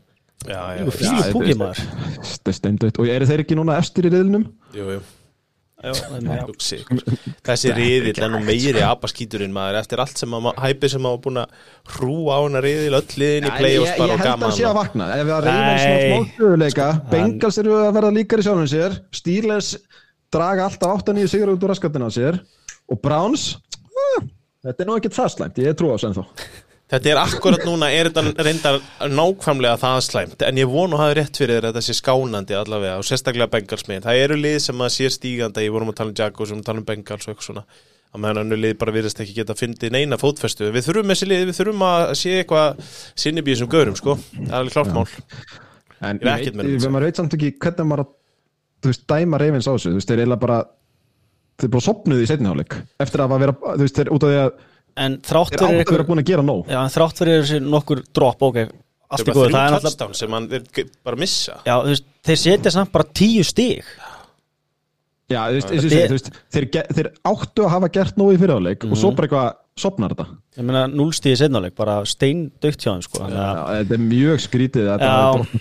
Já, 0.46 0.62
já, 0.78 0.82
Jú, 0.84 0.86
já, 0.86 0.96
fílu 1.00 1.20
Já, 1.22 1.32
púki 1.34 1.52
þetta- 1.54 1.60
maður 1.62 1.80
Þetta 2.26 2.52
er 2.52 2.58
steindautt. 2.60 3.00
Og 3.02 3.08
eru 3.10 3.26
þeir 3.30 3.42
ekki 3.46 3.56
núna 3.58 3.78
efstir 3.82 4.06
í 4.06 4.12
riðlunum? 4.14 4.50
jú, 4.76 4.90
jú. 4.96 5.04
Já, 5.86 5.92
já. 5.92 6.46
Hugsi. 6.48 6.78
Þessi 7.46 7.72
riðill 7.76 8.18
er 8.24 8.30
nú 8.32 8.40
meiri 8.48 8.82
apaskíturinn 8.82 9.52
maður 9.54 9.78
eftir 9.82 10.00
allt 10.02 10.18
sem 10.18 10.32
að 10.34 10.48
hæpi 10.64 10.90
sem 10.90 11.04
að 11.06 11.18
búin 11.26 11.38
að 11.42 11.52
hrúa 11.98 12.38
á 12.38 12.40
hana 12.46 12.62
riðil 12.64 12.96
öll 12.96 13.18
liðin 13.22 13.46
í 13.50 13.52
play-offs 13.60 13.92
ég, 13.92 13.98
bara 14.00 14.08
ég 14.08 14.14
og 14.16 14.18
held 14.18 14.26
að 14.26 14.30
gaman 14.32 14.48
hann 14.50 14.56
sé 14.58 14.66
að 14.66 14.78
vakna. 14.80 15.10
Ef 15.14 15.26
við 15.28 15.34
að 15.36 15.44
reyna 15.46 15.76
svona 15.84 16.00
smálfjöguleika 16.06 16.88
Bengals 17.12 17.60
eru 17.62 17.76
að 17.82 17.92
verða 18.00 18.14
líkari 18.16 18.46
sjálfum 18.48 18.72
sér 18.72 18.98
Steelers 19.20 19.70
draga 20.34 20.66
alltaf 20.70 21.04
8-9 21.04 21.28
sigur 21.36 21.54
út 21.54 21.68
úr 21.68 21.74
raskatina 21.76 22.08
á 22.10 22.12
sér 22.16 22.40
og 22.90 23.02
Browns 23.04 23.46
eh, 23.92 24.26
Þetta 24.66 24.82
er 24.82 24.90
nú 24.90 24.96
ekkert 24.98 25.20
það 25.20 25.30
slæmt, 25.36 25.60
ég 25.62 25.76
trú 25.78 25.92
á 25.92 26.00
þessu 26.00 26.10
ennþá 26.10 26.26
Þetta 26.86 27.10
er 27.10 27.18
akkurat 27.18 27.64
núna, 27.66 27.88
er 27.90 28.12
þetta 28.14 28.46
reyndar 28.46 28.76
nákvæmlega 29.10 29.80
það 29.82 30.00
slæmt. 30.06 30.44
En 30.46 30.60
ég 30.62 30.70
vonu 30.70 31.00
að 31.00 31.02
hafa 31.02 31.16
rétt 31.18 31.40
fyrir 31.40 31.58
þér 31.58 31.66
að 31.66 31.74
þetta 31.74 31.86
sé 31.88 31.96
skánandi 31.98 32.58
allavega 32.60 33.00
og 33.02 33.08
sérstaklega 33.08 33.50
Bengals 33.56 33.88
megin 33.90 34.06
það 34.06 34.22
eru 34.22 34.38
lið 34.38 34.58
sem 34.68 34.84
að 34.86 34.92
sé 34.94 35.10
stíganda, 35.16 35.64
ég 35.66 35.74
vorum 35.74 35.90
að 35.90 35.98
tala 35.98 36.14
um 36.14 36.20
Jaguars, 36.20 36.52
við 36.52 36.54
vorum 36.54 36.62
að 36.62 36.70
tala 36.70 36.84
um 36.84 36.88
Bengals 36.92 37.26
og 37.26 37.34
eitthvað 37.34 37.48
svona. 37.50 37.64
Að 38.14 38.22
meðan 38.22 38.42
önnu 38.44 38.60
lið 38.62 38.76
bara 38.84 38.94
virðist 38.96 39.24
ekki 39.26 39.34
geta 39.40 39.56
að 39.56 39.64
fyndi 39.64 39.92
neina 39.92 40.20
fótfestu, 40.22 40.70
við 40.72 40.86
þurfum 40.86 41.16
þessi 41.16 41.30
lið, 41.32 41.48
við 41.50 41.58
þurfum 41.58 41.88
að 41.90 42.04
sé 42.22 42.36
eitthvað 42.44 42.86
sinnibíð 43.24 43.60
sem 43.64 43.72
gaurum 43.74 43.98
sko, 43.98 44.16
það 44.36 44.46
er 44.46 44.56
alveg 44.62 44.78
klart 44.78 44.94
mál. 44.94 45.10
En 46.06 46.22
Ég 46.22 46.30
veit, 46.30 46.62
ég, 46.70 46.86
maður 46.94 47.10
veit 47.10 47.20
samt 47.20 47.36
ekki 47.36 47.52
hvernig 47.66 47.90
maður 47.90 48.06
að 48.06 48.14
þú 48.86 48.94
veist, 48.94 49.04
dæma 49.10 49.42
reyfins 49.42 49.68
á 49.68 49.74
þessu. 49.74 49.92
Þú 49.92 50.00
veist, 50.00 50.14
þeir 50.14 50.24
þeir 51.64 51.72
bara 51.72 51.84
sopnuðu 51.86 52.24
í 52.26 52.30
setniháleik 52.30 52.74
eftir 53.04 53.24
að 53.24 53.36
vera, 53.40 53.54
þú 53.56 53.84
veist, 53.84 54.00
þeir 54.00 54.10
út 54.12 54.26
af 54.28 54.32
því 54.32 54.40
að 54.44 54.56
En 54.96 55.20
þrátt 55.28 55.56
fyrir 55.58 55.68
að 55.68 55.84
ykkur 55.84 56.06
búin 56.08 56.22
að 56.24 56.30
gera 56.32 56.44
nóg. 56.46 56.66
Já, 56.72 56.80
en 56.86 56.94
þrátt 56.94 57.20
fyrir 57.20 57.42
þessi 57.44 57.62
nokkur 57.66 58.04
drop, 58.16 58.46
ok 58.48 58.60
Allt 59.16 59.30
í 59.30 59.34
góðu, 59.36 59.52
það 59.54 59.76
er 59.76 59.84
touchdown 59.86 60.16
sem 60.18 60.34
hann 60.34 60.48
er 60.56 60.64
bara 61.06 61.20
missa. 61.20 61.60
Já, 61.68 61.76
þú 61.84 61.92
veist, 61.92 62.08
þeir 62.26 62.40
setja 62.42 62.72
samt 62.74 62.94
bara 62.96 63.06
tíu 63.16 63.44
stig. 63.46 63.92
Já, 65.30 65.42
þú 65.50 65.60
veist, 65.60 65.76
þú 65.76 66.16
veist, 66.16 66.32
þeir, 66.54 66.68
þeir 66.94 67.10
áttu 67.26 67.66
að 67.66 67.72
hafa 67.74 67.92
gert 67.94 68.18
nóg 68.20 68.34
í 68.36 68.40
fyriráleik 68.42 68.84
og 68.86 68.98
svo 68.98 69.12
bara 69.18 69.28
eitthvað 69.28 69.48
sopnar 69.82 70.14
þetta. 70.16 70.26
Ég 70.56 70.68
meina, 70.68 70.84
núlstíði 70.88 71.40
setnáleik, 71.42 71.76
bara 71.78 71.96
stein 72.08 72.46
dögt 72.64 72.86
hjá 72.86 72.92
þeim, 72.94 73.06
sko 73.08 73.24
að, 73.26 73.34
Já, 73.36 73.48
þetta 73.82 73.98
er 73.98 74.04
mjög 74.06 74.44
skrítið 74.46 74.90
Já. 74.92 75.16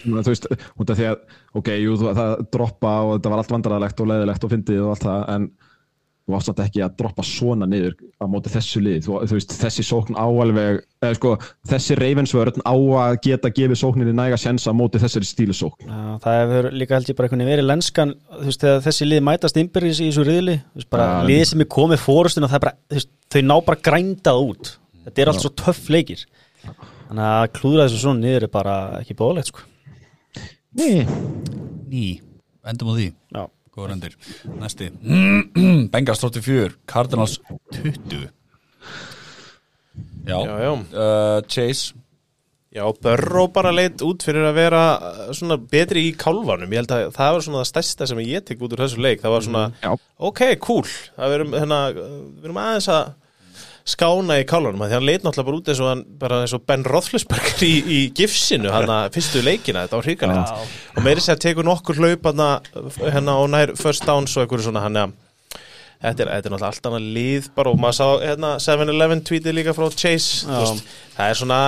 þú 0.04 0.26
veist, 0.28 0.48
út 0.78 0.92
af 0.94 1.00
því 1.00 1.08
að 1.10 1.38
ok, 1.60 1.70
jú, 1.80 1.96
þú- 2.00 2.12
það 2.20 2.34
droppa 2.54 2.92
og 3.02 3.14
þetta 3.16 3.32
var 3.32 3.42
allt 3.42 3.54
vandræðalegt 3.56 4.04
og 4.04 4.10
leiðilegt 4.12 4.46
og 4.46 4.54
fyndið 4.54 4.84
og 4.84 4.92
allt 4.94 5.08
það 5.08 5.24
en 5.34 5.48
þú 6.24 6.38
samt 6.40 6.60
ekki 6.64 6.80
að 6.84 6.94
droppa 7.00 7.24
svona 7.26 7.66
niður 7.68 7.94
á 8.16 8.24
móti 8.32 8.48
þessu 8.52 8.80
lið, 8.80 9.00
þú, 9.04 9.16
þú 9.28 9.36
veist, 9.36 9.54
þessi 9.60 9.84
sókn 9.84 10.16
áalveg, 10.16 10.78
eða 11.04 11.16
sko 11.18 11.32
þessi 11.68 11.96
reyfensvörn 12.00 12.62
á 12.64 12.74
að 13.04 13.16
geta 13.26 13.50
gefið 13.52 13.80
sókninni 13.82 14.14
næga 14.16 14.38
sjensa 14.40 14.72
á 14.72 14.78
móti 14.78 15.00
þessari 15.02 15.28
stílu 15.28 15.56
sókn. 15.56 15.84
Já, 15.84 16.16
það 16.24 16.38
hefur 16.40 16.68
líka 16.80 16.96
held 16.96 17.10
ég 17.12 17.18
bara 17.18 17.28
einhvern 17.28 17.44
veginn 17.44 17.52
verið 17.52 17.68
lenskan 17.68 18.14
Þú 18.34 18.46
veist, 18.48 18.64
þegar 18.64 18.80
þessi 18.86 19.08
lið 19.10 19.22
mætast 19.28 19.60
innbyrðis 19.60 20.00
í 20.00 20.08
þessu 20.08 20.24
riðli 20.30 20.56
Þú 20.62 20.80
veist, 20.80 20.90
bara 20.96 21.08
Já. 21.10 21.26
lið 21.28 21.44
sem 21.50 21.64
er 21.66 21.70
komið 21.76 22.02
fórustun 22.06 22.46
og 22.48 22.52
það 22.54 22.58
er 22.60 22.64
bara, 22.64 22.76
þú 22.88 22.98
veist, 22.98 23.12
þau 23.34 23.42
ná 23.44 23.54
bara 23.68 23.82
grændað 23.90 24.40
út. 24.48 24.72
Þetta 25.04 25.22
er 25.24 25.30
allt 25.34 25.44
svo 25.44 25.52
töff 25.60 25.88
leikir. 25.92 26.24
Þannig 26.64 27.26
að 27.28 27.50
klúðra 27.58 27.84
þessu 27.90 28.00
svona 28.00 28.24
niður 28.24 28.46
er 28.48 28.52
bara 28.54 28.76
ekki 29.02 29.16
bóðlegt, 29.18 29.52
sko. 29.52 29.66
Nei, 30.80 31.04
Ný, 31.92 32.06
Góður 33.74 33.96
endir 33.96 34.14
Næsti. 34.60 34.92
Bengals 35.92 36.22
34 36.22 36.78
Cardinals 36.90 37.40
20 37.74 38.30
Já, 40.24 40.38
Já, 40.40 40.54
já. 40.62 40.72
Uh, 40.72 41.42
Chase. 41.46 41.92
Já, 42.74 42.82
Börró 43.02 43.44
bara 43.54 43.70
leitt 43.70 44.00
út 44.02 44.24
fyrir 44.26 44.42
að 44.48 44.56
vera 44.56 44.80
uh, 44.96 45.26
svona 45.36 45.58
betri 45.60 46.08
í 46.08 46.14
kálfanum. 46.18 46.72
Ég 46.72 46.80
held 46.82 46.94
að 46.96 47.04
það 47.14 47.34
var 47.36 47.44
svona 47.46 47.60
það 47.60 47.68
stærsta 47.70 48.08
sem 48.10 48.22
ég 48.24 48.46
tek 48.48 48.64
út 48.64 48.72
úr 48.74 48.82
þessu 48.82 49.04
leik, 49.04 49.20
það 49.22 49.34
var 49.36 49.44
svona 49.46 49.62
já, 49.84 49.92
ok, 50.30 50.40
cool, 50.64 50.82
það 51.14 51.34
verum, 51.36 51.54
hérna, 51.54 51.78
við 51.94 52.48
erum 52.48 52.58
aðeins 52.64 52.88
að 52.96 53.12
skána 53.84 54.38
í 54.40 54.46
kálfanum, 54.48 54.80
af 54.80 54.88
því 54.88 54.96
hann 54.96 55.04
leit 55.04 55.24
náttúrulega 55.26 55.48
bara 55.50 55.58
út 55.60 55.66
eins 55.68 55.80
og, 55.84 55.88
hann, 55.90 56.04
eins 56.40 56.54
og 56.56 56.62
Ben 56.68 56.86
Roethlisberger 56.88 57.66
í, 57.66 57.72
í 57.84 57.98
gifsinu, 58.16 58.70
hann 58.72 58.88
að 58.88 59.10
fyrstu 59.18 59.42
leikina 59.44 59.84
þetta 59.84 59.98
var 59.98 60.08
hrikalegt, 60.08 60.70
og 60.94 61.04
meiri 61.04 61.24
sér 61.24 61.36
að 61.36 61.42
tekur 61.44 61.68
nokkur 61.68 62.00
hlaup 62.00 62.30
hérna 62.30 63.36
og 63.42 63.50
nær 63.52 63.74
first 63.76 64.06
downs 64.08 64.36
og 64.38 64.46
einhverju 64.46 64.70
svona, 64.70 64.86
hann 64.86 65.02
að 65.02 65.20
Þetta 66.04 66.20
er, 66.20 66.28
þetta 66.34 66.48
er 66.48 66.52
náttúrulega 66.52 66.68
allt 66.68 66.86
annað 66.88 67.04
lið 67.16 67.46
bara 67.56 67.70
og 67.72 67.78
maður 67.80 67.96
sá 67.96 68.06
hérna 68.20 68.48
7-Eleven 68.60 69.22
tweetið 69.24 69.54
líka 69.56 69.72
frá 69.72 69.86
Chase 69.94 70.44
það 71.14 71.30
er 71.30 71.38
svona 71.38 71.60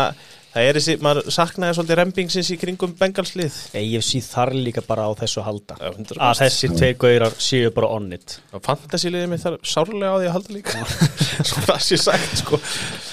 það 0.56 0.68
er 0.70 0.78
þessi, 0.78 0.94
maður 1.04 1.26
saknaði 1.34 1.76
svolítið 1.76 1.98
rempingsins 2.00 2.48
í 2.54 2.56
kringum 2.60 2.94
Bengalslið. 2.96 3.58
AFC 3.76 4.22
þarf 4.24 4.56
líka 4.56 4.82
bara 4.86 5.04
á 5.04 5.12
þessu 5.20 5.44
halda. 5.44 5.76
Já, 5.76 5.90
100%. 5.92 6.20
að 6.24 6.40
þessir 6.40 6.74
tveir 6.78 6.96
gaurar 7.02 7.36
séu 7.46 7.72
bara 7.76 7.90
on 7.92 8.08
it. 8.16 8.38
Og 8.56 8.64
fantasiliðið 8.64 9.30
mitt 9.34 9.44
þarf 9.44 9.68
sárlega 9.68 10.14
á 10.14 10.16
því 10.16 10.30
að 10.30 10.36
halda 10.38 10.56
líka. 10.56 10.86
Svo 11.50 11.64
það 11.68 11.80
sé 11.84 12.00
sagt 12.00 12.40
sko. 12.40 12.60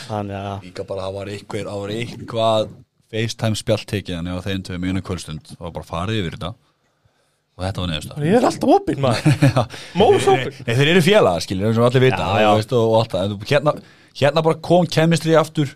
Þannig 0.07 0.39
að 0.39 0.67
Líka 0.69 0.87
bara 0.87 1.03
að 1.03 1.09
það 1.09 1.17
var 1.19 1.33
eitthvað, 1.35 1.67
það 1.69 1.81
var 1.83 1.95
eitthvað 1.97 2.75
FaceTime 3.13 3.59
spjalltekið 3.59 4.19
en 4.21 4.29
ef 4.33 4.45
þeim 4.47 4.67
tveim 4.69 4.85
einu 4.89 5.03
kvöldstund. 5.05 5.51
Það 5.57 5.65
var 5.67 5.75
bara 5.75 5.89
farið 5.91 6.21
yfir 6.23 6.37
þetta. 6.37 6.53
Og 7.53 7.61
þetta 7.67 7.83
var 7.83 7.91
neðust 7.91 8.13
ég 8.25 8.35
er 8.39 8.45
alltaf 8.47 8.71
opinn 8.79 9.01
maður. 9.03 9.35
Móðs 9.99 10.25
opinn 10.31 10.55
Nei, 10.63 10.71
þeir 10.73 10.89
eru 10.95 11.03
félaga, 11.05 11.43
skiljum, 11.43 11.67
eins 11.69 11.77
og 11.77 11.85
allir 11.85 12.07
vita. 12.07 12.23
Já, 12.23 12.41
já. 12.41 12.47
og, 12.49 12.61
veist, 12.63 12.73
og 12.73 13.11
þú- 13.13 13.49
hérna, 13.51 13.73
hérna 14.17 14.43
bara 14.47 14.57
kom 14.65 14.87
kemistri 14.89 15.35
aftur 15.37 15.75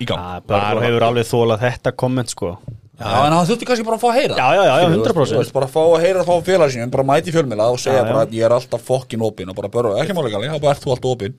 í 0.00 0.08
gang. 0.08 0.20
Að 0.36 0.48
bara 0.50 0.82
hefur 0.86 1.06
alveg 1.10 1.28
þólað 1.30 1.62
þetta 1.66 1.92
komment 1.96 2.32
sko. 2.34 2.56
Já, 2.96 3.26
en 3.26 3.34
hann 3.36 3.44
þurfti 3.44 3.66
kannski 3.68 3.84
bara 3.84 3.98
að 3.98 4.04
fá 4.06 4.08
að 4.08 4.14
heyra. 4.16 4.36
Já, 4.40 4.46
já, 4.56 4.60
já, 4.64 4.74
já, 4.80 4.84
Skilur, 4.88 5.02
100%. 5.04 5.32
þú 5.34 5.40
veist, 5.42 5.52
Bara 5.52 5.66
að 5.68 5.72
fá 5.74 5.80
að 5.84 6.04
heyra 6.06 6.20
það 6.24 6.28
fá 6.30 6.46
félag 6.46 6.70
sínum, 6.72 6.92
bara 6.94 7.04
mæti 7.10 7.28
í 7.28 7.34
fjölmila 7.34 7.66
og 7.68 7.76
segja 7.82 7.98
Já, 7.98 8.00
já. 8.00 8.06
bara 8.08 8.22
að 8.24 8.30
ég 8.38 8.44
er 8.46 8.54
alltaf 8.56 8.86
fokkin 8.86 9.24
opinn 9.26 9.52
og 9.52 9.56
bara 9.58 9.68
börðu, 9.74 9.98
ekki 10.00 10.16
málega 10.16 10.32
gali, 10.38 10.48
þá 10.48 10.62
bara 10.62 10.72
ert 10.72 10.86
þú 10.86 10.92
alltaf 10.94 11.10
opinn. 11.10 11.34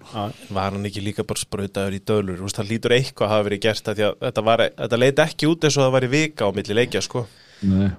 Var 0.54 0.70
hann 0.78 0.86
ekki 0.86 1.02
líka 1.02 1.26
bara 1.26 1.42
sprautaður 1.42 1.96
í 1.98 2.02
dölur? 2.12 2.44
Úst, 2.46 2.60
það 2.62 2.70
lítur 2.76 2.94
eitthvað 3.00 3.26
að 3.26 3.34
hafa 3.34 3.48
verið 3.50 3.64
gert 3.66 3.90
af 3.90 3.98
því 3.98 4.06
að 4.06 4.14
þetta, 4.28 4.44
var, 4.52 4.64
þetta 4.84 5.00
leit 5.02 5.24
ekki 5.26 5.50
út 5.50 5.66
eins 5.66 5.80
og 5.80 5.88
það 5.88 5.96
var 5.98 6.06
í 6.06 6.12
vika 6.14 6.46
á 6.46 6.50
milli 6.54 6.78
leikja 6.78 7.02
sko. 7.02 7.26
Nei. 7.66 7.90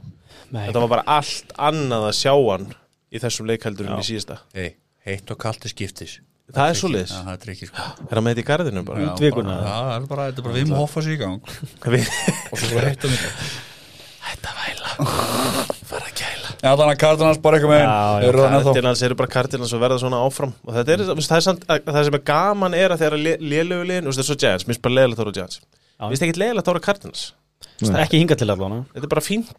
Nei. 0.55 0.63
þetta 0.69 0.85
var 0.87 0.93
bara 0.95 1.07
allt 1.19 1.51
annað 1.59 2.07
að 2.13 2.17
sjá 2.23 2.33
hann 2.39 2.71
í 3.11 3.19
þessum 3.27 3.51
leikheldur 3.51 3.91
en 3.91 3.99
í 3.99 4.07
síðasta. 4.07 4.39
Hei, 4.55 4.77
heitt 5.03 5.35
og 5.35 5.43
kallt 5.43 5.67
er 5.67 5.75
skiptis 5.75 6.21
það 6.57 6.71
er 6.73 6.79
svoleiðis, 6.81 7.13
Já, 7.15 7.21
það 7.29 7.47
er 7.47 7.53
ekki 7.55 7.69
sko. 7.69 7.87
Er 8.09 8.19
hann 8.19 8.25
með 8.27 8.35
þetta 8.37 8.45
í 8.45 8.49
garðinu 8.51 8.83
bara? 8.89 9.01
Já, 9.05 9.09
það 9.15 9.95
er 9.97 10.07
bara, 10.13 10.29
þetta 10.29 10.43
er 10.43 10.47
bara 10.49 10.57
við 10.59 10.69
með 10.71 10.79
hoffa 10.83 11.03
sig 11.07 11.15
í 11.15 11.21
gang. 11.23 11.53
Við- 11.95 12.13
og 12.53 12.63
svo 12.63 12.71
bara 12.77 12.93
heitt 12.93 13.09
og 13.09 13.13
mikið 13.15 13.57
Þetta 14.29 14.55
væla. 14.59 14.91
Fara 15.89 16.05
að 16.05 16.15
kæla 16.19 16.51
Já, 16.59 16.69
þannig 16.75 16.91
að 16.93 16.99
Cardinals 17.01 17.39
bara 17.41 17.57
eitthvað 17.59 17.71
með 17.73 17.81
Já, 17.81 17.89
já, 17.89 18.27
Eru 18.29 18.41
það 18.43 18.49
ennþá 18.49 18.65
Cardinals 18.69 19.03
eru 19.07 19.17
bara 19.21 19.33
Cardinals 19.33 19.73
og 19.77 19.81
verða 19.85 19.99
svona 20.03 20.19
áfram. 20.27 20.53
Og 20.67 20.75
þetta 20.77 20.93
er, 20.97 21.05
það 21.09 21.37
er 21.39 21.45
samt, 21.47 21.63
það 21.87 22.01
sem 22.09 22.19
er 22.19 22.25
gaman 22.29 22.77
er 22.77 22.93
að 22.95 23.05
þegar 23.05 23.23
lélögu 23.41 23.87
liðin, 23.89 24.05
þú 24.05 24.11
veist 24.13 24.19
það 24.21 24.25
er 24.25 24.29
svo 24.29 24.39
Giants, 24.43 24.67
minnst 24.69 24.83
bara 24.85 24.97
leðilegt 24.99 25.23
ára 25.25 25.35
Giants. 25.39 25.61
Já. 25.99 26.05
minnst 26.11 26.27
ekki 26.27 26.43
leðilegt 26.43 26.69
ára 26.75 26.83
Cardinals 26.89 27.23
ekki 28.03 28.19
hinga 28.23 28.37
til 28.39 28.51
allan 28.51 28.85
þetta 28.95 29.07
er 29.07 29.13
bara 29.13 29.23
fínt, 29.25 29.51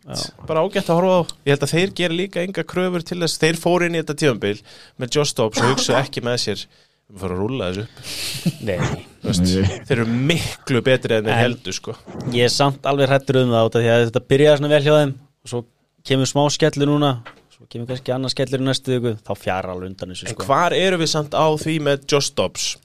bara 0.47 0.61
ágætt 0.65 0.89
að 0.91 0.99
horfa 0.99 1.15
á. 1.19 1.21
Ég 1.47 1.53
held 1.55 1.63
að 1.65 1.73
þeir 1.75 1.93
gera 1.99 2.13
líka 2.19 2.43
enga 2.43 2.63
kröfur 2.67 3.03
til 3.07 3.19
þess. 3.23 3.39
Þeir 3.41 3.59
fóru 3.59 3.87
inn 3.87 3.95
í 3.97 4.01
þetta 4.03 4.15
tífambil 4.21 4.61
með 4.99 5.15
Josh 5.15 5.35
Dobbs 5.39 5.61
og 5.63 5.71
hugsa 5.73 5.97
ekki 6.01 6.23
með 6.25 6.37
sér 6.43 6.63
við 7.09 7.23
fórum 7.23 7.35
að 7.35 7.41
rúlla 7.43 7.69
þessu 7.71 7.85
upp. 7.85 8.61
Nei, 8.67 8.77
Þú 9.19 9.27
veist, 9.31 9.41
Nei. 9.49 9.79
þeir 9.87 9.95
eru 9.97 10.05
miklu 10.29 10.81
betri 10.85 11.15
en 11.17 11.25
þeir 11.25 11.33
En- 11.35 11.41
heldur 11.43 11.73
sko. 11.75 11.95
ég 12.31 12.43
er 12.45 12.53
samt 12.53 12.85
alveg 12.87 13.09
hrættur 13.09 13.41
um 13.43 13.49
það 13.51 13.71
því 13.75 13.89
að 13.95 14.05
þetta 14.11 14.21
byrjaði 14.29 14.57
svona 14.61 14.69
vel 14.75 14.83
hjá 14.85 14.93
þeim. 14.99 15.13
Og 15.43 15.49
svo 15.53 15.63
kemur 16.07 16.29
smá 16.29 16.43
skellur 16.55 16.87
núna. 16.91 17.11
Svo 17.55 17.65
kemur 17.67 17.87
kannski 17.89 18.13
annað 18.15 18.31
skellur 18.35 18.61
í 18.61 18.67
næstu 18.69 18.93
viku. 18.95 19.15
Þá 19.25 19.33
fjara 19.41 19.73
alveg 19.73 19.89
undan 19.91 20.13
þessu 20.13 20.27
En 20.29 20.35
sko. 20.35 20.45
hvar 20.47 20.71
eru 20.77 20.97
við 21.01 21.09
samt 21.11 21.31
á 21.35 21.45
því 21.59 21.79
með 21.83 22.05
Josh 22.07 22.31
Dobbs? 22.35 22.77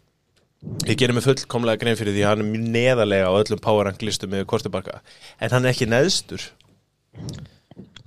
Ég 0.89 0.97
gerir 1.01 1.15
mig 1.17 1.25
fullkomlega 1.25 1.81
grein 1.81 1.97
fyrir 1.97 2.15
því 2.17 2.23
að 2.25 2.31
hann 2.33 2.43
er 2.45 2.49
mjög 2.51 2.67
neðarlega 2.75 3.29
á 3.29 3.33
öllum 3.41 3.61
power 3.65 3.87
rank 3.89 4.03
listum 4.05 4.31
með 4.33 4.45
kortibakka 4.51 5.01
En 5.41 5.51
hann 5.53 5.65
er 5.65 5.73
ekki 5.75 5.87
neðstur. 5.89 6.45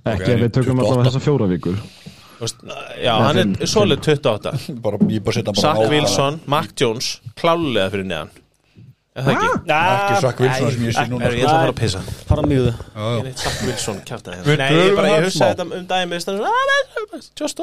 Ekki 0.08 0.32
ef 0.34 0.40
við 0.44 0.52
tökum 0.56 0.78
28. 0.80 0.88
alltaf 0.88 1.08
þessar 1.08 1.24
fjóra 1.26 1.48
vikur. 1.50 1.78
Þú 2.38 2.44
veist, 2.44 2.60
Já, 3.02 3.12
hann 3.18 3.36
fimm- 3.40 3.56
er 3.62 3.70
solid 3.72 4.02
28 4.06 4.76
bara, 4.84 4.98
ég 5.10 5.24
bara 5.26 5.34
setja 5.38 5.52
bara 5.52 5.62
Zach 5.64 5.80
á- 5.82 5.90
Wilson, 5.90 6.40
Mac 6.46 6.68
Jones 6.78 7.08
Klálega 7.40 7.88
fyrir 7.94 8.06
neðan. 8.06 8.30
Er 9.18 9.24
það 9.26 9.32
ekki? 9.34 9.48
ekki 9.74 10.20
Zach 10.22 10.38
Wilson 10.44 10.70
sem 10.76 10.84
ég 10.86 10.94
sé 10.94 11.06
núna 11.10 11.26
Er 11.26 11.34
ég 11.34 11.42
ætla 11.42 11.56
að 11.56 11.64
fara 11.64 11.72
að 11.72 11.80
pissa. 11.82 12.02
Er 13.26 13.32
Zach 13.42 13.58
Wilson 13.66 13.98
kjátt 14.06 14.30
að 14.30 14.46
Nei, 14.46 14.70
ég 14.70 15.00
hann 15.02 15.24
hugsa 15.26 15.50
þetta 15.50 15.66
um 15.66 15.86
daginn 15.90 16.12
með 16.14 16.20
stann 16.22 16.40
"Ah, 16.46 17.18
Just 17.40 17.58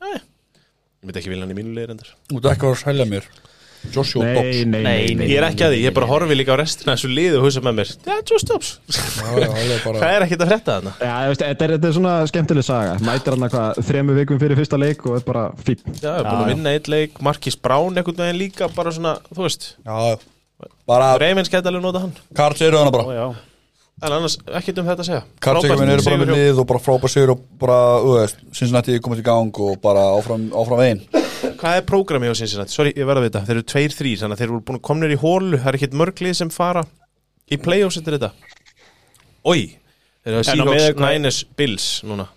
Nei. 0.00 0.14
Ég 0.14 1.04
myndi 1.04 1.20
ekki 1.20 1.28
vilja 1.30 1.44
hann 1.44 1.52
í 1.52 1.58
mínu 1.60 1.74
leir 1.76 1.90
endur 1.92 2.08
Þú 2.30 2.38
ert 2.40 2.50
ekki 2.56 2.66
að 2.72 2.80
selja 2.80 3.04
mér 3.06 3.24
Joshua 3.94 4.24
Dobbs. 4.34 4.58
nei, 4.68 4.82
nei, 4.84 5.14
nei 5.16 5.28
Ég 5.30 5.38
er 5.40 5.46
ekki 5.48 5.64
að 5.64 5.72
því, 5.74 5.78
ég 5.86 5.94
bara 5.96 6.08
horfi 6.10 6.36
líka 6.36 6.52
á 6.52 6.58
restina 6.60 6.92
af 6.92 6.98
þessu 7.00 7.10
liðu 7.14 7.38
og 7.40 7.44
hugsa 7.46 7.62
með 7.64 7.76
mér 7.78 7.92
Já, 8.08 8.16
Just 8.30 8.50
Dobbs. 8.50 8.70
Það 8.92 9.38
er 9.42 9.84
bara 9.84 10.10
er 10.16 10.26
ekkert 10.26 10.44
að 10.44 10.50
frétta 10.52 10.76
þarna? 10.78 10.92
Já, 11.00 11.12
ég 11.24 11.32
veist, 11.32 11.44
þetta 11.46 11.64
er, 11.68 11.74
þetta 11.76 11.88
er 11.88 11.96
svona 11.98 12.14
skemmtileg 12.32 12.66
saga. 12.68 12.94
Mætir 13.08 13.36
hann 13.36 13.46
eitthvað 13.48 13.82
þremu 13.88 14.16
vikum 14.18 14.40
fyrir 14.42 14.60
fyrsta 14.60 14.80
leik 14.82 15.06
og 15.08 15.16
er 15.20 15.24
bara 15.26 15.44
fín 15.64 15.78
Já, 16.02 16.10
ég 16.10 16.18
er 16.18 16.24
búin 16.28 16.42
að 16.44 16.52
vinna 16.54 16.74
eitt 16.76 16.88
leik 16.92 17.20
Markis 17.24 17.56
Brown 17.56 17.96
einhvern 17.96 18.18
veginn 18.24 18.40
líka 18.42 18.68
bara 18.74 18.90
svona, 18.94 19.16
þú 19.32 19.46
veist. 19.46 19.70
Já, 19.86 20.18
bara 20.88 21.12
Reymins 21.22 21.48
gæti 21.52 21.66
alveg 21.70 21.82
nota 21.84 22.00
hann. 22.04 22.12
Karls 22.34 22.60
eru 22.66 22.78
hana 22.82 22.90
bara. 22.94 23.14
Já. 23.14 23.28
En 23.98 24.12
annars, 24.14 24.36
ekkert 24.54 24.76
um 24.78 24.86
þetta 24.86 25.02
að 25.02 25.08
segja. 25.08 25.22
Karlseguminn 25.42 25.90
eru 25.90 26.02
bara 26.04 26.14
sigur 26.14 26.20
með 26.22 26.28
hjá- 26.30 26.36
lið 26.38 26.58
og 26.62 26.66
bara 26.70 26.78
frábær 26.78 27.10
sigur 27.10 27.32
og 27.34 27.40
bara, 27.58 27.78
þú 28.04 28.12
veist, 28.20 28.36
Cincinnati 28.54 28.94
Hvað 31.58 31.80
er 31.80 31.84
prógrami 31.88 32.30
á 32.30 32.34
Cincinnati? 32.38 32.74
Sorry, 32.74 32.94
ég 32.94 33.08
verða 33.08 33.24
að 33.24 33.28
vita. 33.28 33.42
Þeir 33.48 33.56
eru 33.56 33.66
tveir, 33.72 33.94
þrýr, 33.98 34.20
þannig 34.22 34.36
að 34.36 34.42
þeir 34.42 34.48
eru 34.52 34.62
búin 34.68 34.78
að 34.78 34.86
komnir 34.88 35.14
í 35.14 35.18
hólu 35.18 35.58
Það 35.58 35.70
er 35.72 35.78
ekkert 35.80 35.96
mörglið 35.98 36.36
sem 36.38 36.50
fara 36.54 36.84
í 37.50 37.58
playoffs 37.60 37.98
eftir 37.98 38.18
þetta. 38.18 38.32
Ói 39.48 39.60
Þeir 40.22 40.34
eru 40.34 40.42
á 40.42 40.48
Seahawks, 40.48 40.88
Niners, 41.02 41.40
Bills 41.58 41.88
núna. 42.06 42.28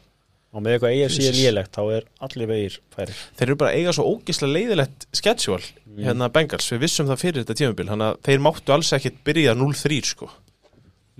Og 0.51 0.63
með 0.63 0.75
eitthvað 0.75 0.97
AFC 0.97 1.27
er 1.29 1.37
lélegt 1.37 1.77
þá 1.77 1.81
er 1.95 2.07
allir 2.25 2.49
vegir 2.49 2.73
færi 2.91 3.13
Þeir 3.39 3.45
eru 3.45 3.57
bara 3.61 3.71
að 3.71 3.77
eiga 3.79 3.93
svo 3.95 4.07
ógislega 4.11 4.55
leiðilegt 4.57 5.05
schedule 5.15 5.61
hérna 5.95 6.27
Bengals, 6.33 6.67
við 6.73 6.81
vissum 6.83 7.07
það 7.07 7.21
fyrir 7.21 7.45
þetta 7.45 7.57
tímabil 7.61 7.87
þannig 7.87 8.07
að 8.09 8.17
þeir 8.27 8.43
máttu 8.43 8.75
alls 8.75 8.91
ekkert 8.97 9.21
byrja 9.27 9.53
0-3 9.55 10.01
sko, 10.09 10.27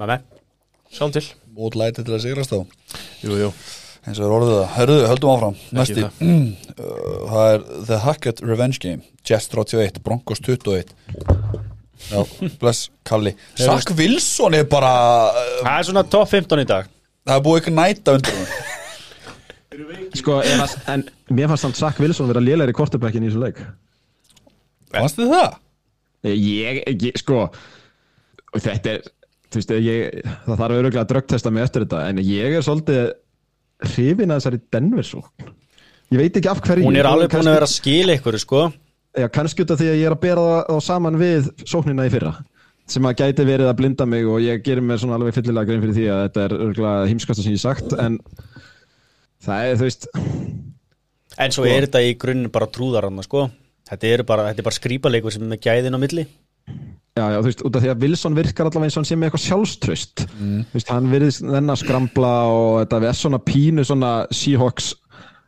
með 0.01 0.11
með 0.11 0.25
sjáum 0.91 1.15
til. 1.15 1.23
Og 1.51 1.77
læti 1.79 2.03
til 2.03 2.15
að 2.15 2.23
sigrast 2.25 2.51
þá 2.51 2.59
Jú, 3.23 3.37
jú, 3.39 3.49
eins 4.01 4.17
og 4.17 4.25
er 4.25 4.35
orðið 4.35 4.55
það, 4.55 4.69
hörðu, 4.77 4.97
höldum 5.11 5.31
áfram. 5.35 5.59
Næsti, 5.77 6.05
það. 6.05 6.21
uh, 6.81 7.27
það 7.31 7.51
er 7.51 7.65
The 7.89 7.99
Hackett 8.05 8.41
Revenge 8.45 8.81
Game 8.81 9.05
Jets 9.27 9.51
31, 9.51 10.01
Broncos 10.05 10.41
21 10.41 10.95
já, 12.09 12.23
bless 12.61 12.89
Kalli. 13.07 13.35
Zach 13.61 13.93
Wilson 13.97 14.57
er 14.57 14.65
bara 14.69 14.91
uh, 15.29 15.53
það 15.61 15.77
er 15.77 15.87
svona 15.91 16.05
top 16.17 16.31
15 16.33 16.63
í 16.63 16.67
dag. 16.69 16.89
Það 17.27 17.37
er 17.37 17.45
búið 17.45 17.61
ekki 17.61 17.75
næta 17.77 18.17
undir 18.17 18.37
hún 18.39 18.51
Sko, 20.19 20.41
en, 20.43 20.65
en 20.91 21.03
mér 21.31 21.47
fannst 21.47 21.63
hann 21.63 21.77
Zach 21.77 22.01
Wilson 22.01 22.27
vera 22.27 22.41
lélæri 22.43 22.73
kortebækin 22.75 23.23
í 23.23 23.29
þessu 23.29 23.43
leik. 23.45 23.61
Fannst 24.91 25.21
þið 25.21 25.31
það? 25.31 25.53
Ég, 26.27 26.81
ég, 27.01 27.15
sko 27.17 27.47
Þetta 28.51 28.91
er, 28.91 29.05
þú 29.47 29.61
veist, 29.61 29.71
ég 29.79 30.17
það 30.43 30.59
þarf 30.59 30.75
auðvitað 30.75 30.99
að 31.01 31.11
drögtesta 31.13 31.53
mig 31.53 31.63
eftir 31.63 31.85
þetta 31.85 32.01
en 32.09 32.19
ég 32.19 32.57
er 32.57 32.65
svolítið 32.65 33.05
hrifin 33.89 34.31
að 34.31 34.41
þessari 34.41 34.61
Denver 34.73 35.07
svo 35.07 35.25
Ég 36.11 36.19
veit 36.19 36.37
ekki 36.37 36.49
af 36.51 36.59
hverju 36.65 36.85
hún 36.89 36.99
er 36.99 37.07
alveg 37.07 37.31
búin 37.31 37.47
að 37.47 37.55
vera 37.55 37.67
að 37.69 37.71
skila 37.71 38.15
ykkur 38.17 38.35
sko. 38.41 38.65
Já, 39.15 39.27
kannski 39.31 39.63
út 39.63 39.71
af 39.71 39.79
því 39.79 39.87
að 39.91 39.99
ég 39.99 40.07
er 40.09 40.15
að 40.15 40.23
bera 40.23 40.43
það, 40.47 40.79
saman 40.83 41.19
við 41.19 41.47
sóknina 41.67 42.07
í 42.07 42.11
fyrra 42.11 42.33
sem 42.91 43.05
að 43.07 43.21
gæti 43.21 43.45
verið 43.47 43.69
að 43.69 43.77
blinda 43.79 44.07
mig 44.09 44.25
og 44.27 44.41
ég 44.43 44.63
gerir 44.65 44.83
mér 44.83 44.99
svona 44.99 45.15
alveg 45.15 45.35
fyllilega 45.37 45.69
grein 45.69 45.83
fyrir 45.83 45.95
því 45.95 46.05
að 46.11 46.21
þetta 46.25 46.41
er 46.43 46.55
örgulega 46.57 47.07
heimskasta 47.07 47.45
sem 47.45 47.55
ég 47.55 47.61
sagt 47.61 47.93
en 47.95 48.17
það 49.45 49.67
er, 49.67 49.77
þú 49.79 49.87
veist 49.87 50.07
en 51.45 51.55
svo 51.55 51.67
er 51.69 51.85
þetta 51.87 52.01
í 52.03 52.15
grunninn 52.19 52.51
bara 52.51 52.67
trúðaranna 52.67 53.23
sko. 53.23 53.45
Þetta 53.91 54.11
er 54.11 54.23
bara, 54.27 54.49
þetta 54.49 54.63
er 54.63 54.67
bara 54.67 54.79
skrýpaleikur 54.79 55.35
sem 55.35 55.55
er 55.55 55.63
gæðin 55.63 55.95
á 55.95 56.03
milli 56.03 56.27
Já, 57.11 57.25
já, 57.27 57.37
þú 57.41 57.47
veist, 57.49 57.61
út 57.67 57.75
af 57.75 57.83
því 57.83 57.89
að 57.91 58.03
Wilson 58.05 58.35
virkar 58.37 58.67
allavega 58.69 58.87
eins 58.87 58.95
og 58.95 59.01
hann 59.01 59.07
sé 59.09 59.15
með 59.19 59.27
eitthvað 59.27 59.41
sjálfströst 59.43 60.21
mm. 60.29 60.59
Þú 60.69 60.77
veist, 60.77 60.91
hann 60.95 61.09
virðist 61.11 61.43
þennan 61.43 61.79
skramla 61.81 62.33
og 62.47 62.69
þetta 62.85 62.99
er 63.09 63.17
svona 63.19 63.39
pínu 63.43 63.83
svona 63.87 64.11
Seahawks 64.31 64.93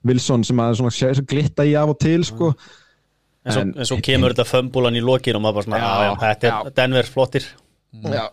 Wilson 0.03 0.43
sem 0.43 0.59
að 0.59 0.74
svona 0.82 1.26
glitta 1.32 1.64
í 1.64 1.76
af 1.80 1.93
og 1.93 1.99
til, 2.03 2.26
sko. 2.28 2.49
En 3.47 3.55
svo, 3.55 3.61
En- 3.64 3.74
en 3.80 3.88
svo 3.88 3.97
kemur 4.03 4.36
þetta 4.36 4.47
fömbulan 4.49 4.99
í 4.99 5.03
lokin 5.03 5.39
og 5.39 5.43
maður 5.45 5.61
bara 5.61 5.68
svona, 5.70 5.80
Já, 5.80 5.91
já, 6.03 6.14
þetta 6.26 6.51
er. 6.51 6.74
Denver 6.76 7.07
flottir. 7.16 7.47
Já, 8.03 8.26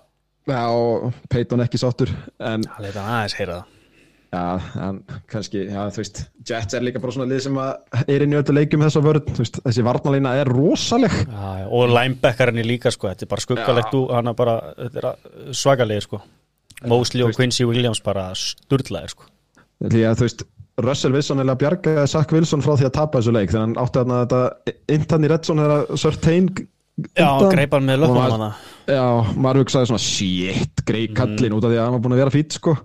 já, 0.50 0.62
og 0.74 1.12
Peyton 1.30 1.62
ekki 1.62 1.78
sáttur 1.78 2.10
en 2.40 2.66
það 2.66 2.88
er 2.90 2.98
aðeins 3.04 3.38
heyra 3.38 3.60
það 3.60 3.79
Já, 4.30 4.60
en 4.78 5.00
kannski, 5.26 5.64
já, 5.66 5.80
þú 5.90 5.98
veist 6.04 6.20
Jets 6.46 6.76
er 6.78 6.84
líka 6.86 7.00
bara 7.02 7.14
svona 7.16 7.26
lið 7.32 7.40
sem 7.48 7.56
að 7.58 8.04
er 8.14 8.22
inn 8.22 8.36
í 8.36 8.38
öllu 8.38 8.54
leikjum 8.60 8.84
þessa 8.84 9.02
vörð, 9.02 9.32
þú 9.34 9.42
veist, 9.42 9.58
þessi 9.64 9.84
varnalína 9.88 10.34
er 10.38 10.50
rosaleg. 10.54 11.16
Já, 11.24 11.48
já, 11.64 11.66
og 11.66 11.90
linebackarinn 11.90 12.62
er 12.62 12.68
líka 12.68 12.92
sko, 12.94 13.10
þetta 13.10 13.26
er 13.26 13.32
bara 13.32 13.44
skuggalegt 13.46 13.96
úr, 13.98 14.12
hann 14.14 14.30
er 14.30 14.36
bara, 14.38 14.54
þetta 14.78 15.02
er 15.02 15.58
svagalegir 15.58 16.06
sko. 16.06 16.22
Mosley 16.90 17.26
og 17.26 17.34
Quincy 17.36 17.66
Williams 17.66 18.00
bara 18.06 18.30
sturlaðir 18.38 19.16
sko. 19.16 19.26
Því 19.82 20.04
að 20.06 20.20
þú 20.20 20.28
veist, 20.28 20.46
Russell 20.80 21.12
Wilson 21.12 21.42
er 21.42 21.50
að 21.50 21.60
bjarga 21.64 22.06
Zach 22.08 22.30
Wilson 22.32 22.62
frá 22.64 22.76
því 22.78 22.86
að 22.86 22.94
tapa 22.96 23.18
þessu 23.20 23.34
leik 23.34 23.50
þegar 23.50 23.66
hann 23.66 23.74
átti 23.82 24.00
þarna 24.00 24.20
þetta 24.22 24.76
intan 24.94 25.26
í 25.26 25.30
Redson 25.32 25.60
þegar 25.64 26.00
Surtain 26.00 26.48
Já, 27.16 27.28
greip 27.48 27.74
hann 27.74 27.86
með 27.88 28.02
löpum 28.04 28.20
hana 28.20 28.48
Já, 28.86 29.04
maður 29.40 29.64
hugsaði 29.64 29.90
svona 29.90 30.02
shit, 30.04 30.82
grei 30.88 31.06
kallinn 31.16 31.54
út 31.56 31.64
af 31.66 31.72
því 31.72 31.78
að 31.80 31.86
hann 31.86 31.96
var 31.96 32.02
búin 32.04 32.16
að 32.16 32.22
vera 32.22 32.34
fýtt 32.34 32.56
sko 32.58 32.76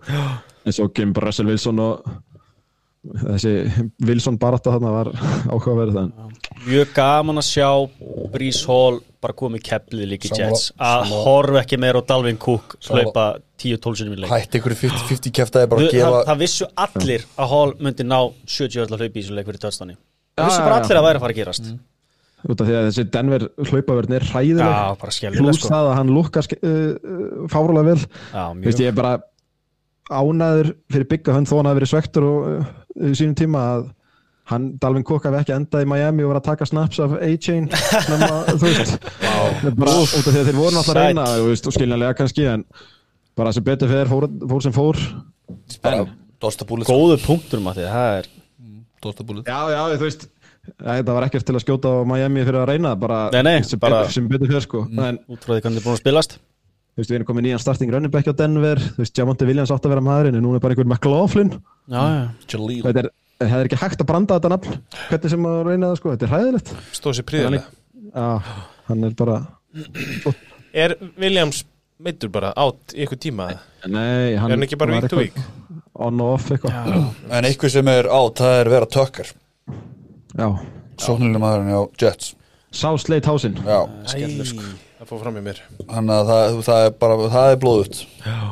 en 0.65 0.75
svo 0.75 0.87
kemur 0.89 1.19
bara 1.19 1.31
Russell 1.31 1.49
Wilson 1.51 1.81
og 1.83 2.15
þessi 3.05 3.51
Wilson 4.07 4.37
barata 4.41 4.73
þarna 4.73 4.93
var 4.95 5.11
áhugaverð 5.53 5.97
þann 5.99 6.13
Mjög 6.65 6.93
gaman 6.95 7.41
að 7.41 7.47
sjá 7.51 7.67
Breeze 8.33 8.65
Hall 8.69 8.99
bara 9.21 9.35
komið 9.37 9.61
í 9.61 9.69
Sammála- 9.69 10.39
Jets. 10.39 10.71
Að 10.77 11.11
horfa 11.25 11.61
ekki 11.63 11.79
meira 11.81 12.01
á 12.01 12.03
Dalvin 12.05 12.37
Cook 12.41 12.77
hlaupa 12.85 13.25
10-12 13.61 13.97
sinni 13.99 14.15
í 14.15 14.21
leik. 14.21 14.29
Hætti 14.31 14.59
ykkur 14.59 14.75
50-50 14.77 15.33
kæftæði 15.33 15.69
bara 15.71 15.81
að 15.85 15.95
gefa 15.95 16.21
það, 16.29 16.39
vissu 16.43 16.67
allir 16.85 17.25
að 17.37 17.51
Hall 17.53 17.73
myndi 17.79 18.05
ná 18.05 18.19
70 18.45 18.85
öll 18.85 18.93
að 18.93 19.03
hlaupa 19.03 19.19
í 19.19 19.21
þessu 19.23 19.37
leik 19.37 19.49
fyrir 19.49 19.63
töðstani 19.65 19.95
Já, 19.95 20.41
það 20.41 20.49
vissu 20.49 20.65
bara 20.65 20.79
allir 20.81 20.99
að 21.01 21.07
væri 21.07 21.19
að 21.19 21.25
fara 21.25 21.35
að 21.35 21.39
gerast. 21.41 21.69
Út 22.45 22.61
af 22.61 22.67
því 22.67 22.75
að 22.77 22.87
þessi 22.89 23.05
Denver 23.09 23.45
hlaupaverðin 23.57 24.17
er 24.19 24.25
hræðileg. 24.29 24.67
Já, 24.69 24.97
bara 25.01 25.13
skjálfileg 25.15 25.45
pluss 25.45 25.61
sko. 25.61 25.69
það 25.71 25.87
að 25.89 25.95
hann 25.97 26.11
lukkar 26.13 26.49
uh, 26.55 26.67
uh, 26.69 27.47
fárulega 27.49 27.87
vel. 27.89 28.01
Ég 28.69 28.83
er 28.91 28.97
bara 28.97 29.13
ánæður 30.09 30.73
fyrir 30.93 31.07
bygga 31.11 31.35
hann 31.35 31.47
þó 31.49 31.57
hann 31.59 31.69
hafi 31.69 31.79
verið 31.81 31.91
svektur 31.93 32.27
og 32.29 32.49
uh, 32.49 33.13
sínum 33.17 33.37
tíma 33.37 33.63
að 33.75 33.85
hann, 34.51 34.67
Dalvin 34.81 35.05
Cook 35.07 35.25
hafi 35.25 35.39
ekki 35.41 35.55
endað 35.55 35.85
í 35.85 35.89
Miami 35.89 36.25
og 36.25 36.33
var 36.33 36.41
að 36.41 36.49
taka 36.51 36.67
snaps 36.69 37.01
af 37.03 37.15
A-Chain 37.17 37.69
þú 38.51 38.59
veist 38.61 39.09
wow. 39.23 39.71
bara 39.71 39.95
út 40.03 40.13
af 40.19 40.29
því 40.29 40.37
að 40.41 40.51
þeir 40.51 40.59
voru 40.59 40.83
Sæll. 40.85 40.99
reyna 40.99 41.25
og 41.41 41.73
skiljanlega 41.77 42.19
kannski 42.21 42.47
en 42.51 42.67
bara 43.35 43.55
sem 43.55 43.65
betur 43.65 43.91
fyrir 43.91 44.11
fór, 44.11 44.29
fór 44.53 44.63
sem 44.63 44.75
fór 44.75 45.01
bara 45.83 46.05
dostabúlið 46.41 46.89
Góðu 46.91 47.19
punktur 47.25 47.63
maður 47.63 47.83
því 47.83 47.91
það 47.95 48.19
er 48.19 48.31
dostabúlið 49.05 49.49
Já, 49.51 49.59
já, 49.73 49.83
þú 49.97 50.07
veist 50.07 50.31
Það 50.65 51.09
var 51.13 51.27
ekkert 51.27 51.45
til 51.45 51.53
að 51.53 51.61
skjóta 51.61 51.89
á 51.93 51.97
Miami 52.09 52.41
fyrir 52.41 52.63
að 52.63 52.71
reyna 52.71 52.95
bara, 52.97 53.19
Nei, 53.35 53.43
nei, 53.45 53.57
sem, 53.69 53.77
bara- 53.77 54.01
betur, 54.01 54.15
sem 54.15 54.29
betur 54.31 54.49
fyrir 54.49 54.63
sko. 54.65 54.79
en 54.89 55.19
út 55.29 55.43
frá 55.45 55.53
því 55.53 55.61
hvernig 55.61 55.77
þið 55.77 55.81
er 55.81 55.85
búin 55.85 55.93
að 55.93 56.01
spilast 56.01 56.39
þú 56.95 57.01
veist, 57.03 57.11
við 57.11 57.17
erum 57.19 57.27
komið 57.29 57.45
nýjan 57.49 57.61
starting 57.61 57.91
running 57.93 58.13
back 58.13 58.29
á 58.31 58.33
Denver. 58.39 58.79
Þú 58.95 59.03
veist, 59.03 59.15
Jamonte 59.19 59.47
Williams 59.49 59.73
átt 59.75 59.85
að 59.85 59.93
vera 59.95 60.03
maðurinn 60.05 60.39
en 60.39 60.45
núna 60.47 60.59
er 60.59 60.63
bara 60.63 60.75
einhver 60.75 60.87
McLaughlin. 60.87 61.51
Já, 61.91 62.01
já. 62.01 62.23
Jaleel. 62.55 62.81
Þetta 62.87 63.03
er, 63.03 63.09
það 63.43 63.57
er 63.59 63.69
ekki 63.69 63.81
hægt 63.83 64.03
að 64.05 64.09
branda 64.11 64.37
þetta 64.39 64.51
nafn. 64.55 64.77
Hvernig 65.09 65.33
sem 65.35 65.47
að 65.51 65.59
reyna 65.69 65.91
það, 65.91 65.99
sko, 65.99 66.13
þetta 66.15 66.27
er 66.29 66.33
hræðilegt. 66.35 66.73
Stóð 66.95 67.17
sér 67.19 67.27
príðilega 67.29 67.65
Já, 68.15 68.27
hann 68.87 69.03
er 69.03 69.15
bara 69.19 69.41
Er 70.75 70.95
Williams 71.19 71.63
meittur 71.99 72.31
bara 72.31 72.53
átt 72.55 72.95
í 72.95 73.03
ykkur 73.03 73.19
tíma? 73.25 73.49
Eða? 73.51 73.91
Nei, 73.91 74.35
hann, 74.39 74.47
Er 74.51 74.55
hann 74.55 74.63
ekki 74.67 74.79
bara 74.79 74.95
week 74.95 75.09
to 75.11 75.19
eitthvað 75.19 75.51
On 76.05 76.19
og 76.23 76.33
off 76.35 76.49
eitthvað. 76.51 76.95
En 77.31 77.47
eitthvað 77.47 77.71
sem 77.77 77.87
er 77.91 78.07
átt, 78.11 78.39
það 78.39 78.57
er 78.61 78.71
vera 78.73 78.89
tökkar 78.91 79.29
Já, 80.35 80.47
sóknulega 80.99 81.39
maðurinn 81.43 81.75
á 81.75 81.83
Jets. 82.01 82.33
Sá 82.75 82.89
sleit 82.99 83.27
hásinn 83.29 83.55
já, 83.63 83.77
Skellur, 84.11 84.49
sko. 84.49 84.71
Það 84.95 85.07
fór 85.09 85.19
fram 85.25 85.37
í 85.39 85.43
mér. 85.43 85.57
Hann 85.91 86.07
að 86.13 86.29
það, 86.29 86.59
það 86.69 86.85
er 86.87 86.93
bara 87.03 87.15
það 87.33 87.47
er 87.51 87.57
blóðut 87.63 87.97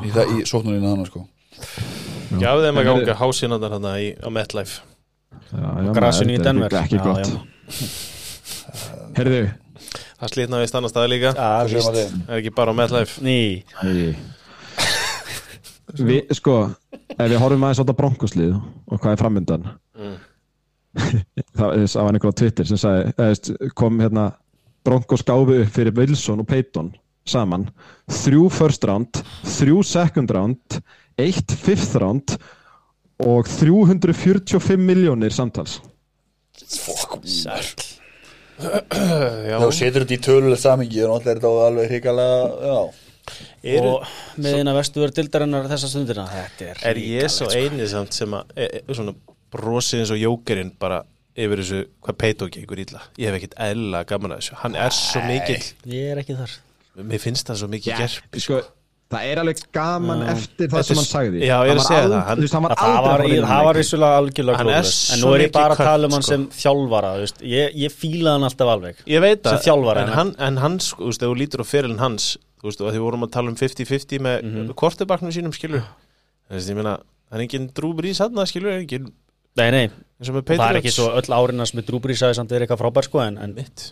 í, 0.03 0.09
það- 0.11 0.31
í 0.33 0.43
sóknulega 0.49 0.89
hann 0.91 1.05
sko. 1.07 1.21
Gjafði 2.33 2.65
þeim 2.67 2.77
að 2.77 2.83
er- 2.83 2.89
ganga 2.89 3.15
hásinaðar 3.21 3.75
hann 3.77 3.87
á 3.87 4.29
MetLife. 4.29 4.81
Já, 5.53 5.67
já, 5.85 5.91
Grasinu 5.93 6.33
í 6.33 6.39
er 6.39 6.43
Denver. 6.43 6.69
Ekki 6.81 6.97
Já, 6.97 7.03
gott. 7.03 7.27
Herðu, 9.17 9.43
Það 10.23 10.31
slitnaði 10.33 10.63
í 10.63 10.67
stanna 10.71 10.87
staði 10.87 11.09
líka. 11.11 11.31
Já, 11.35 11.43
Hvað 11.43 11.67
segir 11.67 11.75
víst 11.77 11.87
maður 11.89 11.97
þið? 11.99 12.11
Er 12.29 12.37
ekki 12.39 12.51
bara 12.55 12.71
á 12.71 12.75
MetLife? 12.79 13.13
Ný, 13.27 13.37
Æ, 13.83 14.15
við, 15.99 16.21
sko, 16.37 16.53
ef 17.13 17.27
við 17.29 17.37
horfum 17.43 17.65
aðeins 17.67 17.79
á 17.79 17.83
þetta 17.83 17.95
bronkoslið 17.99 18.53
og 18.55 18.99
hvað 18.99 19.11
er 19.15 19.21
framöndan 19.23 19.65
Mm. 19.93 20.15
það 21.57 21.73
það 21.85 22.03
var 22.05 22.13
einhver 22.17 22.31
á 22.33 22.39
Twitter 22.39 22.65
sem 22.69 22.77
sagði, 22.81 23.03
eða, 23.13 23.27
veist, 23.29 23.51
kom 23.77 23.99
hérna 24.01 24.23
bronkos 24.83 25.23
gáfi 25.25 25.61
upp 25.63 25.73
fyrir 25.73 25.95
Wilson 25.97 26.43
og 26.43 26.49
Peyton 26.49 26.91
saman, 27.27 27.69
þrjú 28.11 28.49
first 28.51 28.83
round 28.87 29.21
þrjú 29.47 29.83
second 29.87 30.31
round 30.35 30.79
eitt 31.19 31.55
fifth 31.55 31.95
round 32.01 32.35
og 33.23 33.47
345 33.47 34.81
miljónir 34.81 35.31
samtals. 35.31 35.77
Fokk 36.67 37.21
Sæll. 37.29 37.93
Já, 38.63 39.57
Þá 39.57 39.69
setur 39.73 40.03
þetta 40.03 40.13
í 40.13 40.21
tölulegt 40.21 40.61
samingi 40.61 41.01
og 41.03 41.15
náttúrulega 41.15 41.31
er 41.33 41.39
þetta 41.39 41.67
alveg 41.67 41.89
hrikalega 41.89 42.67
Já, 42.69 42.75
eru, 43.73 43.93
og 43.95 44.43
með 44.45 44.59
eina 44.59 44.75
vestu 44.77 45.01
verið 45.01 45.17
dildarinnar 45.17 45.69
þessa 45.71 45.89
stundina 45.89 46.27
þetta 46.29 46.67
er, 46.69 46.83
er 46.91 46.99
ég 47.01 47.33
svo 47.33 47.49
eini 47.49 47.87
samt 47.89 48.13
sem 48.15 48.35
að 48.37 48.53
e, 48.53 48.67
e, 48.67 48.83
svona 48.93 49.15
brosið 49.53 50.03
eins 50.03 50.13
og 50.13 50.21
jókerinn 50.21 50.69
bara 50.79 51.01
yfir 51.35 51.57
þessu 51.63 51.81
hvað 52.05 52.17
Peito 52.21 52.47
gengur 52.53 52.79
illa 52.83 53.01
ég 53.17 53.29
hef 53.31 53.39
ekkert 53.41 53.57
eðla 53.69 54.03
gaman 54.05 54.35
að 54.35 54.43
þessu 54.43 54.59
hann 54.61 54.75
er 54.75 54.89
svo 54.93 55.21
mikil, 55.25 55.59
ég 55.89 56.11
er 56.13 56.21
ekki 56.23 56.35
þar 56.37 56.55
mér 57.09 57.19
finnst 57.23 57.47
það 57.49 57.61
svo 57.63 57.67
mikil 57.73 57.93
gerp 57.97 58.37
sko, 58.43 58.59
það 59.13 59.25
er 59.31 59.39
alveg 59.41 59.59
gaman 59.73 60.21
Já. 60.21 60.29
eftir 60.35 60.69
það 60.69 60.83
sem 60.89 60.99
hann 61.01 61.07
sagði 61.09 61.41
Já, 61.45 61.55
ég 61.65 61.71
er 61.73 61.79
að 61.81 61.87
segja 61.87 62.05
það, 62.11 62.23
hann- 62.29 62.45
hann 62.53 62.63
var 62.67 62.75
það 62.77 62.97
aldrei 63.01 63.39
það 63.41 63.65
var 63.67 63.79
vissulega 63.81 64.19
algjörlega 64.21 64.57
Hann 64.61 64.67
glóðlöst 64.69 65.13
en 65.13 65.19
nú 65.23 65.33
er 65.33 65.41
ég 65.47 65.51
bara 65.57 65.73
að 65.77 65.83
tala 65.89 66.05
um 66.09 66.11
hann 66.17 66.21
sko. 66.25 66.31
sem 66.33 66.45
þjálfara 66.61 67.11
þú 67.17 67.23
veist. 67.25 67.41
ég, 67.53 67.75
ég 67.83 67.91
fíla 67.93 68.33
hann 68.37 68.43
alltaf 68.49 68.71
alveg 68.75 68.95
ég 69.09 69.21
veit 69.25 69.43
Sem 69.43 69.57
að, 69.57 69.63
þjálfari, 69.67 69.97
en, 70.05 70.07
en- 70.09 70.13
hann, 70.17 70.35
en 70.37 70.57
hann 70.57 70.79
sko, 70.79 71.03
þú 71.03 71.11
veist, 71.13 71.23
ef 71.23 71.29
þú 71.33 71.37
lítur 71.41 71.61
á 71.61 71.65
fyrirlin 71.65 71.99
hans 71.99 72.37
þú 72.61 72.69
veist, 72.69 72.81
og 72.81 72.93
því 72.93 73.01
vorum 73.03 73.25
að 73.27 73.31
tala 73.33 73.49
um 73.49 73.55
50-50 73.57 74.19
með 74.21 74.37
mm 74.43 74.49
Mhm. 74.53 74.67
-hmm. 74.69 74.75
kortebaknum 74.75 75.31
sínum, 75.33 75.53
skilur 75.53 75.83
það 76.49 77.01
er 77.33 77.41
engin 77.41 77.69
drúbur 77.73 78.05
í 78.05 78.13
sanna, 78.13 78.45
skilur, 78.45 78.71
engin, 78.77 79.11
nei, 79.59 79.69
nei, 79.71 79.85
það 80.23 80.65
er 80.69 80.79
ekki 80.81 80.93
svo 80.95 81.09
öll 81.19 81.35
árinnars 81.37 81.73
með 81.77 81.87
drúbrísaði 81.91 82.37
samt 82.39 82.51
er 82.55 82.65
eitthvað 82.65 82.81
frábær 82.83 83.07
sko 83.09 83.21
en, 83.25 83.37
en 83.37 83.53
mitt 83.57 83.89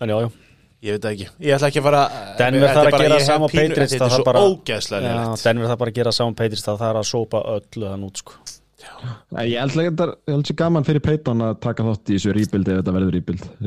þannig 0.00 0.16
já 0.26 0.30
Ég 0.80 0.94
veit 0.96 1.02
það 1.04 1.10
ekki, 1.12 1.24
ég 1.44 1.52
ætla 1.58 1.68
ekki 1.68 1.80
að 1.82 1.84
fara 1.84 1.98
Denver 2.38 2.62
þetta 2.62 2.74
þarf 2.80 2.86
er 2.86 2.94
að 2.94 3.02
gera 3.02 3.16
ég 3.16 3.20
hef 3.20 3.26
sama 3.28 3.48
pínu- 3.50 3.60
Patriots, 3.68 3.92
Þetta 3.92 3.98
það 4.00 4.06
er 4.06 4.10
þarf 4.10 4.16
svo 4.16 4.24
Já, 4.88 4.94
leiðilegt. 4.94 5.42
Denver 5.44 5.68
það 5.68 5.78
bara 5.82 5.90
að 5.92 5.98
gera 6.00 6.12
saman 6.16 6.36
Patriots 6.38 6.64
það 6.64 6.78
þarf 6.80 7.00
að 7.00 7.08
sópa 7.10 7.40
öllu 7.52 7.90
þann 7.90 8.06
út 8.06 8.22
sko. 8.22 8.32
Nei, 9.36 9.42
Ég 9.50 9.58
held 9.60 9.74
ekki 9.76 9.90
að 9.90 9.98
það 10.00 10.12
er 10.32 10.56
gaman 10.62 10.86
fyrir 10.88 11.02
Peyton 11.04 11.44
að 11.44 11.58
taka 11.66 11.84
þátt 11.90 12.08
í 12.08 12.16
þessu 12.16 12.32
rebuild 12.38 12.70
ef 12.72 12.78
þetta 12.80 12.94
verður 12.96 13.18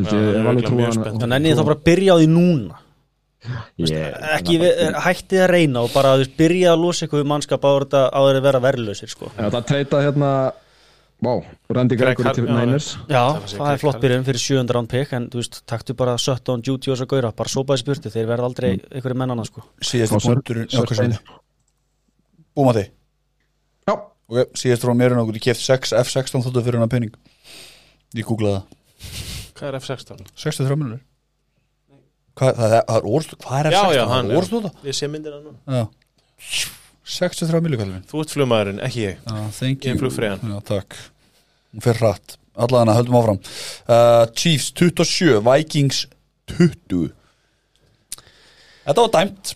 það 0.10 0.24
er 0.24 0.42
á 0.42 0.50
hann- 0.50 1.22
þannig 1.22 1.38
að 1.38 1.46
þá 1.62 1.64
bara 1.70 1.80
byrja 1.92 2.10
á 2.10 2.18
því 2.18 2.28
núna 2.34 2.82
Ég- 3.78 4.18
ekki 4.40 4.58
við, 4.62 4.84
hættið 5.04 5.42
að 5.44 5.50
reyna 5.54 5.82
og 5.86 5.94
bara 5.94 6.16
byrja 6.42 6.74
að 6.74 6.82
losa 6.82 7.06
ykkur 7.06 7.26
mannskap 7.30 7.62
áður 7.68 7.86
þetta 7.86 8.04
áður 8.10 8.38
að 8.40 8.46
vera 8.50 8.60
verðlausir 8.64 9.10
sko. 9.14 9.30
Það 9.38 9.66
treyta 9.70 10.02
hérna 10.02 10.30
Vá, 11.24 11.34
Randy 11.78 11.96
Greg 11.96 12.18
Gregory 12.18 12.34
til 12.36 12.46
já, 12.50 12.54
Niners. 12.58 12.88
Já, 13.08 13.22
Það 13.54 13.70
er 13.74 13.78
flott 13.80 14.00
byrjun 14.04 14.26
fyrir 14.28 14.42
700 14.44 14.76
round 14.76 14.90
pick 14.92 15.14
en 15.16 15.30
þú 15.32 15.40
veist, 15.40 15.62
taktu 15.70 15.96
bara 15.96 16.18
Sutton, 16.20 16.62
Judy 16.66 16.92
og 16.92 16.98
svo 17.00 17.06
gauðra 17.08 17.30
bara 17.36 17.50
sópaði 17.54 17.80
spurti, 17.84 18.12
þeir 18.12 18.28
verða 18.28 18.50
aldrei 18.50 18.74
Mm. 18.74 18.82
einhverju 18.92 19.18
mennana 19.22 19.46
sko. 19.48 19.64
Sir- 19.82 20.08
punkturinn 20.08 20.68
Já, 20.68 21.20
Búma 22.56 22.74
þig 22.76 22.90
Já, 23.88 23.94
Ok, 24.30 24.52
síðast 24.56 24.84
frá 24.84 24.94
mér 24.96 25.12
en 25.14 25.20
okkur, 25.24 25.36
ég 25.40 25.42
keft 25.48 25.62
6 25.62 25.94
F16 25.94 26.44
þóttu 26.44 26.62
fyrir 26.64 26.78
hennar 26.80 26.90
penning 26.92 27.14
Ég 28.16 28.26
googlaði 28.26 28.60
það. 28.60 28.78
Hvað 29.56 29.68
er 29.68 29.80
F16? 29.80 30.28
63 30.36 30.76
miljonir 30.76 31.02
Hvað, 32.36 32.56
það 32.58 32.72
er, 32.74 32.84
það 32.88 32.96
er 32.98 33.10
orðstóta 33.16 33.46
Hvað 33.48 33.60
er 33.60 33.72
Já, 33.72 33.82
F16? 33.84 33.96
já, 33.96 34.04
Það 34.04 34.14
hann 34.14 34.32
er 34.32 34.88
Ég 34.92 34.96
sé 35.00 35.08
myndina 35.08 35.40
nú 35.44 35.56
Já 35.68 35.88
63 37.14 37.62
miljonir 37.64 37.82
kallið 37.84 37.96
minn 37.98 38.06
Þú 38.10 38.22
ert 38.24 38.34
flugmaðurinn, 38.34 38.80
ekki 38.86 39.04
ég. 39.08 39.20
Thank 39.58 39.86
Ég 39.88 39.94
er 39.94 40.00
Hún 41.74 41.84
fer 41.86 42.00
hratt. 42.02 42.38
Allaðana, 42.54 42.94
höldum 43.00 43.16
áfram. 43.18 43.40
Uh, 43.90 44.26
Chiefs 44.38 44.68
27, 44.78 45.40
Vikings 45.46 46.04
20 46.54 47.08
Þetta 48.84 49.06
var 49.06 49.12
dæmt. 49.16 49.54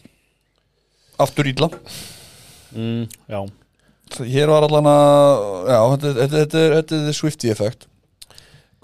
Aftur 1.21 1.49
ítla 1.49 1.67
mm, 2.77 3.07
Já, 3.29 3.39
Hér 4.21 4.51
var 4.53 4.65
Já, 5.67 5.79
þetta, 5.97 6.11
er- 6.61 6.75
er 7.09 7.15
Swifty 7.17 7.49
effekt 7.53 7.87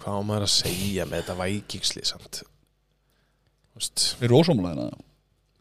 Hvað 0.02 0.18
á 0.18 0.22
maður 0.26 0.48
að 0.48 0.54
segja 0.58 1.06
með 1.08 1.22
þetta 1.22 1.36
veist. 3.80 4.06
Við 4.20 4.26
erum 4.28 4.42
ósámulegina 4.42 4.88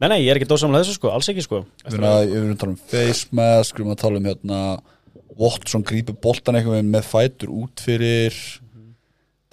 nei, 0.03 0.09
nei, 0.11 0.19
ég 0.25 0.33
er 0.35 0.41
ekki 0.41 0.49
dósamlega 0.51 0.83
þessu 0.85 0.97
sko, 0.99 1.13
alls 1.15 1.29
ekki 1.31 1.45
sko 1.47 1.63
Við 1.87 1.95
erum 1.97 2.09
að, 2.11 2.57
tala 2.61 2.75
um 2.75 2.81
face 2.91 3.29
mask 3.39 3.77
Við 3.79 3.85
erum 3.85 3.95
að 3.95 4.01
tala 4.03 4.21
um 4.21 4.29
hérna 4.31 4.61
Watson 5.41 5.85
grípur 5.89 6.19
boltan 6.23 6.59
eitthvað 6.59 6.83
með- 6.91 7.07
fætur 7.09 7.53
út 7.55 7.81
fyrir 7.87 8.37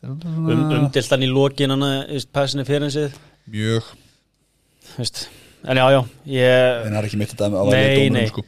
um, 0.03 0.49
umdilt 0.79 1.11
hann 1.13 1.25
í 1.25 1.29
lokin 1.31 1.73
hann 1.75 1.85
að 1.87 2.25
passinni 2.35 2.65
fyrir 2.67 2.87
hansið 2.87 3.17
Mjög 3.49 3.87
veist. 4.97 5.25
en 5.65 5.79
já, 5.79 5.85
já, 5.95 6.01
ég 6.33 6.85
En 6.85 6.93
það 6.95 6.99
er 7.01 7.07
ekki 7.09 7.19
mitt 7.21 7.33
þetta 7.35 7.49
að 7.49 7.57
Nei, 7.71 7.75
væri 7.75 7.95
dómurum, 7.99 8.17
nei. 8.17 8.27
sko. 8.33 8.43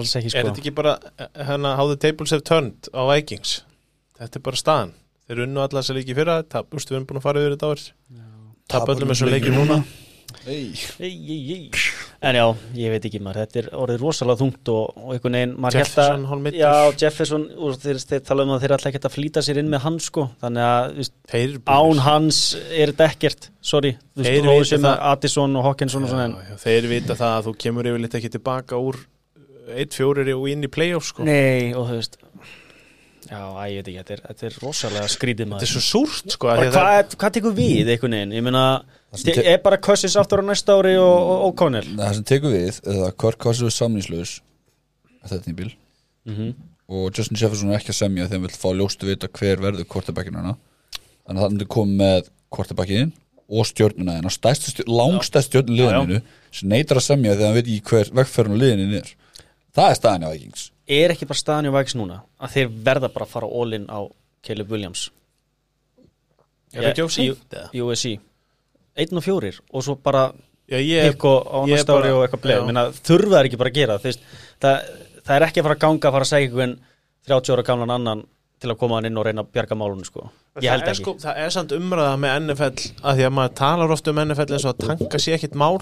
alls 0.00 0.14
ekki 0.20 0.30
Er 0.30 0.34
sko 0.36 0.46
þetta 0.50 0.62
ekki 0.64 0.74
bara 0.80 0.96
eh, 1.16 1.28
hérna 1.50 1.74
how 1.78 1.86
the 1.90 1.98
tables 2.06 2.32
have 2.34 2.44
turned 2.48 2.90
á 2.96 3.02
Vikings 3.12 3.58
Þetta 4.20 4.40
er 4.40 4.46
bara 4.48 4.60
staðan 4.62 4.94
Þeir 5.26 5.44
unnu 5.46 5.58
allar 5.64 5.82
þess 5.82 5.92
að 5.92 6.00
leiki 6.00 6.14
fyrra 6.16 6.40
tap, 6.46 6.68
Ústu, 6.72 6.92
við 6.94 7.00
erum 7.00 7.06
búin 7.10 7.18
að 7.20 7.24
fara 7.28 7.40
yfir 7.42 7.56
þetta 7.56 7.70
áður 7.72 7.86
Tap 8.66 8.90
öllum 8.90 9.10
þessum 9.12 9.28
leikjum 9.30 9.54
núna. 9.60 9.76
Ei, 10.46 10.72
ei, 11.00 11.38
ei. 11.56 11.70
en 12.26 12.38
já, 12.38 12.44
ég 12.78 12.92
veit 12.94 13.08
ekki 13.08 13.20
maður 13.24 13.42
þetta 13.44 13.60
er 13.62 13.68
orðið 13.76 14.02
rosalega 14.04 14.40
þungt 14.42 14.70
og, 14.72 14.98
og 15.00 15.14
einhvern 15.16 15.38
veginn 15.38 15.54
Jefferson, 15.76 16.26
hálfmeiddur. 16.30 16.60
já, 16.60 16.72
Jefferson, 17.02 17.46
og 17.56 17.78
þeir, 17.82 18.00
þeir 18.12 18.22
tala 18.28 18.46
um 18.46 18.54
að 18.56 18.64
þeir 18.66 18.76
ekki 18.90 19.02
að 19.02 19.16
flýta 19.16 19.44
sér 19.46 19.60
inn 19.62 19.72
með 19.72 19.84
hans 19.86 20.08
sko 20.10 20.28
þannig 20.42 20.68
að 20.68 21.02
eru 21.40 21.60
án 21.66 22.04
hans 22.06 22.40
er 22.70 22.92
þetta 22.94 23.10
ekkert 23.10 23.50
sorry, 23.60 23.96
þú 24.14 24.26
Þeir 24.28 24.48
veist, 24.52 24.70
sem 24.70 24.86
það. 24.86 25.02
Addison 25.12 25.58
og 25.58 25.68
Hawkinson 25.70 26.06
og 26.06 26.12
svona 26.14 26.28
en 26.30 26.38
já, 26.38 26.52
já, 26.52 26.60
Þeir 26.66 26.88
vita 26.94 27.18
það 27.18 27.36
að 27.40 27.48
þú 27.48 27.56
kemur 27.66 27.90
yfirleitt 27.90 28.18
ekki 28.20 28.32
tilbaka 28.36 28.80
úr 28.80 29.02
1-4 29.66 30.30
og 30.36 30.44
inn 30.52 30.62
í 30.62 30.70
playoff 30.70 31.08
sko. 31.10 31.24
Nei, 31.26 31.72
og 31.74 31.88
þú 31.88 31.96
veist 31.98 32.20
Já, 33.26 33.40
æ, 33.58 33.64
ég 33.72 33.78
veit 33.80 33.88
ekki, 33.90 33.96
þetta 34.02 34.14
er, 34.16 34.20
þetta 34.28 34.46
er 34.50 34.56
rosalega 34.62 35.08
skrítið 35.10 35.42
Þetta 35.44 35.50
maður. 35.52 35.66
er 35.66 35.72
svo 35.72 35.82
súrt 35.82 36.34
sko, 36.36 36.48
af 36.48 36.56
Bara 36.56 36.62
því 36.62 36.68
að 36.70 36.76
það- 36.76 36.86
Hvað, 36.86 37.16
hvað 37.22 37.32
tekur 37.36 37.54
við 37.56 37.90
einhvern 37.94 38.16
veginn? 38.16 38.32
Ég 38.36 38.42
meina, 38.46 38.64
te- 39.24 39.46
er 39.54 39.58
bara 39.64 39.76
Cousins 39.82 40.16
aftur 40.16 40.42
á 40.42 40.44
næsta 40.46 40.76
ári 40.78 40.94
og, 41.00 41.16
og 41.32 41.44
O'Connell 41.54 41.88
Það 41.96 42.14
sem 42.14 42.24
tekur 42.24 42.54
við 42.54 42.80
að 42.86 43.16
Kirk 43.18 43.38
Cousins 43.42 43.72
er 43.72 43.76
samningslaus. 43.76 44.40
Þetta 45.26 45.50
er 45.50 45.58
bíl 45.62 45.72
mm 46.26 46.54
og 46.86 47.10
Justin 47.18 47.34
Jefferson 47.34 47.70
er 47.72 47.80
ekki 47.80 47.90
að 47.90 47.96
semja 47.98 48.28
þegar 48.28 48.36
hann 48.38 48.42
vil 48.46 48.58
fá 48.62 48.68
ljóstu 48.78 49.06
vita 49.08 49.26
hver 49.26 49.58
verður 49.58 49.88
quarterbackinu 49.90 50.38
hana 50.38 50.52
þannig 51.26 51.40
að 51.42 51.50
það 51.50 51.62
er 51.64 51.66
komið 51.74 51.96
með 51.98 52.28
quarterbackin 52.54 53.08
og 53.50 53.66
stjórnuna 53.66 54.14
en 54.20 54.28
langstæst 54.86 55.48
stjórnu 55.50 55.74
liðinu 55.80 56.20
sem 56.54 56.68
neytar 56.70 57.00
að 57.00 57.06
semja 57.08 57.34
þegar 57.34 57.46
hann 57.50 57.56
veit 57.58 57.66
ekki 57.72 57.90
hver 57.90 58.12
vegferðun 58.20 58.60
liðinu 58.62 59.00
er 59.00 59.10
það 59.76 59.90
er 59.92 59.98
staðan 60.00 60.26
á 60.26 60.30
Vikings. 60.32 60.64
Er 60.96 61.14
ekki 61.14 61.28
bara 61.28 61.40
staðan 61.42 61.68
í 61.70 61.74
Vikes 61.76 61.96
núna 61.98 62.20
að 62.40 62.56
þeir 62.56 62.72
verða 62.88 63.12
bara 63.14 63.26
að 63.28 63.34
fara 63.36 63.50
all-in 63.60 63.86
á 63.92 64.00
Caleb 64.46 64.70
Williams? 64.72 65.06
Er 66.74 66.82
það 66.82 66.90
ekki 66.92 67.04
of 67.06 67.12
Í- 67.12 67.16
seint, 67.16 67.46
eða? 67.54 67.68
í 67.72 67.82
USC 67.86 68.16
Einn 68.96 69.18
og 69.20 69.24
fjórir 69.24 69.58
og 69.72 69.84
svo 69.84 69.96
bara 70.02 70.28
Já, 70.66 70.80
ég 70.82 71.24
og 71.24 71.46
á 71.46 71.58
ég 71.68 71.76
næsta 71.76 71.94
ári 71.94 72.10
og 72.10 72.24
eitthvað 72.24 72.42
bleið 72.42 72.56
já. 72.58 72.64
Meina, 72.66 72.82
þurfa 73.06 73.36
þær 73.36 73.48
ekki 73.48 73.58
bara 73.60 73.70
að 73.70 73.76
gera 73.76 73.98
Þeist, 74.02 74.24
það, 74.64 74.88
það 75.22 75.36
er 75.36 75.44
ekki 75.46 75.60
að 75.62 75.66
fara 75.68 75.76
að 75.76 75.84
ganga 75.84 76.08
að 76.08 76.16
fara 76.16 76.26
að 76.26 76.30
segja 76.32 76.48
einhvern 76.48 76.72
30 77.30 77.54
ára 77.54 77.64
gamlan 77.68 77.94
annan 77.94 78.24
til 78.62 78.70
að 78.72 78.78
koma 78.80 78.96
hann 78.98 79.06
inn 79.10 79.20
og 79.20 79.26
reyna 79.28 79.44
að 79.44 79.50
bjarga 79.52 79.76
málunum 79.78 80.06
sko. 80.08 80.24
ég 80.64 80.70
held 80.72 80.82
það 80.82 80.88
er, 80.88 80.94
ekki. 80.94 81.04
sko, 81.04 81.14
það 81.22 81.40
er 81.44 81.50
samt 81.54 81.74
umræða 81.76 82.16
með 82.22 82.36
NFL 82.40 82.84
að 83.04 83.18
því 83.20 83.26
að 83.28 83.34
maður 83.36 83.54
talar 83.60 83.94
ofta 83.96 84.12
um 84.14 84.20
NFL 84.24 84.54
eins 84.56 84.64
og 84.66 84.72
að 84.72 84.86
tanka 84.88 85.20
sé 85.22 85.34
ekkit 85.36 85.58
mál 85.60 85.76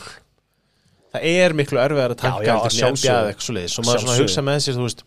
það 1.14 1.26
er 1.30 1.54
miklu 1.60 1.80
erfiðar 1.80 2.14
að 2.16 2.20
tanka 2.24 2.42
Já, 2.42 2.48
já, 2.48 2.54
heldur 2.64 2.86
að. 2.88 2.94
NBA 2.98 3.12
eða 3.14 3.28
eitthvað 3.32 3.46
svoleiðis. 3.48 3.76
Og 3.80 3.86
maður 3.88 4.22
hugsa 4.24 4.44
með 4.48 4.62
sér 4.66 4.78
þú 4.80 4.86
veist, 4.88 5.04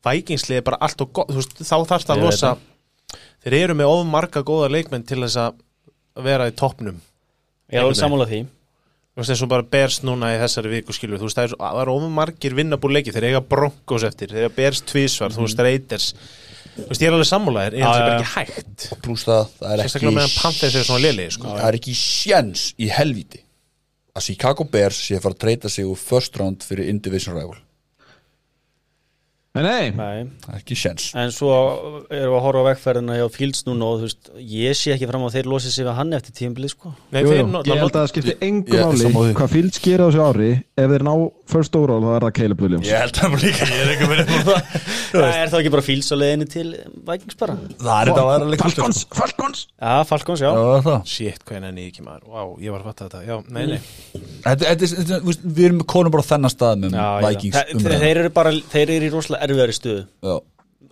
Vikingslið 0.00 0.56
er 0.56 0.64
bara 0.70 0.78
allt 0.86 1.02
og 1.04 1.10
gott 1.18 1.28
þú 1.28 1.40
veist, 1.42 1.58
þá 1.60 1.76
þarf 1.90 2.06
það 2.08 2.14
að 2.16 2.22
losa. 2.24 2.52
þeir 3.44 3.56
eru 3.64 3.74
með 3.76 3.90
of 3.92 4.06
marga 4.08 4.42
góða 4.48 4.70
leikmenn 4.72 5.04
til 5.08 5.20
þess 5.20 5.36
að 5.42 5.60
vera 6.24 6.46
í 6.48 6.54
toppnum. 6.56 7.00
Ég 7.70 7.84
vil 7.86 7.98
sammála 7.98 8.26
því. 8.30 8.40
Þú 9.10 9.20
veist 9.20 9.32
eins 9.34 9.42
og 9.44 9.50
bara 9.50 9.66
Bears 9.66 9.98
núna 10.06 10.30
í 10.32 10.38
þessari 10.40 10.70
viku 10.72 10.94
skilur 10.96 11.18
þú 11.20 11.26
veist 11.28 11.36
það 11.36 11.44
er, 11.48 11.52
svo- 11.52 11.60
það 11.66 11.80
er 11.82 11.90
of 11.92 12.04
margir 12.16 12.54
vinnabúr 12.56 12.92
leiki 12.94 13.12
þeir 13.12 13.26
eiga 13.28 13.40
Broncos 13.50 14.04
eftir, 14.06 14.30
þeir 14.32 14.46
eiga 14.46 14.54
Bears 14.56 14.80
tvísvar 14.88 15.34
þú 15.34 15.44
veist 15.44 15.60
Raiders. 15.66 16.06
Þú 16.78 16.86
veist 16.88 17.02
ég 17.02 17.10
er 17.10 17.16
alveg 17.18 17.28
sammálaðir, 17.28 17.76
ég 17.76 17.84
held 17.84 17.90
Já, 17.90 18.00
það 18.00 18.06
bara 18.06 18.20
ekki 18.22 18.32
hægt. 18.38 18.86
Pluss 19.04 19.24
það, 19.26 19.48
það 19.58 19.72
er 19.74 19.82
sérstaklega 19.84 20.14
meðan 20.16 20.30
ekki 20.30 20.40
Panthers 20.44 20.76
er 20.80 20.86
svona 20.88 21.02
lélegi 21.04 21.34
sko. 21.36 21.48
það 21.50 21.66
er 21.68 21.78
ekki 21.80 21.94
sjens 22.00 22.62
í 22.78 22.88
helvíti 22.94 23.42
að 24.20 24.28
Chicago 24.28 24.68
Bears 24.68 25.00
sé 25.00 25.16
að 25.16 25.24
fara 25.24 25.36
að 25.38 25.42
treyta 25.46 25.72
sig 25.72 25.88
úr 25.88 25.98
first 25.98 26.36
round 26.36 26.64
fyrir 26.66 26.92
Indivision 26.92 27.38
Rival 27.38 27.58
nei, 29.58 29.90
Nei. 29.90 30.18
Er 30.46 30.58
ekki 30.60 30.76
sjens 30.78 31.08
En 31.18 31.32
svo 31.34 31.50
erum 32.06 32.30
við 32.30 32.36
að 32.38 32.44
horfa 32.44 32.60
á 32.62 32.68
vegferðina 32.68 33.16
hjá 33.18 33.24
Fields 33.34 33.64
núna 33.66 33.88
og 33.88 33.96
þú 33.98 34.06
veist, 34.06 34.28
ég 34.46 34.76
sé 34.78 34.92
ekki 34.94 35.08
fram 35.10 35.24
á 35.24 35.26
að 35.26 35.34
þeir 35.38 35.48
losið 35.50 35.74
sig 35.74 35.86
við 35.88 35.96
hann 35.98 36.14
eftir 36.14 36.36
tímbilið 36.38 36.70
sko. 36.70 36.92
Nei, 37.10 37.20
jú, 37.24 37.32
jú, 37.34 37.46
náttúrulega 37.50 37.74
ég 37.74 37.82
held 37.82 37.90
að 37.90 37.98
það 37.98 38.12
skipti 38.12 38.34
engu 38.46 38.70
Ég 38.70 38.78
sammála 38.78 39.10
máli 39.16 39.26
því. 39.26 39.34
hvað 39.40 39.50
Fields 39.56 39.82
gerir 39.82 40.02
á 40.02 40.06
þessu 40.06 40.22
ári. 40.28 40.50
Ef 40.78 40.86
þeir 40.94 41.04
ná 41.08 41.14
first 41.50 41.74
overall 41.80 42.02
þá 42.06 42.12
er 42.14 42.22
það 42.26 42.34
Caleb 42.38 42.62
Williams. 42.62 42.86
Ég 42.86 42.94
held 43.02 43.16
það 43.18 43.30
líka, 43.42 43.64
ég 43.66 43.82
er 43.82 43.90
ekki 43.96 44.06
að 44.06 44.12
minna 44.14 44.24
það. 44.46 44.60
Það 45.10 45.26
er 45.34 45.48
þá 45.50 45.56
ekki 45.58 45.72
bara 45.74 45.82
Fields 45.82 46.06
á 46.06 46.16
leiðinni 46.20 46.46
til 46.46 46.68
Vikings 47.08 47.34
bara? 47.40 47.54
Það 47.80 47.96
er 47.96 48.06
þetta 48.12 48.22
að 48.22 48.28
vera 48.30 48.46
líka 48.52 48.62
Falcons, 48.68 49.00
Falcons. 49.10 49.60
Já, 49.74 49.94
Falcons, 50.06 50.38
já. 50.44 50.50
Já, 50.54 50.62
er 50.76 50.84
það. 50.86 51.00
Shit, 51.10 51.42
hvað 51.48 51.66
er 51.66 51.80
ég 51.82 51.88
ekki 51.90 52.04
maður? 52.06 52.30
Vá, 52.30 52.42
ég 52.62 52.70
var 52.70 52.80
að 52.84 52.86
fatta 52.92 53.08
þetta. 53.08 53.26
Já, 53.26 53.42
nei, 53.50 53.64
nei 53.74 53.82
Er- 59.40 59.46
er- 59.46 59.54
erfiðari 59.54 59.76
stuðu 59.76 60.40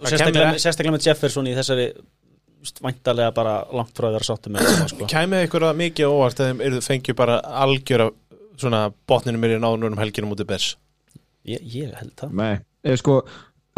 sérstaklega, 0.09 0.55
sérstaklega 0.63 0.95
með 0.97 1.07
Jefferson 1.09 1.49
í 1.51 1.55
þessari 1.57 1.87
veist, 2.63 2.81
væntalega 2.85 3.35
bara 3.37 3.55
langt 3.75 3.95
frá 3.97 4.09
að 4.09 4.17
vera 4.19 4.29
sáttu 4.29 4.53
með 4.55 4.69
sko. 4.93 5.09
Kæmið 5.11 5.47
ykkur 5.47 5.67
að 5.69 5.81
mikið 5.83 6.13
óvart 6.13 6.43
að 6.43 6.51
þeim 6.63 6.81
fengju 6.89 7.17
bara 7.19 7.39
algjöra 7.65 8.11
svona 8.59 8.93
botninu 9.09 9.39
mér 9.39 9.57
í 9.57 9.61
náðunum 9.63 9.99
helginum 10.01 10.33
út 10.35 10.43
í 10.43 10.49
bers 10.49 10.77
ég, 11.49 11.63
ég 11.63 11.93
held 11.99 12.15
það. 12.19 12.33
Nei, 12.39 12.55
eða 12.85 13.01
sko 13.03 13.19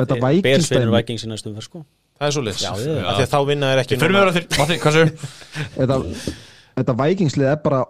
Vikings 0.01 0.70
finnur 0.72 0.94
Vikings 0.97 1.26
í 1.26 1.30
næstum 1.30 1.56
fyrir 1.56 1.66
sko. 1.68 1.82
Það 2.20 2.26
er 2.28 2.32
svo 2.36 2.42
já, 2.44 2.70
já. 2.84 3.10
Því 3.16 3.24
að 3.24 3.32
þá 3.32 3.38
vinna 3.48 3.68
þeir 3.70 3.82
ekki 3.82 3.98
Fyrir 4.01 4.16
vera 4.16 4.32
þér 4.36 4.47
Matti, 4.59 4.78
hvað 4.80 4.97
séu? 4.97 5.28
þetta, 5.76 5.98
þetta 6.80 6.97
Vikingslið 7.01 7.48
er 7.51 7.60
bara 7.64 7.80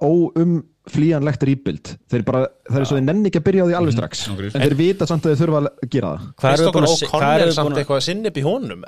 óumflýjanlegt 0.90 1.44
rýpild 1.46 1.90
þeir 2.10 2.24
bara, 2.26 2.40
það 2.68 2.80
er 2.80 2.88
svo 2.88 2.96
þeir 2.98 3.06
nenni 3.06 3.30
ekki 3.30 3.40
að 3.40 3.46
byrja 3.48 3.62
á 3.62 3.66
því 3.70 3.76
alveg 3.78 3.94
strax. 3.96 4.22
Ángríns. 4.30 4.54
en 4.54 4.64
þeir 4.64 4.76
vita 4.80 5.06
samt 5.06 5.24
að 5.26 5.32
þeir 5.34 5.40
þurfa 5.44 5.60
að 5.60 5.68
gera 5.94 6.10
það. 6.10 6.26
Hvað 6.40 6.52
eru 6.56 6.66
okkur 6.70 6.80
búin 6.80 6.88
að 6.90 6.96
se- 6.96 7.06
hvað 7.06 7.20
O'Connell 7.20 7.44
eru 7.46 7.52
samt 7.56 7.70
að 7.70 7.80
eitthvað 7.82 8.00
að 8.00 8.06
sinni 8.08 8.28
upp 8.30 8.36
í 8.40 8.44
honum? 8.46 8.84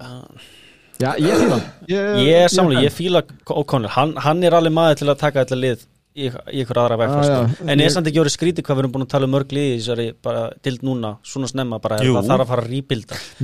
Já, 1.03 1.11
ég 1.19 1.49
hann. 1.51 1.63
Ég 1.89 2.35
er 2.43 2.49
samlega, 2.53 2.83
ég 2.87 2.93
fíla 2.95 3.23
O'Connell 3.51 3.91
hann, 3.97 4.15
hann 4.17 4.43
er 4.45 4.51
alveg 4.59 4.73
maður 4.77 5.01
til 5.03 5.09
að 5.11 5.19
taka 5.19 5.45
þetta 5.45 5.59
lið 5.59 5.87
í, 6.17 6.27
ykkur 6.63 6.79
aðra 6.83 6.97
vegferð 7.01 7.31
Ah, 7.33 7.49
sko. 7.49 7.65
en 7.69 7.79
Ég- 7.79 7.85
er 7.87 7.91
samt 7.95 8.07
ekki 8.11 8.21
orðið 8.21 8.35
skrítið 8.37 8.63
hvað 8.67 8.77
við 8.77 8.83
erum 8.83 8.93
búin 8.93 9.05
að 9.07 9.09
tala 9.15 9.25
um 9.25 9.33
mörg 9.33 9.49
lið 9.57 9.69
í 9.73 9.77
þessari 9.81 10.07
bara 10.23 10.43
dild 10.63 10.83
núna, 10.83 11.17
svona 11.25 11.49
snemma 11.49 11.79
bara 11.81 11.99
Jú. 12.05 12.13
það 12.19 12.29
þarf 12.29 12.43
að 12.45 12.51
fara 12.53 12.63
að 12.63 12.71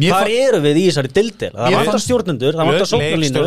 Hvar 0.08 0.24
fa- 0.24 0.30
eru 0.30 0.60
við 0.60 0.76
í 0.76 0.84
þessari 0.88 1.12
dildir? 1.12 1.52
Það 1.52 1.76
vantar 1.78 2.02
stjórnendur, 2.04 2.52
það 2.58 2.66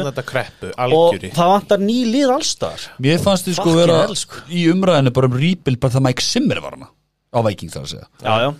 vantar 0.03 0.25
kreppu, 0.25 0.71
og 0.77 1.13
það 1.21 1.51
vantar 1.53 1.77
ný 1.79 1.97
lið 2.11 2.29
allstar 2.35 2.79
Mér 2.99 3.19
fannst 3.19 3.45
þið 3.47 3.55
sko 3.61 3.75
vera 3.75 4.07
sko. 4.15 4.35
í 4.49 4.65
umræðinu 4.73 5.13
bara 5.13 5.27
um 5.27 5.33
rebuild 5.37 5.79
bara 5.79 5.93
það 5.93 6.01
Mike 6.07 6.21
Zimmer 6.21 6.59
var 6.61 6.71
hana 6.71 6.87
á 7.33 7.39
Vikings 7.45 7.73
þar 7.73 7.83
að 7.85 7.91
segja 7.93 8.07
Já, 8.23 8.33
já, 8.41 8.55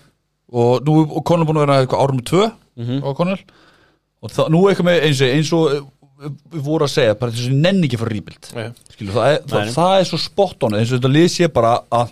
og 0.53 0.85
nú 0.85 1.01
er 1.17 1.23
Conor 1.23 1.45
búin 1.45 1.57
að 1.57 1.65
vera 1.65 1.85
eitthvað 1.85 2.01
árum 2.05 2.21
tvö 2.21 2.51
Mhm. 2.77 3.01
á 3.03 3.09
Conor 3.15 3.39
og 4.23 4.29
það, 4.31 4.49
nú 4.49 4.67
er 4.69 4.75
eitthvað 4.75 4.89
með 4.89 5.01
eins 5.33 5.53
og 5.53 5.87
vorum 6.51 6.85
að 6.87 6.93
segja, 6.93 7.15
bara 7.19 7.31
þess 7.35 7.49
að 7.51 7.59
nenni 7.65 7.87
ekki 7.89 7.99
fyrir 8.01 8.17
rebuild. 8.19 8.49
Já. 8.53 8.67
Skilu, 8.95 9.13
það, 9.15 9.27
er, 9.35 9.43
það, 9.51 9.71
það 9.75 9.93
er 9.99 10.09
svo 10.11 10.19
spot 10.21 10.65
on 10.67 10.75
eins 10.79 10.91
og 10.91 10.99
þetta 10.99 11.11
lið 11.15 11.29
sé 11.33 11.49
bara 11.55 11.73
að 11.91 12.11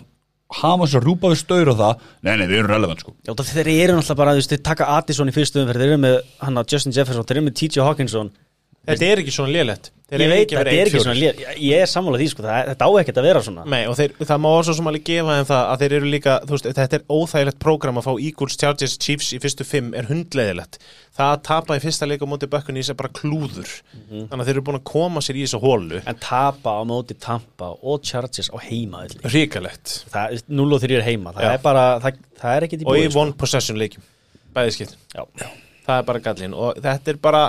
hafa 0.60 0.82
þess 0.86 0.98
að 0.98 1.04
rúpa 1.06 1.30
við 1.30 1.38
staur 1.44 1.68
og 1.70 1.76
það. 1.78 2.04
Nei, 2.26 2.32
nei, 2.40 2.46
við 2.50 2.56
erum 2.58 2.72
relevant 2.74 3.04
sko. 3.04 3.12
Já 3.28 3.32
það- 3.38 3.50
þeir 3.54 3.68
eru 3.76 3.96
náttúrulega 4.00 4.16
bara, 4.22 4.32
þú 4.34 4.40
veist, 4.42 4.50
þeir 4.54 4.62
taka 4.66 4.88
Addison 4.96 5.30
í 5.30 5.34
fyrstu 5.36 5.62
umferð, 5.62 5.82
þeir 5.84 5.92
eru 5.94 6.00
með 6.02 6.16
hann 6.42 6.58
að 6.58 6.72
Justin 6.74 6.92
Jefferson, 6.96 7.24
þeir 7.28 7.36
eru 7.38 7.46
með 7.46 7.58
TJ 7.60 7.84
Hawkinson 7.86 8.32
Þetta 8.90 9.10
er 9.14 9.24
ekki 9.24 9.34
svona 9.38 9.54
lélegt 9.56 9.90
Ég 10.10 10.26
veit, 10.26 10.50
þetta 10.50 10.72
er 10.74 10.88
ekki 10.90 11.00
svona 11.04 11.14
lið, 11.14 11.40
ég- 11.54 11.74
er 11.78 11.86
sammála 11.86 12.18
því, 12.18 12.24
sko, 12.32 12.42
það, 12.42 12.64
þetta 12.72 12.86
á 12.90 12.90
ekkert 12.98 13.18
að 13.20 13.26
vera 13.28 13.40
svona 13.46 13.62
Nei, 13.70 13.84
og 13.86 13.94
þeir, 13.94 14.14
það 14.26 14.40
má 14.42 14.48
svo 14.66 14.72
sem 14.74 14.88
alveg 14.90 15.04
gefa 15.06 15.36
þeim 15.36 15.46
það 15.46 15.68
að 15.70 15.82
þeir 15.84 15.92
eru 16.00 16.08
líka, 16.10 16.32
þú 16.42 16.56
veist, 16.56 16.66
þetta 16.80 16.96
er 16.98 17.04
óþægilegt 17.14 17.58
prógram 17.62 18.00
að 18.00 18.06
fá 18.08 18.10
Eagles, 18.18 18.56
Chargers, 18.58 18.96
Chiefs 18.98 19.28
í 19.30 19.38
fyrstu 19.44 19.66
fimm 19.68 19.92
er 19.94 20.08
hundleiðilegt. 20.10 20.80
Það 21.14 21.30
að 21.36 21.44
tapa 21.46 21.76
í 21.78 21.84
fyrsta 21.84 22.08
leik 22.10 22.24
á 22.26 22.26
móti 22.26 22.48
Buccaneers 22.50 22.90
er 22.90 22.98
bara 22.98 23.12
klúður. 23.14 23.70
Þannig 24.10 24.34
að 24.34 24.46
þeir 24.50 24.54
eru 24.56 24.66
búin 24.66 24.80
að 24.80 24.84
koma 24.90 25.22
sér 25.22 25.38
í 25.38 25.46
þessu 25.46 25.62
hólu. 25.62 26.02
En 26.10 26.18
tapa 26.26 26.74
á 26.74 26.82
móti 26.90 27.14
Tampa 27.14 27.70
og 27.78 28.02
Chargers 28.02 28.50
á 28.50 28.58
heima. 28.66 29.06
Ríkalegt. 29.30 30.04
Það 30.10 30.34
er 30.40 30.42
0 30.58 30.74
og 30.74 30.82
3 30.82 30.96
er 30.98 31.06
heima 31.06 31.30
Það 31.38 31.46
Já. 31.46 31.52
er 31.54 31.62
bara, 31.62 31.86
það, 32.02 32.18
það 32.42 32.56
er 32.56 32.66
ekkert 32.66 32.82
í 32.82 32.86
Og 32.90 32.98
í 32.98 33.06
sko. 33.10 33.20
one 33.22 33.32
possession 33.38 33.78
leikjum. 33.78 34.02
Bæði 34.56 34.74
skilt. 34.74 34.96
Já. 35.14 35.22
Það 35.86 35.98
er 36.00 36.02
bara 36.10 36.18
gallin. 36.26 36.54
Og 36.54 36.74
þetta 36.82 37.14
er 37.14 37.20
bara, 37.22 37.44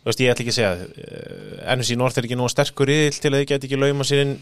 þú 0.00 0.10
veist, 0.10 0.22
ég 0.24 0.32
ætla 0.32 0.44
ekki 0.44 0.54
að 0.54 0.58
segja, 0.58 0.72
uh, 0.78 1.76
NFC 1.76 1.98
North 1.98 2.18
er 2.18 2.28
ekki 2.28 2.38
nóg 2.40 2.50
sterkur 2.52 2.92
yðil 2.92 3.14
til 3.16 3.32
að 3.32 3.38
þið 3.40 3.46
geti 3.52 3.70
ekki 3.70 3.80
lauma 3.80 4.06
sér 4.08 4.24
inn 4.24 4.34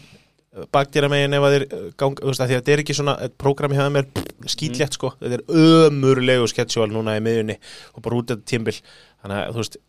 bakdýra 0.73 1.09
megin 1.11 1.37
ef 1.37 1.45
að 1.45 1.55
þeir 1.55 1.67
uh, 1.67 1.83
ganga, 1.99 2.23
þú 2.23 2.31
veist, 2.31 2.41
að 2.41 2.49
því 2.49 2.55
að 2.55 2.63
þetta 2.63 2.73
er 2.75 2.83
ekki 2.85 2.97
svona 2.97 3.17
prógrami 3.41 3.77
hjá 3.77 3.85
þeim 3.85 3.99
er 4.01 4.09
skýtlétt 4.55 4.97
sko, 4.97 5.13
þetta 5.19 5.37
er 5.37 5.61
ömurlegu 5.67 6.49
sketsjál 6.49 6.89
núna 6.93 7.19
í 7.19 7.23
miðjunni 7.25 7.59
og 7.93 8.03
bara 8.05 8.19
út 8.19 8.33
þetta 8.33 8.49
tímbil, 8.49 8.75
þannig 9.21 9.43
að 9.43 9.53
þú 9.53 9.63
veist 9.63 9.79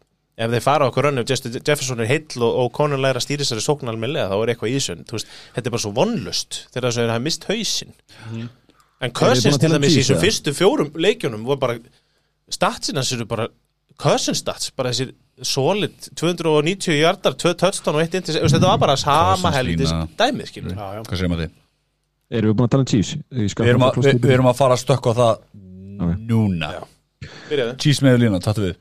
ef 0.41 0.55
þeir 0.55 0.65
fara 0.65 0.89
okkur 0.89 1.09
Justin 1.29 1.57
Jefferson 1.59 2.01
er 2.01 2.09
heill 2.09 2.45
og, 2.45 2.53
og 2.63 2.71
Conor 2.77 3.01
læra 3.01 3.21
að 3.21 3.27
stýra 3.27 3.47
sér 3.47 3.61
sókn 3.65 3.91
almennilega 3.93 4.31
þá 4.31 4.37
er 4.39 4.53
eitthvað 4.55 4.71
í 4.73 4.77
þessu, 4.79 4.97
þú 5.09 5.17
veist, 5.19 5.35
þetta 5.57 5.69
er 5.69 5.75
bara 5.75 5.85
svo 5.85 5.93
vonlust 5.97 6.61
þegar 6.71 6.87
þess 6.87 7.01
að 7.01 7.05
þeir 7.05 7.13
hafa 7.15 7.25
mist 7.27 7.49
en 9.01 9.11
Erum 9.11 9.11
við 9.11 9.17
búin 9.17 9.17
Cousins 9.17 9.59
til 9.61 9.71
um 9.71 9.75
dæmis 9.77 9.97
í 9.97 10.01
þessum 10.01 10.21
fyrstu 10.21 10.55
fjórum 10.57 10.91
leikjunum 11.01 11.45
voru 11.49 11.61
bara 11.61 11.77
statsinnans 12.53 13.13
eru 13.17 13.27
bara 13.29 13.49
Cousins 14.01 14.41
stats, 14.41 14.71
bara 14.77 14.93
þessir 14.93 15.13
solid 15.47 16.11
290 16.19 17.01
hjartar, 17.01 17.37
2 17.41 17.55
touchdown 17.61 17.99
og 17.99 18.05
1 18.05 18.21
intis, 18.21 18.39
þetta 18.41 18.67
var 18.67 18.81
bara 18.83 18.97
sama 19.01 19.53
helvitis 19.55 19.93
dæmið, 20.21 20.53
skilur 20.53 20.77
já. 20.77 21.03
hvað 21.05 21.17
segir 21.17 21.33
maður 21.33 21.47
þið? 21.47 21.59
Erum 22.31 22.53
við 22.53 22.57
búin 22.59 22.69
að 22.69 22.75
tala 22.75 22.85
um 22.85 22.91
Chiefs? 22.91 23.17
Við 23.31 23.71
erum, 23.73 23.85
við, 23.85 23.97
stúdíu. 23.97 24.23
við 24.29 24.35
erum 24.37 24.49
að 24.51 24.59
fara 24.61 24.77
að 24.77 24.83
stökka 24.85 25.15
það 25.19 25.45
núna 26.31 26.71
Byrjaðu. 27.51 27.77
Cheese 27.83 28.07
með 28.07 28.21
lína, 28.25 28.41
tattu 28.45 28.69
við 28.69 28.79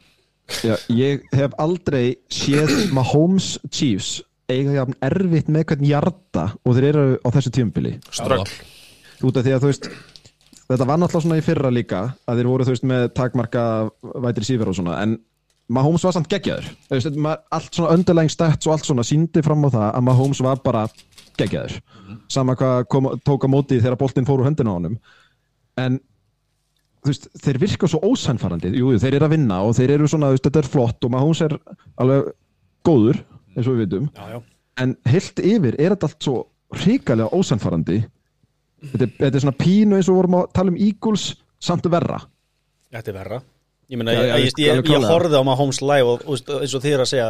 Já, 0.66 0.76
ég 0.90 1.26
hef 1.36 1.54
aldrei 1.62 2.18
séð 2.34 2.72
Mahomes 2.96 3.58
Chiefs 3.70 4.20
eiga 4.50 4.80
jafn 4.80 4.96
erfitt 5.06 5.50
með 5.52 5.68
hvern 5.70 5.86
hjarta 5.86 6.46
og 6.64 6.78
þeir 6.78 6.88
eru 6.90 7.04
á 7.22 7.28
þessu 7.36 7.52
tímabili 7.54 7.98
Ströggl 8.10 8.48
út 9.30 9.38
af 9.38 9.46
því 9.46 9.54
að 9.54 9.66
þú 9.66 9.70
veist 9.70 9.90
þetta 10.76 10.88
var 10.90 11.02
náttúrulega 11.02 11.26
svona 11.26 11.40
í 11.40 11.46
fyrra 11.46 11.72
líka 11.74 12.04
að 12.30 12.40
þeir 12.40 12.50
voru 12.52 12.68
þú 12.68 12.76
veist 12.76 12.88
með 12.92 13.08
takmarka 13.18 13.64
vætri 14.26 14.48
sífur 14.48 14.72
og 14.72 14.78
svona 14.78 15.00
en 15.04 15.18
Mahomes 15.70 16.02
var 16.02 16.16
samt 16.16 16.30
geggjaður. 16.32 16.66
Allt 16.90 17.76
svona 17.78 17.94
underlying 17.94 18.32
stats 18.34 18.66
og 18.66 18.74
allt 18.74 18.88
svona 18.88 19.06
síndi 19.06 19.44
fram 19.46 19.62
á 19.66 19.70
það 19.70 19.88
að 19.88 20.06
Mahomes 20.08 20.42
var 20.42 20.62
bara 20.66 20.88
geggjaður. 21.38 21.76
Sama 22.32 22.56
hvað 22.58 22.88
kom, 22.90 23.10
tók 23.22 23.46
á 23.46 23.50
móti 23.54 23.78
þegar 23.78 24.00
boltinn 24.02 24.26
fór 24.26 24.42
úr 24.42 24.50
höndinu 24.50 24.74
á 24.74 24.78
honum. 24.80 24.96
En 25.78 26.00
þú 27.06 27.12
veist, 27.12 27.30
þeir 27.44 27.62
virka 27.62 27.90
svo 27.92 28.02
ósænfarandi 28.02 28.74
jú, 28.76 28.96
þeir 28.98 29.20
eru 29.20 29.30
að 29.30 29.36
vinna 29.36 29.62
og 29.68 29.76
þeir 29.78 29.94
eru 30.00 30.10
svona 30.10 30.32
veist, 30.34 30.48
þetta 30.48 30.64
er 30.64 30.72
flott 30.74 31.06
og 31.06 31.14
Mahomes 31.14 31.44
er 31.46 31.56
alveg 32.02 32.32
góður 32.88 33.22
eins 33.54 33.68
og 33.68 33.76
við 33.76 33.84
vitum. 33.86 34.10
Já, 34.18 34.26
já. 34.34 34.42
en 34.82 34.96
heilt 35.06 35.44
yfir 35.44 35.78
er 35.78 35.94
þetta 35.94 36.10
allt 36.10 36.26
svo 36.26 36.40
hrikalega 36.82 37.30
ósannfarandi 37.38 38.02
þetta, 38.82 39.04
er- 39.06 39.14
þetta 39.20 39.36
er 39.40 39.44
svona 39.46 39.58
pínu 39.60 39.98
eins 40.00 40.10
og 40.10 40.14
við 40.16 40.20
vorum 40.22 40.38
að 40.40 40.50
tala 40.60 40.74
um 40.74 40.78
Eagles 40.88 41.28
samt 41.60 41.88
verra. 41.92 42.20
Þetta 42.94 43.12
er 43.14 43.18
verra. 43.20 43.40
Ég 43.90 43.98
meina, 43.98 44.14
Já, 44.14 44.20
ég, 44.20 44.28
já, 44.28 44.30
ég, 44.30 44.40
alveg 44.40 44.60
ég, 44.60 44.76
ég 44.78 44.86
klálega. 44.86 45.10
horfði 45.14 45.40
á 45.40 45.44
maður 45.48 45.60
Holmes 45.64 45.80
live 45.82 46.12
og, 46.14 46.28
og 46.30 46.54
eins 46.62 46.76
og 46.78 46.84
þið 46.84 46.94
er 46.94 47.04
að 47.04 47.10
segja 47.10 47.30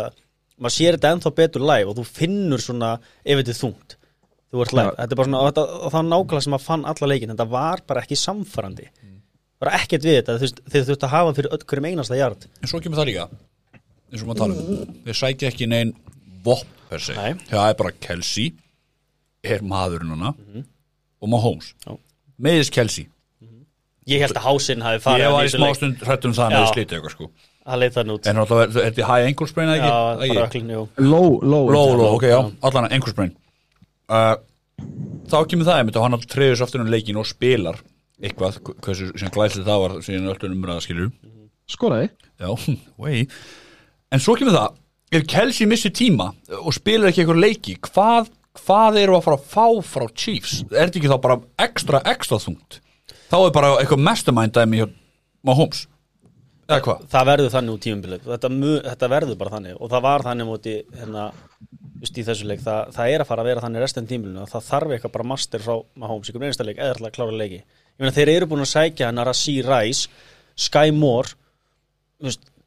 maður 0.60 0.76
sér 0.76 0.98
þetta 0.98 1.12
ennþá 1.16 1.32
betur 1.40 1.64
live 1.64 1.88
og 1.88 1.96
þú 2.00 2.04
finnur 2.20 2.60
svona 2.64 2.90
ef 3.24 3.40
þetta 3.40 3.54
er 3.56 3.60
þungt. 3.62 3.96
Þú 4.50 4.64
ert 4.66 4.74
live, 4.76 4.92
þetta 4.98 5.14
er 5.16 5.20
bara 5.22 5.28
svona 5.30 5.40
og, 5.44 5.48
þetta, 5.52 5.64
og 5.80 5.94
það 5.94 6.00
er 6.04 6.10
nákvæmlega 6.10 6.44
sem 6.48 6.58
að 6.58 6.66
fann 6.66 6.84
alla 6.92 7.08
leikin 7.14 7.32
þetta 7.34 7.46
var 7.54 7.84
bara 7.88 8.02
ekki 8.04 8.18
samfærandi. 8.20 8.88
Bara 9.60 9.76
ekkert 9.80 10.04
við 10.08 10.18
þetta, 10.20 10.36
þú 10.40 10.46
veist, 10.48 10.60
þið 10.74 10.86
þurft 10.90 11.06
að 11.08 11.14
hafa 11.16 11.34
fyrir 11.38 11.54
öll 11.56 11.64
hverjum 11.68 11.88
einasta 11.90 12.16
jart 12.20 12.46
En 12.64 12.70
svo 12.72 12.80
kemur 12.80 13.00
það 13.02 13.10
líka 13.10 13.26
eins 14.10 14.22
og 14.24 14.30
maður 14.30 14.40
tala 14.40 14.56
um 14.56 14.94
Þeir 15.06 15.18
sækja 15.20 15.50
ekki 15.52 15.68
neinn 15.70 15.92
vopp 16.44 16.68
per 16.90 17.04
se. 17.04 17.14
Nei. 17.20 17.34
Það 17.52 17.66
er 17.72 17.76
bara 17.84 17.92
Kelsey 18.02 18.54
er 19.44 19.62
maðurinn 19.68 20.16
hana 20.16 20.32
og 21.22 21.30
Mahomes. 21.32 21.74
Já. 21.86 21.96
Meðis 22.40 22.72
Kelsey 22.72 23.08
ég 24.10 24.24
held 24.24 24.34
að 24.40 24.46
hásinn 24.48 24.82
hafi 24.82 25.02
farið 25.04 25.22
Ég 25.22 25.34
var 25.36 25.44
í 25.46 25.50
leik. 25.52 25.54
smástund 25.60 26.00
hrættum 26.02 26.32
það 26.34 26.50
Já. 26.50 26.58
með 26.58 26.70
slítið 26.74 26.96
eitthvað 26.98 27.12
sko. 27.14 27.28
Það 27.70 27.78
leit 27.84 27.94
þannig 27.94 28.14
út. 28.16 28.28
En 28.32 28.38
náttúrulega 28.40 28.70
er 28.82 28.86
þetta 28.90 29.06
high 29.10 29.28
ankle 29.30 29.48
sprain 29.52 29.70
eða 29.70 29.78
já, 29.78 29.98
ekki? 30.00 30.38
Ekki? 30.40 30.62
öllin, 30.62 30.72
jú 30.74 30.82
low, 31.12 31.28
low, 31.44 31.68
Ló, 31.70 31.82
ló, 32.00 32.08
ok, 32.16 32.24
já, 32.32 32.40
allan 32.66 32.88
ankle 32.96 33.14
sprain. 33.14 33.36
Uh, 34.10 34.36
Þá 35.30 35.38
kemur 35.52 35.68
það 35.68 35.78
einmitt 35.84 35.98
og 36.00 36.06
hann 36.08 36.18
treyður 36.32 36.58
svo 36.58 36.66
aftur 36.66 36.82
um 36.82 36.90
leikin 36.90 37.20
og 37.22 37.28
spilar 37.30 37.78
eitthvað, 38.24 38.58
hversu 38.82 39.12
sem 39.20 39.30
glæslega 39.36 39.68
það 39.68 39.82
var 39.84 39.96
síðan 40.08 40.32
öllum 40.34 40.56
umræða 40.58 40.82
skilur 40.88 41.12
skoraði. 41.70 42.10
Já, 42.42 42.50
vei 43.04 43.28
En 44.10 44.24
svo 44.24 44.34
kemur 44.40 44.56
það, 44.56 44.80
ef 45.20 45.28
Kelsey 45.30 45.68
missir 45.70 45.94
tíma 45.94 46.32
og 46.64 46.74
spilar 46.74 47.12
ekki 47.12 47.22
eitthvað 47.28 47.44
leiki 47.46 47.78
hvað, 47.92 48.32
hvað 48.58 49.00
eru 49.04 49.18
að 49.18 49.26
fara 49.28 49.38
að 49.40 49.48
fá 49.54 49.68
frá 49.86 50.08
Chiefs? 50.14 50.64
Er 50.72 50.88
þetta 50.90 51.02
ekki 51.02 51.12
þá 51.12 51.20
bara 51.24 51.40
ekstra, 51.68 52.02
ekstra 52.10 52.42
þungt? 52.42 52.80
Þá 53.30 53.38
er 53.44 53.56
bara 53.56 53.72
eitthvað 53.78 54.06
mastermind 54.08 54.56
dæmi 54.56 54.82
hjá 54.82 54.88
Mahomes 55.46 55.86
Eða 56.70 56.84
hvað? 56.86 57.06
það 57.10 57.30
verður 57.32 57.54
þannig 57.56 57.74
út 57.74 57.84
tímumbilið 57.86 58.26
þetta, 58.30 58.50
þetta 58.86 59.08
verður 59.10 59.38
bara 59.40 59.54
þannig 59.56 59.78
og 59.80 59.90
það 59.90 60.04
var 60.06 60.26
þannig 60.28 60.48
múti 60.50 60.74
hérna, 61.00 61.24
í 62.06 62.26
þessu 62.28 62.50
leik 62.50 62.62
það, 62.62 62.92
það 62.94 63.14
er 63.14 63.24
að 63.24 63.30
fara 63.32 63.42
að 63.42 63.50
vera 63.50 63.64
þannig 63.64 63.84
restin 63.84 64.10
tímbilinu 64.10 64.44
og 64.44 64.52
það 64.52 64.68
þarf 64.68 64.94
eitthvað 64.94 65.16
bara 65.16 65.30
master 65.32 65.64
frá 65.66 65.80
Mahomes 66.04 66.30
ykkur 66.30 66.46
einasta 66.46 66.68
leik 66.68 66.78
eða 66.78 67.00
að 67.10 67.16
klára 67.16 67.40
leiki 67.40 67.58
ég 67.64 68.04
meina 68.04 68.14
þeir 68.14 68.34
eru 68.36 68.50
búin 68.52 68.62
að 68.66 68.70
sækja 68.76 69.10
hann 69.10 69.22
að 69.24 69.32
Rassi 69.32 69.56
Rice 69.66 70.12
Sky 70.60 70.94
Moore 70.94 71.34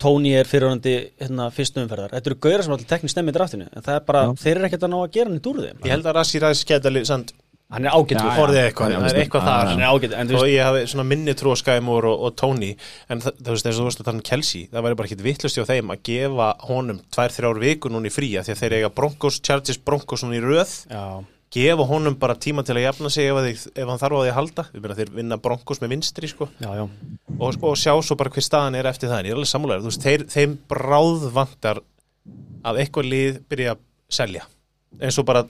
Tony 0.03 0.35
er 0.35 0.51
fyrirhandi 0.51 0.97
hérna, 1.23 1.49
fyrstu 1.55 1.85
umferðar, 1.85 2.17
þetta 2.17 2.33
eru 2.33 2.41
gauðra 2.43 2.67
sem 2.67 2.75
allir 2.77 2.91
teknisk 2.91 3.15
stemmi 3.15 3.33
í 3.33 3.37
draftinu, 3.39 3.69
en 3.71 3.87
það 3.87 4.01
er 4.01 4.05
bara, 4.11 4.27
þeir 4.43 4.57
eru 4.57 4.69
ekkert 4.69 4.89
að 4.89 4.93
ná 4.93 4.99
að 5.03 5.15
gera 5.15 5.31
hann 5.31 5.39
í 5.39 5.45
dúr 5.47 5.63
þeim, 5.63 5.81
Ég 5.87 5.95
held 5.97 6.11
að 6.11 6.19
Rassi 6.19 6.43
alveg 6.43 7.09
samt 7.09 7.35
hann 7.73 7.87
er 7.89 7.95
ágættur 7.97 8.29
Já, 8.29 8.41
orðið 8.43 8.61
eitthvað, 8.67 8.93
Já, 8.93 8.99
það 8.99 9.07
er 9.09 9.17
já, 9.17 9.23
eitthvað 9.23 9.43
já, 9.43 9.49
þar. 9.49 9.71
hann 9.73 10.31
er 10.31 10.33
þú 10.33 10.41
og 10.43 10.51
ég 10.51 10.67
hafi 10.69 10.83
svona 10.93 11.05
minni 11.09 11.35
trú 11.39 11.53
á 11.53 11.57
Skymore 11.57 12.11
og, 12.11 12.25
og 12.29 12.35
Tony 12.37 12.71
en 13.09 13.23
það, 13.25 13.39
það 13.39 13.55
veist 13.55 13.69
eins 13.69 13.79
og 13.79 13.81
þú 13.81 13.89
veist 13.89 14.03
að 14.03 14.09
þannig 14.11 14.27
Kelsey 14.29 14.65
það 14.73 14.87
væri 14.87 14.99
bara 15.01 15.09
ekkit 15.11 15.25
vittlust 15.25 15.59
hjá 15.59 15.65
þeim 15.71 15.93
að 15.95 16.03
gefa 16.11 16.49
honum 16.69 17.01
tvær, 17.15 17.37
þrjár 17.37 17.63
vikur 17.63 17.95
núna 17.95 18.11
í 18.11 18.13
frí 18.13 18.29
af 18.37 18.49
því 18.49 18.55
að 18.57 18.63
þeir 18.63 18.77
eiga 18.79 18.93
Broncos, 19.01 19.41
Chargers, 19.41 19.81
Broncos 19.81 20.25
núna 20.27 20.37
í 20.37 20.43
röð. 20.45 20.75
Já, 20.93 21.05
gefa 21.53 21.87
honum 21.89 22.17
bara 22.21 22.37
tíma 22.41 22.65
til 22.65 22.77
að 22.79 22.87
jafna 22.87 23.11
sig 23.13 23.29
ef, 23.29 23.41
þeir, 23.45 23.65
ef 23.83 23.91
hann 23.91 24.01
þarf 24.01 24.17
á 24.17 24.21
því 24.23 24.31
að 24.31 24.39
halda. 24.39 24.65
Við 24.73 24.85
meina 24.85 24.99
þeir 24.99 25.13
vinna 25.19 25.39
Broncos 25.43 25.83
með 25.83 25.95
vinstri 25.97 26.31
sko. 26.31 26.49
Já, 26.63 26.71
já, 26.79 26.85
og, 27.39 27.59
og 27.61 27.77
sjá 27.81 27.93
svo 28.01 28.17
bara 28.21 28.33
hver 28.33 28.47
staðan 28.47 28.79
er 28.81 28.89
eftir 28.91 29.13
það. 29.13 29.21
En 29.21 29.29
ég 29.29 29.35
er 29.35 29.41
alveg 29.41 29.53
sammálaður, 29.53 29.85
þú 29.85 29.93
veist, 29.93 30.07
þeir, 30.07 30.27
þeim 30.33 30.57
bráð 30.73 31.27
vantar 31.37 31.83
að 32.63 32.83
eitthvað 32.83 33.11
lið 33.13 33.41
byrja 33.53 33.75
að 33.75 33.83
selja. 34.13 34.47
Eins 35.01 35.19
og 35.21 35.29
bara 35.29 35.45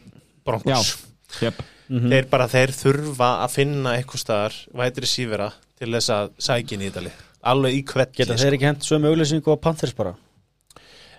Broncos. 0.47 0.97
Jep. 1.43 1.63
þeir 1.89 2.27
bara, 2.31 2.49
þeir 2.51 2.75
þurfa 2.77 3.29
að 3.45 3.55
finna 3.55 3.95
eitthvað 3.97 4.23
staðar 4.25 4.57
vætri 4.83 5.09
sífera 5.09 5.49
til 5.81 5.93
þess 5.95 6.13
að 6.15 6.35
sækin 6.49 6.85
í 6.85 6.91
lið. 6.93 7.15
Alveg 7.53 7.79
í 7.79 7.81
hvert 7.89 8.13
geta 8.15 8.37
þeir 8.39 8.57
ekki 8.59 8.69
hent 8.69 8.87
sömu 8.87 9.11
auglýsingu 9.11 9.55
á 9.55 9.59
Panthers 9.59 9.95
bara, 9.99 10.13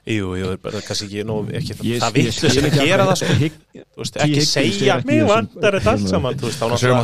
Jú, 0.04 0.34
jú, 0.36 0.50
bara 0.60 0.82
kannski 0.84 1.06
ekki, 1.08 1.22
nú, 1.24 1.38
ekki 1.48 1.76
Ég- 1.88 2.02
það 2.04 2.18
sem 2.36 2.50
skil 2.52 2.66
að 2.68 2.74
gera 2.90 3.06
það 3.08 3.20
sko. 3.22 3.36
Þú 3.38 4.02
veist, 4.02 4.14
T. 4.14 4.20
ekki 4.26 4.42
er 4.42 4.48
segja, 4.50 4.98
mér 5.08 5.24
vantar 5.30 5.78
þetta 5.78 5.94
allt 5.94 6.10
saman 6.12 6.36
þú 6.36 6.50
veist, 6.50 6.60
þá 6.60 6.66
Hvað 6.68 6.82
segir 6.82 6.92
um 6.92 7.00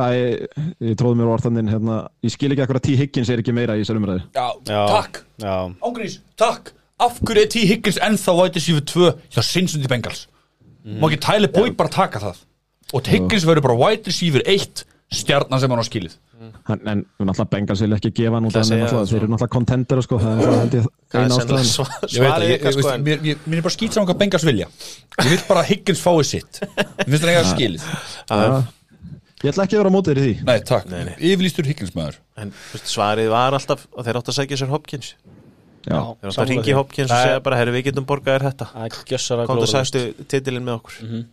að 0.00 0.14
ég, 0.16 0.46
ég 0.88 0.96
tróði 0.96 1.18
mér 1.20 1.28
orðaninn 1.34 1.68
hérna, 1.68 1.98
ég 2.24 2.32
skil 2.32 2.48
ekki 2.54 2.64
akkur 2.64 2.78
að 2.80 2.86
T. 2.88 2.96
Higgins 2.96 3.28
er 3.30 3.42
ekki 3.42 3.52
meira 3.54 3.76
í 3.76 3.82
þessar 3.84 4.00
umræði 4.00 4.22
Já, 4.32 4.46
Já. 4.70 4.80
takk 4.88 5.20
já, 5.44 5.54
Ángrís, 5.84 6.16
takk 6.40 6.72
Af 7.04 7.20
hverju 7.20 7.42
er 7.44 7.50
T. 7.52 7.66
Higgins 7.68 7.98
ennþá 8.00 8.34
vætið 8.40 8.64
sífu 8.64 8.80
2 8.94 9.12
hjá 9.36 9.42
Cincinnati 9.44 9.90
Bengals 9.92 10.24
Má 10.84 11.08
ekki 11.10 11.20
Tyler 11.20 11.52
Boyd 11.52 11.76
bara 11.76 11.92
taka 11.92 12.18
það 12.24 12.40
Og 12.94 13.04
Higgins 13.12 13.44
verður 13.44 13.66
bara 13.68 13.76
wide 13.84 14.08
receiver 14.08 14.40
1 14.48 14.84
stjarnan 15.12 15.60
sem 15.62 15.72
hann 15.74 15.82
á 15.82 15.86
skilið. 15.86 16.14
Hann, 16.68 16.80
en 16.88 17.02
náttúrulega 17.20 17.46
Bengals 17.52 17.82
vil 17.84 17.96
ekki 17.96 18.10
gefa 18.18 18.36
hann 18.36 18.48
út 18.48 18.54
Það 18.54 18.60
af 18.60 18.64
hann 18.64 18.70
segja 18.70 18.88
það, 18.90 19.04
þeir 19.10 19.18
eru 19.20 19.28
náttúrulega 19.32 19.54
contender 19.54 20.00
sko, 20.04 20.18
það 20.20 20.40
er 20.44 20.54
held 20.58 20.76
ég 20.76 20.88
Það 21.14 21.24
eina 21.24 21.38
ástæðan. 21.38 21.92
Ég 22.14 22.24
ég, 22.24 22.64
ég, 22.64 22.88
en 22.94 23.04
mér, 23.06 23.22
ég, 23.30 23.44
mér 23.46 23.60
er 23.60 23.66
bara 23.66 23.74
skýt 23.76 23.96
saman 23.96 24.08
hvað 24.10 24.18
Bengals 24.22 24.46
vilja. 24.48 24.70
Ég 25.22 25.30
vil 25.30 25.44
bara 25.48 25.62
Higgins 25.68 26.02
fái 26.04 26.24
sitt. 26.28 26.60
Mér 26.64 27.14
finnst 27.14 27.24
það 27.24 27.32
eiga 27.32 27.44
skilið. 27.52 27.86
Ég 29.44 29.52
ætla 29.52 29.66
ekki 29.66 29.76
að 29.76 29.82
vera 29.82 29.92
á 29.92 29.94
mótið 29.94 30.10
þér 30.10 30.20
í 30.20 30.24
því. 30.24 30.34
Nei, 30.48 30.58
takk, 30.64 30.90
yfirlýstur 31.20 31.66
Higgins 31.68 31.94
maður 31.96 32.14
En 32.40 32.52
svarið 32.80 33.28
var 33.32 33.56
alltaf 33.58 33.82
að 33.92 34.06
þeir 34.08 34.18
átt 34.20 34.30
að 34.32 34.36
sækja 34.38 34.58
sér 34.62 34.70
Hopkins. 34.72 35.10
Já, 35.84 35.98
Þeir 36.00 36.30
átt 36.30 36.38
að 36.40 36.48
ringi 36.48 36.76
Hopkins 36.78 37.10
og 37.10 37.12
Það 37.12 37.26
segja 37.28 37.42
bara, 37.44 37.58
herru, 37.60 37.74
við 37.76 37.84
getum 37.90 38.06
borgað 38.08 38.38
þér 38.38 38.46
þetta. 38.46 38.68
Það 38.72 38.96
gjössar 39.10 39.42
að 39.42 39.50
Komdu 39.50 39.66
og 39.66 39.68
glóðlust 39.68 39.98
sættu 39.98 40.28
titilinn 40.32 40.64
með 40.64 40.78
okkur. 40.78 40.96
Mhm. 41.04 41.26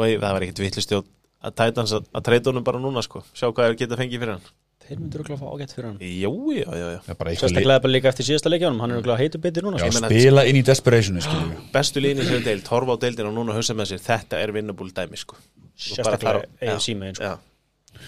Og 0.00 0.06
ég, 0.08 0.22
það 0.22 0.32
var 0.38 0.46
ekkit 0.46 0.62
vittlust 0.64 0.96
að 1.40 1.54
Titans 1.60 1.94
að, 1.96 2.08
að 2.14 2.26
treyta 2.28 2.52
honum 2.52 2.66
bara 2.66 2.80
núna 2.82 3.04
sko. 3.04 3.22
Sjá 3.32 3.48
hvað 3.50 3.70
þeir 3.70 3.78
geta 3.82 3.98
fengið 4.00 4.22
fyrir 4.24 4.34
hann. 4.36 4.50
Þeir 4.90 4.98
myndur 4.98 5.20
örugglega 5.20 5.36
að 5.36 5.42
fá 5.44 5.50
ágætt 5.54 5.74
fyrir 5.76 5.86
hann. 5.86 5.98
Jú, 6.02 6.32
já, 6.56 6.64
já, 6.66 6.86
já 6.90 6.98
Já, 7.06 7.14
bara 7.14 7.30
eitthvað 7.30 7.44
sérstaklega 7.44 7.82
bara 7.84 7.92
líka 7.94 8.10
eftir 8.10 8.26
síðasta 8.26 8.50
leikjánum, 8.50 8.80
hann 8.82 8.90
er 8.90 8.98
örugglega 8.98 9.20
heitur 9.20 9.42
betur 9.44 9.66
núna 9.68 9.78
Já, 9.78 9.86
sko. 9.92 10.08
spila 10.10 10.42
inn 10.50 10.58
í 10.58 10.62
desperationu 10.66 11.22
skilju 11.22 11.60
Bestu 11.76 12.02
líni 12.02 12.26
sem 12.26 12.42
deild, 12.42 12.66
horfa 12.72 12.96
á 12.98 13.02
deildin 13.04 13.28
og 13.30 13.36
núna 13.36 13.54
hugsa 13.54 13.76
með 13.78 13.92
sér 13.92 14.02
Þetta 14.08 14.40
er 14.42 14.54
vinnabúl 14.56 14.90
dæmi 14.96 15.20
sko. 15.20 15.38
Sérstaklega 15.78 16.42
eigið 16.58 16.72
já, 16.74 16.82
símiðin 16.88 17.20
sko. 17.20 17.30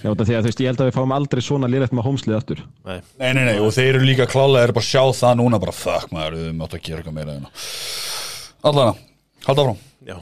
Já, 0.02 0.10
því 0.10 0.34
að 0.34 0.42
þú 0.42 0.48
veist, 0.48 0.60
ég 0.62 0.70
held 0.72 0.82
að 0.82 0.88
við 0.88 0.96
fáum 0.96 1.14
aldrei 1.14 1.42
svona 1.44 1.68
lélegt 1.70 1.94
með 1.94 2.06
hómslið 2.08 2.36
aftur. 2.38 2.62
Nei. 2.86 2.98
Nei, 3.20 3.30
nei, 3.36 3.42
nei, 3.50 3.56
og 3.62 3.70
þeir 3.76 3.98
eru 3.98 4.06
líka 4.08 4.26
klálega, 4.30 4.66
eru 4.66 4.76
bara 4.78 4.86
að 4.86 4.90
sjá 4.90 5.02
það 5.20 5.34
núna 5.38 5.60
bara, 5.62 5.74
fuck 5.76 6.14
maður, 6.14 6.38
við 6.38 6.54
máttu 6.58 6.78
að 6.78 6.84
gera 6.86 7.02
eitthvað 7.02 7.16
meira 7.18 7.34
hérna. 7.36 7.50
Allana, 8.70 8.94
halda 9.46 9.64
áfram. 9.66 9.82
Já, 10.08 10.16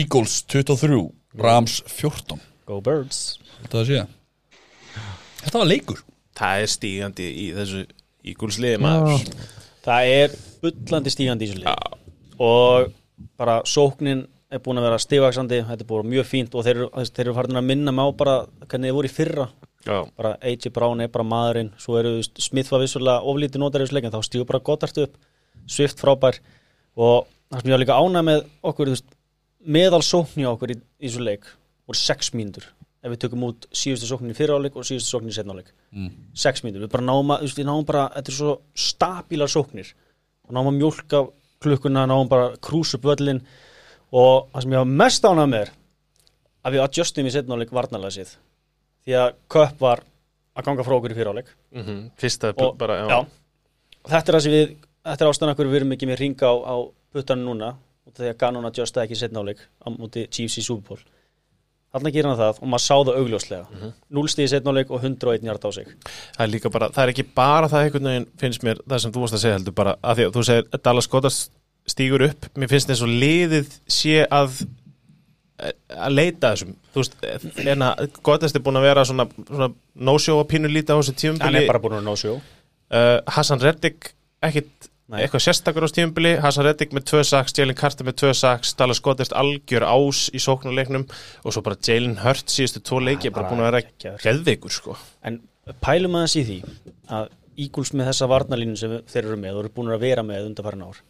Eagles 0.00 0.34
23, 0.52 1.00
Rams 1.36 1.82
14 1.86 2.40
go 2.68 2.80
birds. 2.84 3.38
Þetta 3.62 3.84
sé. 3.88 4.04
Þetta 5.42 5.60
var 5.60 5.68
leikur. 5.68 6.02
Það 6.38 6.62
er 6.62 6.72
stígandi 6.72 7.28
í 7.28 7.46
þessu 7.56 7.84
ígúlsliði 8.28 8.80
maður. 8.82 9.24
Það 9.84 10.10
er 10.14 10.34
bullandi 10.62 11.12
stígandi 11.12 11.46
í 11.46 11.50
þessu 11.52 11.62
lið 11.62 11.96
og 12.38 12.92
bara 13.38 13.56
sóknin 13.66 14.26
er 14.48 14.60
búin 14.64 14.78
að 14.80 14.86
vera 14.86 15.00
stigvaksandi 15.02 15.58
þetta 15.66 15.84
er 15.84 15.88
búin 15.88 16.12
mjög 16.12 16.28
fínt. 16.28 16.54
Og 16.54 16.64
þeir 16.64 16.84
eru, 16.84 17.06
þeir 17.08 17.24
eru 17.26 17.34
farin 17.36 17.60
að 17.60 17.66
minna 17.68 17.94
mig 17.94 18.08
á 18.08 18.10
bara 18.22 18.36
hvernig 18.64 18.88
þeir 18.88 18.96
voru 18.98 19.10
í 19.10 19.14
fyrra. 19.14 19.48
Já, 19.88 19.98
bara 20.18 20.34
AJ 20.44 20.70
Brown 20.74 21.02
er 21.04 21.10
bara 21.12 21.26
maðurinn. 21.26 21.72
Svo 21.80 21.98
eru 22.00 22.14
Smith 22.24 22.72
var 22.72 22.82
vissulega 22.82 23.24
oflítið 23.28 23.62
notar 23.62 23.82
í 23.82 23.86
þessu 23.86 23.98
leikin 23.98 24.14
þá 24.14 24.22
stígur 24.24 24.48
bara 24.48 24.62
Goddard 24.64 25.02
upp. 25.04 25.18
Swift 25.68 26.00
frábær. 26.00 26.40
Og 26.98 27.28
það 27.50 27.60
sem 27.60 27.70
ég 27.70 27.76
var 27.76 27.84
líka 27.84 27.98
ánæg 27.98 28.26
með 28.28 28.46
okkur 28.70 28.88
þú 28.88 28.96
veist, 28.96 29.10
meðal 29.64 30.02
sókni 30.06 30.46
á 30.46 30.52
okkur 30.52 30.74
í, 30.74 30.76
í 31.00 31.08
þessu 31.08 31.24
leik 31.24 31.48
voru 31.88 32.00
sex 32.00 32.32
mínútur. 32.36 32.66
Ef 32.98 33.12
við 33.12 33.20
tökum 33.22 33.46
út 33.46 33.68
síðustu 33.70 34.08
sóknin 34.10 34.34
í 34.34 34.36
fyrra 34.36 34.58
áleik 34.58 34.76
og 34.78 34.86
síðustu 34.86 35.14
sóknin 35.14 35.32
í 35.32 35.36
setna 35.36 35.54
áleik 35.54 35.70
mm. 35.94 36.10
sex 36.36 36.64
mínútur, 36.64 36.86
við 36.86 36.92
bara 36.96 37.06
náum 37.06 37.34
að 37.34 37.46
við 37.46 37.68
náum 37.68 37.86
bara, 37.86 38.08
þetta 38.16 38.32
er 38.32 38.38
svo 38.38 38.54
stabílar 38.74 39.52
sóknir. 39.52 39.92
Og 40.48 40.56
náum 40.56 40.70
að 40.72 40.78
mjólka 40.80 41.22
klukkuna 41.62 42.06
náum 42.08 42.30
bara 42.30 42.52
að 42.52 42.60
krúsa 42.64 42.98
upp 42.98 43.06
völlin 43.08 43.42
og 44.14 44.48
það 44.52 44.64
sem 44.64 44.74
ég 44.74 44.82
var 44.82 44.92
mest 45.02 45.26
ánæg 45.26 45.50
með 45.52 45.64
er 45.64 45.72
að 46.64 46.76
við 46.76 46.84
adjustum 46.84 47.28
í 47.28 47.34
setna 47.34 47.58
áleik 47.58 47.74
varnalega 47.74 48.14
síð 48.18 48.34
því 49.06 49.18
að 49.22 49.34
Köpp 49.52 49.82
var 49.82 50.04
að 50.58 50.66
ganga 50.66 50.84
frá 50.84 50.96
okkur 50.98 51.14
í 51.14 51.16
fyriráleik. 51.18 51.50
Mm 51.74 51.84
fyrsta 52.18 52.52
og, 52.56 52.76
bara, 52.78 52.98
já. 53.06 53.18
Og 54.02 54.10
þetta 54.10 54.32
er 54.32 54.36
það 54.36 54.44
sem 54.44 54.56
við 54.56 54.76
þetta 55.08 55.24
er 55.24 55.30
ástæðan 55.30 55.54
okkur 55.54 55.70
við 55.70 55.80
erum 55.80 55.94
ekki 55.94 56.08
með 56.08 56.20
ringa 56.22 56.50
á, 56.50 56.54
á 56.66 56.76
puttanum 57.14 57.48
núna 57.48 57.70
og 58.08 58.16
því 58.16 58.32
að 58.32 58.40
Ganon 58.40 58.68
adjustaði 58.68 59.08
ekki 59.08 59.20
setna 59.20 59.44
áleik 59.44 59.62
á 59.84 59.86
múti 59.92 60.26
Chiefs 60.32 60.58
í 60.60 60.64
Super 60.64 60.88
Bowl. 60.88 61.04
Þarna 61.88 62.12
gerir 62.12 62.28
hann 62.28 62.40
það 62.40 62.58
og 62.60 62.68
maður 62.68 62.84
sá 62.84 62.96
það 62.96 63.18
augljóslega. 63.20 63.66
Mm 63.68 63.78
-hmm. 63.82 63.92
0 64.18 64.32
stíði 64.32 64.48
setna 64.52 64.72
áleik 64.74 64.90
og 64.90 65.04
101 65.04 65.46
hjart 65.46 65.64
á 65.64 65.70
sig. 65.72 65.86
Það 66.36 66.44
er 66.46 66.52
líka 66.52 66.70
bara, 66.70 66.88
það 66.88 67.02
er 67.04 67.12
ekki 67.14 67.26
bara 67.34 67.68
það 67.68 67.84
einhvern 67.84 68.10
veginn 68.10 68.28
finnst 68.40 68.62
mér, 68.62 68.82
það 68.88 68.98
sem 68.98 69.12
þú 69.12 69.20
varst 69.20 69.34
að 69.34 69.44
segja 69.44 69.56
heldur 69.58 69.78
bara 69.80 69.96
að 70.02 70.16
því 70.16 70.26
að 70.26 70.34
þú 70.34 70.44
segir 70.44 70.66
að 70.72 70.82
Dallas 70.84 71.08
Goddard 71.08 71.38
stígur 71.86 72.26
upp. 72.28 72.50
Mér 72.56 72.68
finnst 72.68 72.90
eins 72.90 73.02
og 73.02 73.08
liðið 73.08 73.72
sé 73.86 74.26
að 74.30 74.66
að 75.58 76.12
leita 76.14 76.52
að 76.52 76.52
þessum. 76.54 76.74
Þú 76.92 77.02
veist, 77.02 77.14
en 77.66 77.82
að 77.82 78.20
Goddard 78.22 78.54
er 78.54 78.62
búin 78.62 78.78
að 78.78 78.86
vera 78.86 79.04
svona, 79.04 79.26
svona 79.48 79.72
no-show 79.94 80.38
að 80.38 80.50
pínu 80.52 80.68
líta 80.70 80.94
á 80.94 80.98
þessu 81.00 81.14
hann 81.14 81.22
tíumbili 81.22 81.64
er 81.64 81.66
bara 81.66 81.82
búin 81.82 81.98
að 81.98 82.06
ná 82.06 82.14
sjó 82.14 82.38
uh, 82.92 83.18
Hassan 83.26 83.62
Reddick 83.62 84.12
ekkit 84.44 84.90
Nei. 85.08 85.22
eitthvað 85.24 85.40
sérstakur 85.40 85.86
á 85.86 85.88
tíumbili 85.88 86.34
Hassan 86.36 86.66
Reddick 86.66 86.92
með 86.92 87.06
tvö 87.08 87.22
saks, 87.24 87.54
Jalen 87.56 87.76
Carter 87.78 88.04
með 88.04 88.18
tvö 88.20 88.32
saks 88.36 88.74
Dallas 88.76 88.98
Goddard 89.00 89.32
algjör 89.40 89.86
ás 89.88 90.26
í 90.36 90.40
sóknuleiknum 90.44 91.06
og 91.08 91.54
svo 91.54 91.62
bara 91.64 91.78
Jalen 91.80 92.18
Hurt 92.20 92.52
síðustu 92.52 92.82
tvo 92.84 92.98
leiki 93.00 93.30
er 93.30 93.32
bara 93.32 93.48
búin 93.48 93.62
að 93.62 93.70
vera 93.70 93.80
geggjaður. 93.86 94.24
geðveikur 94.26 94.74
sko 94.74 94.96
en 95.24 95.38
pælum 95.80 96.18
aðeins 96.18 96.36
í 96.36 96.42
því 96.44 96.58
að 97.16 97.30
Eagles 97.64 97.94
með 97.96 98.10
þessa 98.10 98.28
varnalínu 98.34 98.76
sem 98.76 98.98
þeir 99.08 99.22
eru 99.22 99.38
með 99.40 99.56
og 99.56 99.62
eru 99.62 99.72
búin 99.78 99.94
að 99.94 100.04
vera 100.04 100.26
með 100.28 100.50
undarfærin 100.50 100.84
ár 100.84 101.00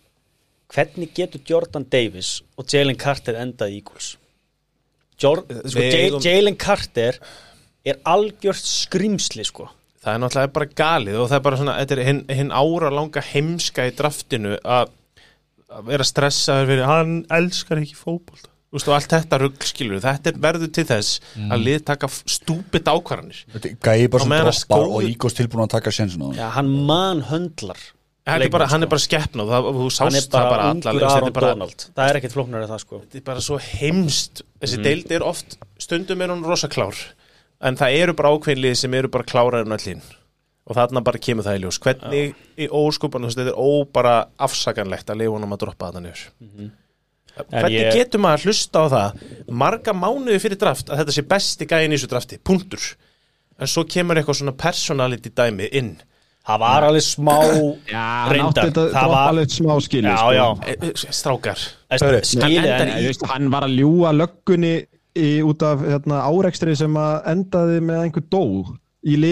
hvernig 0.77 1.13
getur 1.19 1.43
Jordan 1.51 1.89
Davis 1.91 2.31
og 2.55 2.71
Jalen 2.71 3.01
Carter 3.03 3.41
endað 3.43 3.75
í 3.75 3.81
Eagles 3.81 4.13
Jor, 5.19 5.43
sko, 5.43 6.23
Jalen 6.23 6.55
Carter 6.55 7.19
er 7.83 7.99
algjört 8.07 8.63
skrimsli 8.63 9.43
sko 9.49 9.67
Það 10.09 10.15
er 10.17 10.23
náttúrulega 10.25 10.55
bara 10.57 10.71
galið 10.81 11.19
og 11.21 11.27
það 11.29 11.39
er 11.39 11.43
bara 11.45 11.59
svona, 11.61 11.79
þetta 11.83 11.97
er 11.99 12.07
hinn, 12.07 12.23
hinn 12.39 12.55
ára 12.57 12.93
langa 12.95 13.25
heimska 13.29 13.85
í 13.89 13.97
draftinu 13.99 14.55
að 14.65 14.95
að 15.69 15.91
vera 15.91 16.07
stressaður 16.07 16.71
fyrir 16.71 16.89
hann 16.89 17.19
elskar 17.39 17.83
ekki 17.83 17.99
veist 18.73 18.89
og 18.89 18.95
allt 18.97 19.13
þetta 19.13 19.39
rugg 19.43 19.67
skilur 19.69 20.01
þetta 20.01 20.33
er 20.33 20.41
verður 20.45 20.73
til 20.77 20.87
þess 20.89 21.21
að 21.49 21.63
lið 21.67 21.85
taka 21.89 22.09
stúpid 22.09 22.89
ákvarðanir. 22.89 23.43
Þetta 23.55 23.71
Gæi 23.85 24.09
bara 24.13 24.25
sem 24.25 24.35
droppar 24.49 24.89
og 24.89 25.07
Eagles 25.09 25.39
tilbúin 25.39 25.65
að 25.65 25.71
taka 25.77 25.93
sjensin 25.95 26.25
á 26.25 26.27
hann 26.29 26.41
Já, 26.41 26.47
hann 26.57 26.73
manhöndlar 26.89 27.85
hann 28.29 28.45
er, 28.45 28.53
bara, 28.53 28.67
hann 28.69 28.85
er 28.85 28.91
bara 28.93 29.01
skeppna 29.01 29.45
og 29.45 29.53
það, 29.53 29.69
þú 29.77 29.85
hann 29.85 29.95
sást 29.97 30.33
það 30.35 30.51
bara 30.53 30.67
allar 30.73 30.99
þetta 31.01 31.31
er 31.31 31.37
bara, 31.39 31.53
Donald. 31.55 31.87
Það 31.97 32.11
er 32.11 32.19
ekkit 32.21 32.35
flóknar 32.35 32.65
en 32.65 32.73
það 32.73 32.83
sko. 32.85 32.99
Þetta 33.05 33.21
er 33.21 33.25
bara 33.29 33.45
svo 33.45 33.61
heimst 33.65 34.43
þessi 34.61 34.81
deild 34.85 35.15
er 35.17 35.25
oft, 35.25 35.57
stundum 35.81 36.25
er 36.25 36.35
hún 36.35 36.45
rosa 36.45 36.69
klár 36.73 36.99
en 37.61 37.77
það 37.81 37.97
eru 38.03 38.15
bara 38.19 38.33
ákveðinlið 38.37 38.75
sem 38.83 38.95
eru 38.95 39.09
bara 39.09 39.25
klárar 39.25 39.65
en 39.67 39.75
öllin. 39.77 40.03
Og 40.69 40.77
þarna 40.77 41.01
bara 41.05 41.19
kemur 41.19 41.47
það 41.47 41.57
í 41.57 41.63
ljós. 41.65 41.79
Hvernig 41.81 42.35
í 42.61 42.67
óskupan 42.69 43.25
þetta 43.25 43.47
er 43.49 43.57
óbara 43.57 44.17
afsakanlegt 44.45 45.09
að 45.09 45.23
lifa 45.23 45.33
honum 45.39 45.55
að 45.57 45.63
droppa 45.65 45.89
þetta 45.89 46.03
niður. 46.05 46.25
Hvernig 47.39 47.77
ég- 47.79 47.95
getur 47.95 48.21
maður 48.21 48.39
að 48.41 48.45
hlusta 48.51 48.83
á 48.83 48.87
það? 48.93 49.23
Marga 49.49 49.93
mánuði 49.95 50.41
fyrir 50.43 50.59
draft 50.59 50.91
að 50.91 50.99
þetta 51.05 51.15
sé 51.17 51.23
besti 51.31 51.67
gæðin 51.71 51.95
í 51.95 51.97
þessu 51.97 52.11
drafti, 52.11 52.39
punktur. 52.45 52.85
En 53.59 53.67
svo 53.67 53.85
kemur 53.85 54.17
eitthvað 54.21 54.41
svona 54.43 54.57
personality 54.59 55.31
dæmi 55.31 55.69
inn. 55.73 55.97
Það 56.49 56.59
var 56.63 56.83
alveg 56.89 57.05
smá 57.05 57.35
Já, 57.89 57.99
hann 58.25 58.31
reyndar 58.33 58.69
þetta 58.71 58.85
það 58.95 59.09
var 59.13 59.29
alveg 59.33 59.51
smá 59.53 59.73
skili 59.85 60.09
já, 60.09 60.17
sko. 60.17 60.33
já, 60.33 60.47
E, 60.69 60.77
e, 60.81 60.93
strákar. 61.13 61.59
Skilið 62.25 62.57
endar 62.65 62.89
en 62.89 63.05
veist, 63.05 63.27
hann 63.29 63.51
var 63.51 63.63
að 63.67 63.75
ljúa 63.79 64.13
löggunni 64.17 64.87
í, 65.19 65.31
út 65.45 65.65
af 65.67 65.83
hérna, 65.85 66.23
árekstri 66.29 66.77
sem 66.79 66.95
að 66.99 67.31
endaði 67.35 67.81
með 67.85 68.05
einhver 68.05 68.27
dó 68.33 68.45
í 69.07 69.15
Mm. 69.19 69.23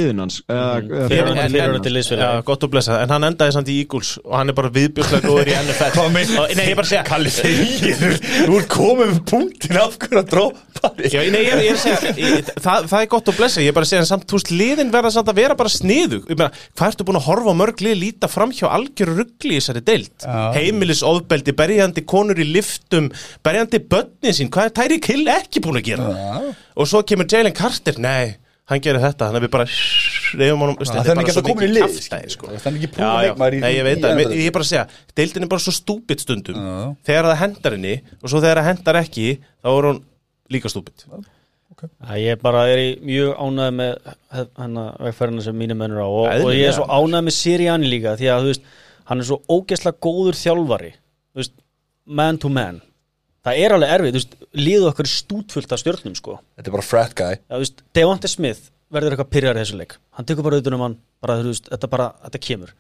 liðsfélaga. 1.96 2.36
Já, 2.38 2.42
gott 2.46 2.62
og 2.62 2.70
blessa, 2.70 3.00
en 3.02 3.10
hann 3.10 3.24
endaði 3.26 3.50
samt 3.56 3.66
í 3.72 3.80
Eagles 3.82 4.12
og 4.22 4.36
hann 4.38 4.52
er 4.52 4.54
bara 4.54 4.68
viðbjörslega 4.70 5.26
góður 5.26 5.48
í 5.50 5.54
NFL? 5.58 5.96
Og- 6.06 6.12
Nei, 6.56 6.66
ég 6.70 6.76
bara 6.78 6.86
segja 6.86 7.02
Kalli 7.06 7.30
þegir 7.34 8.14
Þú 8.46 8.58
ert 8.60 8.68
komið 8.70 9.08
með 9.10 9.18
punktin 9.30 9.78
af 9.80 9.96
hverju 9.98 10.20
að 10.20 10.28
droppa 10.30 10.90
þig 11.00 11.10
Já, 11.16 11.20
nei, 11.34 11.40
ég, 11.42 11.50
ég 11.66 11.72
er 11.72 11.74
að 11.74 11.82
segja, 11.82 12.12
ég, 12.22 12.52
það, 12.62 12.86
það 12.92 13.00
er 13.02 13.10
gott 13.16 13.30
að 13.32 13.38
blessa 13.40 13.64
Ég 13.64 13.72
er 13.72 13.76
bara 13.80 13.88
að 13.88 13.90
segja, 13.90 14.02
en 14.04 14.10
samt, 14.12 14.26
þú 14.30 14.38
veist, 14.38 14.52
liðin 14.54 14.94
verða 14.94 15.10
samt 15.16 15.32
að 15.34 15.38
vera 15.42 15.58
bara 15.58 15.74
sniðu 15.74 16.20
Ég 16.30 16.38
meina, 16.38 16.50
hvað 16.78 16.92
ertu 16.94 17.08
búin 17.10 17.18
að 17.20 17.26
horfa 17.26 17.50
á 17.50 17.54
mörg 17.64 17.78
lið 17.86 17.98
líta 18.04 18.30
fram 18.30 18.54
hjá 18.54 18.66
algjöru 18.70 19.12
ruggli 19.18 19.56
í 19.56 19.58
þessari 19.60 19.82
deild 19.90 20.14
Já. 20.22 20.38
Heimilis 20.56 21.02
ofbeldi, 21.06 21.52
berjandi 21.58 22.06
konur 22.06 22.38
í 22.38 22.46
liftum 22.54 23.10
Berjandi 23.42 23.82
börnin 23.82 24.30
sín, 24.36 24.50
hvað 24.54 24.70
er 24.70 24.74
Tæri 24.78 24.98
Kill 25.02 25.26
ekki 25.36 25.58
búin 25.64 25.80
að 25.82 25.88
gera? 25.90 26.04
Já. 26.14 26.54
Og 26.76 26.84
svo 26.90 27.00
kemur 27.08 27.26
Jalen 27.30 27.54
Carter, 27.56 27.96
nei, 28.02 28.36
hann 28.70 28.82
gerir 28.82 29.02
þetta 29.02 29.28
Þannig 29.28 29.40
að 29.40 29.46
við 29.46 29.52
bara, 29.54 29.66
reyfum 30.40 30.64
honum 30.64 30.78
Það 30.80 31.10
er 31.12 31.20
ekki 31.22 31.34
að 31.36 31.46
koma 31.46 31.66
í 31.66 31.70
lið 31.70 31.96
sko. 32.32 32.50
Það 32.50 32.68
er 32.70 32.78
ekki 32.80 32.90
leikmaður 33.06 33.56
í 33.56 33.62
nei, 33.62 33.70
ég 33.76 33.86
veit 33.86 34.02
það, 34.02 34.22
ég 34.26 34.48
er 34.50 34.56
bara 34.56 34.66
að 34.66 34.70
segja 34.72 34.84
Deildin 35.20 35.46
er 35.46 35.52
bara 35.52 35.64
svo 35.66 35.74
stúpid 35.76 36.24
stundum. 36.24 36.58
Já. 36.58 36.76
Þegar 37.08 37.30
það 37.30 37.40
hendar 37.44 37.76
henni 37.78 37.94
og 38.20 38.28
svo 38.32 38.42
þegar 38.42 38.60
það 38.62 38.68
hendar 38.72 39.00
ekki 39.02 39.28
þá 39.38 39.70
er 39.72 39.88
hún 39.90 40.02
líka 40.56 40.72
stúpid. 40.72 41.06
Æ, 41.76 42.12
Ég 42.22 42.40
bara 42.40 42.64
er 42.72 42.80
í 42.80 42.90
mjög 43.04 43.32
ánægð 43.36 43.72
með 43.76 44.10
hennar 44.56 45.00
vegferðina 45.06 45.44
sem 45.44 45.58
mínir 45.58 45.78
mennur 45.78 46.02
á. 46.02 46.08
Og, 46.08 46.28
og 46.46 46.52
ég 46.56 46.70
er 46.70 46.76
svo 46.76 46.86
ánægð 46.88 47.26
með 47.26 47.36
Sirianni 47.36 47.90
líka 47.90 48.14
því 48.16 48.30
að 48.32 48.44
þú 48.46 48.52
veist, 48.52 48.68
hann 49.10 49.22
er 49.22 49.28
svo 49.28 49.40
ógeðslega 49.50 50.00
góður 50.06 50.38
þjálfari. 50.40 50.92
Þú 51.34 51.42
veist, 51.42 51.56
man 52.06 52.38
to 52.40 52.50
man 52.52 52.80
það 53.46 53.60
er 53.62 53.74
alveg 53.76 53.92
erfið, 53.96 54.14
þú 54.14 54.20
veist, 54.20 54.34
líðu 54.58 54.88
okkur 54.90 55.10
stútfullt 55.10 55.74
af 55.74 55.82
stjörnum 55.82 56.16
sko. 56.18 56.40
Þetta 56.58 56.72
er 56.72 56.76
bara 56.76 56.86
frat 56.86 57.14
guy. 57.18 57.36
Já, 57.38 57.54
þú 57.54 57.62
veist, 57.62 57.84
Devonte 57.96 58.30
Smith 58.30 58.72
verður 58.94 59.14
eitthvað 59.14 59.30
pyrjar 59.34 59.58
í 59.58 59.62
þessu 59.62 59.78
leik. 59.80 59.96
Hann 60.16 60.28
tekur 60.28 60.46
bara 60.46 60.58
auðvitað 60.58 60.78
um 60.78 60.84
hann 60.86 60.98
bara, 61.22 61.38
þú 61.42 61.52
veist, 61.52 61.70
þetta 61.72 61.90
bara, 61.92 62.08
þetta 62.26 62.42
kemur. 62.46 62.74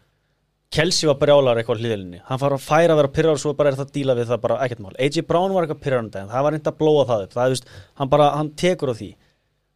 Kelsey 0.76 1.06
var 1.06 1.18
brjálar 1.20 1.60
eitthvað 1.60 1.78
hlýðilinni 1.84 2.18
hann 2.26 2.40
fara 2.42 2.56
að 2.58 2.64
færa 2.64 2.94
að 2.96 2.98
vera 2.98 3.10
pyrrar 3.14 3.36
og 3.36 3.38
svo 3.38 3.52
bara 3.54 3.70
er 3.70 3.76
það 3.78 3.84
að 3.86 3.92
díla 3.94 4.16
við 4.18 4.32
það 4.32 4.40
bara 4.42 4.56
ekkert 4.64 4.82
mál. 4.82 4.96
AJ 4.98 5.22
Brown 5.28 5.54
var 5.54 5.66
eitthvað 5.66 5.84
pyrrar 5.84 6.02
um 6.02 6.08
daginn. 6.10 6.32
Það 6.32 6.46
var 6.46 6.54
reynd 6.56 6.70
að 6.70 6.80
blóa 6.80 7.04
það 7.06 7.22
upp. 7.22 7.36
Það, 7.36 7.46
þú 7.46 7.54
veist, 7.54 7.70
hann 8.00 8.10
bara, 8.10 8.26
hann 8.34 8.50
tekur 8.58 8.90
á 8.90 8.94
því. 8.98 9.08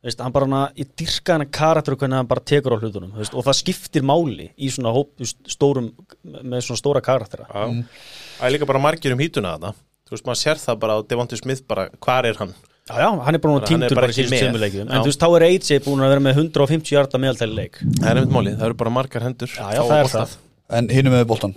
Þú 0.00 0.08
veist, 0.08 0.24
hann 0.24 0.34
bara, 0.34 0.48
hana, 0.48 0.62
ég 0.80 0.90
dyrka 0.98 1.36
hann 1.36 1.46
karakter 1.54 1.94
og 1.94 2.02
hvernig 2.02 2.18
hann 2.18 2.30
bara 2.32 2.44
tekur 2.50 2.74
á 2.74 2.80
hlutunum 2.80 3.14
þú 3.14 3.22
veist, 3.22 3.36
og 3.38 3.46
það 3.46 3.58
skiptir 3.60 4.06
máli 4.10 4.48
í 4.58 4.72
svona 4.72 4.94
hóp, 4.96 5.12
þú 5.14 5.28
veist, 5.28 5.40
stórum 5.54 5.92
með 6.24 6.66
svona 6.66 6.82
stóra 6.82 7.04
karaktera. 7.04 7.46
Það 7.52 8.48
er 8.48 8.54
líka 8.56 8.68
bara 8.68 8.82
margir 8.82 9.14
um 9.14 9.22
hítuna 9.22 9.54
þarna 9.54 9.74
Þú 10.10 10.16
veist, 10.16 10.26
maður 10.26 10.40
sér 10.40 10.58
það 10.58 10.82
bara 10.82 10.98
á 10.98 11.06
Devonta 11.06 11.38
Smith 11.38 11.62
bara, 11.70 11.86
hvar 12.02 12.26
er 12.26 12.38
hann? 12.40 12.52
Já, 12.90 12.96
já, 12.98 13.08
hann 13.22 13.36
er 13.36 13.42
bara 13.44 13.60
er 13.60 13.66
týndur 13.68 13.94
bara 13.94 14.08
bara 14.08 14.14
í 14.18 14.24
leikjum. 14.26 14.88
Já. 14.88 14.90
en 14.90 15.04
þú 15.04 15.06
veist, 15.06 15.22
þá 15.22 15.36
er 15.38 15.44
AJ 15.46 15.82
búin 15.84 16.02
að 16.02 16.10
vera 16.10 16.24
með 16.24 16.40
150 16.42 16.90
hjarta 16.90 17.20
meðaltæli 17.22 17.54
leik. 17.54 17.78
Það 18.00 18.08
er 18.10 18.18
einmitt 18.18 18.34
máli, 18.34 18.54
það 18.56 18.66
eru 18.66 18.78
bara 18.80 18.92
margar 18.96 19.26
hendur. 19.28 19.52
Já, 19.54 19.68
já, 19.76 19.82
það 19.86 20.00
er 20.00 20.10
það. 20.16 20.34
En 20.80 20.90
hinum 20.90 21.14
með 21.14 21.28
boltan 21.30 21.54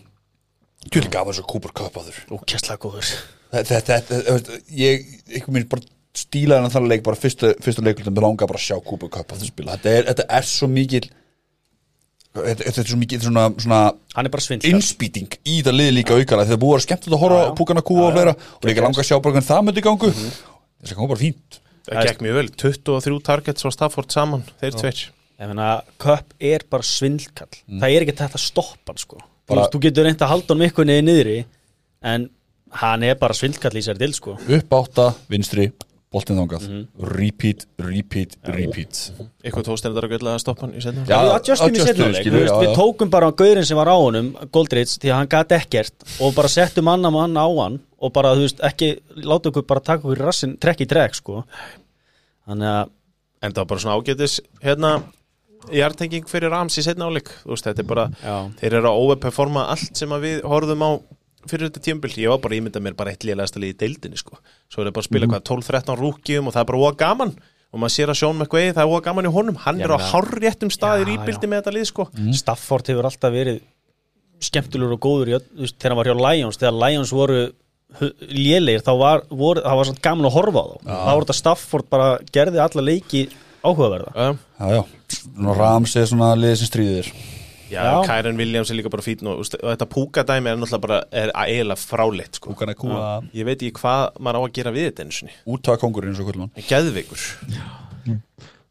Tjóli 0.92 1.10
gaf 1.10 1.30
þessu 1.32 1.46
Cooper 1.48 1.74
Cup 1.80 1.98
á 1.98 2.02
þur 2.04 2.38
Ókesslega 2.38 2.82
góður. 2.84 3.10
Þetta, 3.54 4.00
ég, 4.78 5.10
einhvern 5.32 5.58
veginn 5.58 5.70
bara 5.72 5.86
stílaði 6.18 6.66
hann 6.66 6.74
þannig 6.74 6.94
leik 6.94 7.04
bara 7.06 7.18
fyrstu, 7.18 7.54
fyrstu 7.64 7.84
leiklutum 7.86 8.14
með 8.14 8.26
langa 8.28 8.48
bara 8.50 8.60
að 8.60 8.66
sjá 8.68 8.78
Cooper 8.86 9.12
Cup 9.14 9.34
á 9.34 9.36
þau 9.38 9.48
spila. 9.48 9.78
Þetta 9.78 9.94
er, 9.98 10.08
þetta 10.12 10.26
er 10.38 10.48
svo 10.50 10.70
mikil 10.70 11.06
þetta, 12.34 12.64
þetta 12.68 12.82
er 12.84 12.90
svo 12.90 13.00
mikil 13.02 13.20
svona, 13.24 13.44
svona 13.62 13.80
Hann 14.16 14.30
er 14.30 14.34
bara 14.34 14.46
svindl 14.46 14.70
innspýting 14.72 15.36
í 15.46 15.58
það 15.66 15.78
liði 15.80 15.96
líka 16.00 16.18
aukala 16.18 16.46
þetta 16.48 16.58
er 16.58 16.62
búið 16.64 16.78
að 16.80 16.86
skemmt 16.88 17.08
að 17.10 17.20
horfa 17.24 17.42
á 17.46 17.58
púkana 17.58 17.84
kúa 17.86 18.08
og 18.08 18.16
fleira. 18.18 18.34
Og 18.60 18.70
líka 18.70 18.86
langa 18.86 19.04
að 19.04 19.10
sjá 19.10 19.18
bara 19.20 19.36
hvernig 19.36 19.50
það 19.50 19.66
myndi 19.68 19.84
í 19.84 19.88
gangu 19.88 20.12
þess 20.14 20.92
að 20.92 20.98
koma 21.00 21.12
bara 21.14 21.22
fínt. 21.24 21.60
Það 21.84 22.08
gekk 22.10 22.24
mjög 22.24 22.38
vel, 22.40 22.48
23 22.64 23.20
targets 23.28 23.68
á 23.68 23.70
Stafford 23.76 24.14
saman, 24.16 24.44
þeir 24.62 24.78
tveir. 24.80 25.02
Ég 25.42 25.50
meina, 25.52 25.70
Köpp 26.00 26.34
er 26.40 26.64
bara 26.72 26.86
svindlkall. 26.88 27.52
Það 27.68 27.90
er 27.90 28.06
ekki 28.06 28.16
þetta 28.16 28.38
að 28.40 28.44
stoppa 28.46 28.94
hann 28.94 29.02
sko 29.02 29.18
Bara- 29.50 29.66
Þú 29.74 29.82
getur 29.84 30.06
reynt 30.08 30.22
að 30.24 30.32
halda 30.32 30.54
hann 30.56 30.66
ykkur 30.70 30.88
niður 30.88 31.08
niðri 31.10 31.38
En 32.04 32.30
hann 32.80 33.04
er 33.04 33.16
bara 33.20 33.36
svindlkall 33.36 33.76
í 33.78 33.84
sér 33.84 33.98
til 34.00 34.14
sko. 34.16 34.38
Upp 34.38 34.76
átta, 34.78 35.10
vinstri, 35.30 35.70
boltinn 36.14 36.38
þangað. 36.38 36.66
Repeat, 37.14 37.66
repeat, 37.82 38.36
repeat. 38.54 39.00
Eitthvað 39.44 39.72
er 39.74 39.82
þetta 39.82 40.04
að 40.06 40.14
gölla 40.14 40.36
að 40.36 40.42
stoppa 40.44 40.66
hann 40.68 40.76
í 40.78 40.84
setna 40.84 41.06
Já, 41.10 41.16
Við 41.18 41.32
adjustum 41.34 41.78
í 41.78 41.82
setna 41.84 42.10
Við, 42.38 42.70
tókum 42.78 43.12
bara 43.14 43.32
gaurin 43.34 43.66
sem 43.68 43.80
var 43.80 43.92
á 43.92 43.98
honum 43.98 44.30
Goldrich, 44.54 44.94
því 45.02 45.12
að 45.12 45.20
hann 45.20 45.32
gat 45.34 45.56
ekkert 45.58 46.06
Og 46.24 46.36
bara 46.38 46.52
settum 46.52 46.92
annan 46.92 47.16
mann 47.16 47.36
á 47.36 47.48
hann 47.48 47.80
Og 47.98 48.14
bara, 48.16 48.36
þú 48.38 48.46
veist, 48.46 48.62
ekki 48.64 48.94
Láta 49.26 49.52
okkur 49.52 49.66
bara 49.68 49.84
taka 49.84 50.06
okkur 50.06 50.22
í 50.22 50.24
rassin 50.24 50.56
Trekk 50.62 50.86
í 50.86 50.90
trekk, 50.94 51.18
sko. 51.20 51.42
Þannig 52.48 52.72
að, 52.72 52.94
En 53.44 53.52
það 53.52 53.64
var 53.64 53.70
bara 53.74 53.84
svona 53.84 54.00
ágætis 54.00 54.38
hérna 54.64 54.96
Hjartenging 55.72 56.28
fyrir 56.28 56.52
Rams 56.52 56.76
í 56.76 56.84
setna 56.84 57.08
áleik. 57.08 57.30
Þú 57.44 57.54
veist, 57.54 57.68
þetta 57.70 57.84
er 57.84 57.88
bara 57.88 58.08
já. 58.20 58.36
Þeir 58.60 58.78
eru 58.82 58.90
að 58.90 59.04
overperforma 59.06 59.68
allt 59.72 60.00
sem 60.00 60.12
að 60.12 60.26
við 60.28 60.42
horfðum 60.52 60.84
á 60.84 60.92
fyrir 61.50 61.70
þetta 61.70 61.84
tímabil, 61.88 62.14
ég 62.24 62.32
var 62.34 62.42
bara 62.44 62.56
að 62.56 62.62
ímynda 62.62 62.82
mér 62.84 62.96
bara 63.00 63.14
eitt 63.14 63.26
lélegasta 63.28 63.62
liði 63.62 63.76
í 63.76 63.80
deildinni 63.84 64.20
sko. 64.20 64.38
Svo 64.72 64.84
er 64.84 64.90
það 64.90 64.96
bara 64.98 65.04
að 65.04 65.10
spila 65.10 65.30
hvað 65.32 65.44
12-13 65.50 66.00
rúkjum 66.00 66.50
og 66.50 66.56
það 66.56 66.64
er 66.64 66.70
bara 66.72 66.82
óa 66.84 66.94
gaman. 67.04 67.34
Og 67.74 67.82
maður 67.82 67.94
sér 67.96 68.12
að 68.14 68.20
Sean 68.20 68.38
McVay 68.38 68.74
það 68.74 68.84
er 68.84 68.92
óa 68.94 69.02
gaman 69.08 69.28
í 69.28 69.34
honum, 69.34 69.60
hann 69.64 69.82
Já, 69.82 69.88
er 69.88 69.96
á 69.98 70.00
hárréttum 70.12 70.70
staðir 70.74 71.10
Já, 71.10 71.14
í 71.16 71.26
bildi 71.26 71.50
með 71.50 71.64
þetta 71.64 71.74
lið 71.74 71.88
sko. 71.90 72.08
Stafford 72.38 72.92
hefur 72.92 73.10
alltaf 73.10 73.34
verið 73.34 73.62
skemmtilegur 74.44 74.98
og 74.98 75.02
góður 75.04 75.32
í, 75.34 75.40
þegar 75.72 75.94
hann 75.94 76.00
var 76.02 76.10
hjá 76.12 76.18
Lions 76.20 76.60
þegar 76.60 76.80
Lions 76.84 77.14
voru 77.16 77.42
lélegir 78.30 78.84
þá 78.84 78.92
var, 78.98 79.24
voru, 79.30 79.62
það 79.64 79.80
var 79.80 79.90
svona 79.90 80.04
gaman 80.08 80.28
að 80.30 80.36
horfa 80.38 80.64
á 80.64 80.66
þá. 80.66 80.78
Þá 80.90 81.12
voru 81.14 81.26
þetta 81.26 81.38
Stafford 81.40 81.90
bara 81.94 82.10
gerði 82.34 82.62
alla 82.64 82.86
leiki 82.86 83.24
áhugaverða. 83.64 84.14
Já, 84.14 84.38
já, 84.60 84.78
já, 84.78 85.18
svona 85.18 85.56
Rams 85.58 85.96
er 85.98 86.10
svona 86.10 86.34
liðið 86.38 86.60
sem 86.62 86.70
stríðir 86.72 87.12
já, 87.74 87.82
Já. 87.84 87.94
Kyren 88.08 88.38
Williams 88.40 88.72
er 88.72 88.78
líka 88.80 88.92
bara 88.94 89.06
fítn 89.06 89.30
og, 89.32 89.42
og 89.44 89.70
þetta 89.74 89.88
púkadæmi 89.92 90.52
er 90.54 90.60
náttúrulega 90.62 90.84
bara 90.88 91.00
er 91.24 91.34
eiginlega 91.44 91.80
fráleitt 91.82 92.40
sko. 92.40 92.54
Púkana 92.54 92.76
kúa. 92.78 93.08
Ég 93.36 93.48
veit 93.50 93.58
ekki 93.62 93.82
hvað 93.82 94.20
maður 94.24 94.40
á 94.40 94.42
að 94.46 94.54
gera 94.60 94.76
við 94.76 94.90
þetta 94.92 95.08
einu 95.08 95.18
sinni. 95.20 95.36
Úttaga 95.56 95.82
kongurinn 95.84 96.14
eins 96.14 96.22
og 96.24 96.30
kvöldmann 96.30 96.54
geðveikur. 96.70 97.26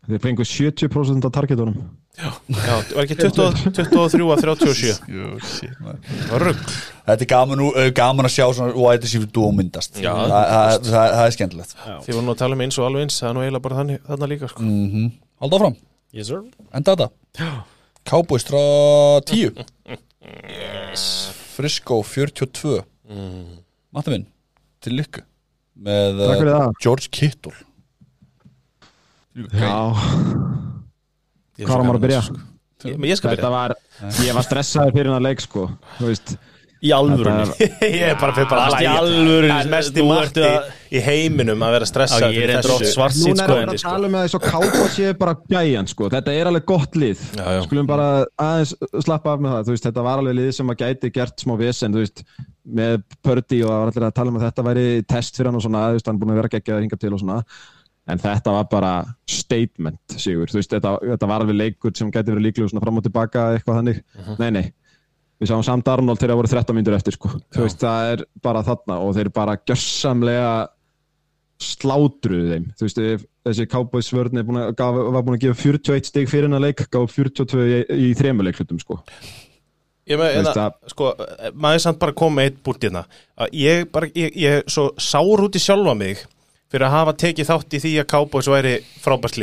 Þeir 0.02 0.22
fengu 0.22 0.44
70% 0.46 1.28
af 1.28 1.34
targetunum. 1.34 1.76
Já, 2.12 2.28
var 2.92 3.06
ekki 3.06 3.16
20, 3.16 3.70
23 3.72 4.26
að 4.34 4.42
37 4.44 5.06
Jú, 5.08 5.28
shit, 5.48 5.78
maður. 5.80 6.10
var 6.28 6.42
rugg 6.44 6.58
Þetta 7.06 7.24
er 7.24 7.28
gaman, 7.30 7.62
uh, 7.70 7.86
gaman 7.96 8.28
að 8.28 8.34
sjá 8.34 8.44
svona 8.52 8.74
wide 8.76 9.06
receiver 9.06 9.30
duo 9.32 9.48
myndast. 9.56 9.96
Já, 9.96 10.10
það, 10.12 10.34
það, 10.50 10.74
það, 10.90 11.14
það 11.16 11.24
er 11.24 11.34
skemmtilegt. 11.38 11.72
Þið 12.04 12.18
voru 12.18 12.26
nú 12.26 12.34
að 12.34 12.40
tala 12.44 12.58
um 12.58 12.64
eins 12.66 12.78
og 12.78 12.88
alveg 12.90 13.06
eins 13.06 13.16
Það 13.22 13.30
er 13.30 13.38
nú 13.38 13.44
eiginlega 13.46 13.64
bara 13.64 13.78
þannig, 13.80 14.02
þarna 14.10 14.28
líka 14.34 14.50
sko. 14.52 14.66
mm 14.68 15.08
Halda 15.42 15.58
áfram, 15.58 15.78
yes, 16.12 16.28
sir. 16.28 16.44
enda 16.76 16.96
þetta 17.00 17.48
Cowboys 18.08 18.44
frá 18.48 18.62
10 19.28 19.52
Frisco 21.56 22.00
42 22.06 22.80
mm. 23.08 23.58
Matti 23.92 24.14
minn, 24.14 24.26
til 24.82 24.96
lykku 24.98 25.22
með 25.82 26.20
uh. 26.22 26.70
George 26.82 27.08
Kittle. 27.12 27.52
Já, 29.32 29.92
hvað 31.56 31.72
var 31.72 31.84
maður 31.86 31.98
að 31.98 32.04
byrja? 32.04 32.20
sko. 32.26 32.40
Ég, 32.82 32.96
men 32.98 33.08
ég 33.10 33.18
skal 33.18 33.32
Þetta 33.32 33.48
byrja. 33.48 33.52
var, 33.54 33.74
ég 34.26 34.36
var 34.36 34.46
stressaður 34.46 34.94
fyrir 34.96 35.08
hennar 35.10 35.24
leik 35.24 35.42
sko. 35.44 35.66
Þú 35.98 36.10
veist, 36.10 36.34
í 36.82 36.90
alvörunni. 36.96 37.66
Ég 37.86 38.04
er 38.10 38.16
bara 38.18 38.34
fyrir 38.34 38.48
bara 38.50 38.64
í 38.66 38.82
hlæja. 38.82 38.94
Það 39.02 39.58
er 39.58 39.68
mest 39.70 39.98
í 39.98 40.04
marti 40.06 40.42
að- 40.46 40.70
í 40.92 41.00
heiminum 41.06 41.62
að 41.64 41.74
vera 41.76 41.86
stressað 41.88 42.34
ég 42.36 42.50
er 42.52 42.66
oft 42.68 42.86
svart 42.90 43.14
Núna 43.16 43.22
sitt 43.22 43.40
er 43.40 43.46
sko 43.46 43.54
það 43.56 43.70
að 43.72 43.82
tala 43.84 44.08
um 44.10 44.16
að 44.18 44.24
þessu 44.26 44.40
kápa 44.44 44.88
sé 44.92 45.12
bara 45.20 45.34
gæjan 45.54 45.88
sko, 45.88 46.08
þetta 46.12 46.34
er 46.36 46.50
alveg 46.50 46.66
gott 46.68 46.98
lið. 47.00 47.22
Já, 47.38 47.44
já. 47.56 47.60
Skulum 47.68 47.86
bara 47.88 48.08
aðeins 48.36 48.74
slappa 49.06 49.32
af 49.36 49.44
með 49.46 49.54
það, 49.54 49.62
þú 49.70 49.76
veist, 49.76 49.86
þetta 49.88 50.04
var 50.08 50.22
alveg 50.24 50.36
lið 50.40 50.50
sem 50.58 50.74
að 50.74 50.82
gæti 50.82 51.12
gert 51.16 51.46
smá 51.46 51.54
vesen, 51.62 51.96
veist 51.96 52.24
með 52.66 52.98
Purdy 53.24 53.62
og 53.64 53.72
allir 53.78 54.08
að 54.10 54.16
tala 54.18 54.34
um 54.34 54.36
að 54.42 54.44
þetta 54.50 54.66
væri 54.68 54.84
test 55.14 55.38
fyrir 55.38 55.48
hann 55.52 55.60
og 55.62 55.64
svona, 55.64 55.86
veist, 55.96 56.06
hann 56.10 56.18
er 56.18 56.22
búin 56.26 56.34
að 56.34 56.42
vera 56.42 56.52
geggjað 56.58 56.84
hinga 56.84 56.98
til 57.06 57.14
og 57.16 57.22
svona, 57.24 57.38
en 58.12 58.20
þetta 58.26 58.52
var 58.58 58.68
bara 58.70 58.92
statement, 59.30 59.98
Sigur, 60.18 60.50
þetta, 60.52 60.98
þetta 61.14 61.30
var 61.30 61.42
alveg 61.46 61.56
leikur 61.62 61.96
sem 61.96 62.10
gæti 62.12 62.34
verið 62.36 62.60
svona 62.68 62.82
fram 62.84 63.00
og 63.00 63.06
tilbaka 63.08 63.48
eitthvað 63.56 63.80
þannig, 63.80 64.02
nei, 64.42 64.50
nei 64.60 64.64
við 65.42 65.50
sáum 65.50 65.64
samt 65.66 65.88
Arnold 65.90 66.20
þegar 66.22 66.32
það 66.36 66.40
voru 66.40 66.52
13 66.52 66.76
myndur 66.78 66.96
eftir 66.96 67.16
sko, 67.16 67.32
þú 67.52 67.64
veist, 67.66 67.82
það 67.82 68.10
er 68.14 68.24
bara 68.46 68.62
þarna 68.66 69.00
og 69.02 69.14
þeir 69.18 69.30
bara 69.34 69.56
gjörsamlega 69.58 70.52
slátruðu 71.62 72.48
þeim. 72.50 72.64
Þú 72.78 72.86
veist, 72.88 73.00
þessi 73.46 73.66
Cowboys 73.70 74.08
vörn 74.14 74.40
var 74.42 75.22
búin 75.22 75.36
að 75.36 75.44
gefa 75.44 75.58
41 75.62 76.08
stig 76.08 76.30
fyrir 76.30 76.48
hennar 76.48 76.62
leik, 76.64 76.82
gaf 76.90 77.12
42 77.14 77.62
í, 77.68 77.80
í 78.08 78.12
þremur 78.18 78.48
leiklutum 78.48 78.80
sko. 78.82 78.98
Ég 80.10 80.18
með, 80.18 80.32
veist 80.40 80.50
eða, 80.56 80.64
að- 80.66 80.90
sko, 80.90 81.10
maður 81.54 81.84
samt 81.84 82.00
bara 82.02 82.16
komið 82.18 82.38
með 82.40 82.48
eitt 82.50 82.62
búrt 82.66 82.82
hérna. 82.88 83.04
Að 83.38 83.52
ég 83.60 83.84
bara, 83.94 84.08
ég, 84.18 84.34
ég 84.42 84.64
svo 84.70 84.88
sár 84.98 85.44
út 85.46 85.58
í 85.58 85.62
sjálfa 85.62 85.94
mig 85.98 86.24
fyrir 86.72 86.88
að 86.88 86.96
hafa 86.96 87.14
tekið 87.22 87.50
þátt 87.52 87.76
í 87.78 87.82
því 87.84 87.92
að 88.02 88.10
Cowboys 88.10 88.50
væri 88.50 88.74
frábært 89.04 89.38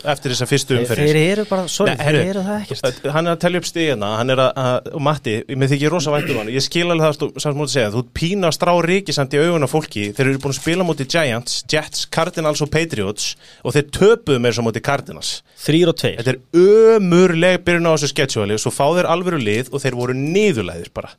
eftir 0.00 0.32
þessa 0.32 0.46
fyrstu 0.48 0.74
Þeir, 0.74 0.82
umferðir 0.82 1.16
þeir 1.18 1.30
eru 1.34 1.44
bara, 1.50 1.64
sorry, 1.70 1.92
Nei, 1.94 2.04
heyrðu, 2.06 2.20
þeir 2.20 2.30
eru 2.32 2.44
það 2.46 2.58
ekkert. 2.60 3.08
Hann 3.14 3.28
er 3.28 3.34
að 3.34 3.40
tellja 3.44 3.60
upp 3.60 3.68
stíðina 3.68 4.10
hann 4.16 4.34
er 4.34 4.42
að, 4.44 4.60
að 4.62 4.90
og 4.96 5.04
Matti, 5.06 5.34
mér 5.60 5.70
þykir 5.72 5.94
rosa 5.94 6.14
væntum 6.14 6.40
hann. 6.40 6.52
Ég 6.54 6.64
skil 6.64 6.84
alveg 6.86 7.06
það 7.06 7.40
samt 7.44 7.58
móti 7.58 7.74
segja 7.74 7.90
þú 7.94 8.04
ert 8.04 8.12
pína 8.20 8.50
að 8.50 8.56
strá 8.56 8.72
ríkisand 8.86 9.36
í 9.36 9.42
augun 9.44 9.66
á 9.66 9.68
fólki. 9.70 10.06
Þeir 10.16 10.26
eru 10.26 10.42
búin 10.44 10.54
að 10.54 10.60
spila 10.60 10.86
móti 10.88 11.08
Giants, 11.10 11.58
Jets, 11.70 12.06
Cardinals 12.12 12.64
og 12.64 12.70
Patriots 12.72 13.34
og 13.64 13.76
þeir 13.76 13.90
töpuðu 13.98 14.44
með 14.44 14.56
svo 14.56 14.66
móti 14.68 14.84
Cardinals. 14.84 15.34
Þrýr 15.64 15.92
og 15.92 16.00
tveir. 16.00 16.22
Þetta 16.22 16.36
er 16.36 16.96
ömurleg 16.96 17.60
byrjun 17.66 17.90
á 17.90 17.94
þessu 17.96 18.14
sketsjóali 18.14 18.56
og 18.56 18.64
svo 18.64 18.72
fá 18.74 18.86
þeir 18.96 19.10
alvöru 19.12 19.42
lið 19.42 19.74
og 19.74 19.84
þeir 19.84 20.00
voru 20.00 20.16
niðurlæðir 20.16 20.94
bara. 20.96 21.12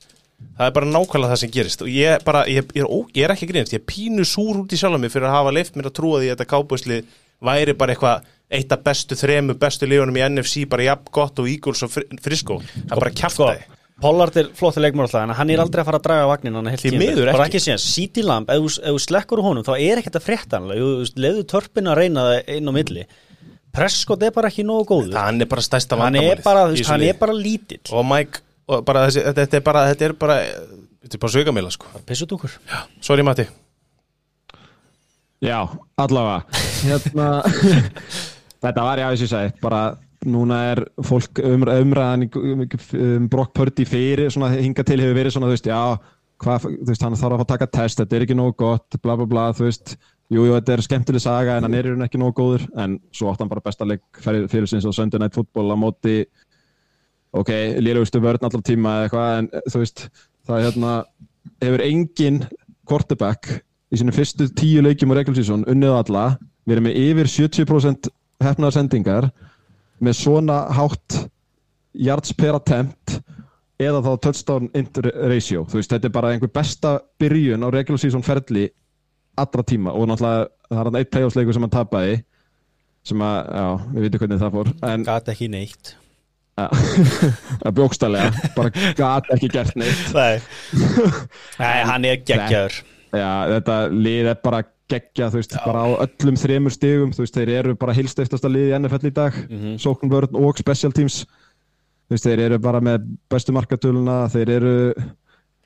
Það 0.58 0.68
er 0.68 0.74
bara 0.76 0.90
nákvæmlega 0.90 1.32
það 1.32 1.42
sem 1.42 1.52
gerist. 1.54 1.82
Og 1.86 1.90
ég, 1.94 2.24
bara, 2.26 2.44
ég, 2.50 2.66
ég, 2.76 2.84
er, 2.84 2.90
ó, 2.90 2.98
ég 3.16 3.26
er 3.26 3.34
ekki 3.34 3.48
að 3.48 3.54
grínast, 3.54 3.76
ég 3.76 3.84
pínu 3.88 4.26
súr 4.28 4.62
út 4.62 4.74
í 4.74 4.80
sjálf 4.80 5.00
mig 5.02 5.14
fyrir 5.14 5.30
að 5.30 5.38
hafa 5.38 5.54
leift 5.56 5.78
mér 5.78 5.90
að 5.90 5.96
trúa 6.00 6.22
því 6.22 6.30
að 6.30 6.34
þetta 6.36 6.50
kábúsli 6.50 6.98
væri 7.42 7.76
bara 7.78 7.96
eitthvað 7.96 8.30
eitt 8.52 8.72
af 8.76 8.82
bestu 8.84 9.16
þremu 9.16 9.56
bestu 9.62 9.88
liðunum 9.88 10.18
í 10.20 10.24
NFC 10.28 10.66
bara 10.70 10.84
jafn 10.90 11.08
gott 11.16 11.40
og 11.40 11.48
Eagles 11.48 11.84
og 11.88 11.94
Fri- 11.94 12.08
Frisco. 12.22 12.60
Það 12.60 12.98
er 12.98 13.04
bara 13.06 13.14
kjafta 13.22 13.54
Sko, 13.56 13.78
Pollard 14.02 14.38
er 14.42 14.48
flotti 14.58 14.82
leikmur 14.82 15.06
alltaf 15.06 15.22
en 15.28 15.30
hann 15.38 15.50
er 15.54 15.60
aldrei 15.62 15.84
að 15.84 15.88
fara 15.92 16.00
að 16.02 16.06
draga 16.08 16.30
vagnin 16.32 16.56
hann 16.58 16.68
er 16.72 16.80
tímabil. 16.82 17.02
miður 17.04 17.28
bara 17.36 17.46
ekki. 17.46 17.60
síðan, 17.62 17.82
City 17.84 18.24
Lamb, 18.26 18.50
ef 18.50 18.64
þú- 18.66 18.96
slekkur 19.04 19.38
úr 19.38 19.46
honum 19.46 19.64
þá 19.68 19.76
er 19.78 20.02
ekkert 20.02 20.18
að 20.18 20.26
frétta 20.26 20.60
leiðu 20.66 21.44
törpina 21.46 21.94
að 21.94 22.00
reyna 22.02 22.24
það 22.26 22.50
inn 22.58 22.66
á 22.66 22.74
milli. 22.74 23.04
Prescott 23.72 24.24
er 24.26 24.32
bara 24.36 24.50
ekki 24.50 24.66
nógu 24.66 24.88
góður. 24.90 25.14
Hann 25.22 25.40
er 25.40 25.46
bara 25.46 25.62
stærsta 25.62 25.96
hann 26.02 26.16
er 26.18 26.42
vandamálið 26.42 26.88
hann 26.90 27.02
er 27.06 27.14
bara 27.22 27.32
lítill. 27.38 27.86
Og 27.94 28.04
Mike, 28.10 28.42
og 28.68 28.82
bara 28.90 29.06
þessi, 29.08 29.22
þetta, 29.30 29.46
þetta 29.46 29.58
er 29.62 29.66
bara 29.70 29.86
þetta 29.94 30.06
er 30.10 30.14
bara, 30.26 30.36
þetta 31.06 31.14
er 31.16 31.22
bara 31.22 31.32
sögamila 31.38 31.72
sko. 31.72 31.86
Pissutúkur 32.10 32.58
sorry 33.06 33.22
Matti. 33.24 33.46
Já, 35.42 35.62
allavega. 35.98 36.44
Hérna, 36.86 37.30
Þetta 38.62 38.86
var 38.86 39.02
þess 39.02 39.22
að 39.22 39.26
ég 39.26 39.32
segi 39.32 39.62
bara 39.64 39.82
núna 40.30 40.58
er 40.72 40.84
fólk 41.06 41.42
um, 41.42 41.64
umræðan 41.66 42.28
um, 42.38 42.66
um 43.02 43.30
Brock 43.32 43.56
Purdy 43.58 43.86
fyrir 43.90 44.30
svona 44.34 44.52
hinga 44.54 44.86
til 44.86 45.00
hefur 45.02 45.18
verið 45.18 45.36
svona 45.36 45.50
þú 45.50 45.56
veist, 45.56 45.70
já, 45.72 45.82
hvað, 46.42 46.68
þú 46.68 46.90
veist, 46.92 47.06
hann 47.06 47.18
þarf 47.18 47.36
að 47.36 47.42
fá 47.42 47.46
að 47.46 47.52
taka 47.54 47.70
test 47.78 48.02
þetta 48.02 48.18
er 48.18 48.26
ekki 48.28 48.38
nógu 48.38 48.54
gott, 48.62 49.00
bla 49.02 49.16
bla 49.18 49.28
bla 49.30 49.48
þú 49.58 49.66
veist, 49.66 49.96
jú, 50.30 50.46
jú, 50.46 50.54
þetta 50.60 50.76
er 50.76 50.86
skemmtileg 50.86 51.26
saga 51.26 51.58
en 51.58 51.66
hann 51.68 51.78
er 51.78 51.90
í 51.90 51.94
rauninni 51.94 52.08
ekki 52.10 52.22
nógu 52.22 52.38
góður, 52.38 52.68
en 52.84 53.00
svo 53.18 53.32
átt 53.32 53.42
hann 53.42 53.52
bara 53.52 53.66
besta 53.66 53.88
leik 53.88 54.22
fyrir, 54.22 54.46
fyrir 54.52 54.70
sinns 54.70 54.86
og 54.90 54.96
Sunday 54.98 55.22
Night 55.22 55.38
Football 55.38 55.74
á 55.74 55.78
móti 55.82 56.20
ok, 57.34 57.52
lélugustu 57.82 58.22
vörn 58.22 58.46
allar 58.46 58.66
tíma 58.68 59.00
eða 59.00 59.10
eitthvað, 59.10 59.34
en 59.40 59.52
þú 59.74 59.84
veist 59.84 60.06
það 60.46 60.56
er 60.60 60.66
hérna, 60.70 60.96
hefur 61.66 61.88
engin 61.90 62.42
quarterback 62.86 63.54
í 63.92 64.00
sinu 64.00 64.14
fyrstu 64.14 64.52
tíu 64.54 64.86
leikjum 64.86 65.14
á 65.16 65.18
regular 65.18 65.42
season 65.42 65.66
unnið 65.70 65.98
alla 65.98 66.26
verið 66.70 66.86
með 66.86 67.00
yfir 67.02 67.32
70% 67.42 68.12
hefnaðar 68.46 68.76
sendingar 68.78 69.30
með 70.02 70.18
svona 70.18 70.64
hátt 70.74 71.20
yards 71.94 72.34
per 72.38 72.58
attempt 72.58 73.20
eða 73.82 74.02
þá 74.06 74.12
touchdown 74.26 74.70
ratio. 75.30 75.66
Þú 75.70 75.80
veist, 75.80 75.94
þetta 75.94 76.10
er 76.10 76.16
bara 76.16 76.34
einhver 76.34 76.52
besta 76.54 77.00
byrjun 77.22 77.66
á 77.66 77.68
regular 77.74 78.02
season 78.02 78.26
ferli 78.26 78.68
allra 79.40 79.64
tíma 79.66 79.94
og 79.96 80.10
náttúrulega 80.10 80.50
það 80.68 80.78
er 80.80 80.90
hann 80.90 81.00
eitt 81.00 81.12
playoffsleikur 81.14 81.56
sem 81.56 81.66
hann 81.66 81.74
tapaði 81.74 82.20
sem 83.08 83.24
að, 83.26 83.38
já, 83.58 83.66
við 83.96 84.06
veitum 84.06 84.22
hvernig 84.22 84.42
það 84.42 84.56
fór 84.58 84.72
en 84.92 85.06
gat 85.08 85.34
ekki 85.34 85.50
neitt. 85.52 85.96
Að 87.66 87.72
bjókstælega, 87.74 88.50
bara 88.54 88.92
gat 88.94 89.30
ekki 89.34 89.48
gert 89.50 89.78
neitt. 89.80 90.02
Nei, 90.14 90.36
Nei 91.58 91.78
hann 91.90 92.06
er 92.06 92.20
geggjaður 92.22 92.76
Já, 93.12 93.32
þetta 93.52 93.78
lið 93.92 94.30
er 94.32 94.38
bara 94.44 94.62
geggja, 94.92 95.30
þú 95.32 95.40
veist, 95.40 95.56
bara 95.66 95.84
á 95.88 95.90
öllum 96.06 96.38
þremur 96.40 96.76
stigum, 96.76 97.14
þú 97.16 97.26
veist, 97.26 97.38
þeir 97.38 97.54
eru 97.60 97.78
bara 97.80 97.96
hilsteftasta 97.96 98.52
lið 98.52 98.72
í 98.72 98.76
NFL 98.78 99.10
í 99.10 99.14
dag, 99.16 99.38
mm 99.48 99.58
-hmm. 99.58 99.80
sóknvörn 99.84 100.38
og 100.40 100.60
special 100.60 100.92
teams, 100.96 101.26
þú 102.08 102.16
veist, 102.16 102.28
þeir 102.28 102.40
eru 102.48 102.60
bara 102.60 102.82
með 102.82 103.08
bestu 103.30 103.56
markatöluna, 103.56 104.30
þeir 104.32 104.50
eru 104.50 104.76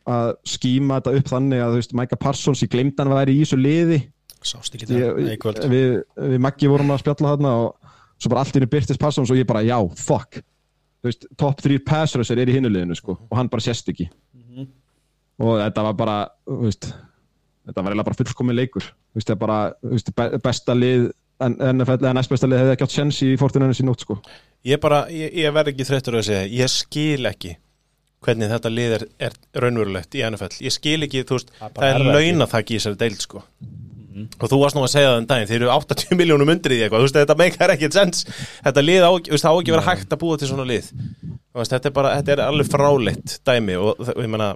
að 0.05 0.35
skíma 0.45 0.99
þetta 0.99 1.15
upp 1.19 1.31
þannig 1.33 1.61
að, 1.61 1.71
þú 1.71 1.81
veist, 1.81 1.93
Micah 1.93 2.21
Parsons, 2.21 2.61
hann 2.61 3.11
að 3.11 3.17
væri 3.19 3.37
í 3.37 3.41
þessu 3.43 3.57
liði, 3.57 4.01
Sást 4.45 4.75
ekki 4.75 4.85
það 4.85 4.99
í 5.25 5.69
við, 5.69 6.03
við 6.21 6.39
Maggi 6.39 6.67
vorum 6.69 6.91
að 6.91 6.99
spjalla 7.01 7.31
þarna 7.33 7.53
og 7.63 7.93
svo 8.21 8.29
bara 8.29 8.43
allt 8.43 8.53
í 8.53 8.59
henni 8.59 8.69
byrtist 8.69 8.99
Parsons 9.01 9.31
og 9.31 9.37
ég 9.37 9.47
bara, 9.47 9.63
já, 9.65 9.79
fuck, 9.97 10.37
þú 11.01 11.09
veist, 11.09 11.25
top 11.35 11.61
3 11.61 11.79
pass 11.79 12.13
rusher 12.15 12.37
er 12.37 12.49
í 12.49 12.53
hinnuleginu, 12.53 12.95
sko, 12.95 13.17
og 13.29 13.37
hann 13.37 13.49
bara 13.49 13.61
sést 13.61 13.89
ekki. 13.89 14.09
Og 15.35 15.57
þetta 15.59 15.81
var 15.83 15.93
bara, 15.93 16.29
þú 16.45 16.61
veist 16.61 16.93
þetta 17.65 17.83
var 17.83 17.91
eiginlega 17.93 18.07
bara 18.09 18.19
fullkomin 18.21 18.55
leikur. 18.59 18.87
Þú 19.11 19.19
veist, 19.19 19.29
það 19.31 19.39
bara, 19.43 19.59
þú 19.83 19.93
veist, 19.95 20.11
be- 20.15 20.39
besta 20.45 20.75
lið 20.77 21.05
en 21.45 21.55
NFL 21.73 21.99
eða 22.05 22.13
næst 22.15 22.31
besta 22.31 22.47
lið 22.47 22.61
hefði 22.63 22.73
ekki 22.77 22.85
átt 22.87 22.95
sjens 22.95 23.21
í 23.25 23.31
fórtuninu 23.41 23.75
sín 23.75 23.89
út, 23.91 24.03
sko. 24.05 24.19
Ég 24.65 24.79
bara, 24.81 25.03
ég, 25.11 25.33
ég 25.43 25.53
verð 25.53 25.73
ekki 25.73 25.87
þreyttur 25.89 26.15
að 26.21 26.27
segja 26.29 26.45
ég 26.63 26.71
skil 26.71 27.25
ekki 27.29 27.55
hvernig 28.25 28.49
þetta 28.49 28.69
lið 28.73 28.93
er, 28.95 29.03
er 29.27 29.33
raunverulegt 29.61 30.15
í 30.17 30.23
NFL 30.25 30.55
ég 30.65 30.73
skil 30.73 31.03
ekki, 31.05 31.25
þú 31.29 31.35
veist, 31.37 31.51
Það 31.59 31.67
er 31.67 31.75
það 31.75 31.89
er 31.89 31.99
erfitt. 31.99 32.15
launa 32.15 32.47
það 32.53 32.63
í 32.71 32.77
þessari 32.79 33.01
deild 33.03 33.21
sko. 33.21 33.43
Og 34.15 34.47
þú 34.47 34.57
varst 34.61 34.77
nú 34.77 34.81
að 34.85 34.91
segja 34.93 35.09
það 35.11 35.17
um 35.19 35.25
daginn, 35.27 35.47
þeir 35.49 35.57
eru 35.59 35.71
80 35.75 36.15
miljónum 36.21 36.51
undir 36.53 36.71
í 36.71 36.77
eitthvað, 36.85 37.01
þú 37.03 37.07
veist, 37.09 37.17
þetta 37.19 37.35
meikar 37.41 37.73
ekkert 37.75 37.97
sens. 37.97 38.21
Þetta 38.63 38.83
lið 38.85 39.03
á, 39.03 39.11
þú 39.11 39.33
veist, 39.35 39.43
það 39.43 39.51
á 39.51 39.59
ekki 39.59 39.73
vera 39.75 39.85
hægt 39.89 40.15
að 40.15 40.21
búa 40.23 40.37
til 40.39 40.47
svona 40.49 40.65
lið. 40.69 40.87
Þú 40.95 41.59
veist, 41.59 41.73
þetta 41.75 41.89
er 41.91 41.95
bara, 41.99 42.13
þetta 42.21 42.33
er 42.37 42.41
alveg 42.45 42.69
fráleitt 42.71 43.35
dæmi 43.51 43.75
og, 43.75 43.99
og 43.99 44.21
ég 44.23 44.31
meina 44.31 44.47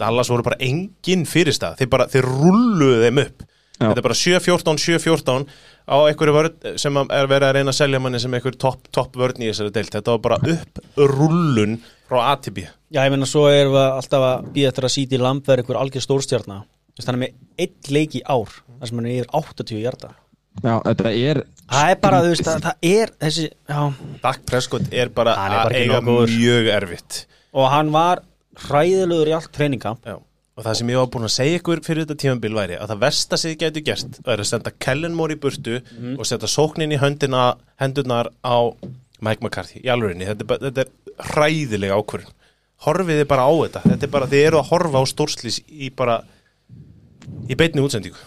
Dallas 0.00 0.30
voru 0.32 0.44
bara 0.46 0.60
engin 0.62 1.24
fyrirstað 1.28 1.80
þeir 1.80 1.90
bara, 1.92 2.08
þeir 2.12 2.28
rulluðu 2.28 3.02
þeim 3.06 3.22
upp. 3.24 3.46
Já. 3.82 3.88
þetta 3.88 4.02
er 4.02 4.06
bara 4.06 4.18
7-14, 4.18 4.80
7-14 4.84 5.46
á 5.90 5.96
einhverju 6.06 6.34
vörn 6.36 6.76
sem 6.78 6.98
er 7.02 7.30
verið 7.30 7.46
að 7.48 7.54
reyna 7.56 7.72
að 7.72 7.78
selja 7.80 8.00
manni 8.04 8.20
sem 8.22 8.36
einhver 8.36 8.54
topp 8.60 8.90
top 8.94 9.16
vörn 9.18 9.42
í 9.42 9.48
þessari 9.48 9.72
deilt 9.74 9.96
þetta 9.96 10.14
var 10.14 10.22
bara 10.28 10.38
upp 10.52 10.82
rullun 11.00 11.78
frá 12.06 12.20
A 12.28 12.36
til 12.38 12.54
B. 12.54 12.66
Já, 12.92 13.00
ég 13.02 13.14
meina, 13.14 13.26
svo 13.26 13.48
erum 13.50 13.74
við 13.74 13.86
alltaf 13.88 14.26
að 14.28 14.50
býða 14.54 14.70
eftir 14.70 14.86
að 14.86 14.94
City 14.98 15.20
Lamb 15.22 15.48
verði 15.48 15.64
einhver 15.64 15.80
algjör 15.80 16.04
stórstjarna. 16.04 16.60
Þannig 16.92 17.08
hann 17.08 17.16
er 17.16 17.22
með 17.22 17.64
einn 17.64 17.94
leik 17.96 18.18
í 18.18 18.22
ár 18.28 18.52
þar 18.52 18.90
sem 18.90 19.00
hann 19.00 19.08
er 19.08 19.16
yfir 19.16 19.32
80 19.40 19.80
hjarta 19.80 20.10
Já, 20.60 20.74
þetta 20.84 21.12
er 21.16 21.40
Það 21.72 21.90
er 21.90 22.00
bara, 22.02 22.18
þú 22.20 22.32
veist, 22.34 22.44
það, 22.44 22.64
það 22.66 22.86
er 22.90 23.12
þessi, 23.24 23.46
já. 23.72 23.78
Dak 24.20 24.42
Prescott 24.48 24.90
er 24.92 25.12
bara 25.14 25.32
er 25.32 25.54
bara 25.54 25.62
að 25.62 25.76
eiga 25.78 26.00
mjög 26.04 26.68
erfitt. 26.74 27.20
Og 27.56 27.68
hann 27.72 27.92
var 27.94 28.20
hræðilegur 28.68 29.30
í 29.30 29.34
allt 29.36 29.52
treyningamp 29.52 30.06
og 30.12 30.64
það 30.66 30.74
sem 30.76 30.90
ég 30.92 30.98
var 31.00 31.06
búin 31.14 31.24
að 31.24 31.32
segja 31.32 31.58
ykkur 31.58 31.80
fyrir 31.86 32.04
þetta 32.04 32.18
tímabil 32.20 32.52
væri 32.58 32.76
að 32.76 32.90
það 32.92 32.98
versta 33.06 33.36
sem 33.40 33.50
þið 33.54 33.58
getur 33.62 33.84
gert 33.86 34.18
væri 34.26 34.44
að 34.44 34.50
senda 34.50 34.72
Kellen 34.78 35.14
Moore 35.16 35.34
í 35.36 35.40
burtu 35.40 35.78
Mhm. 35.80 36.18
og 36.20 36.26
setja 36.28 36.48
sóknin 36.48 36.92
í 36.92 36.98
höndina 37.00 37.56
hendurnar 37.80 38.28
á 38.44 38.56
Mike 39.22 39.40
McCarthy 39.40 39.80
í 39.80 39.88
alvörinni, 39.88 40.26
þetta, 40.26 40.44
er 40.54 40.70
þetta 40.70 40.80
er 40.80 41.26
hræðilega 41.32 41.96
ákvörðun. 41.96 42.32
Horfið 42.82 43.20
þið 43.22 43.28
bara 43.30 43.42
á 43.46 43.52
þetta. 43.62 43.80
Þetta 43.86 44.02
er 44.02 44.10
bara, 44.10 44.26
þið 44.26 44.46
eru 44.46 44.58
að 44.58 44.68
horfa 44.72 44.98
á 44.98 45.04
stórslís 45.06 45.60
í 45.70 45.90
bara 45.94 46.16
í 47.48 47.54
beinni 47.54 47.80
útsendingu. 47.84 48.18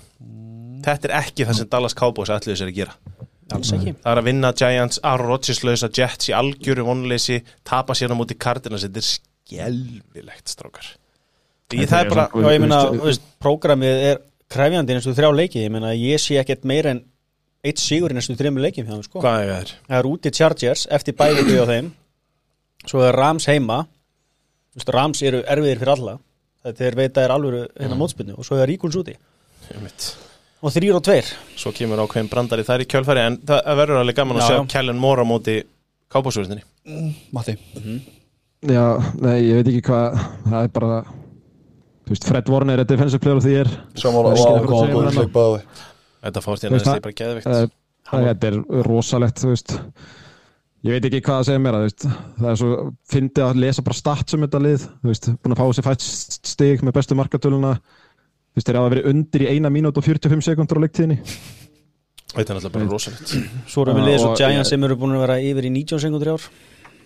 Þetta 0.85 1.09
er 1.09 1.15
ekki 1.19 1.45
það 1.45 1.55
sem 1.59 1.67
Dallas 1.67 1.93
Cowboys 1.93 2.29
ætluðu 2.31 2.57
sér 2.61 2.71
að 2.71 2.77
gera. 2.79 2.93
Það 3.51 4.11
er 4.11 4.21
að 4.21 4.23
vinna 4.29 4.53
Giants, 4.57 4.99
Aaron 5.03 5.27
Rodgers 5.27 5.59
lausa 5.63 5.89
Jets 5.93 6.29
í 6.31 6.33
algjöru 6.33 6.85
vonleysi 6.87 7.41
tapa 7.67 7.93
sér 7.93 8.09
á 8.09 8.17
móti 8.17 8.33
Cardinals, 8.39 8.85
þetta 8.87 8.97
er 9.03 9.09
skelvilegt 9.45 10.49
strákar. 10.51 10.87
Því 11.69 11.87
það 11.89 11.99
er 12.03 12.11
bara 12.11 12.25
Já, 12.29 12.47
ég 12.53 12.63
meina, 12.63 12.79
prógramið 13.41 14.03
er 14.11 14.21
krefjandi 14.51 14.95
eins 14.95 15.07
og 15.09 15.17
þrjá 15.17 15.31
leiki. 15.33 15.63
Ég 15.65 15.73
meina, 15.73 15.93
ég 15.97 16.21
sé 16.21 16.37
ekkert 16.41 16.65
meira 16.67 16.93
en 16.93 17.03
eitt 17.65 17.81
sigur 17.81 18.13
í 18.13 18.17
næstu 18.17 18.35
þreymur 18.37 18.65
leikjum 18.65 18.85
hjá 18.85 18.93
þeim, 18.93 19.05
sko. 19.07 19.21
Hvað 19.23 19.41
er 19.43 19.51
það? 19.53 19.71
Það 19.87 19.99
er 19.99 20.09
úti 20.11 20.33
Chargers 20.37 20.85
eftir 20.93 21.17
bæði 21.17 21.45
við 21.47 21.61
á 21.61 21.65
þeim. 21.71 21.89
Svo 22.85 23.01
er 23.05 23.17
Rams 23.17 23.47
heima. 23.49 23.79
Þú 24.75 24.81
veist, 24.81 24.93
Rams 24.93 25.23
eru 25.25 25.41
erfiðir 25.41 25.81
fyrir 25.81 25.93
alla. 25.95 26.17
Þetta 26.65 26.85
er 26.85 26.97
veita 26.97 27.23
er 27.25 27.33
alvöru 27.33 27.65
hérna 27.77 27.97
mótspinnu 27.99 28.33
Og 28.41 28.45
svo 28.45 28.57
er 28.57 28.71
Eagles 28.73 28.97
úti. 28.97 29.13
Og 30.65 30.73
þrýr 30.73 30.97
og 30.97 31.03
tveir. 31.05 31.29
Svo 31.57 31.73
kemur 31.75 32.01
ákveðin 32.05 32.29
brandari 32.29 32.65
þar 32.65 32.85
í 32.85 32.87
kjölfæri 32.89 33.25
en 33.25 33.39
það 33.45 33.61
það 33.67 33.81
verður 33.81 34.01
alveg 34.01 34.17
gaman 34.19 34.39
að 34.39 34.41
Já, 34.41 34.47
sjá 34.49 34.57
já. 34.57 34.67
Kellen 34.73 35.01
á 35.01 35.25
móti 35.25 35.57
kápásverðinni 36.13 36.63
Matti 37.33 37.57
Já, 38.65 38.85
nei, 39.21 39.35
ég 39.45 39.59
veit 39.59 39.69
ekki 39.69 39.81
hvað 39.85 40.15
það 40.49 40.59
er 40.63 40.69
bara 40.73 40.99
þú 42.05 42.13
veist, 42.13 42.27
Fred 42.29 42.49
Warner 42.53 42.81
er 42.81 42.87
defensive 42.89 43.21
player 43.21 43.37
of 43.39 43.43
the 43.45 43.51
year. 43.53 43.69
Samála, 43.97 44.33
Það 44.35 44.45
er 44.45 44.45
góða 44.45 44.61
hvað 44.65 44.93
góður 44.95 45.09
segir 45.09 45.25
leik 45.25 45.33
báði. 45.35 45.59
Þetta 46.25 46.41
fórst 46.45 46.65
hérna 46.65 46.79
það- 46.85 47.01
bara 47.05 47.17
geðvikt 47.21 47.49
er- 47.55 47.73
Þetta 48.05 48.47
er 48.51 48.57
rosalegt, 48.85 49.39
þú 49.41 49.49
veist. 49.53 49.75
Ég 50.85 50.91
veit 50.93 51.05
ekki 51.09 51.21
hvað 51.25 51.39
að 51.41 51.45
segja 51.49 51.61
mér 51.65 51.77
veist. 51.81 52.05
það 52.39 52.49
er 52.51 52.55
svo, 52.61 52.93
fyndi 53.09 53.41
að 53.41 53.55
lesa 53.63 53.81
bara 53.81 53.95
stats 53.97 54.33
um 54.37 54.41
þetta 54.45 54.61
lið, 54.61 54.87
þú 55.01 55.09
veist, 55.09 55.29
búin 55.41 55.55
að 55.55 55.61
fá 55.61 55.65
sér 55.73 55.87
fætt 55.89 56.01
stig 56.45 56.81
með 56.85 56.93
bestu 56.93 57.15
markatöluna. 57.17 57.73
Þú 57.75 58.55
veist, 58.55 58.67
þeir 58.69 58.75
hafa 58.79 58.93
verið 58.95 59.05
undir 59.09 59.41
í 59.41 59.47
eina 59.49 59.69
mínút 59.73 59.97
og 59.97 60.03
45 60.05 60.41
sekundur 60.45 60.77
á 60.77 60.83
leiktíðinni. 60.85 61.17
Þetta 62.35 62.49
er 62.49 62.55
náttúrulega 62.59 62.71
bara 62.73 62.85
rosalegt. 62.85 63.27
Svo 63.67 63.81
erum 63.85 63.97
við 63.97 64.05
liðið 64.09 64.19
svo 64.21 64.29
og- 64.31 64.37
Giants 64.37 64.69
sem 64.69 64.83
eru 64.83 64.95
búin 64.95 65.15
að 65.17 65.25
vera 65.25 65.37
yfir 65.41 65.65
í 65.65 65.71
19 65.71 65.99
sekundur 65.99 66.27
í 66.29 66.33
ár 66.37 66.41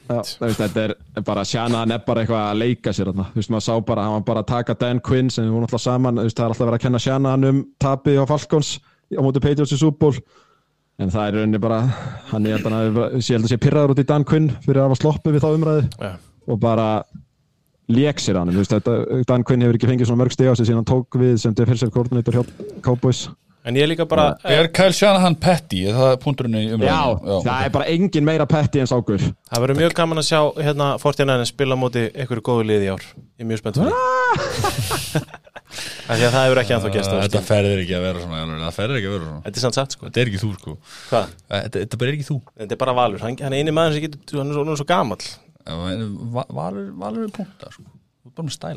þetta 0.09 0.83
er 0.87 0.93
bara 1.25 1.43
Shanahan 1.45 1.91
er 1.93 2.01
bara 2.05 2.23
eitthvað 2.23 2.45
að 2.49 2.59
leika 2.63 2.93
sér 2.95 3.11
þarna. 3.11 3.25
þú 3.33 3.39
veist, 3.39 3.51
maður 3.53 3.65
sá 3.67 3.73
bara, 3.85 4.03
hann 4.07 4.15
var 4.17 4.25
bara 4.29 4.43
að 4.43 4.47
taka 4.51 4.75
Dan 4.81 4.99
Quinn 5.05 5.29
sem 5.29 5.45
við 5.45 5.51
vorum 5.53 5.67
alltaf 5.67 5.83
saman, 5.83 6.15
það 6.21 6.29
er 6.43 6.45
alltaf 6.49 6.65
verið 6.65 6.77
að 6.79 6.85
kenna 6.85 7.01
Shanahan 7.03 7.49
um 7.49 7.59
tapið 7.79 8.21
á 8.21 8.25
Falcons 8.29 8.71
á 9.13 9.21
móti 9.21 9.41
Patriots 9.43 9.73
í 9.77 9.91
Bowl 9.99 10.15
en 10.99 11.09
það 11.13 11.27
er 11.29 11.37
rauninni 11.37 11.61
bara 11.63 11.79
hann 12.33 12.45
er 12.49 12.57
að 12.59 13.21
sé- 13.21 13.33
ég 13.33 13.37
held 13.37 13.45
að 13.47 13.53
sé 13.53 13.57
pyrraður 13.63 13.93
út 13.95 14.01
í 14.03 14.07
Dan 14.09 14.25
Quinn 14.27 14.49
fyrir 14.65 14.81
að 14.81 14.89
hafa 14.89 14.99
sloppið 15.03 15.37
við 15.37 15.45
þá 15.45 15.49
umræðu 15.55 15.83
Já. 16.01 16.11
og 16.49 16.59
bara 16.59 16.87
lék 17.89 18.19
sér 18.21 18.37
hann, 18.41 18.49
þú 18.51 18.59
veist, 18.63 18.73
þetta, 18.73 19.23
Dan 19.29 19.43
Quinn 19.47 19.61
hefur 19.61 19.77
ekki 19.79 19.87
fengið 19.93 20.09
svona 20.09 20.23
mörg 20.25 20.33
stig 20.35 20.49
á 20.49 20.53
sig 20.57 20.65
síðan 20.67 20.81
hann 20.83 20.89
tók 20.91 21.15
við 21.21 21.37
sem 21.39 21.53
defensive 21.53 21.91
coordinator 21.93 22.33
hjá 22.33 22.43
Cowboys 22.85 23.29
En 23.67 23.75
ég 23.75 23.83
er 23.83 23.89
líka 23.91 24.05
bara 24.07 24.29
Er 24.47 24.69
Kyle 24.71 24.93
Shanahan 24.95 25.35
petty? 25.39 25.81
Er 25.89 25.97
það 25.97 26.13
punkturinn 26.23 26.55
í 26.55 26.61
Já, 26.63 26.75
umræðinu? 26.77 27.39
það 27.43 27.65
er 27.65 27.73
bara 27.75 27.87
engin 27.91 28.25
meira 28.27 28.45
petti 28.49 28.79
en 28.79 28.87
sákur 28.89 29.19
Það 29.19 29.63
verður 29.65 29.79
mjög 29.81 29.93
gaman 29.97 30.21
að 30.21 30.27
sjá 30.29 30.39
hérna 30.63 30.87
49 31.01 31.49
spila 31.49 31.75
móti 31.79 32.05
einhverju 32.13 32.45
góðu 32.49 32.63
liði 32.69 32.85
í 32.87 32.91
ár. 32.93 33.03
Ég 33.03 33.43
er 33.43 33.49
mjög 33.49 33.59
spennt 33.61 33.77
fyrir 33.79 33.91
því. 33.91 33.97
Að 36.09 36.23
það 36.23 36.41
hefur 36.41 36.59
ekki 36.63 36.73
anþá 36.77 36.89
gæst 36.95 37.11
á 37.11 37.15
Þetta 37.19 37.25
Þetta 37.27 37.43
ferðir 37.49 37.79
ekki 37.83 37.95
að 37.97 38.05
vera 38.07 38.19
svona 38.23 38.37
Það 38.63 38.77
ferðir 38.79 38.97
ekki 38.99 39.09
að 39.09 39.15
vera 39.15 39.25
svona. 39.27 39.43
Þetta 39.45 39.57
er 39.59 39.63
sann 39.65 39.77
satt 39.77 39.91
sko. 39.93 40.03
Þetta 40.07 40.19
er 40.23 40.31
ekki 40.31 40.41
þú 40.41 40.49
sko. 40.55 40.71
Hvað? 41.11 41.25
Þetta, 41.51 41.75
þetta 41.83 41.99
bara 41.99 42.09
er 42.09 42.15
ekki 42.17 42.29
þú. 42.29 42.37
Þetta 42.63 42.73
er 42.73 42.81
bara 42.81 42.95
Valur, 42.97 43.21
hann, 43.25 43.35
hann 43.43 43.53
er 43.53 43.59
eini 43.61 43.75
maður 43.75 43.93
sem 43.99 44.03
getur 44.07 44.41
hann 44.41 44.49
er 44.49 44.55
svo, 44.57 44.63
er 44.65 44.79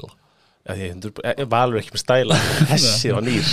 svo 0.03 0.13
Já, 0.63 0.77
endur, 0.93 1.11
eh, 1.27 1.43
Valur 1.51 1.81
ekki 1.81 1.95
með 1.97 2.03
stæla. 2.05 2.37
Hessi 2.73 3.11
og 3.11 3.25
nýr. 3.27 3.49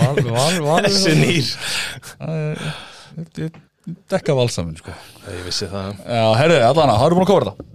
Valur 0.00 0.32
Valur 0.34 0.64
Valur 0.66 0.88
Hessi 0.88 1.14
nýr. 1.20 1.52
Þetta 3.14 3.50
dekka 4.10 4.34
valsaminn 4.34 4.78
sko. 4.80 4.94
Ég 5.28 5.44
vissi 5.46 5.68
það. 5.70 6.00
Já, 6.02 6.26
herri, 6.40 6.58
allan 6.64 6.90
að, 6.90 6.98
það 6.98 7.06
eru 7.06 7.18
búin 7.20 7.26
að 7.26 7.32
kóra 7.32 7.54
þetta 7.54 7.70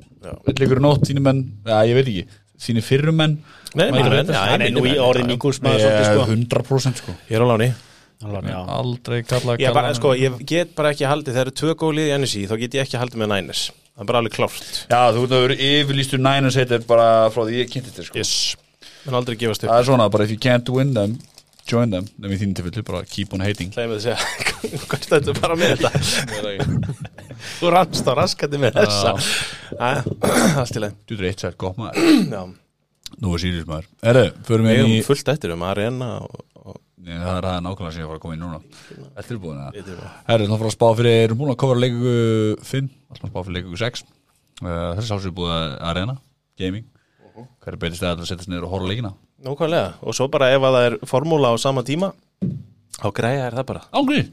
Vill 0.50 0.66
ykkur 0.66 0.82
nótt, 0.84 1.06
þínu 1.08 1.22
menn 1.24 1.44
Já, 1.64 1.78
ég 1.88 1.96
veit 1.96 2.10
ekki. 2.12 2.40
Þínu 2.60 2.82
fyrrum 2.84 3.16
menn. 3.22 3.38
Hann 3.78 4.66
er 4.66 4.74
nú 4.76 4.84
í 4.84 4.98
orðin 5.00 5.30
já. 5.32 5.38
Eagles 5.38 5.62
maður 5.64 5.86
svolítið 5.86 6.10
sko. 6.10 6.26
100% 6.34 7.00
sko. 7.04 7.16
Ég 7.30 7.40
er 7.40 7.46
á 7.46 7.48
láni. 7.54 7.70
Aldrei 8.20 9.22
kalla 9.24 9.56
Ég, 9.62 9.78
sko, 9.96 10.12
ég 10.20 10.42
get 10.44 10.74
bara 10.76 10.92
ekki 10.92 11.08
haldið, 11.08 11.38
þegar 11.38 11.48
eru 11.48 11.56
tvö 11.56 11.76
góð 11.80 11.94
lið 11.96 12.10
í 12.10 12.18
NSI 12.20 12.42
þá 12.50 12.56
get 12.60 12.76
ég 12.76 12.84
ekki 12.84 13.00
haldið 13.00 13.22
með 13.22 13.32
Niners 13.32 13.62
Það 14.00 14.06
er 14.06 14.08
bara 14.14 14.20
alveg 14.24 14.36
klárt. 14.38 14.68
Já, 14.88 15.00
þú 15.12 15.22
veit 15.26 15.34
að 15.36 15.42
vera 15.44 15.56
yfirlýstur 15.70 16.22
Niners 16.24 16.56
heitir 16.56 16.86
bara 16.88 17.08
frá 17.36 17.42
því 17.44 17.58
ég 17.60 17.74
kynnti 17.74 17.92
þetta 17.92 18.06
sko. 18.08 18.22
Yes. 18.22 18.94
Men 19.04 19.18
aldrei 19.20 19.36
gefast 19.42 19.66
upp. 19.66 19.74
Það 19.74 19.82
er 19.82 19.88
svona, 19.90 20.06
bara 20.14 20.24
if 20.24 20.32
you 20.32 20.40
can't 20.40 20.72
win 20.72 20.94
them 20.96 21.18
Join 21.70 21.92
them, 21.94 22.08
nefnir 22.18 22.34
í 22.34 22.40
þínu 22.42 22.56
tilfellu, 22.58 22.84
bara 22.88 23.04
keep 23.06 23.34
on 23.36 23.44
hating. 23.46 23.70
Hlæði 23.76 23.90
með 23.92 23.98
að 24.00 24.06
segja 24.08 24.80
Hvað 24.90 25.04
stöndu 25.06 25.36
bara 25.38 25.58
með 25.60 25.84
þetta? 25.84 26.88
Þú 27.60 27.74
rannst 27.76 28.10
á 28.10 28.14
raskandi 28.18 28.62
með 28.64 28.80
þessa. 28.80 29.12
Allt 30.64 30.80
í 30.80 30.82
leið 30.82 30.96
Þú 31.12 31.20
er 31.20 31.28
eitt 31.30 31.44
sætt 31.46 31.60
gott 31.62 31.78
maður. 31.78 32.56
Nú 33.20 33.36
er 33.36 33.44
Sirius 33.44 33.68
maður. 33.70 33.90
Herru, 34.06 34.26
förum 34.48 34.70
við 34.70 34.74
við 34.74 34.82
erum 34.82 34.96
í 34.96 35.04
fullt 35.06 35.32
eftir 35.36 35.54
um 35.54 35.66
Arena 35.68 36.10
og, 36.26 36.42
Það 37.00 37.38
er 37.38 37.46
það 37.46 37.54
er 37.56 37.64
nákvæmlega 37.64 37.94
sem 37.96 38.04
ég 38.04 38.10
var 38.10 38.18
að 38.18 38.24
koma 38.26 38.36
inn 38.36 38.42
núna. 38.44 38.58
Er 39.16 39.24
tilbúin 39.28 39.60
að 39.64 39.76
Við 39.78 39.92
erum- 39.94 40.16
Herru, 40.28 40.48
þá 40.50 40.56
fyrir 40.60 40.70
að 40.70 40.76
spá 40.76 40.88
fyrir 41.00 41.20
Erum 41.24 41.38
búin 41.40 41.52
að 41.54 41.60
kofra 41.62 41.80
leiku 41.80 42.16
5 42.60 42.90
Alltaf 43.10 43.24
að 43.24 43.32
spá 43.32 43.40
fyrir 43.46 43.56
leiku 43.56 43.80
6 43.80 44.04
uh, 44.04 44.96
Þessi 44.98 45.08
sálsum 45.08 45.36
búið 45.38 45.54
að 45.56 45.76
arena 45.92 46.18
Gaming. 46.60 46.86
Hver 47.64 47.78
er 47.80 47.96
stæðar 47.96 48.20
að 48.20 48.28
setjast 48.28 48.52
niður 48.52 48.68
og 48.68 48.74
horfa 48.76 48.92
leikina? 48.92 49.14
Nákvæmlega. 49.48 49.94
Og 50.04 50.18
svo 50.18 50.28
bara 50.28 50.52
ef 50.52 50.60
að 50.68 50.76
það 50.76 50.88
er 50.90 50.98
formúla 51.08 51.54
á 51.54 51.56
sama 51.62 51.86
tíma 51.88 52.12
Þá 53.00 53.08
greiða 53.16 53.48
er 53.48 53.58
það 53.62 53.68
bara. 53.72 53.86
Ángri 53.96 54.26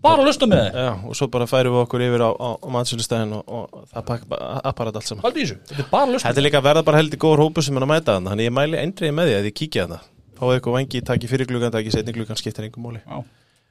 Bara 0.00 0.22
að 0.22 0.28
lusta 0.30 0.48
með 0.48 0.62
þið 0.64 0.80
Já, 0.80 0.90
og 1.10 1.14
svo 1.16 1.28
bara 1.32 1.46
færum 1.48 1.76
við 1.76 1.82
okkur 1.84 2.02
yfir 2.06 2.24
á, 2.24 2.30
á, 2.32 2.48
á 2.56 2.68
matsölustæðin 2.72 3.36
og, 3.36 3.44
og 3.52 3.86
það 3.92 4.04
pakka 4.10 4.40
apparat 4.68 4.96
allt 4.96 5.08
saman. 5.08 5.24
Í 5.36 5.46
Þetta 5.52 5.80
er 5.84 5.88
bara 5.92 6.08
að 6.08 6.12
lusta 6.16 6.28
Þetta 6.32 6.40
er 6.42 6.46
líka 6.48 6.60
að 6.60 6.68
verða 6.70 6.84
bara 6.88 7.00
heldur 7.00 7.20
góður 7.24 7.44
hópur 7.44 7.64
sem 7.64 7.76
er 7.76 7.84
að 7.86 7.92
mæta 7.92 8.16
þannig 8.16 8.32
Þannig 8.32 8.48
ég 8.48 8.56
mæli 8.60 8.80
eindriði 8.82 9.16
með 9.16 9.30
því 9.30 9.36
að 9.38 9.48
ég 9.50 9.56
kíkja 9.60 9.86
þarna 9.86 10.15
Fáðu 10.36 10.52
eitthvað 10.56 10.74
vangi, 10.78 10.98
taki 11.10 11.26
fyrir 11.30 11.46
gluggan, 11.50 11.72
taki 11.74 11.90
setni 11.94 12.12
gluggan, 12.16 12.38
skiptir 12.40 12.64
Já 12.68 12.72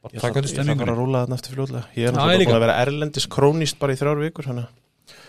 Bara 0.05 0.13
Ég 0.13 0.21
taka 0.21 0.21
þarf 0.21 0.21
þetta 0.21 0.21
ég 0.21 0.21
þarf 0.21 0.35
bara 0.35 0.49
stemmingunni 0.53 0.93
að 0.93 0.99
rúla 1.01 1.17
þarna 1.23 1.35
eftir 1.39 1.51
fljóðlega 1.55 1.85
Ég 1.97 2.03
er 2.05 2.11
náttúrulega 2.13 2.45
búin 2.45 2.57
að 2.59 2.63
vera 2.65 2.79
erlendis 2.85 3.25
krónist 3.35 3.77
bara 3.81 3.93
í 3.95 3.97
þrjár 3.97 4.19
vikur 4.21 4.45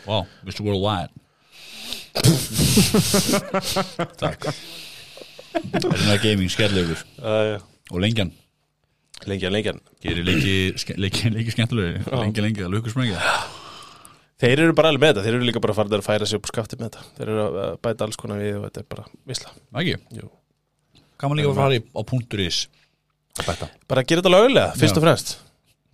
Wow, 0.06 0.22
Mr. 0.46 0.62
Worldwide. 0.62 1.10
Takk. 4.22 4.42
Erina 5.56 6.16
Gaming 6.22 6.50
skelllegur. 6.52 7.00
Uh, 7.18 7.58
Og 7.90 8.00
lengjan. 8.02 8.30
Lengjan, 9.26 9.52
lengjan. 9.54 9.78
Gerir 10.04 10.24
leiki, 10.26 10.54
ske- 10.78 10.96
leiki, 11.00 11.30
leiki 11.32 11.54
skemmtilegri. 11.56 12.02
Lengi, 12.12 12.40
lengi, 12.44 12.62
að 12.66 12.74
lukus 12.76 12.92
sprengja 12.94 13.20
Þeir 14.36 14.60
eru 14.66 14.74
bara 14.76 14.90
alveg 14.92 15.00
með 15.00 15.10
þetta, 15.14 15.22
þeir 15.24 15.34
eru 15.38 15.46
líka 15.48 15.60
bara 15.64 15.74
farið 15.78 15.94
að 15.96 16.02
færa 16.04 16.26
sig 16.28 16.36
upp 16.36 16.48
skafti 16.50 16.76
með 16.76 16.90
þetta. 16.90 17.00
Þeir 17.16 17.28
eru 17.32 17.44
að 17.64 17.76
bæta 17.86 18.04
alls 18.04 18.18
konar 18.20 18.42
við 18.42 18.58
og 18.58 18.64
þetta 18.66 18.82
er 18.82 18.88
bara 18.92 19.04
visla 19.30 19.48
Ekki, 19.80 19.94
Jú. 20.18 20.26
Kann 21.16 21.32
man 21.32 21.40
líka 21.40 21.52
að 21.52 21.60
fara 21.60 21.80
á 21.82 22.00
punktur 22.06 22.44
Bæta 23.36 23.68
Bara 23.88 24.02
að 24.02 24.10
gera 24.10 24.22
þetta 24.22 24.32
lögulega, 24.32 24.68
fyrst 24.80 24.94
Já. 24.94 24.98
og 24.98 25.04
fremst. 25.04 25.32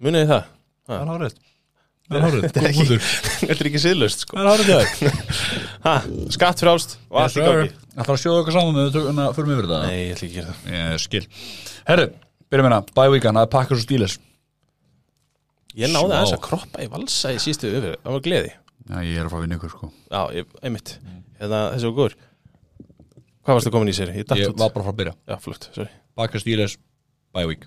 Munið 0.02 0.22
þið 0.22 0.30
það? 0.30 0.44
Það 0.86 1.00
er 1.00 1.10
hárið 1.12 1.40
Það 2.02 2.18
er 2.18 2.24
hárið, 2.26 2.42
góð 2.42 2.76
punktur. 2.76 3.04
Þetta 3.42 3.54
er 3.54 3.68
ekki 3.70 3.80
siðlust 3.82 4.24
sko. 4.24 4.36
Það 4.36 4.48
er 4.48 4.50
hárið 4.52 5.20
ha, 5.86 5.94
Skatt 6.34 6.62
frálst 6.62 6.96
og 7.08 7.20
allt 7.22 7.38
í 7.38 7.44
gangi. 7.46 7.70
Það 7.92 8.02
þarf 8.02 8.14
að 8.14 8.20
sjóða 8.22 8.42
okkar 8.42 8.56
saman 8.56 8.76
með 8.76 8.98
að 9.22 9.36
fyrir 9.38 9.48
mig 9.48 9.56
yfir 9.56 9.68
þetta? 9.70 9.78
Nei, 9.86 10.00
ég 10.02 10.16
ætla 10.16 10.26
ekki 10.26 10.32
að 10.32 10.36
gera 10.36 10.56
það. 10.58 10.98
Skil. 11.04 11.22
Herru, 11.88 12.06
byrjum 12.52 12.68
hérna, 12.68 12.82
það 12.92 13.46
er 13.46 13.52
pakkar 13.54 13.78
svo 13.78 13.86
stíles. 13.86 14.18
Ég 15.78 15.88
náði 15.94 16.18
aðeins 16.18 16.34
að 16.36 16.42
kroppa 16.44 16.84
í 16.84 16.90
valsa 16.92 17.32
í 17.32 17.38
sístu 17.40 17.70
yfir 17.70 17.94
Það 18.02 18.18
var 18.18 18.26
gleði. 18.26 18.52
Já, 18.82 18.96
ég 19.06 19.16
er 19.16 19.24
að 19.24 19.32
fara 19.32 19.38
að 19.40 19.46
vinna 19.46 19.58
ykkur 19.60 19.72
sko. 19.72 19.88
Já, 20.12 20.20
ég, 20.36 20.52
einmitt. 20.60 20.96
Hérna, 21.38 21.62
þessi 21.72 21.88
var 21.88 21.96
góður 21.96 22.18
Hvað 23.42 23.58
varstu 23.58 23.72
komin 23.74 23.90
í 23.90 23.94
sér? 23.96 24.12
Ég 24.14 24.28
Ég 24.38 24.52
var 24.54 24.70
bara 24.70 24.84
fara 24.86 24.92
að 24.94 24.98
byrja. 25.00 25.14
Já, 25.32 25.36
flott, 25.42 25.68
sorry. 25.74 25.90
Pakkar 26.18 26.42
stíles, 26.42 26.76
bye 27.34 27.46
week. 27.48 27.64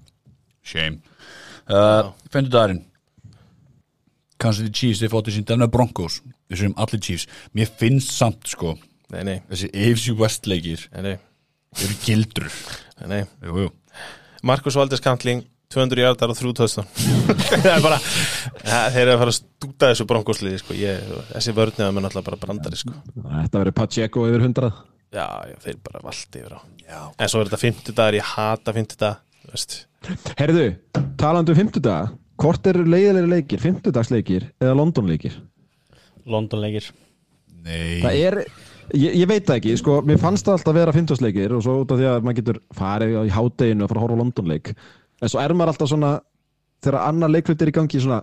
Shame. 0.66 1.02
Uh, 1.68 2.12
Fendur 2.32 2.54
dagurinn. 2.54 2.84
Kansas 4.40 4.62
City 4.66 4.74
Chiefs, 4.76 5.02
þeir 5.04 5.12
fóttu 5.14 5.34
sín 5.34 5.46
Denver 5.48 5.70
Broncos. 5.72 6.20
Við 6.52 6.62
séum 6.62 6.76
allir 6.82 7.02
Chiefs. 7.04 7.28
Mér 7.56 7.72
finnst 7.80 8.12
samt 8.16 8.46
sko 8.52 8.76
Nei, 9.14 9.22
nei, 9.26 9.36
Þessi 9.52 9.68
AFC 9.70 10.16
West 10.18 10.48
leikir 10.50 10.82
nei, 10.96 11.02
nei, 11.06 11.18
Þeir 11.78 11.86
eru 11.88 11.98
gildrur. 12.04 12.56
Nei, 13.02 13.08
nei. 13.12 13.20
Jú, 13.46 13.66
jú. 13.66 14.06
Markus 14.46 14.78
Valdis 14.78 15.02
Kantling 15.04 15.44
200 15.74 16.02
hjartar 16.04 16.32
og 16.34 16.38
3000 16.40 16.90
Það 17.52 17.70
er 17.72 17.84
bara 17.86 18.00
ja, 18.00 18.82
Þeir 18.94 19.02
eru 19.04 19.14
að 19.16 19.22
fara 19.24 19.32
að 19.34 19.38
stúta 19.38 19.92
þessu 19.92 20.08
bronkosliði 20.10 20.62
sko. 20.62 20.76
ég, 20.78 21.06
Þessi 21.32 21.56
vörnið 21.58 21.86
að 21.88 21.96
mér 21.98 22.06
náttúrulega 22.08 22.30
bara 22.32 22.42
brandari 22.44 22.82
sko. 22.82 22.94
Þetta 23.16 23.62
verður 23.62 23.78
Pacheco 23.80 24.26
yfir 24.30 24.46
100 24.50 24.72
Já, 25.16 25.28
já, 25.48 25.56
þeir 25.64 25.80
bara 25.86 26.04
valdi 26.04 26.42
yfir 26.42 26.58
á 26.58 26.60
já. 26.84 27.00
En 27.16 27.32
svo 27.32 27.42
er 27.42 27.50
þetta 27.50 27.62
50 27.64 27.98
dagar, 27.98 28.18
ég 28.20 28.30
hata 28.36 28.76
50 28.76 29.02
dagar 29.02 29.52
veist. 29.52 29.78
Herðu, 30.40 30.68
talandi 31.20 31.54
um 31.56 31.60
50 31.64 31.84
daga 31.86 32.14
Hvort 32.36 32.68
eru 32.68 32.84
leiðilegri 32.84 33.32
leikir, 33.32 33.62
50 33.64 33.96
dags 33.96 34.12
leikir 34.12 34.50
eða 34.60 34.76
London 34.76 35.08
leikir? 35.08 35.38
London 36.28 36.62
leikir 36.66 36.90
Nei 37.66 38.02
Það 38.04 38.20
er, 38.20 38.40
ég, 38.92 39.16
ég 39.22 39.30
veit 39.32 39.48
það 39.48 39.62
ekki, 39.62 39.76
sko, 39.82 40.02
mér 40.06 40.20
fannst 40.22 40.46
það 40.46 40.60
alltaf 40.60 40.74
að 40.74 40.80
vera 40.82 40.96
50 40.98 41.24
leikir 41.26 41.56
og 41.56 41.64
svo 41.66 41.78
út 41.82 41.94
af 41.96 42.02
því 42.02 42.10
að 42.12 42.28
maður 42.28 42.40
getur 42.42 42.62
farið 42.76 43.16
í 43.22 43.34
hádeginu 43.34 43.86
og 43.86 43.92
fara 43.92 44.02
að 44.02 44.08
horfa 44.08 44.20
á 44.20 44.22
London 44.22 44.52
leik 44.52 44.74
en 44.76 45.32
svo 45.32 45.42
er 45.42 45.56
maður 45.56 45.74
alltaf 45.74 45.92
svona 45.94 46.12
þegar 46.84 47.00
annar 47.06 47.32
leiklut 47.32 47.64
er 47.64 47.72
í 47.72 47.76
gangi 47.80 48.04
svona 48.04 48.20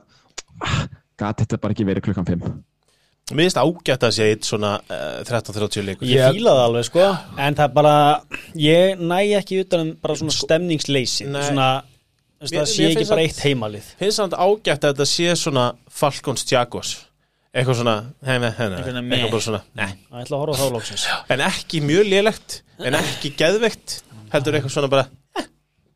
ah, 0.63 0.85
gat 1.19 1.43
þetta 1.43 1.61
bara 1.63 1.75
ekki 1.75 1.89
verið 1.89 2.07
klukkan 2.09 2.29
5 2.29 2.45
Mér 3.33 3.49
finnst 3.49 3.61
ágætt 3.63 4.07
að 4.09 4.17
sé 4.19 4.27
eitt 4.33 4.49
svona 4.49 4.75
uh, 4.87 5.23
13-30 5.29 5.87
leikur. 5.87 6.09
Ég 6.11 6.37
fíla 6.37 6.57
það 6.57 6.65
alveg 6.67 6.89
sko. 6.91 7.07
En 7.41 7.57
það 7.59 7.65
er 7.69 7.73
bara 7.79 7.95
Ég 8.61 9.01
næ 9.01 9.21
ekki 9.41 9.63
utan 9.65 9.87
um 9.87 9.95
bara 10.03 10.19
svona 10.21 10.35
stemningsleysi. 10.37 11.29
Nei. 11.33 11.41
Svona 11.49 11.71
Það 12.43 12.67
sé 12.67 12.89
ekki 12.91 13.07
bara 13.07 13.23
eitt 13.23 13.39
heimalið. 13.45 13.89
finnst 14.01 14.19
samt 14.19 14.35
ágætt 14.35 14.83
að 14.83 14.93
þetta 14.97 15.07
sé 15.07 15.35
svona 15.39 15.67
Falcons 15.87 16.43
Jaguars 16.51 16.97
eitthvað 17.53 17.77
svona 17.83 17.95
heima, 18.27 18.49
heima, 18.57 18.81
Eitthvað 18.81 18.95
svona 18.97 19.03
eitthvað 19.13 19.35
bara 19.35 19.45
svona 19.47 19.61
nei. 19.79 19.91
Það 20.09 20.23
ætla 20.25 20.37
að 20.37 20.43
horfa 20.43 20.55
á 20.57 20.61
þá 20.63 20.75
lóksins 20.75 21.05
en 21.35 21.43
ekki 21.47 21.83
mjög 21.85 22.09
lélegt 22.09 22.57
en 22.83 22.97
ekki 22.99 23.31
geðveikt 23.39 23.97
heldur 24.33 24.57
eitthvað 24.59 24.75
svona 24.75 24.91
bara 24.91 25.05
eh, 25.07 25.13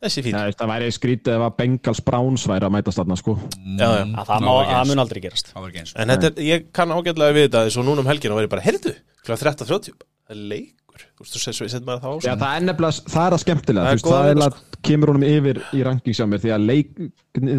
þessi 0.05 0.25
fín 0.27 0.37
Það, 0.37 0.57
það 0.61 0.73
væri 0.73 0.91
skrítið 0.97 1.37
ef 1.37 1.45
að 1.47 1.55
Bengals 1.61 2.03
Browns 2.07 2.47
væri 2.51 2.69
að 2.69 2.75
mætast 2.77 3.01
þarna 3.01 3.19
sko. 3.21 3.37
Já, 3.77 3.87
já. 3.87 4.03
Að 4.05 4.33
Það, 4.33 4.45
má, 4.47 4.53
það 4.73 4.91
mun 4.91 5.05
aldrei 5.05 5.23
gerast. 5.25 5.53
Það 5.53 5.65
var 5.65 5.73
ekki 5.73 5.83
eins. 5.85 5.95
En 5.97 6.13
þetta 6.15 6.31
er, 6.31 6.43
ég 6.47 6.69
kann 6.77 6.97
ágætlega 6.97 7.37
við 7.37 7.49
þetta 7.49 7.65
eins 7.67 7.79
og 7.81 7.89
núna 7.89 8.05
um 8.05 8.11
helginu 8.13 8.39
væri 8.41 8.53
bara, 8.53 8.67
heyrðu, 8.67 8.95
kl. 9.25 9.37
13.30 9.37 9.97
það 10.27 10.35
er 10.35 10.43
leikur, 10.51 11.05
þú 11.15 11.25
veist, 11.25 11.37
þú 11.37 11.43
maður 11.87 12.03
það 12.03 12.15
á 12.15 12.17
Já, 12.27 12.33
það 12.41 12.55
er 12.57 12.65
nefnilega, 12.67 13.11
það 13.15 13.27
er 13.27 13.37
að 13.37 13.43
skemmtilega 13.45 13.91
Það 13.93 14.07
það 14.07 14.31
er 14.31 14.41
að 14.47 14.57
kemur 14.87 15.13
honum 15.13 15.27
yfir 15.29 15.61
í 15.71 15.85
mér 16.33 16.43
því 16.43 16.55
að 16.57 16.67
leik 16.71 16.91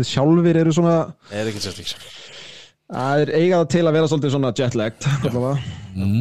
sjálfur 0.10 0.60
eru 0.64 0.76
svona 0.76 0.96
Nei, 1.32 1.38
er 1.40 1.52
ekki 1.52 1.64
sérstaklega 1.64 2.36
það 2.94 3.24
er 3.24 3.32
eigað 3.42 3.66
til 3.74 3.84
að 3.84 3.98
vera 3.98 4.10
svolítið 4.12 4.34
svona 4.36 4.54
jetlagged 4.56 5.08
allavega, 5.28 5.72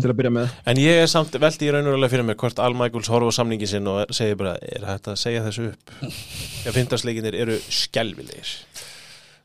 til 0.02 0.10
að 0.10 0.16
byrja 0.20 0.32
með 0.34 0.54
En 0.72 0.80
ég 0.82 1.02
er 1.04 1.10
samt 1.10 1.36
veldi 1.42 1.68
í 1.68 1.74
raun 1.74 1.86
og 1.86 1.94
raunlega 1.94 2.14
fyrir 2.14 2.26
mig 2.26 2.38
hvort 2.40 2.62
Al 2.62 2.76
Michaels 2.78 3.10
horfa 3.12 3.30
á 3.30 3.38
samningin 3.38 3.70
sinn 3.70 3.90
og 3.92 4.14
segir 4.16 4.38
bara, 4.40 4.56
er 4.62 4.86
þetta 4.88 5.14
að 5.14 5.20
segja 5.22 5.44
þessu 5.46 5.68
upp? 5.72 5.94
Já, 6.66 6.70
fintarsleikinir 6.74 7.38
eru 7.38 7.60
skelvilegir. 7.70 8.56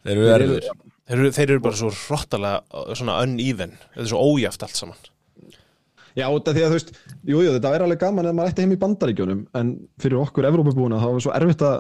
Þeir 0.02 0.16
eru 0.16 0.32
erður 0.34 0.72
Þeir 1.12 1.20
eru, 1.20 1.32
þeir 1.36 1.50
eru 1.50 1.62
bara 1.66 1.76
svo 1.76 1.90
rottalega 1.92 2.84
svona 2.96 3.18
uneven. 3.26 3.74
Þetta 3.92 4.06
er 4.06 4.12
svo 4.14 4.20
ójæft 4.32 4.62
allt 4.64 4.78
saman. 4.80 5.10
Já, 6.16 6.26
út 6.32 6.48
af 6.48 6.56
því 6.56 6.64
að 6.64 6.70
þú 6.70 6.78
veist, 6.78 6.94
jú, 7.28 7.42
jú, 7.44 7.52
þetta 7.56 7.72
er 7.76 7.84
alveg 7.86 8.00
gaman 8.00 8.30
ef 8.30 8.36
maður 8.38 8.52
ætti 8.54 8.64
heim 8.64 8.76
í 8.76 8.78
bandaríkjunum 8.80 9.42
en 9.60 9.74
fyrir 10.00 10.20
okkur 10.22 10.48
Evrópubúina 10.48 11.00
þá 11.00 11.08
er 11.10 11.22
svo 11.26 11.34
erfitt 11.36 11.64
að 11.68 11.78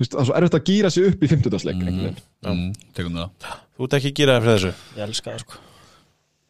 það 0.00 0.18
er 0.20 0.28
svo 0.28 0.36
erfitt 0.38 0.58
að 0.58 0.66
gýra 0.70 0.90
sig 0.90 1.06
upp 1.10 1.22
í 1.22 1.30
50-dagsleik 1.30 1.78
mm. 1.78 2.18
mm, 2.48 2.66
Tekum 2.96 3.20
það. 3.20 3.54
Þú 3.74 3.86
ert 3.86 3.96
ekki 3.98 4.10
að 4.10 4.18
gera 4.20 4.34
það 4.34 4.46
fyrir 4.46 4.58
þessu? 4.58 4.90
Ég 4.98 5.08
elska 5.08 5.30
það 5.30 5.44
sko. 5.44 5.62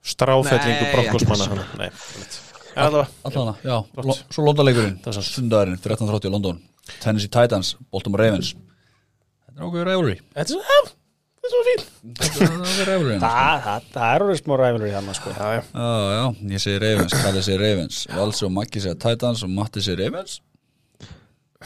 Stráfellingu 0.05 0.85
Nei, 0.85 0.91
brokkosmanna. 0.93 1.67
Nei, 1.81 1.89
allavega. 2.75 3.07
Alltaf 3.25 3.63
já, 3.65 3.77
lo, 4.05 4.17
svo 4.35 4.51
er 4.53 5.17
sant. 5.17 5.31
Sundagurinn, 5.31 5.81
13.30 5.81 6.29
í 6.29 6.33
London. 6.35 6.61
Tennessee 7.01 7.33
Titans, 7.33 7.77
Baltimore 7.93 8.27
Ravens. 8.27 8.53
Þetta 9.47 9.61
er 9.61 9.67
okkur 9.69 9.89
rivalry. 9.89 10.17
Þetta 10.35 10.45
er 10.45 10.61
svo, 10.61 10.81
þetta 11.39 11.49
er 11.49 11.53
svo 11.55 11.63
fín 11.69 11.85
Þetta 12.21 12.49
er 12.49 12.93
okkur 12.97 13.11
hérna. 13.15 13.31
Það, 13.95 14.09
er 14.09 14.27
orðið 14.27 14.41
smá 14.43 14.57
í 14.89 14.95
hann 14.97 15.13
sko. 15.17 15.37
Já, 15.37 15.47
já, 15.55 15.63
Já, 15.73 15.93
já, 16.17 16.25
ég 16.53 16.65
segi 16.65 16.83
Ravens, 16.85 17.17
Kalli 17.21 17.45
segi 17.47 17.61
Ravens. 17.63 18.01
Valsi 18.13 18.49
og 18.49 18.53
Maggi 18.59 18.85
segi 18.85 19.01
Titans 19.07 19.45
og 19.47 19.55
Matti 19.55 19.85
segi 19.85 20.03
Ravens. 20.03 20.41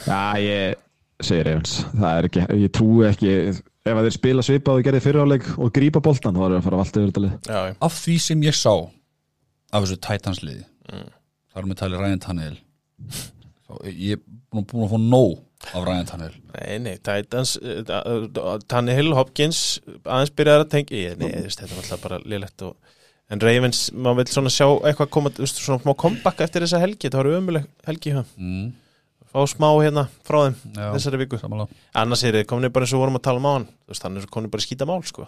Já, 0.05 0.21
ég 0.39 0.79
segir 1.23 1.45
Ravens 1.49 1.73
Það 1.93 2.07
er 2.19 2.27
ekki, 2.29 2.45
ég 2.63 2.71
trúi 2.75 3.07
ekki 3.09 3.33
ef 3.49 3.95
að 3.97 4.05
þeir 4.05 4.15
spila 4.15 4.43
svipað 4.45 4.79
og 4.79 4.85
gerði 4.87 5.01
fyriráleik 5.03 5.47
og 5.57 5.71
grípa 5.75 6.01
boltan, 6.05 6.35
þá 6.37 6.43
er 6.45 6.51
það 6.53 6.57
að 6.59 6.65
fara 6.67 6.77
að 6.77 6.83
valda 6.83 6.99
yfir 7.01 7.09
þetta 7.11 7.23
lið. 7.25 7.75
Af 7.87 7.99
því 8.03 8.15
sem 8.27 8.43
ég 8.45 8.57
sá 8.59 8.73
af 9.69 9.83
þessu 9.85 9.99
Titans 10.05 10.41
liði 10.45 10.65
þar 11.53 11.67
með 11.69 11.79
tali 11.81 11.99
Ryan 11.99 12.21
Tannehill 12.23 12.57
Þá- 13.69 13.85
ég 13.89 14.17
er 14.17 14.21
búin 14.51 14.65
búin 14.69 14.85
að 14.87 14.93
fá 14.93 14.99
nóg 15.03 15.37
af 15.75 15.83
Ryan 15.85 16.07
Tannehill. 16.09 16.37
Nei, 16.55 16.77
nei, 16.85 16.93
Titans 17.03 17.55
uh, 17.59 18.53
Tannehill, 18.71 19.11
Hopkins 19.17 19.59
aðeins 20.05 20.31
byrjaði 20.39 20.63
að 20.65 20.71
tengja 20.75 21.01
ég, 21.03 21.17
Nei, 21.19 21.29
þetta 21.45 21.67
er 21.67 21.81
alltaf 21.83 22.03
bara 22.05 22.21
lélegt 22.25 22.63
og, 22.69 22.77
En 23.29 23.41
Ravens, 23.43 23.91
maður 23.93 24.23
vil 24.23 24.31
svona 24.33 24.49
sjá 24.49 24.65
eitthvað 24.89 25.09
koma, 25.13 25.29
svona 25.37 25.81
smá 25.83 25.91
comeback 26.01 26.39
eftir 26.41 26.63
þessa 26.65 26.79
helgi 26.81 27.11
Það 27.13 27.19
var 27.19 27.27
ömuleg 27.37 27.67
helgi 27.85 28.13
hjá 28.15 28.23
mm, 28.23 28.63
Fá 29.29 29.43
smá 29.49 29.67
hérna 29.77 30.07
frá 30.25 30.39
þeim 30.47 30.55
Já, 30.73 30.87
þessari 30.95 31.19
viku. 31.23 31.39
samanlega 31.41 31.81
Annars 32.01 32.23
er 32.25 32.39
þið 32.39 32.47
komin 32.49 32.73
bara 32.73 32.87
eins 32.87 32.95
og 32.97 33.03
vorum 33.03 33.19
að 33.19 33.25
tala 33.27 33.41
um 33.41 33.49
á 33.49 33.51
hann 33.53 33.67
hann 34.01 34.17
er 34.17 34.29
komin 34.33 34.53
bara 34.53 34.65
skýta 34.65 34.87
mál, 34.89 35.03
sko. 35.05 35.27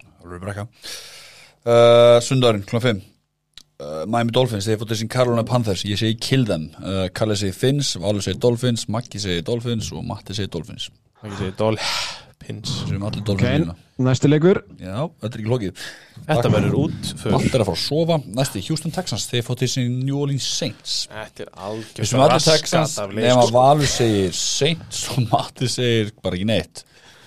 Það 0.00 0.24
verður 0.24 0.44
brekka 0.46 0.64
uh, 0.64 2.18
Sundagurinn, 2.24 2.64
kl. 2.68 2.80
5 2.80 3.02
uh, 3.04 4.02
Miami 4.08 4.32
Dolphins, 4.32 4.68
þeir 4.68 4.80
fóttu 4.80 4.94
þessin 4.96 5.12
Carolina 5.12 5.44
Panthers. 5.48 5.84
Ég 5.84 6.00
segi 6.00 6.16
kill 6.20 6.48
them. 6.48 6.70
Uh, 6.80 7.06
Kalli 7.12 7.36
segi 7.36 7.56
Finns, 7.56 7.94
Valur 8.00 8.24
segi 8.24 8.40
Dolphins 8.40 8.88
Maggi 8.88 9.20
segi 9.20 9.44
Dolphins 9.44 9.92
og 9.92 10.06
Matti 10.08 10.36
segi 10.36 10.52
Dolphins. 10.52 10.88
Ekki 11.24 11.40
segja 11.40 11.56
Dolphins 11.60 12.23
Dolphins 12.44 13.28
okay. 13.28 13.64
næsti 13.98 14.28
leikur. 14.28 14.60
Já, 14.80 15.08
þetta 15.22 15.30
er 15.30 15.40
ekki 15.40 15.50
lokið 15.50 15.84
Þetta 16.26 16.50
verður 16.52 16.76
út 16.82 17.12
Matti 17.32 17.50
er 17.50 17.62
að 17.62 17.68
fara 17.68 17.76
að 17.76 17.80
sofa. 17.84 18.18
Næsti, 18.36 18.62
Houston 18.68 18.94
Texans, 18.94 19.26
þeir 19.30 19.46
fóttu 19.46 19.64
þessin 19.64 19.96
New 20.02 20.18
Orleans 20.20 20.48
Saints. 20.58 20.98
Þetta 21.12 21.46
er 21.46 21.48
Við 21.48 21.64
algjör 21.68 22.10
sem 22.10 22.24
allir 22.26 22.44
Texans? 22.44 22.98
Nefn 23.14 23.42
að 23.44 23.54
Valur 23.54 23.90
segir 23.90 24.36
Saints 24.36 25.02
og 25.14 25.26
Matti 25.30 25.70
segir 25.72 26.12
bara 26.24 26.38
ekki 26.38 26.48
neitt. 26.52 26.84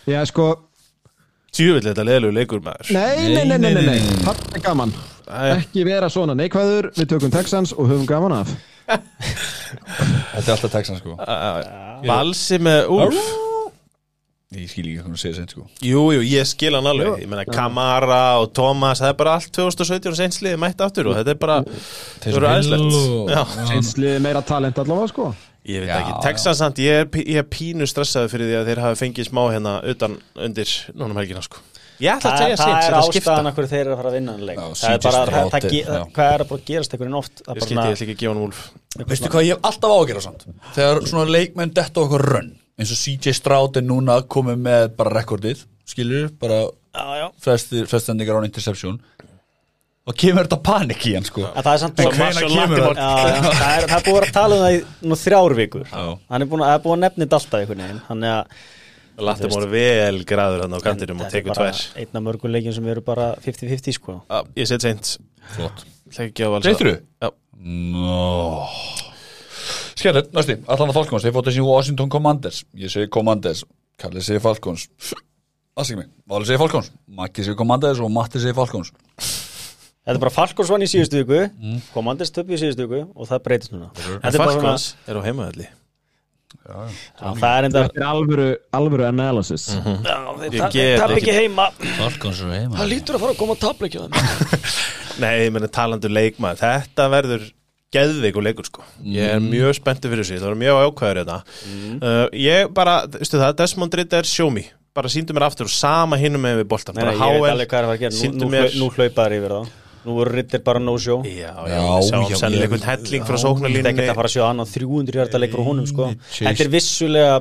Já, 0.08 0.22
sko, 0.30 0.48
Tjúvill 1.58 1.86
þetta 1.88 2.06
leðilegu 2.06 2.38
leikur 2.38 2.64
maður. 2.64 2.94
Nei, 2.94 3.34
nei, 3.34 3.44
nei, 3.50 3.58
nei, 3.58 3.74
nei, 3.74 3.86
nei. 3.88 4.18
Það 4.28 4.44
er 4.60 4.66
gaman. 4.68 4.94
Ekki 5.58 5.84
vera 5.88 6.12
svona 6.14 6.36
neikvæður, 6.38 6.92
við 7.00 7.10
tökum 7.16 7.34
Texans 7.34 7.74
og 7.74 7.90
höfum 7.90 8.06
gaman 8.10 8.38
af. 8.44 8.54
Þetta 8.88 10.46
er 10.46 10.54
alltaf 10.54 10.72
Texans 10.72 11.02
sko. 11.02 11.18
Valsi 12.08 12.62
með 12.62 12.94
Úlf 12.94 13.57
Ég 14.56 14.70
skil 14.72 14.86
ekki 14.88 15.02
hvernig 15.02 15.18
að 15.18 15.22
segja 15.26 15.36
Saints 15.42 15.56
sko. 15.58 15.66
Jú, 15.84 16.02
jú, 16.16 16.22
ég 16.24 16.46
skil 16.48 16.72
hann 16.78 16.86
alveg. 16.88 17.18
Ég 17.20 17.28
meina 17.28 17.44
Kamara 17.50 18.20
og 18.40 18.54
Thomas 18.56 19.02
Það 19.04 19.10
er 19.12 19.18
bara 19.20 19.34
allt 19.36 19.50
2017 19.58 20.08
og 20.14 20.16
seinsliði 20.22 20.60
mætt 20.64 20.84
aftur 20.86 21.10
og 21.12 21.18
þetta 21.18 21.34
er 21.34 21.40
bara 21.42 21.58
Það 21.68 22.38
eru 22.38 22.48
æðislegt. 22.54 22.96
Já, 23.34 23.42
Einsliði 23.76 24.22
meira 24.24 24.42
talent 24.48 24.80
allavega, 24.80 25.10
sko. 25.12 25.26
Ég 25.68 25.84
veit 25.84 25.92
Já, 25.92 25.98
ekki 26.00 26.14
já. 26.14 26.20
Texans 26.24 26.62
samt, 26.64 26.78
ég 26.80 27.02
er, 27.02 27.10
ég 27.28 27.42
er 27.42 27.48
pínu 27.52 27.90
stressaði 27.92 28.30
fyrir 28.32 28.48
því 28.48 28.56
að 28.62 28.70
þeir 28.72 28.82
hafi 28.86 29.00
fengið 29.02 29.28
smá 29.28 29.42
hérna 29.52 29.74
utan 29.92 30.16
undir 30.40 30.72
núna 30.96 31.12
um 31.12 31.20
helgina 31.20 31.44
sko. 31.44 31.60
Ég 32.00 32.14
ætla 32.14 32.30
að 32.32 32.38
Það, 32.38 32.44
segja 32.46 32.58
það 32.62 32.72
er 32.72 32.86
þetta 32.88 33.02
skipta. 33.10 33.34
ástæðan 33.34 33.50
af 33.52 33.56
hverju 33.58 33.70
þeir 33.74 33.82
eru 33.84 33.92
að 33.92 34.00
fara 34.00 34.10
að 34.14 34.16
vinna 34.16 34.36
hann 34.38 34.46
leik. 34.48 34.60
Það 34.80 34.94
er 34.94 35.00
bara, 35.04 35.22
það, 35.28 35.50
það, 35.52 35.66
er- 35.68 35.74
já. 35.98 36.04
hvað 36.16 36.32
er 36.38 36.44
að 36.46 36.52
bara 36.54 36.66
gerast 36.70 36.94
einhverjum 36.96 37.18
oft? 37.20 37.34
Það 37.42 37.42
Ég 37.42 37.60
bara 37.60 37.68
skilti, 37.68 37.84
ég 37.84 37.98
ætla 37.98 38.06
ekki 38.08 38.16
að 38.16 38.22
gefa 38.22 38.34
hann 38.38 38.44
Úlf 38.48 38.60
Veistu 39.12 39.32
hvað 39.34 39.48
ég 39.48 39.58
hef 39.58 39.68
alltaf 39.72 39.96
ágjörða 39.98 40.24
samt? 40.28 40.46
Þegar 40.78 41.02
svona 41.10 41.34
leikmenn 41.36 41.74
detta 41.82 42.04
okkur 42.06 42.26
rönn 42.32 42.52
eins 42.78 42.94
og 42.94 43.00
CJ 43.02 43.34
Stroud 43.38 43.78
er 43.80 43.86
núna 43.86 44.20
komið 44.30 44.60
með 44.64 44.88
bara 45.00 45.16
rekordið, 45.20 45.64
skilur 45.90 46.30
bara 46.42 46.64
Já, 46.98 47.06
já. 47.22 47.28
flestir, 47.42 47.86
flestendingar 47.90 48.40
án 48.40 48.48
interception. 48.50 49.00
Og 50.08 50.16
kemur 50.16 50.48
þetta 50.48 50.60
panik 50.64 51.04
í 51.10 51.18
hann 51.18 51.26
sko. 51.28 51.44
En 51.52 51.66
það 51.66 51.74
er 51.74 51.82
samt 51.82 51.98
En 52.00 52.06
svo 52.08 52.14
hvenær 52.16 52.38
Marshall 52.38 52.54
kemur 52.56 52.84
það? 52.86 52.98
Það, 53.60 53.72
er, 53.74 53.88
það 53.92 53.98
er 53.98 54.06
búið 54.06 54.22
að 54.24 54.34
tala 54.38 54.56
um 54.56 54.62
það 54.64 54.76
í 54.78 55.10
nú 55.12 55.18
þrjár 55.20 55.56
vikur. 55.58 55.88
Já. 55.92 56.04
Hann 56.32 56.46
er 56.46 56.50
búin 56.54 56.64
að, 56.64 56.72
er 56.78 56.84
þetta 57.28 57.40
alltaf 57.42 57.64
veginn. 57.84 58.00
Þannig 58.08 58.36
að 58.38 58.66
Lattum 59.28 59.50
voru 59.50 59.68
vel 59.72 60.20
graður 60.30 60.64
hann 60.64 60.78
á 60.78 60.80
kantinum 60.86 61.22
og 61.24 61.26
er 61.28 61.34
tekur 61.34 61.58
tvær. 61.58 61.80
einn 61.98 62.20
af 62.20 62.24
mörgum 62.28 62.54
leikjum 62.54 62.76
sem 62.78 62.90
eru 62.94 63.02
bara 63.02 63.32
50-50 63.42 63.98
sko. 63.98 64.20
Já, 64.30 64.40
Ég 64.62 64.70
set 64.70 64.86
Ég 65.58 65.66
ætla 65.66 66.24
ekki 66.24 66.28
að 66.28 66.36
gefa 66.38 66.52
Valsa 66.54 66.70
Breytirðu? 66.70 66.96
Já, 67.26 67.32
No. 69.98 70.02
Skellur, 70.04 70.28
næsti, 70.38 70.54
Atlanta 70.70 70.94
Falcons 70.94 71.24
þeir 71.26 71.34
fóttu 71.34 71.50
þessi 71.50 71.64
Washington 71.66 72.10
Commanders. 72.14 72.60
Ég 72.78 72.92
segi 72.94 73.10
Commanders, 73.10 73.64
Kalli 73.98 74.22
segi 74.22 74.42
Falcons. 74.44 74.84
Aðsækja 75.78 75.98
mig, 76.04 76.12
Vali 76.30 76.46
segi 76.46 76.60
Falcons 76.62 76.92
Maggi 77.18 77.46
segi 77.46 77.58
Commanders 77.58 78.02
og 78.06 78.12
Matti 78.14 78.42
segi 78.44 78.54
Falcons. 78.58 78.92
Þetta 79.18 80.14
er 80.14 80.22
bara 80.22 80.34
Falcons 80.36 80.70
vann 80.72 80.86
í 80.86 80.88
síðustu 80.88 81.20
viku 81.24 81.40
mm. 81.50 81.80
Komandist 81.96 82.36
töpu 82.38 82.54
í 82.56 82.62
síðustu 82.62 82.86
viku 82.86 83.02
og 83.12 83.28
það 83.28 83.42
breytist 83.50 83.74
núna. 83.74 83.90
Þetta 83.98 84.30
er 84.30 84.38
bara 84.40 84.54
svona 84.54 84.70
Falcons 84.70 84.88
er 85.10 85.20
á 85.20 85.22
heimaðalli 85.26 85.68
já, 85.68 86.78
Það 87.18 87.50
er 87.50 87.68
enda 87.68 87.84
Þetta 87.88 88.00
er 88.00 88.08
alvöru, 88.08 88.48
alvöru 88.80 89.08
analysis. 89.10 89.66
Já, 89.74 90.16
Ég 90.46 90.54
þeir 90.54 90.72
get 90.78 91.02
tap 91.02 91.16
ekki- 91.18 91.36
heima. 91.42 91.68
Falcons 91.98 92.40
er 92.46 92.54
heima 92.54 92.78
Það 92.80 92.94
lítur 92.94 93.18
að 93.18 93.26
fara 93.26 93.36
að 93.36 93.42
koma 93.42 93.58
að 93.58 93.66
tapla 93.66 93.90
ekki 93.90 94.06
Nei, 95.18 95.34
ég 95.48 95.52
meina 95.52 95.68
talandu 95.74 96.10
leikmaður. 96.14 96.60
Þetta 96.62 97.10
verður 97.10 97.48
geðveikur 97.96 98.44
leikur 98.44 98.68
sko. 98.68 98.84
Ég 99.08 99.36
er 99.38 99.44
mjög 99.44 99.78
spenntur 99.80 100.12
fyrir 100.12 100.26
þessu 100.28 100.42
Það 100.42 100.50
var 100.52 100.60
mjög 100.64 100.82
ákvæður 100.88 101.20
þetta. 101.22 101.38
Uh, 102.02 102.24
Ég 102.36 102.74
bara, 102.76 102.98
veistu 103.16 103.40
það, 103.40 103.56
Desmond 103.62 103.98
Ritter 104.02 104.28
show 104.28 104.52
me. 104.54 104.66
Bara 104.98 105.12
síndu 105.14 105.36
mér 105.38 105.46
aftur 105.48 105.68
og 105.70 105.74
sama 105.74 106.18
hinnum 106.18 106.42
með 106.42 106.64
við 106.64 106.70
boltan 106.72 106.96
Nei, 106.98 107.04
ég 107.06 107.12
veit 107.14 107.20
HL 107.22 107.52
alveg 107.54 107.70
hvað 107.70 107.78
er 107.80 107.86
að 107.86 107.92
fara 107.92 107.98
að 107.98 108.06
gera. 108.06 108.32
Nú, 108.42 108.48
mér- 108.50 108.78
nú 108.82 108.88
hlaupaður 108.96 109.36
yfir 109.38 109.54
það 109.58 109.76
Nú 110.08 110.14
voru 110.16 110.32
rittir 110.38 110.62
bara 110.64 110.80
no 110.80 110.94
show. 111.04 111.20
Já, 111.28 111.52
já, 111.68 111.78
Já, 112.08 112.38
einhvern 112.48 112.86
helling 112.88 113.26
frá 113.28 113.36
Þetta 113.36 113.36
er 113.36 113.42
sóknarlínunni 113.44 113.92
ekki 113.92 114.06
að 114.08 114.20
fara 114.22 114.30
að 114.30 114.36
sjá 114.38 114.44
annan 114.48 114.70
300 114.72 115.18
hjarta 115.20 115.42
leik 115.42 115.52
frá 115.52 115.64
honum 115.68 115.88
sko. 115.90 116.08
Þetta 116.38 116.64
er 116.64 116.72
vissulega 116.72 117.34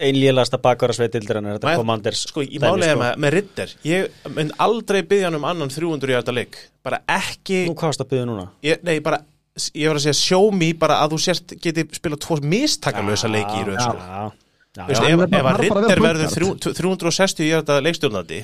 einlélasta 0.00 0.56
bakvara 0.64 0.94
sveitildar 0.96 1.40
en 1.42 1.50
þetta 1.52 1.68
Nei, 1.68 1.74
er 1.74 1.80
Commanders 1.82 2.22
Sko, 2.30 2.40
ég 2.46 2.62
málega 2.62 2.94
sko. 2.94 3.02
með, 3.02 3.18
með 3.24 3.34
Ritter. 3.36 3.74
Ég 3.84 4.30
mynd 4.36 4.54
aldrei 4.64 5.02
byggja 5.10 5.28
hann 5.28 5.36
um 5.36 5.44
annan 5.50 5.68
300 5.72 6.14
hjarta 6.14 6.32
leik. 6.34 6.56
Bara 6.86 7.02
ekki 7.20 7.66
Nú 7.68 7.74
hvað 7.76 7.92
varst 7.92 8.04
að 8.06 8.10
byggja 8.14 8.28
núna? 8.30 8.46
ég, 8.64 8.80
Nei, 8.86 8.96
bara 9.04 9.20
Ég 9.74 9.90
var 9.90 9.98
að 9.98 10.04
segja 10.06 10.16
show 10.20 10.50
me 10.54 10.70
bara 10.78 11.00
að 11.04 11.16
þú 11.16 11.18
sért 11.24 11.56
geti 11.60 11.84
spilað 11.96 12.20
tvo 12.22 12.38
mistakalösa 12.46 13.28
leiki 13.28 13.58
í 13.60 13.66
röð 13.66 13.80
sko. 13.82 14.32
Ef, 14.78 15.00
að 15.00 15.10
er 15.10 15.58
Ritter 15.58 16.00
verður 16.00 16.30
point 16.30 16.62
þrjú- 16.62 16.74
360 16.78 17.44
í 17.48 17.50
þetta 17.58 17.80
leikstjórnandi 17.82 18.38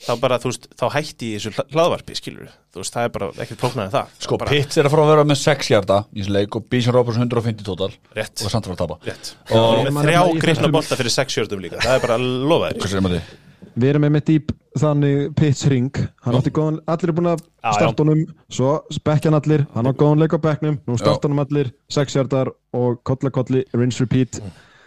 þá 0.00 0.14
bara, 0.18 0.38
þú 0.40 0.48
veist, 0.50 0.66
þá 0.80 0.84
hætti 0.96 1.26
í 1.28 1.36
þessu 1.36 1.50
hla- 1.54 1.66
hlaðvarpi, 1.76 2.14
skilur 2.16 2.48
þú 2.72 2.80
veist, 2.80 2.94
það 2.94 3.04
er 3.04 3.10
bara 3.14 3.26
ekkert 3.44 3.60
flóknar 3.60 3.84
en 3.84 3.92
það. 3.92 4.06
Sko, 4.24 4.38
bara, 4.40 4.50
Pitts 4.50 4.78
er 4.80 4.88
að 4.88 4.94
fara 4.94 5.02
að 5.04 5.10
vera 5.12 5.24
með 5.28 5.38
6 5.42 5.68
hjarta 5.70 5.98
í 6.16 6.22
þessu 6.22 6.32
leik 6.34 6.56
og 6.56 6.64
Bísson 6.72 6.94
Robertson 6.96 7.22
150 7.28 7.66
total 7.68 7.90
Rétt. 8.16 8.40
og 8.44 8.50
samt 8.50 8.64
að 8.64 8.72
fara 8.72 8.76
að 8.78 8.82
tapa. 8.82 8.96
Rétt. 9.10 9.30
Og- 9.50 9.86
og 9.86 10.00
þrjá 10.00 10.22
þessum- 10.40 10.72
bolta 10.72 10.96
fyrir 10.96 11.14
6 11.14 11.36
sjördum 11.36 11.60
líka, 11.62 11.78
það 11.84 11.94
er 11.94 12.00
bara 12.06 12.16
að 12.18 12.26
lofa 12.48 12.72
þér 12.72 12.80
Hvað 12.80 12.90
sér 12.94 13.04
maður 13.06 13.20
þið? 13.20 13.36
Við 13.78 13.88
erum 13.92 14.04
með 14.06 14.14
með 14.16 14.24
dýp 14.30 14.54
þannig 14.80 15.20
pitch 15.38 15.66
ring. 15.70 15.90
Hann 16.24 16.38
átti 16.38 16.52
góðan, 16.54 16.80
allir 16.90 17.10
er 17.12 17.16
búin 17.16 17.30
að 17.32 17.44
starta 17.74 18.04
honum. 18.04 18.24
Svo 18.50 18.72
bekkjan 19.06 19.36
allir, 19.38 19.66
hann 19.74 19.90
á 19.90 19.92
góðan 19.92 20.22
leik 20.22 20.34
á 20.34 20.40
bekknum. 20.42 20.80
Nú 20.86 20.98
starta 20.98 21.28
honum 21.28 21.42
allir, 21.44 21.72
sex 21.90 22.14
hjartar 22.16 22.52
Og 22.72 23.00
kolla 23.02 23.30
kolli, 23.34 23.64
rinse 23.74 23.98
repeat. 24.04 24.38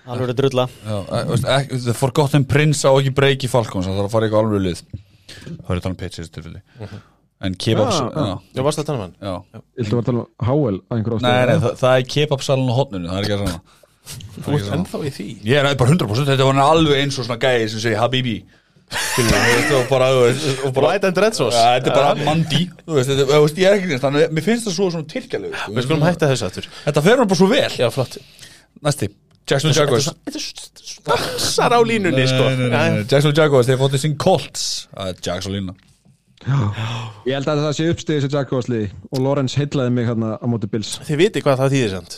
Alveg 0.07 0.30
er 0.31 0.38
drulla. 0.39 0.68
Já, 0.88 0.99
veist, 1.27 1.45
ek- 1.47 1.73
The 1.84 1.93
Forgotten 1.93 2.45
Prince 2.45 2.84
á 2.88 2.91
ekki 2.95 3.11
breyki 3.15 3.49
Falcons. 3.51 3.88
Það 3.88 3.97
þarf 3.99 4.07
að 4.07 4.14
fara 4.15 4.26
í 4.26 4.30
eitthvað 4.30 4.45
alveg 4.45 4.64
lið. 4.64 4.81
Það 5.68 5.76
er 5.76 5.81
þannig 5.84 5.97
Pitts 5.99 6.19
í 6.19 6.22
þessu 6.23 6.31
tilfelli. 6.31 6.61
En 7.43 7.55
kebabs, 7.60 7.97
Já, 8.55 8.61
varst 8.64 8.80
það 8.80 8.84
að 8.84 8.85
tala 8.88 8.97
um 8.97 9.03
hann? 9.03 9.15
já. 9.19 9.61
Viltu 9.76 9.97
að 9.99 10.05
tala 10.05 10.19
um 10.19 10.27
HL 10.47 10.80
að 10.80 10.97
einhver 10.97 11.15
ástæðu? 11.18 11.22
Nei, 11.27 11.45
nei, 11.45 11.60
það, 11.60 11.73
það 11.81 11.97
er 11.97 12.05
kebabsalun 12.14 12.72
á 12.72 12.76
hotninu, 12.80 13.07
það 13.10 13.18
er 13.18 13.23
ekki 13.23 13.35
að 13.35 13.41
svona 13.43 13.61
Þú 14.03 14.53
ert 14.57 14.72
ennþá 14.76 14.99
í 15.07 15.11
því. 15.15 15.27
Ég 15.47 15.64
er 15.64 15.76
bara 15.80 15.91
100% 15.91 16.27
þetta 16.27 16.47
var 16.47 16.61
alveg 16.64 17.01
eins 17.03 17.19
og 17.19 17.26
svona 17.27 17.39
gæði 17.39 17.69
sem 17.72 17.80
segir 17.84 17.99
Habibi 18.01 18.45
og 19.78 19.88
bara, 19.90 20.10
og 20.14 20.74
bara 20.76 20.91
White 20.94 21.10
and 21.10 21.22
Red 21.24 21.38
Sauce. 21.38 21.57
Ja, 21.57 21.76
þetta 21.78 21.91
er 21.91 21.98
bara 21.98 22.28
mandi 22.28 22.64
Þú 22.84 22.98
veist, 22.98 23.11
þetta, 23.11 23.28
þú 23.32 23.41
veist, 23.45 23.61
ég 23.61 23.70
er 23.70 23.78
ekki 23.78 23.91
neins 23.91 24.03
Þannig, 24.03 24.26
að 24.28 24.38
mér 24.38 24.48
finnst 24.48 24.68
það 24.70 24.76
svo 24.78 24.90
svona 24.94 25.10
tilgjalegu 25.14 25.53
sko. 25.57 25.76
Við 25.78 25.88
skulum 25.88 26.06
hætta 26.07 26.30
þessu 26.32 26.48
aftur. 26.49 26.70
Þetta 26.84 27.06
fer 27.07 27.22
hann 27.24 27.32
bara 27.32 27.41
svo 27.41 27.49
vel. 27.52 27.72
Já, 27.80 27.88
flott. 27.94 28.20
Næsti, 28.84 29.10
Jackson 29.49 29.76
Jaguars. 29.76 30.11
Þetta 30.28 30.44
stansar 30.44 31.76
á 31.76 31.80
línunni, 31.86 32.28
sko. 32.30 32.52
Jackson 33.10 33.34
Jaguars, 33.38 33.72
þeir 33.72 33.82
fótið 33.82 34.06
sín 34.06 34.15
Colts. 34.22 34.70
Jackson 35.24 35.56
lína 35.56 35.76
Ég 36.44 37.38
held 37.38 37.48
að 37.48 37.61
það 37.64 37.76
sé 37.78 37.86
uppstegið 37.88 38.26
þessi 38.26 38.36
Jaguarsli 38.36 38.80
Og 39.14 39.22
Lorenz 39.24 39.53
heitlaði 39.56 39.94
mig 39.95 40.10
hérna 40.10 40.34
á 40.36 40.45
móti 40.52 40.68
Bills. 40.72 40.98
Þið 41.07 41.22
viti 41.22 41.44
hvað 41.44 41.61
það 41.61 41.76
þýðir 41.78 41.94
samt. 41.94 42.18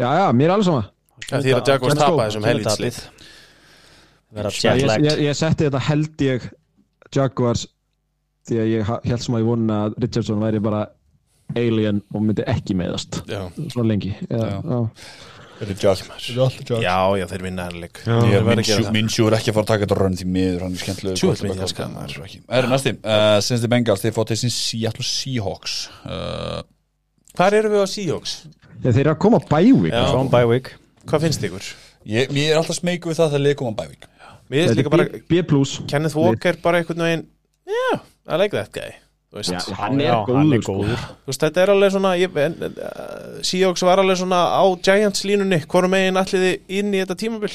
Já, 0.00 0.08
já, 0.08 0.24
mér 0.32 0.48
er 0.48 0.54
alls 0.54 0.68
sama. 0.70 0.84
Það 1.26 1.44
þýðir 1.44 1.58
að 1.58 1.70
Jaguars 1.72 1.92
Let's 1.92 2.00
go. 2.00 2.06
tapa 2.06 2.28
þessum 2.28 2.46
helvitslið 2.48 3.00
ég, 4.34 4.44
ég, 4.44 4.82
jetlagged 4.82 5.24
ég 5.24 5.38
setti 5.38 5.68
þetta 5.68 5.82
held 5.88 6.24
ég 6.26 6.46
Jaguars 7.14 7.64
því 8.48 8.60
að 8.62 8.70
ég 8.72 8.92
held 9.08 9.24
sem 9.24 9.36
að 9.36 9.42
ég 9.42 9.48
vona 9.48 9.80
að 9.86 9.98
Richardson 10.04 10.42
væri 10.42 10.60
bara 10.64 10.84
alien 11.56 12.02
og 12.12 12.24
myndi 12.24 12.44
ekki 12.48 12.76
meðast 12.76 13.22
Já, 13.28 13.46
svona 13.72 13.88
lengi. 13.88 14.12
Já. 14.28 14.36
já, 14.36 14.58
já. 14.60 14.80
Þetta 15.58 15.72
er 15.74 15.78
Jack 15.82 16.68
já, 16.84 16.98
já 17.18 17.24
þeir 17.32 17.42
vinna 17.42 17.64
erleik 17.66 17.98
Ég 18.06 18.36
er 18.38 18.90
minnsjú 18.94 19.26
er 19.26 19.38
ekki 19.40 19.50
að 19.50 19.56
fara 19.56 19.64
að 19.64 19.70
taka 19.72 19.86
þetta 19.86 19.96
rönn 19.98 20.18
því 20.20 20.26
miður, 20.36 20.64
hann 20.66 20.76
er 20.76 20.82
skemmtilega. 20.84 21.66
Það 22.46 22.60
er 22.60 22.68
næsti, 22.70 22.92
uh, 23.02 23.38
Sinsti 23.42 23.70
Bengals, 23.72 24.04
þeir 24.04 24.14
fótt 24.14 24.34
sín 24.38 24.54
Seattle 24.54 25.06
Seahawks. 25.08 25.74
Uh, 26.06 26.60
Hvar 27.34 27.58
eru 27.58 27.72
við 27.74 27.82
á 27.82 27.86
Seahawks? 27.90 28.36
Þeir 28.84 29.00
eru 29.02 29.14
að 29.16 29.20
koma 29.26 29.42
bævík 29.50 29.90
Já. 29.90 30.04
From 30.12 30.30
by 30.30 30.46
week. 30.46 30.70
Hvað 31.10 31.26
finnst 31.26 31.48
ykkur? 31.48 31.72
ég, 32.08 32.30
Mér 32.32 32.52
er 32.54 32.60
alltaf 32.60 32.78
smeyku 32.78 33.10
við 33.10 33.18
það 33.18 33.34
þegar 33.34 33.44
leik 33.48 33.58
koma 33.60 33.74
bævík 33.82 34.06
Mér 34.48 34.64
finnst 34.64 34.80
líka 34.80 34.92
bara 34.92 35.08
B+. 35.28 35.42
plus 35.48 35.78
Kenneth 35.90 36.16
Walker 36.18 36.56
bara 36.62 36.80
einhvern 36.80 37.04
veginn 37.04 37.26
Já, 37.68 38.00
I 38.28 38.40
like 38.40 38.56
that 38.56 38.72
guy 38.72 38.96
Já, 39.28 39.60
hann 39.76 40.00
er 40.00 40.06
Já, 40.06 40.14
góður, 40.24 40.36
hann 40.38 40.52
er 40.56 40.62
sko. 40.64 40.74
góður. 40.78 41.00
Þú 41.04 41.28
veist, 41.28 41.42
þetta 41.42 41.60
er 41.60 41.70
alveg 41.74 41.90
svona 41.92 42.12
uh, 42.16 43.42
Seahawks 43.44 43.84
var 43.84 44.00
alveg 44.00 44.16
svona 44.22 44.38
á 44.56 44.64
Giants 44.80 45.26
línunni 45.28 45.58
Hvorum 45.68 45.92
megin 45.92 46.16
alliði 46.16 46.54
inn 46.78 46.94
í 46.96 47.02
þetta 47.02 47.16
tímabil 47.20 47.52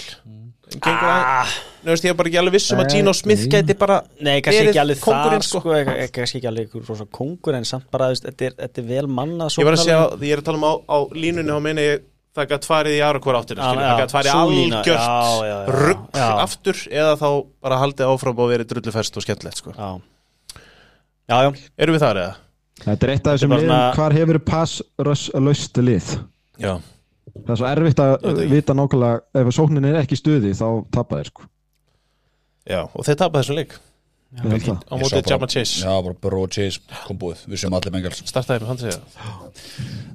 Gengur 0.74 1.10
að 1.10 1.24
ah, 1.26 1.56
Nú 1.84 1.92
veist, 1.92 2.06
ég 2.06 2.14
er 2.14 2.20
bara 2.20 2.30
ekki 2.30 2.40
alveg 2.44 2.56
viss 2.60 2.76
um 2.76 2.84
að 2.84 2.94
Gino 2.94 3.16
Smith 3.18 3.48
gæti 3.50 3.76
bara 3.78 4.00
Nei, 4.22 4.38
kannski 4.46 4.70
ekki 4.70 4.84
alveg 4.84 5.02
það 5.02 5.36
sko, 5.48 5.60
sko. 5.66 5.98
kannski 6.14 6.40
ekki 6.40 6.52
alveg 6.52 7.10
kongur 7.18 7.58
en 7.58 7.68
samt 7.68 7.90
bara, 7.94 8.14
þetta 8.22 8.52
er, 8.52 8.56
þetta 8.62 8.84
er 8.84 8.90
vel 8.94 9.10
mannað 9.10 9.58
Ég 9.58 9.68
var 9.68 9.78
að 9.80 9.84
segja, 9.88 10.00
ég 10.22 10.38
er 10.38 10.44
að 10.44 10.52
tala 10.52 10.62
um 10.62 10.70
á, 10.70 10.74
á 10.78 10.98
línunni 11.18 11.58
og 11.58 11.66
meina 11.66 11.90
ég 11.90 12.06
það 12.34 12.48
gætt 12.54 12.68
farið 12.68 12.96
í 12.98 13.02
aðra 13.06 13.22
hvora 13.24 13.42
áttina 13.44 13.68
skilur, 13.68 13.84
það 13.84 14.00
gætt 14.02 14.16
farið 14.16 14.38
algjört 14.38 14.88
já, 14.88 15.50
já, 15.50 15.58
rugg 15.70 16.18
já. 16.18 16.28
aftur 16.44 16.82
eða 16.90 17.14
þá 17.20 17.28
bara 17.66 17.80
haldið 17.84 18.14
áfram 18.14 18.42
og 18.42 18.50
verið 18.54 18.72
drullufest 18.72 19.20
og 19.20 19.26
skemmtilegt 19.26 19.62
sko. 19.62 19.76
Já, 19.78 19.92
já, 21.30 21.38
já. 21.46 21.52
Erum 21.78 21.98
við 21.98 22.06
þar 22.06 22.22
eða? 22.24 22.34
Þetta 22.84 23.08
er 23.08 23.14
eitt 23.14 23.28
af 23.28 23.38
þessum 23.38 23.54
liðum. 23.54 23.70
svona- 23.70 23.94
hvar 23.96 24.18
hefur 24.18 24.40
pass 24.50 24.82
rush 24.98 25.30
löst 25.38 25.78
lið? 25.78 26.12
Já. 26.60 26.74
Það 27.34 27.54
er 27.54 27.62
svo 27.62 27.70
erfitt 27.70 28.02
að 28.04 28.44
vita 28.50 28.74
nákvæmlega 28.74 29.22
ef 29.42 29.56
sóknin 29.56 29.86
er 29.90 30.02
ekki 30.02 30.18
stuði 30.20 30.54
þá 30.58 30.68
tapa 30.92 31.22
þeir 31.22 31.32
sko. 31.32 31.50
Já, 32.70 32.82
og 32.84 33.06
þeir 33.06 33.18
tapa 33.18 33.40
þessum 33.42 33.58
það. 33.62 33.80
á 34.90 34.94
mótið 34.98 35.30
Jama 35.30 35.48
Chase. 35.48 35.86
Já, 35.86 35.94
bara 36.02 36.38
og 36.42 36.50
Chase 36.50 36.80
kom 37.06 37.18
búið, 37.22 37.46
við 37.46 37.62
séum 37.62 37.76
allir 37.78 37.94
Bengals 37.94 38.24
Startaði 38.26 38.64
með 38.64 38.72
hann 38.72 38.82
segja 38.82 39.00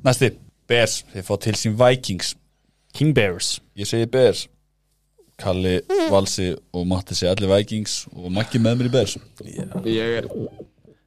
Næsti, 0.04 0.30
Bears, 0.68 1.00
þeir 1.14 1.26
fá 1.26 1.34
til 1.44 1.56
sín 1.56 1.76
Vikings. 1.78 2.34
King 2.96 3.14
Bears. 3.16 3.58
Ég 3.78 3.88
segi 3.88 4.08
Bears. 4.10 4.46
Kalli, 5.38 5.78
Valsi 6.10 6.50
og 6.74 6.86
Matti 6.90 7.14
segi 7.14 7.30
allir 7.30 7.52
Vikings 7.52 8.00
og 8.12 8.32
Maggi 8.34 8.60
með 8.62 8.80
mér 8.80 8.90
í 8.90 8.94
Bears. 8.96 9.18
Ég 9.46 10.16
er 10.22 10.26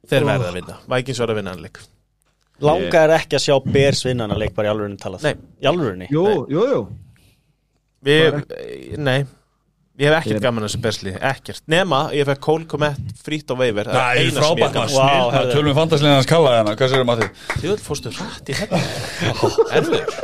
Þeir 0.08 0.24
verða 0.26 0.48
að 0.48 0.56
vinna, 0.58 0.78
Vikings 0.90 1.20
verða 1.22 1.34
að 1.34 1.38
vinna 1.38 1.52
hann 1.54 1.62
leik. 1.62 1.78
Langar 2.62 3.12
ekki 3.16 3.38
að 3.38 3.44
sjá 3.44 3.54
Bears 3.64 4.02
vinna 4.06 4.26
hann 4.26 4.34
að 4.34 4.42
leik 4.44 4.56
bara 4.56 4.68
í 4.68 4.72
alvörinni 4.72 4.98
talað 5.00 5.24
Nei. 5.26 5.34
Í 5.62 5.68
alvörinni 5.70 6.08
jú, 6.12 6.24
jú, 6.50 6.64
jú. 6.70 6.82
Við, 8.06 8.36
nei 8.98 9.22
Ég 10.02 10.08
hef 10.10 10.16
ekkert 10.18 10.34
Ég- 10.34 10.42
gaman 10.42 10.64
að 10.64 10.70
þessu 10.72 10.80
bersli, 10.82 11.12
ekkert. 11.30 11.62
Nema, 11.70 11.98
ég 12.16 12.26
fekk 12.26 12.40
Cole 12.42 12.66
Komet 12.66 12.96
frýtt 13.22 13.52
á 13.52 13.54
veiver 13.60 13.86
Það 13.92 14.18
er 14.18 14.30
frábært 14.34 14.74
maður, 14.80 14.94
snill, 14.96 15.52
tölum 15.52 15.68
við 15.70 15.76
fantaslegin 15.78 16.16
hans 16.18 16.26
Kalla 16.32 16.54
hérna, 16.56 16.74
hvað 16.80 16.90
segir 16.94 17.06
Matti? 17.06 17.28
Þjóð 17.62 17.84
fórstu 17.86 18.12
hrætt 18.16 18.50
í 18.50 18.56
þetta 18.58 18.80
Erfiður. 19.78 20.16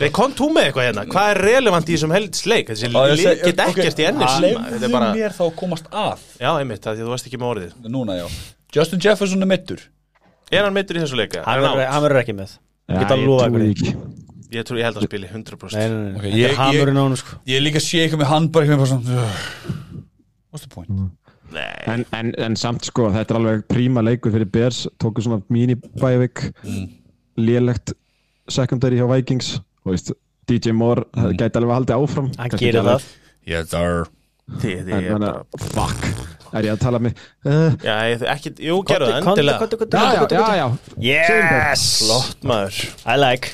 Nei, 0.00 0.08
kom 0.16 0.32
þú 0.34 0.48
með 0.56 0.66
eitthvað 0.68 0.86
hérna. 0.88 1.04
Hvað 1.12 1.30
er 1.30 1.40
relevant 1.44 1.86
í 1.88 1.94
þessum 1.94 2.14
heldsleik 2.16 2.72
Þessi 2.72 2.90
seg- 2.90 3.44
get 3.44 3.62
ekkert 3.68 4.00
í 4.02 4.06
Þetta 4.08 4.30
Leifðu 4.42 4.82
er 4.88 4.94
bara, 4.96 5.12
mér 5.14 5.36
þá 5.36 5.42
að 5.46 5.54
komast 5.60 5.86
að. 5.92 6.26
Já, 6.40 6.50
einmitt, 6.58 6.82
það 6.82 6.98
því 6.98 7.04
að 7.04 7.06
þú 7.06 7.14
varst 7.14 7.28
ekki 7.30 7.40
með 7.44 7.50
orðið. 7.54 7.72
Núna, 7.94 8.18
já. 8.18 8.26
Justin 8.74 9.04
Jefferson 9.04 9.46
er 9.46 9.50
mittur 9.54 9.84
Er 10.50 10.64
hann 10.66 10.74
meittur 10.74 10.98
í 10.98 11.04
þessu 11.04 11.16
leika? 11.20 11.44
Hann 11.46 11.62
Er 11.62 11.68
verður- 11.70 12.20
ekki 12.24 12.34
með 12.34 12.58
Ég 14.54 14.60
að 14.60 14.60
ég. 14.60 14.60
Ég 14.60 14.68
trú, 14.68 14.78
ég 14.78 14.86
held 14.88 15.00
að 15.00 15.06
spili 15.08 15.28
100% 15.32 15.78
Nei, 15.78 15.88
nei, 15.88 15.98
nei, 15.98 16.14
Ok, 16.14 16.24
þetta 16.24 16.38
ég- 16.38 16.50
er 16.50 16.58
hamurinn 16.62 17.00
á 17.00 17.02
hann 17.04 17.16
sko. 17.20 17.38
Ég 17.50 17.62
líka 17.64 17.80
að 17.82 17.86
sé 17.88 18.02
eitthvað 18.04 18.22
með 18.24 18.30
hann 18.32 18.48
bara 18.54 18.66
eitthvað 18.66 18.90
svona 18.92 19.28
What's 20.52 20.62
the 20.64 20.70
point? 20.70 20.90
Nei, 21.54 21.70
en, 21.86 22.04
en, 22.16 22.32
en 22.48 22.56
samt 22.58 22.86
sko, 22.88 23.08
þetta 23.14 23.34
er 23.34 23.38
alveg 23.40 23.64
príma 23.70 24.02
leikur 24.02 24.32
fyrir 24.34 24.48
Bears, 24.50 24.84
tóku 25.02 25.22
svona 25.22 25.42
mini-bævik 25.52 26.48
Mm. 26.64 26.88
lélegt 27.38 27.92
secondary 28.48 28.98
hjá 28.98 29.06
Vikings 29.10 29.56
og 29.84 29.92
veist, 29.92 30.12
DJ 30.48 30.72
Moore 30.76 31.04
mm. 31.14 31.36
gæti 31.38 31.56
alveg 31.60 31.74
haldið 31.78 31.94
áfram. 31.98 32.30
Hann 32.38 32.50
Kannski 32.50 32.66
gerir 32.70 32.80
ekki 32.80 32.86
alveg- 32.86 33.00
það 33.00 33.20
Yes, 33.44 33.68
sir 33.70 34.06
þið, 34.60 34.78
þið 34.84 34.94
en, 34.94 35.04
er 35.04 35.10
en, 35.14 35.20
bara 35.20 35.44
fuck 35.74 36.06
er 36.54 36.66
ég 36.68 36.72
að 36.74 36.80
tala 36.84 36.98
með 37.02 37.14
uh, 37.44 37.76
Já, 37.82 37.94
ég, 38.12 38.22
ekki, 38.34 38.50
jú, 38.62 38.78
gerðu 38.88 39.08
það 39.10 39.20
Kontu, 39.24 39.30
endilega. 39.34 39.58
kontu, 39.64 39.78
kontu, 39.82 39.96
já, 39.96 40.04
já, 40.04 40.20
kontu, 40.20 40.34
já, 40.34 40.44
kontu 40.44 40.58
já 40.58 41.04
Yes! 41.10 41.84
Flott 42.04 42.44
maður. 42.46 42.80
I 43.04 43.16
like 43.20 43.52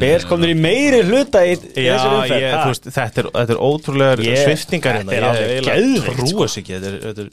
Bears 0.00 0.24
komnir 0.28 0.54
í 0.54 0.56
meiri 0.58 1.02
hluta 1.04 1.42
í 1.44 1.54
þessari 1.60 2.18
umferð 2.22 2.44
ég, 2.44 2.78
þetta 2.88 3.22
er, 3.22 3.28
þetta 3.34 3.52
er 3.54 3.60
ótrúlegar 3.60 4.22
Ég- 4.24 4.44
sviftingar 4.46 5.00
þetta 5.02 5.12
hérna 5.12 5.18
er 5.18 5.26
alveg 5.28 5.50
Ég 5.50 5.66
geðveikt, 5.68 6.20
trúi 6.20 6.30
sko. 6.32 6.46
ekki 6.62 6.78
Þetta 6.78 6.92
þetta 7.04 7.26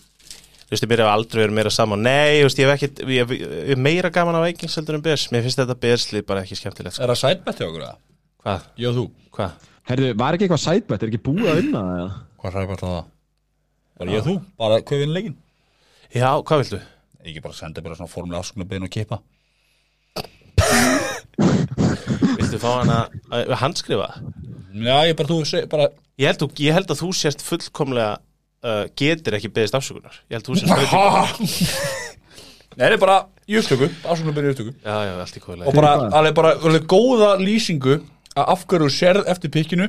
Þú 0.71 0.75
veist, 0.77 0.85
mér 0.87 1.01
hef 1.03 1.09
aldrei 1.11 1.39
verið 1.43 1.55
meira 1.57 1.71
saman 1.75 2.03
Nei, 2.05 2.39
þú 2.39 2.45
veist, 2.47 2.59
ég 2.61 2.69
hef 2.69 2.75
ekkit 2.77 3.01
Ég 3.11 3.25
hef 3.25 3.31
ég 3.71 3.81
meira 3.87 4.11
gaman 4.15 4.37
af 4.39 4.45
Vikings 4.47 4.75
heldur 4.79 4.95
en 4.99 5.03
Bears 5.07 5.25
Mér 5.33 5.43
finnst 5.47 5.59
þetta 5.59 5.75
Bearslið 5.83 6.25
bara 6.29 6.43
ekki 6.45 6.55
skemmtilegt 6.59 6.95
sko. 6.95 7.03
Er 7.03 7.11
það 7.11 7.19
sætbætti 7.23 7.65
okkur 7.67 7.83
það? 7.87 7.97
Hvað? 8.45 8.67
Ég 8.83 8.87
og 8.91 8.95
þú 8.99 9.05
Hvað? 9.35 9.51
Herðu, 9.91 10.11
var 10.21 10.37
ekki 10.37 10.45
eitthvað 10.47 10.63
sætbætt, 10.63 11.03
er 11.03 11.11
ekki 11.11 11.23
búið 11.25 11.49
að 11.51 11.59
vinna 11.61 11.81
það? 11.81 11.99
eða? 11.99 12.11
Hvað 12.41 12.55
sætbætti 12.55 12.85
það? 12.91 13.03
Bara 14.01 14.11
ég 14.15 14.21
og 14.21 14.27
þú? 14.29 14.35
Bara 14.63 14.79
hvað 14.81 15.03
vinn 15.03 15.15
leikin? 15.17 15.35
Já, 16.15 16.29
hvað 16.47 16.63
viltu? 16.63 16.79
Ekki 17.25 17.43
bara 17.43 17.53
senda 17.59 17.83
bara 17.85 17.95
svona 17.99 18.11
formulega 18.11 18.41
afskunarbein 18.45 18.87
og 18.87 18.91
kipa 18.95 19.19
Viltu 22.39 22.59
fá 22.61 22.69
hana 22.81 22.97
að 23.31 23.53
handskrifa? 23.61 24.09
Já, 24.71 24.97
ég 25.09 25.17
bara, 25.19 25.27
þú 25.31 25.63
bara 25.71 25.87
Ég 26.21 26.27
held, 26.29 26.41
þú- 26.43 26.61
ég 26.67 26.75
held 26.75 26.91
að 26.93 26.99
þú 27.01 27.09
sést 27.17 27.41
fullkomlega 27.41 28.11
uh, 28.63 28.83
getur 28.99 29.37
ekki 29.37 29.49
beðist 29.55 29.75
afsökunar. 29.77 30.19
Ég 30.29 30.37
held 30.37 30.47
þú 30.49 30.57
sést 30.59 30.71
fullkomlega 30.71 31.31
Nei, 32.77 32.85
það 32.85 32.93
er 32.95 33.01
bara 33.01 33.17
í 33.51 33.57
upptöku, 33.59 33.87
afskunarbein 34.07 34.45
í 34.47 34.51
upptöku. 34.53 34.73
Já, 34.79 34.95
já, 35.07 35.11
allt 35.19 35.35
í 35.35 35.41
Og 35.41 35.45
kóðlega 35.47 35.73
bara, 35.75 35.91
hvað? 35.99 36.13
alveg 36.19 36.35
bara, 36.37 36.51
alveg 36.69 36.85
góða 36.93 37.31
lýsingu 37.41 37.97
að 38.31 38.51
afhverju 38.55 38.87
þú 38.87 38.93
sérð 38.95 39.31
eftir 39.33 39.51
pikkinu 39.51 39.87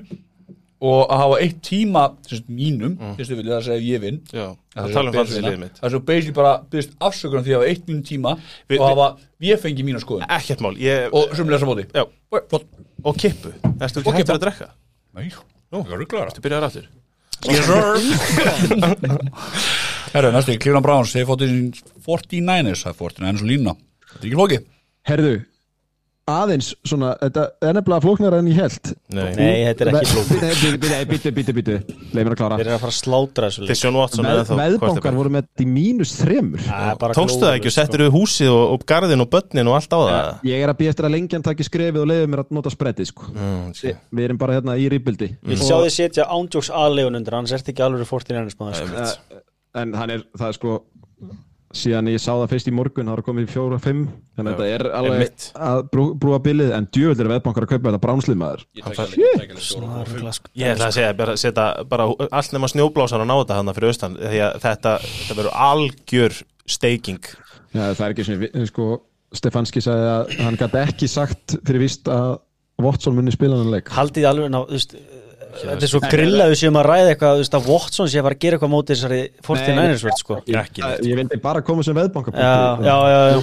og 0.82 1.06
að 1.14 1.18
hafa 1.22 1.36
eitt 1.44 1.58
tíma 1.62 2.02
sem 2.26 2.36
sagt, 2.40 2.48
mínum, 2.50 2.96
mm. 2.98 3.12
fyrstu 3.18 3.34
vilja 3.38 3.54
að 3.60 3.64
segja 3.68 3.78
ef 3.78 3.84
ég 3.86 3.98
vinn. 4.02 4.18
Já, 4.32 4.46
Það 4.72 4.80
það 4.80 4.88
er 4.88 4.92
tala 4.96 5.06
um 5.06 5.12
svo 5.12 5.18
fantasy 5.18 5.36
basically- 5.36 5.52
liðið 5.52 5.62
mitt. 5.62 5.76
Það 5.78 5.86
er 5.88 5.92
svo 5.94 6.02
basically 6.08 6.36
bara 6.40 6.52
byrst 6.72 6.92
afsökunar 7.08 7.42
því 7.46 7.52
að 7.52 7.56
hafa 7.60 7.68
eitt 7.70 7.84
mínum 7.90 8.04
tíma 8.08 8.30
Vi- 8.72 8.78
og 8.78 8.84
hafa, 8.88 9.06
ég 9.46 9.56
fengi 9.62 9.82
mína 9.86 10.00
skoðun. 10.02 10.26
Ekkert 10.38 10.60
mál, 10.64 10.74
ég, 10.80 10.96
og 11.12 11.22
sem 11.36 11.48
lesa 11.52 11.66
móti. 11.68 11.84
Já, 11.94 12.02
og, 12.32 12.40
kippu. 13.16 13.50
Erstu 13.78 13.96
ekki 14.00 14.10
hættur 14.10 14.24
kippa. 14.24 14.34
að 14.34 14.42
drekka? 14.46 14.68
Nei, 15.14 15.26
nú, 15.72 15.78
það 15.84 15.92
er 15.92 15.98
rugglaður 16.02 16.30
Þú 16.36 16.40
byrjaður 16.48 16.66
aftur? 16.70 16.86
Herru, 20.12 20.28
næstu, 20.34 20.54
Cleveland 20.60 20.84
Browns 20.86 21.12
þeir 21.14 21.24
fótið 21.26 21.50
49ers, 22.04 22.82
það 22.84 22.92
er 22.92 22.98
49ers 23.00 23.42
og 23.42 23.48
lína 23.48 23.72
Þetta 24.12 24.20
er 24.20 24.26
ekki 24.28 24.36
flóki 24.38 24.58
Herðu, 25.08 25.32
aðeins 26.30 26.68
svona, 26.86 27.12
þetta 27.18 27.44
er 27.66 27.74
nefnilega 27.76 28.02
flóknara 28.04 28.38
en 28.42 28.48
ég 28.50 28.58
held 28.60 28.90
Nei, 29.12 29.30
Nei, 29.36 29.64
þetta 29.66 29.84
er 29.84 29.88
ekki 29.92 30.12
flókið 30.12 30.38
Nei, 30.92 31.00
Býtu, 31.12 31.32
býtu, 31.34 31.52
býtu, 31.56 31.74
leið 32.12 32.22
mér 32.22 32.32
að 32.32 32.38
klára. 32.38 32.58
Þeir 32.60 32.68
eru 32.68 32.76
að 32.76 32.82
fara 32.84 32.94
að 32.94 32.98
slátra 32.98 33.50
þessu 33.50 33.62
Með, 34.22 34.52
Veðbankar 34.62 35.16
voru 35.18 35.32
með 35.34 35.42
þetta 35.48 35.62
í 35.64 35.68
mínus 35.72 36.12
þremur. 36.20 36.62
Það 36.66 36.88
er 36.92 36.96
bara 37.02 37.16
Tókstu 37.18 37.42
það 37.42 37.56
ekki 37.58 37.68
og 37.68 37.74
glórulaust, 37.74 37.78
settir 37.80 38.04
við 38.04 38.10
húsið 38.16 38.50
og, 38.52 38.64
og 38.76 38.78
garðin 38.92 39.24
og 39.24 39.30
börnin 39.32 39.70
og 39.72 39.78
allt 39.78 39.92
á 39.92 40.00
það? 40.02 40.30
Ég 40.52 40.56
er 40.62 40.72
að 40.72 40.78
býja 40.80 40.94
eftir 40.94 41.08
að 41.08 41.14
lengjan 41.16 41.46
taki 41.46 41.66
skrefið 41.66 42.00
og 42.02 42.08
leiði 42.12 42.30
mér 42.32 42.40
að 42.44 42.54
nota 42.58 42.70
spreddið 42.72 43.06
sko. 43.10 43.22
Mm, 43.34 43.66
Vi, 43.82 43.90
Við 44.12 44.24
erum 44.28 44.38
bara 44.40 44.56
hérna 44.58 44.78
í 44.78 44.86
rýpildi 44.92 45.28
Ég 45.52 45.58
sjá 45.62 45.76
þið 45.82 45.94
setja 45.96 46.28
ándjóks 46.32 46.70
aðlegun 46.72 47.18
undir 47.18 47.34
Annars 47.38 47.54
ert 47.58 47.68
ekki 47.72 47.82
alveg 47.84 48.06
49ers 48.08 48.56
hann 51.72 51.78
síðan 51.80 52.08
ég 52.12 52.20
sá 52.20 52.30
það 52.32 52.50
fyrst 52.52 52.68
í 52.68 52.74
morgun 52.76 53.08
það 53.08 53.18
er 53.18 53.24
komið 53.26 53.46
í 53.46 53.52
fjóra 53.52 53.78
og 53.78 53.84
fimm. 53.84 54.02
Þannig 54.36 54.52
að 54.52 54.62
þetta 54.62 54.74
er 54.76 54.84
alveg 54.98 55.46
að 55.66 55.82
brú, 55.92 56.04
brúa 56.20 56.40
bilið 56.44 56.72
en 56.76 56.88
djöfullir 56.92 57.30
veðbankar 57.32 57.66
að 57.66 57.72
kaupa 57.72 57.88
þetta 57.88 58.02
bránslið 58.06 58.40
maður. 58.42 58.64
Ég 58.72 58.84
Hann 58.84 58.92
og 58.92 59.96
ætla 60.72 60.88
að 60.88 60.96
segja, 60.96 61.14
bara 61.16 61.36
setja 61.40 61.66
bara 61.88 62.08
allt 62.28 62.54
nema 62.54 62.70
snjóblásan 62.72 63.24
að 63.24 63.30
ná 63.30 63.34
þetta 63.38 63.58
hana 63.60 63.76
fyrir 63.76 63.92
austan 63.92 64.18
því 64.20 64.42
að 64.46 64.58
þetta, 64.66 64.94
þetta 65.06 65.38
verður 65.40 65.58
algjör 65.68 66.38
steiking 66.72 67.32
Já, 67.72 67.86
það 67.96 68.04
er 68.04 68.12
ekki 68.12 68.24
svona, 68.28 68.66
sko 68.68 68.86
Stefanski 69.32 69.80
sagði 69.80 70.08
að 70.12 70.32
hann 70.44 70.58
gæti 70.60 70.80
ekki 70.82 71.08
sagt 71.08 71.54
fyrir 71.64 71.86
víst 71.86 72.08
að 72.12 72.34
Watson 72.82 73.16
muni 73.16 73.32
spila 73.32 73.56
hann 73.60 73.72
leik. 73.72 73.88
Haldið 73.94 74.22
þið 74.22 74.28
alveg 74.28 74.52
ná, 74.52 74.58
þú 74.66 74.76
veist 74.76 74.94
Þetta 75.52 75.86
er 75.86 75.90
svo 75.90 76.00
grillaðu 76.02 76.56
sem 76.58 76.78
að 76.80 76.86
ræða 76.88 77.10
eitthvað 77.12 77.34
þú 77.34 77.42
veist, 77.42 77.56
að 77.58 77.68
Watson 77.70 78.08
sé 78.10 78.20
að 78.20 78.26
fara 78.26 78.36
að 78.38 78.42
gera 78.44 78.58
eitthvað 78.58 78.72
móti 78.72 78.94
þessari 78.94 79.20
49ers 79.46 80.04
verð 80.06 80.18
sko. 80.22 80.38
Ekki 80.62 80.84
neitt. 80.84 81.04
Ég 81.08 81.20
vildi 81.20 81.38
bara 81.44 81.62
koma 81.66 81.84
sem 81.86 81.98
veðbankar 81.98 82.38
Já, 82.38 82.54
já, 82.82 82.96
já, 83.12 83.20
já. 83.32 83.42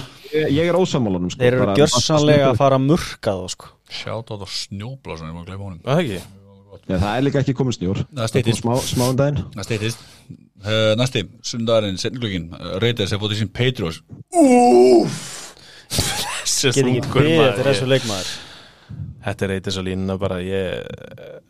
Ég, 0.50 0.66
er 0.66 0.78
ósammálanum 0.78 1.30
sko, 1.32 1.40
Þeir 1.42 1.56
eru 1.58 1.78
gjörsanlega 1.78 2.50
að 2.50 2.60
fara 2.60 2.78
að 2.78 2.86
murka 2.86 3.34
þá 3.38 3.54
sko. 3.54 3.72
Sjátt 4.00 4.30
á 4.30 4.34
það 4.34 4.52
snjóblásan, 4.58 5.30
ég 5.30 5.34
má 5.34 5.42
gleyma 5.46 5.64
honum. 5.66 5.80
Það 5.86 6.04
ekki? 6.04 6.20
Já, 6.90 6.94
það 6.94 7.10
er 7.10 7.26
líka 7.26 7.42
ekki 7.42 7.56
komið 7.58 7.78
snjór. 7.78 8.04
Það 8.14 8.30
styttist. 8.30 8.62
kom 8.62 8.78
smá, 8.78 8.94
smá 8.94 9.04
um 9.10 9.18
daginn. 9.18 9.38
Uh, 10.60 10.92
Næsti, 11.00 11.22
sundarinn, 11.40 11.96
setninglögin 11.96 12.50
Reytið 12.82 13.06
sem 13.08 13.20
fótt 13.20 13.32
í 13.32 13.38
sín 13.38 13.48
Þessi 15.90 16.68
Get 16.68 16.80
ekki 16.82 17.00
þungur 17.06 17.24
beðið 17.24 18.04
maður, 18.10 18.32
Þetta 19.24 19.46
er 19.46 19.54
eitthvað 19.54 19.74
svo 19.76 19.84
línuna 19.86 20.16
bara 20.20 20.36
ég 20.44 21.40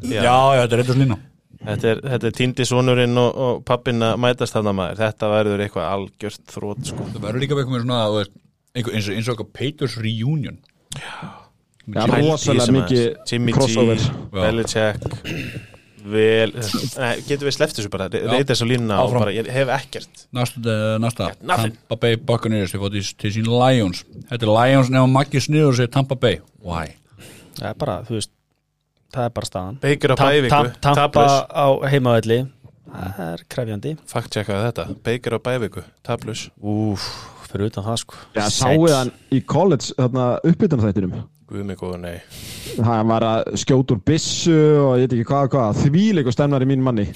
Já, 0.00 0.22
já, 0.22 0.62
þetta 0.62 0.74
er 0.74 0.80
reytið 0.80 0.96
slína 0.96 1.18
Þetta 1.60 1.90
er, 1.90 1.98
þetta 2.14 2.28
er 2.30 2.36
týndi 2.38 2.64
sonurinn 2.64 3.20
og, 3.20 3.40
og 3.44 3.58
pappin 3.68 4.00
að 4.04 4.14
mætast 4.22 4.54
þarna 4.56 4.72
maður. 4.78 5.00
Þetta 5.02 5.28
verður 5.28 5.62
eitthvað 5.66 5.88
algjört 5.90 6.54
þrótt 6.54 6.86
sko. 6.88 7.08
Það 7.12 7.26
verður 7.26 7.44
líka 7.44 7.58
eitthvað 7.58 7.82
svona 7.82 7.98
þú 8.00 8.14
veist, 8.16 8.32
einhver, 8.72 8.96
eins 8.96 9.10
og, 9.10 9.18
eins 9.18 9.28
og 9.28 9.34
eitthvað 9.34 9.50
Patriots 9.58 9.96
reunion. 10.00 10.56
Já, 10.96 12.06
rosalega 12.14 12.76
mikið. 12.78 13.04
Jimmy 13.28 13.56
crossover 13.58 14.00
G, 14.00 14.14
Belichick. 14.38 15.04
Vel 16.00 16.54
Nei, 16.56 17.20
Getum 17.28 17.44
við 17.44 17.52
sleppt 17.58 17.76
þessu 17.76 17.90
bara? 17.92 18.06
Reyta 18.08 18.54
þessu 18.54 18.64
línuna 18.70 19.02
og 19.04 19.18
bara 19.18 19.34
Ég 19.36 19.52
hef 19.52 19.68
ekkert. 19.74 20.24
Næsta, 20.32 20.62
uh, 20.64 20.96
næsta. 21.02 21.28
Tampa 21.44 22.00
Bay 22.00 22.16
Buccaneers 22.16 22.72
Þeir 22.72 22.86
fótt 22.86 22.96
í 22.96 23.04
til 23.20 23.34
sín 23.36 23.50
Lions. 23.52 24.06
Þetta 24.30 24.48
er 24.48 24.54
Lions 24.56 24.88
nefnum 24.88 25.12
Maggi 25.12 25.44
sniður 25.44 25.74
og 25.74 25.76
segir 25.76 25.92
Tampa 25.92 26.16
Bay. 26.16 26.40
Why? 26.64 26.94
Það 27.60 27.68
er 27.74 27.80
bara, 27.84 28.00
þú 28.08 28.16
veist 28.16 28.32
Það 29.10 29.26
er 29.26 29.34
bara 29.34 29.48
staðan. 29.48 29.78
Baker 29.82 30.14
á 30.14 30.16
Tampa 30.20 30.94
Tablus 30.94 31.36
á 31.50 31.66
heimavelli. 31.90 32.38
Það 32.90 33.20
er 33.26 33.42
krefjandi. 33.50 33.92
Fakt 34.10 34.32
checkaði 34.34 34.68
þetta. 34.68 34.86
Baker 35.06 35.36
á 35.36 35.38
bæviku 35.46 35.82
Tablus 36.06 36.46
Úf, 36.58 37.04
fyrir 37.50 37.70
utan 37.70 37.86
það 37.86 38.00
sko. 38.02 38.18
Já, 38.34 38.46
sáuð 38.54 38.94
hann 38.96 39.12
í 39.30 39.42
college 39.46 39.94
þarna 39.98 40.30
uppbytun 40.46 40.82
þættinum 40.82 41.20
Guð 41.50 41.64
mig 41.66 41.78
góður 41.80 41.98
nei. 41.98 42.18
Hann 42.86 43.08
var 43.10 43.24
að 43.26 43.48
skjóta 43.58 43.96
úr 43.96 44.02
byssu 44.06 44.54
og 44.84 44.92
ég 45.00 45.08
veit 45.08 45.14
ekki 45.16 45.26
hvað 45.32 45.46
og 45.48 45.54
hvað 45.56 45.80
þvíleikur 45.84 46.34
stemnar 46.36 46.62
í 46.62 46.68
mín 46.70 46.84
manni. 46.86 47.08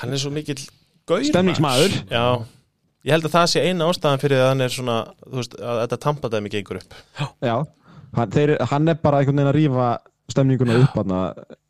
Hann 0.00 0.14
er 0.14 0.18
svo 0.18 0.32
mikill 0.34 0.58
gaur 1.06 1.22
Stemningsmaður. 1.26 1.94
maður. 1.94 2.08
Já. 2.10 2.58
Ég 3.06 3.14
held 3.14 3.28
að 3.28 3.36
það 3.36 3.46
sé 3.52 3.62
eina 3.62 3.86
ástæðan 3.92 4.22
fyrir 4.24 4.42
að 4.42 4.50
hann 4.50 4.64
er 4.66 4.74
svona 4.74 4.96
Þú 5.22 5.38
veist 5.38 5.54
að 5.62 5.82
þetta 5.84 6.00
tampadæmi 6.02 6.50
gengur 6.56 6.80
upp. 6.80 6.96
Já, 7.46 7.54
hann, 8.18 8.34
þeir, 8.34 8.54
hann 8.72 8.90
er 8.90 8.98
bara 9.06 9.22
einhvern 9.22 9.38
veginn 9.38 9.52
að 9.52 9.58
rífa 9.60 9.88
stemninguna 10.32 10.82
upp 10.84 10.98
hann 11.00 11.14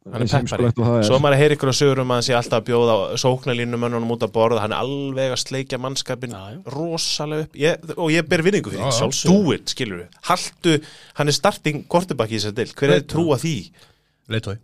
Hann 0.09 0.23
er 0.25 0.31
peppari. 0.33 1.05
Svo 1.05 1.19
maður 1.21 1.37
heyri 1.37 1.57
ykkur 1.59 1.69
á 1.69 1.77
sögur 1.77 1.99
um 2.01 2.13
að 2.15 2.17
hann 2.17 2.25
sé 2.25 2.33
alltaf 2.39 2.63
að 2.63 2.69
bjóða 2.71 2.95
sóknarlínum 3.21 3.83
mönnunum 3.83 4.15
út 4.15 4.23
að 4.25 4.31
borða 4.33 4.63
Hann 4.63 4.73
er 4.73 4.81
alveg 4.81 5.35
að 5.35 5.41
sleikja 5.43 5.81
mannskapin 5.85 6.33
Já, 6.33 6.55
já. 6.55 6.61
rosalega 6.73 7.45
upp. 7.45 7.59
Ég, 7.61 7.91
Og 7.93 8.09
ég 8.15 8.25
ber 8.31 8.41
vinningu 8.47 8.73
fyrir 8.73 8.89
því 8.89 9.29
Do 9.29 9.53
it, 9.53 9.75
skilur 9.75 10.01
við 10.01 10.23
Haltu, 10.31 10.79
hann 11.21 11.29
er 11.29 11.37
starting 11.37 11.83
kortebakki 11.93 12.39
í 12.39 12.41
þessar 12.41 12.57
del 12.57 12.73
Hver 12.73 12.95
er 12.97 13.05
trúa 13.13 13.37
því? 13.43 13.53
Leitói 14.33 14.57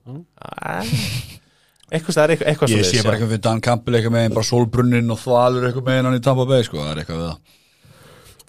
Eitthvað 1.93 2.17
það 2.17 2.25
er 2.25 2.33
eitthvað, 2.33 2.49
eitthvað 2.55 2.73
Ég 2.73 2.89
sé 2.89 3.03
bara 3.05 3.19
eitthvað 3.19 3.35
við 3.37 3.43
Dan 3.45 3.61
Campbell 3.69 3.99
eitthvað 3.99 4.17
með 4.17 4.39
bara 4.39 4.49
sólbrunnin 4.49 5.13
og 5.13 5.21
þvalur 5.21 5.69
eitthvað 5.69 5.89
með 5.91 6.01
hann 6.09 6.17
í 6.17 6.23
Tampa 6.25 6.47
Bay 6.49 6.65
sko, 6.65 6.81
það 6.81 6.95
er 6.95 7.03
eitthvað 7.05 7.21
við 7.21 7.29
það 7.29 7.61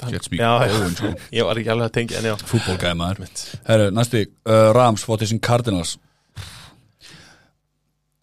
Going 0.01 0.95
sko 0.97 1.11
Ég 1.31 1.45
var 1.47 1.59
ekki 1.61 1.71
alveg 1.71 1.87
að 1.89 1.93
tengja 1.95 2.19
en 2.19 2.27
já. 2.31 2.35
Fútbólgæði 2.49 2.97
maður. 2.99 3.43
Herru, 3.67 3.89
næsti, 3.95 4.25
uh, 4.49 4.69
Rams 4.75 5.05
fótt 5.07 5.23
í 5.23 5.29
sin 5.31 5.39
Cardinals. 5.43 5.95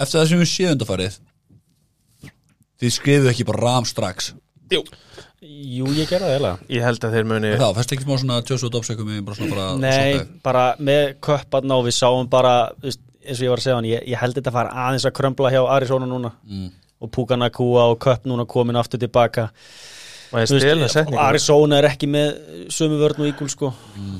Eftir 0.02 0.18
það 0.20 0.28
sem 0.32 0.42
við 0.42 0.50
séum 0.52 0.74
undarfarið 0.76 1.18
Þið 2.82 2.94
skrifuðu 2.96 3.30
ekki 3.30 3.44
bara 3.46 3.62
Rams 3.62 3.92
strax. 3.94 4.32
Jú. 4.72 4.80
Jú, 5.42 5.86
ég 5.94 6.06
gerði 6.10 6.26
það 6.26 6.32
eiginlega. 6.32 6.66
Ég 6.70 6.84
held 6.86 7.04
að 7.06 7.14
þeir 7.16 7.26
muni 7.30 7.48
Það, 7.58 7.72
fæst 7.78 7.92
ekki 7.94 8.04
smá 8.06 8.12
svona 8.18 8.36
tjósu 8.46 8.66
og 8.68 8.72
dopsökum 8.76 9.08
með 9.10 9.22
bara 9.26 9.38
svona 9.38 9.54
bara 9.56 9.64
Nei, 9.82 10.12
sokka. 10.18 10.36
bara 10.46 10.64
með 10.78 11.02
köpparna 11.26 11.78
og 11.80 11.86
við 11.88 11.96
sáum 11.96 12.28
bara 12.30 12.52
eins 12.82 13.38
og 13.40 13.44
ég 13.46 13.50
var 13.52 13.62
að 13.62 13.64
segja 13.66 13.78
hann, 13.78 13.88
ég, 13.90 14.04
ég 14.12 14.20
held 14.22 14.38
þetta 14.38 14.52
að 14.52 14.56
fara 14.58 14.84
aðeins 14.86 15.06
að 15.08 15.14
krömbla 15.18 15.50
hjá 15.54 15.60
Arizona 15.76 16.08
núna. 16.10 16.30
Mm. 16.46 16.68
og 17.02 17.10
Púkana 17.10 17.48
Kúa 17.50 17.88
og 17.90 17.98
köpp 18.02 18.28
núna 18.30 18.46
komin 18.46 18.78
aftur 18.78 19.00
tilbaka 19.02 19.48
Maður 20.32 20.48
og 20.86 20.92
setningur 20.92 21.22
Arizona 21.22 21.78
er 21.78 21.88
ekki 21.90 22.09
með 22.10 22.28
sömu 22.72 22.98
vörn 23.00 23.20
og 23.20 23.28
ígul 23.28 23.50
sko. 23.52 23.72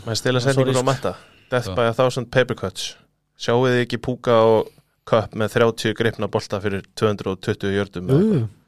Maður 0.05 0.19
stela 0.21 0.43
Sorry, 0.43 0.59
setningur 0.59 0.85
á 0.85 0.87
matta 0.87 1.15
Death 1.53 1.73
by 1.77 1.89
a 1.91 1.93
thousand 1.97 2.31
paper 2.33 2.57
cuts. 2.57 2.95
Sjáu 3.41 3.65
þið 3.67 3.83
ekki 3.83 3.99
púka 4.01 4.39
og 4.49 4.71
köpp 5.09 5.35
með 5.37 5.59
30 5.59 5.97
gripna 5.99 6.29
bolta 6.33 6.61
fyrir 6.65 6.85
220 6.97 7.75
jördum 7.77 8.13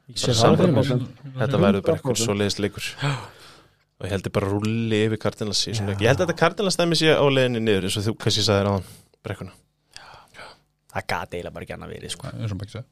Bara 0.05 0.35
saman. 0.37 1.05
Þetta 1.39 1.61
verður 1.61 1.85
bara 1.87 1.97
eitthvað 1.97 2.19
svo 2.21 2.35
leiðis 2.37 2.59
leikur. 2.61 2.89
Og 3.95 4.05
ég 4.05 4.27
bara 4.35 4.49
að 4.49 4.57
rulli 4.57 4.99
yfir 5.07 5.21
Cardinals 5.23 5.63
í 5.65 5.71
þessum 5.71 5.89
leik. 5.89 6.03
Ég 6.03 6.11
held 6.11 6.19
að 6.19 6.27
þetta 6.27 6.41
Cardinals 6.43 6.77
dæmi 6.77 6.99
sé 6.99 7.15
á 7.15 7.25
leiðinni 7.25 7.63
niður 7.63 7.87
eins 7.87 7.97
og 8.01 8.05
þú 8.05 8.17
kannski 8.21 8.43
sagðir 8.45 8.69
á 8.69 8.73
hann 8.75 8.89
brekkuna. 9.25 9.55
Það 10.93 11.07
gati 11.15 11.39
eiginlega 11.39 11.55
bara 11.55 11.67
ekki 11.67 11.77
annað 11.79 11.95
verið 11.95 12.13
sko 12.13 12.85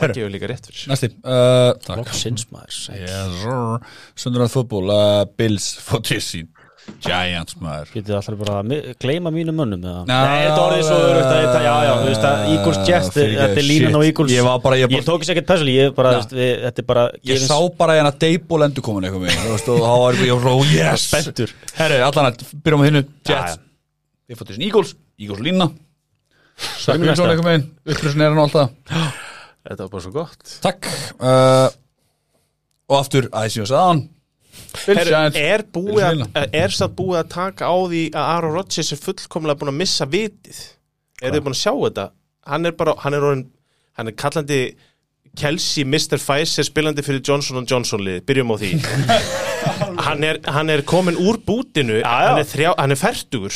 Það 0.00 0.14
gefur 0.16 0.32
líka 0.34 0.50
rétt 0.50 0.70
fyrir 0.70 0.88
Næsti, 0.90 1.10
uh, 1.24 1.72
sir. 2.14 3.90
Sundurnar 4.18 4.50
fútból 4.52 4.86
uh, 4.94 5.26
Bills 5.38 5.74
sin 6.24 6.48
Giants 6.98 7.56
maður. 7.60 7.90
Getið 7.94 8.16
alltaf 8.16 8.36
bara 8.40 8.54
að 8.60 8.72
gleyma 9.02 9.30
mínum 9.34 9.56
mönnum 9.60 9.84
eða? 9.84 10.00
Nei, 10.08 10.40
þetta 10.46 10.62
orðið 10.64 10.82
svo 10.88 10.96
örugt 11.06 11.28
að 11.28 11.36
þetta, 11.36 11.60
já, 11.64 11.74
já, 11.86 11.90
þú 12.00 12.08
veist 12.08 12.26
að 12.30 12.44
Eagles 12.54 12.80
Jets, 12.88 13.10
þetta 13.14 13.46
er 13.46 13.66
línan 13.68 13.98
á. 13.98 14.00
Eagles. 14.08 14.32
Ég 14.34 14.46
var 14.46 14.62
bara, 14.64 14.78
ég 14.80 14.86
Ég 14.86 14.94
bara 14.96 15.06
tók 15.06 15.24
ekki 15.24 15.34
ekkert 15.36 15.50
persóli, 15.52 15.76
ég 15.76 15.94
bara, 15.96 16.14
veist, 16.18 16.34
við, 16.34 16.50
þetta 16.66 16.82
er 16.82 16.88
bara 16.90 17.06
Ég 17.30 17.44
sá 17.44 17.56
bara 17.78 17.98
hérna 17.98 18.12
Dable 18.24 18.68
endur 18.68 18.86
komin 18.86 19.06
eitthvað 19.06 19.26
með 19.26 19.38
Þú 19.44 19.54
veist, 19.54 19.70
og 19.70 19.84
þá 19.84 19.94
var 20.04 20.20
ég 20.24 20.44
svo, 20.46 20.56
yes. 20.72 21.06
Spenntur. 21.06 21.54
Herri, 21.78 22.02
allan 22.08 22.30
að 22.32 22.44
byrjum 22.64 22.84
á 22.84 22.86
hinnu 22.88 23.04
Jets. 23.30 23.62
Þið 24.26 24.42
fótt 24.42 24.52
í 24.52 24.58
sin 24.58 24.68
Eagles. 24.68 24.94
Eagles 25.20 25.46
lína 25.46 25.70
Förum 26.60 26.80
Sökkum 26.84 27.06
næsta. 27.08 27.22
svo 27.22 27.30
eitthvað 27.30 27.46
með. 27.48 27.68
Uppröðsson 27.88 28.22
er 28.24 28.32
hann 28.34 28.40
og 28.40 28.48
allt 28.48 28.58
það 28.58 29.19
Þetta 29.66 29.84
var 29.84 29.92
bara 29.92 30.04
svo 30.06 30.14
gott. 30.14 30.56
Takk. 30.64 30.88
Uh, 31.20 31.68
Og 32.90 32.96
aftur, 32.98 33.28
Bills 34.70 34.98
Heru, 34.98 35.10
Giants 35.12 35.38
er, 35.38 35.62
búið 35.74 36.04
að, 36.04 36.12
vinna. 36.16 36.44
er 36.58 36.74
satt 36.74 36.94
búið 36.98 37.20
að 37.20 37.32
taka 37.34 37.70
á 37.70 37.76
því 37.90 38.02
að 38.10 38.28
Aaron 38.34 38.54
Rodgers 38.56 38.92
er 38.94 39.00
fullkomlega 39.00 39.60
búin 39.60 39.72
að 39.72 39.78
missa 39.80 40.06
vitið? 40.10 40.60
Er 41.20 41.34
þið 41.34 41.44
búin 41.46 41.56
að 41.56 41.60
sjá 41.62 41.72
þetta? 41.74 42.06
Hann 42.50 42.66
er 42.66 42.76
bara, 42.78 42.94
hann 43.04 43.16
er 43.16 43.26
orðin 43.28 43.44
hann 43.98 44.10
er 44.10 44.16
kallandi 44.18 44.60
Kelsey 45.38 45.84
Mr. 45.86 46.18
Pfizer 46.18 46.66
spilandi 46.66 47.04
fyrir 47.06 47.22
Johnson 47.22 47.66
Johnson 47.68 48.02
lið, 48.02 48.22
byrjum 48.26 48.50
á 48.50 48.56
því. 48.58 48.72
Hann, 50.00 50.22
er, 50.24 50.38
hann 50.48 50.70
er 50.72 50.80
komin 50.88 51.18
úr 51.20 51.36
bútinu. 51.44 51.98
Hann 52.06 52.38
er, 52.40 52.46
þrjá, 52.48 52.70
hann 52.78 52.94
er 52.94 52.98
fertugur 52.98 53.52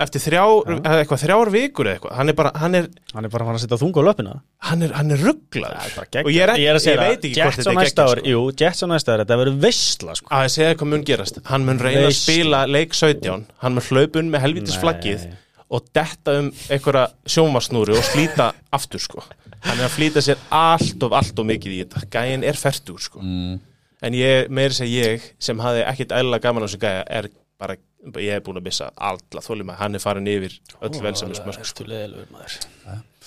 eftir 0.00 0.22
þrjá, 0.24 0.42
eða 0.78 1.00
eitthvað, 1.02 1.20
þrjár 1.24 1.50
vikur 1.54 1.88
eða 1.90 1.96
eitthvað, 1.98 2.14
hann 2.18 2.32
er 2.32 2.36
bara, 2.38 2.52
hann 2.62 2.78
er 2.78 2.86
Hann 3.10 3.26
er 3.26 3.32
bara 3.32 3.44
að 3.44 3.50
fara 3.50 3.58
að 3.58 3.64
setja 3.64 3.78
þunga 3.80 4.00
á 4.00 4.04
löpina 4.08 4.34
hann 4.70 4.84
er, 4.86 4.94
hann 4.96 5.14
er 5.14 5.22
rugglaður 5.26 5.98
og 6.24 6.30
ég, 6.32 6.42
er, 6.44 6.52
Ég 6.60 6.70
er 6.70 6.78
að 6.78 6.86
ég 6.86 6.98
það, 7.00 7.04
veit 7.10 7.26
ekki 7.28 7.40
hvort 7.40 7.58
þetta 7.60 7.74
er 7.74 7.80
geggjað, 7.80 8.12
ár 8.14 8.22
Jú, 8.30 8.40
Jets 8.60 8.82
á 8.82 8.86
næsta 8.90 9.12
ár, 9.14 9.22
þetta 9.24 9.38
verður 9.42 9.60
veistla 9.66 10.16
sko. 10.18 10.30
að 10.30 10.44
ég 10.46 10.54
segja 10.56 10.76
hvað 10.80 10.90
mun 10.94 11.06
gerast. 11.10 11.40
Hann 11.50 11.66
mun 11.68 11.80
reyna 11.82 12.02
að 12.04 12.08
Veist. 12.10 12.24
spila 12.26 12.62
leik 12.70 12.96
17 12.96 13.46
hann 13.64 13.76
mun 13.76 13.86
hlaupun 13.90 14.30
með 14.32 14.44
helvitis 14.46 14.76
Nei. 14.76 14.82
flaggið 14.84 15.26
og 15.70 15.88
detta 15.94 16.36
um 16.40 16.52
einhverja 16.70 17.04
sjómasnúri 17.30 17.94
og 17.94 18.06
slíta 18.08 18.50
aftur 18.74 19.02
sko. 19.02 19.22
Hann 19.66 19.78
er 19.78 19.86
að 19.86 19.96
flýta 19.98 20.22
sér 20.24 20.40
allt 20.50 21.02
of 21.06 21.12
allt 21.14 21.38
of 21.38 21.46
mikið 21.46 21.74
í 21.76 21.82
þetta. 21.84 22.06
Gæin 22.10 22.42
er 22.48 22.56
fertur 22.58 22.98
sko. 23.02 23.20
Mm. 23.22 23.58
en 24.02 24.14
ég, 24.16 24.48
meiri 24.48 24.72
segja 24.72 25.10
ég 25.12 25.24
sem 25.38 25.58
hafði 25.60 25.82
ekkit 25.84 26.12
eðlilega 26.16 26.40
gaman 26.46 26.64
á 26.64 26.66
þessu 26.66 26.78
gæja 26.80 27.02
er 27.04 27.26
bara, 27.60 27.76
ég 28.16 28.32
hef 28.32 28.44
búin 28.46 28.58
að 28.60 28.66
missa 28.70 28.88
alla 28.96 29.44
þólum 29.44 29.70
að 29.74 29.80
hann 29.82 29.96
er 29.98 30.02
farin 30.02 30.28
yfir 30.30 30.56
öll 30.80 31.00
velsamnismörk 31.04 31.66
sko. 31.68 31.86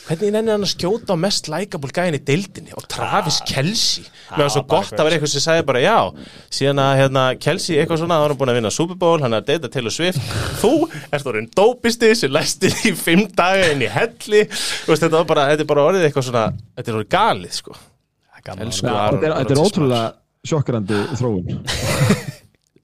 Hvernig 0.03 0.33
nennir 0.33 0.55
hann 0.55 0.65
að 0.65 0.71
skjóta 0.73 1.15
á 1.15 1.17
mest 1.21 1.47
likeable 1.47 1.93
gæin 1.93 2.17
í 2.17 2.19
deildinni? 2.27 2.73
Og 2.75 2.87
Travis 2.91 3.37
Kelsey 3.47 4.03
mér 4.33 4.41
var 4.41 4.51
svo 4.51 4.63
bara 4.65 4.81
gott 4.81 4.97
að 4.97 5.07
vera 5.07 5.19
eitthvað 5.19 5.31
sem 5.35 5.43
sagði 5.45 5.65
bara 5.69 5.83
já 5.83 5.97
síðan 6.57 6.81
að 6.83 6.95
hérna, 6.99 7.23
Kelsey 7.45 7.77
eitthvað 7.77 8.01
svona 8.01 8.17
þá 8.17 8.25
er 8.25 8.33
hann 8.33 8.41
búin 8.41 8.53
að 8.53 8.59
vinna 8.59 8.73
Super 8.73 8.99
Bowl, 9.05 9.21
hann 9.23 9.37
er 9.37 9.45
að 9.45 9.53
deyta 9.53 9.71
Taylor 9.71 9.95
Swift. 9.95 10.19
Þú 10.59 10.73
ert 10.89 11.31
orðin 11.31 11.49
dópisti 11.55 12.11
sem 12.19 12.33
læstir 12.33 12.75
í 12.89 12.95
fimm 12.97 13.23
daga 13.37 13.71
inn 13.71 13.85
í 13.85 13.91
helli. 13.93 14.43
Þú 14.49 14.91
veist, 14.91 15.05
þetta, 15.05 15.15
var 15.19 15.29
bara, 15.29 15.47
þetta 15.53 15.67
er 15.67 15.71
bara 15.71 15.87
orðið 15.91 16.09
eitthvað 16.09 16.29
svona 16.31 16.45
þetta 16.51 16.89
er 16.89 16.99
orðið 16.99 17.11
galið 17.15 17.57
sko. 17.61 17.79
Er 18.43 18.43
Þetta 18.43 19.27
er, 19.29 19.39
er 19.45 19.59
ótrúlega 19.61 20.05
sjokkrandi 20.43 21.03
þróun. 21.15 21.53
Eh, 21.53 22.25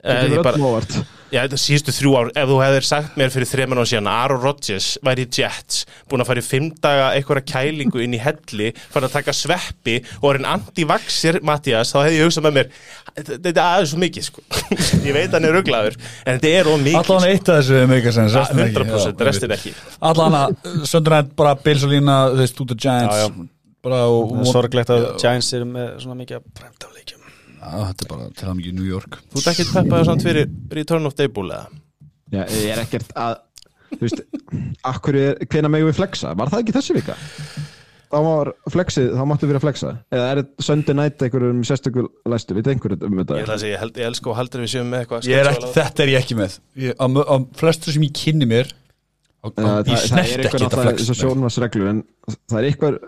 Þetta 0.00 0.38
er 0.38 0.38
bara, 0.40 0.54
öllum 0.54 0.70
óvart 0.70 1.02
Já, 1.30 1.44
þetta 1.44 1.58
síðustu 1.62 1.92
þrjú 1.94 2.12
ár, 2.18 2.28
ef 2.40 2.48
þú 2.50 2.56
hefðir 2.58 2.86
sagt 2.88 3.18
mér 3.20 3.28
fyrir 3.30 3.46
þreman 3.46 3.78
á 3.78 3.84
síðan 3.86 4.08
að 4.10 4.16
Aaron 4.24 4.40
Rodgers 4.42 4.86
væri 5.06 5.26
í 5.26 5.28
Jets, 5.36 5.84
búin 6.10 6.24
að 6.24 6.30
fara 6.32 6.42
í 6.42 6.46
fimm 6.46 6.70
daga 6.82 7.04
einhverja 7.14 7.44
kælingu 7.52 8.02
inn 8.02 8.16
í 8.16 8.20
helli, 8.22 8.72
fara 8.90 9.06
að 9.06 9.14
taka 9.14 9.34
sveppi 9.38 10.00
og 10.18 10.26
er 10.32 10.40
en 10.40 10.48
anti-vaxir, 10.56 11.38
Mattias, 11.46 11.92
þá 11.94 12.00
hefði 12.02 12.18
ég 12.18 12.26
hugsað 12.26 12.46
með 12.48 12.56
mér, 12.58 12.72
þetta 13.20 13.52
er 13.52 13.62
aðeins 13.66 13.92
svo 13.94 14.00
mikið, 14.02 14.26
sko. 14.26 14.44
ég 15.06 15.16
veit 15.20 15.36
hann 15.38 15.46
er 15.46 15.54
rugglaður, 15.54 16.00
en 16.24 16.40
þetta 16.40 16.52
er 16.58 16.72
of 16.72 16.82
mikið. 16.82 16.98
Allan 17.04 17.28
eitt 17.30 17.52
af 17.54 17.60
þessu 17.60 17.78
er 17.78 17.88
mikið 17.94 18.18
sens 18.18 18.36
Ja, 18.40 18.44
100%, 18.50 19.24
restin 19.30 19.54
ekki. 19.54 19.74
Allan 20.10 20.38
að 20.40 20.58
Sundurnar 20.82 21.30
bara 21.38 21.54
Bills 21.62 21.86
og 21.86 21.94
lína 21.94 22.18
Þú 22.34 22.42
veist, 22.42 22.60
út 22.64 22.74
af 22.74 22.82
Giants 22.82 23.22
Já, 23.22 23.30
já. 23.30 23.48
Og, 23.90 24.34
sorglegt 24.50 24.92
að 24.92 25.06
Giants 25.22 25.54
eru 25.56 25.70
með 25.70 25.94
svona 26.02 26.18
mikið 26.18 27.19
þetta 27.60 28.06
er 28.06 28.10
bara 28.14 28.28
til 28.32 28.46
það 28.46 28.56
mikið 28.60 28.76
New 28.78 28.88
York. 28.88 29.20
Þú 29.30 29.42
ert 29.42 29.52
ekkert 29.52 29.74
peppaður 29.76 30.08
samt 30.10 30.26
fyrir 30.26 30.50
Return 30.78 31.10
of 31.10 31.16
Dayball 31.18 31.50
eða? 31.50 31.80
Já, 32.30 32.42
ég 32.54 32.70
er 32.72 32.84
ekkert 32.84 33.10
að 33.18 33.40
þú 33.90 34.04
veist, 34.06 34.24
akkur 34.86 35.18
er, 35.18 35.44
hvena 35.50 35.70
megum 35.72 35.90
við 35.90 35.98
flexa, 35.98 36.32
var 36.38 36.52
það 36.52 36.64
ekki 36.64 36.76
þessi 36.78 36.96
vika? 37.00 37.18
þá 38.10 38.18
var 38.26 38.50
flexið, 38.72 39.12
þá 39.14 39.22
máttu 39.30 39.48
við 39.48 39.56
að 39.58 39.64
flexa. 39.64 39.92
Eða 40.10 40.26
er 40.30 40.40
þetta 40.40 40.66
Sunday 40.66 40.96
night 40.98 41.22
einhverjum 41.22 41.60
sérstökur 41.66 42.08
læstu, 42.32 42.56
veit 42.56 42.70
einhverjum 42.72 43.06
um 43.06 43.20
þetta? 43.20 43.38
Ég 43.38 43.46
ætla 43.46 43.54
að 43.56 43.62
segja, 43.62 43.76
ég, 43.76 43.82
held, 43.84 44.00
ég 44.00 44.10
elska 44.10 44.32
og 44.32 44.38
heldur 44.40 44.64
við 44.64 44.72
séum 44.72 44.90
með 44.90 45.04
eitthvað 45.04 45.28
er 45.30 45.50
ekki, 45.52 45.70
þetta 45.76 46.04
er 46.04 46.12
ég 46.12 46.24
ekki 46.24 46.38
með. 46.40 46.56
Ég, 46.82 46.96
á, 46.98 47.06
á 47.06 47.36
flestu 47.60 47.94
sem 47.94 48.06
ég 48.06 48.14
kynni 48.18 48.50
mér 48.50 48.72
á, 48.74 49.46
á, 49.46 49.70
Ég 49.86 50.02
snert 50.08 50.34
er 50.34 50.44
ekki 50.48 50.62
þetta 50.64 50.82
flex 50.88 51.06
það 52.50 52.58
er 52.60 52.68
einhver 52.70 52.98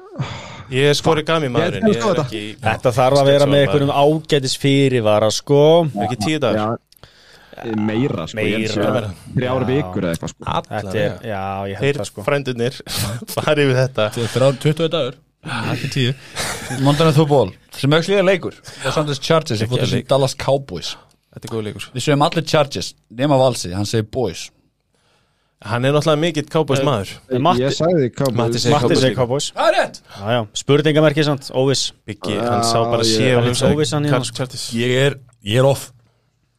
Ég 0.72 0.88
er 0.92 0.96
skori 0.96 1.22
gami 1.28 1.50
maðurinn, 1.52 1.88
Ég 1.92 1.98
er 1.98 2.02
þetta. 2.02 2.24
ekki 2.24 2.42
Þetta 2.62 2.92
þarf 2.96 3.20
að 3.22 3.28
vera 3.28 3.46
með 3.50 3.64
einhverjum 3.66 3.92
ágætis 3.92 4.54
fyrirvara 4.62 5.28
sko. 5.34 5.60
Er 5.92 6.06
ekki 6.06 6.18
tíu 6.24 6.38
dagar. 6.42 6.78
Já, 7.62 7.74
meira 7.76 8.24
sko, 8.30 8.40
þrjára 9.36 9.66
vikur 9.68 10.06
eða 10.06 10.14
eitthvað 10.16 10.32
sko. 10.32 10.46
Þetta 10.70 10.94
er, 11.02 11.18
já, 11.28 11.42
ég 11.68 11.76
held 11.76 11.84
Þeir 11.84 12.00
það 12.00 12.08
sko. 12.08 12.24
frændunir 12.26 12.78
farið 13.36 13.68
við 13.72 13.76
þetta. 13.82 14.06
Þetta 14.16 14.24
er 14.24 14.32
þrjá- 14.36 14.60
20 14.64 14.88
dagur. 14.96 15.20
Ekki 15.42 15.88
10 15.90 16.82
Montana 16.86 17.12
Football 17.16 17.48
sem 17.74 17.90
auðvitað 17.90 18.20
er 18.22 18.26
leikur. 18.28 18.54
Los 18.84 18.96
Angeles 19.00 19.18
Chargers 19.18 19.58
ég 19.58 19.66
Ekki 19.66 19.72
fótt 19.74 19.80
að 19.82 19.88
þessi 19.88 19.98
leik. 20.00 20.08
Dallas 20.12 20.36
Cowboys. 20.38 20.92
Þetta 21.32 21.48
er 21.48 21.52
góð 21.56 21.64
leikur 21.66 21.86
Við 21.96 22.04
segjum 22.04 22.22
allir 22.26 22.44
Chargers 22.46 22.90
nema 23.10 23.38
Valsi, 23.40 23.72
hann 23.74 23.88
segir 23.88 24.06
boys 24.12 24.48
Hann 25.62 25.84
er 25.86 25.92
náttúrulega 25.94 26.18
mikill 26.18 26.48
kábúis 26.50 26.80
maður. 26.82 27.10
Matti- 27.38 27.62
ég 27.62 27.74
sagði 27.76 28.08
Cowboys. 28.16 28.36
Matti 28.36 28.94
er 28.96 29.12
Já, 30.18 30.26
já, 30.34 30.40
spurningamerki 30.58 31.24
samt, 31.24 31.50
óviss. 31.54 31.92
Biggi, 32.06 32.34
hann 32.38 32.64
sá 32.66 32.80
bara 32.90 33.04
sé 33.06 33.28
og 33.36 33.44
sko. 33.54 34.34
Chartis. 34.40 34.64
Ég 34.74 34.90
er, 35.06 35.18
ég 35.44 35.58
er 35.62 35.68
off. 35.68 35.92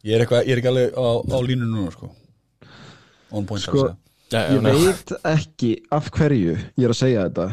Ég 0.04 0.14
er, 0.16 0.24
eitthvað, 0.24 0.46
ég 0.46 0.52
er 0.52 0.60
ekki 0.62 0.68
alveg 0.72 0.96
á, 0.96 1.06
á 1.20 1.38
línu 1.44 1.68
núna 1.68 1.92
sko. 1.92 2.10
On 3.34 3.44
point 3.46 3.60
Sko, 3.62 3.88
ég 4.30 4.60
nei. 4.62 4.72
veit 4.72 5.12
ekki 5.24 5.70
af 5.90 6.10
hverju 6.14 6.54
ég 6.78 6.84
er 6.84 6.92
að 6.92 6.98
segja 7.00 7.24
þetta 7.28 7.46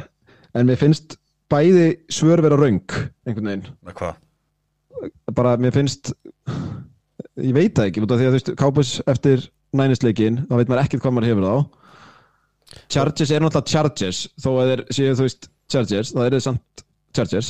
en 0.55 0.67
mér 0.67 0.77
finnst 0.77 1.15
bæði 1.51 1.87
svör 2.11 2.41
vera 2.43 2.55
raung 2.59 2.81
einhvern 3.25 3.47
veginn. 3.49 3.67
Hvað? 3.91 4.15
bara 5.33 5.55
mér 5.57 5.73
finnst 5.73 6.11
ég 7.41 7.53
veit 7.55 7.73
það 7.73 7.87
ekki, 7.89 8.03
út 8.03 8.11
af 8.13 8.19
því 8.19 8.27
að 8.27 8.31
þú 8.31 8.37
veist 8.37 8.51
Cowboys 8.59 8.91
eftir 9.09 9.47
nænisleikin, 9.77 10.41
þá 10.49 10.53
veit 10.59 10.69
maður 10.71 10.83
ekkert 10.85 11.03
hvað 11.05 11.15
maður 11.17 11.31
hefur 11.31 11.47
þá 11.47 11.55
Chargers 12.91 13.31
er 13.35 13.43
náttúrulega 13.43 13.71
Chargers 13.71 14.19
þó 14.39 14.49
að 14.61 14.69
þeir 14.71 14.83
séu 14.95 15.15
þú 15.17 15.25
veist 15.27 15.49
Chargers, 15.71 16.13
það 16.15 16.25
er 16.27 16.35
þeir 16.35 16.43
samt 16.45 16.83
Chargers. 17.15 17.49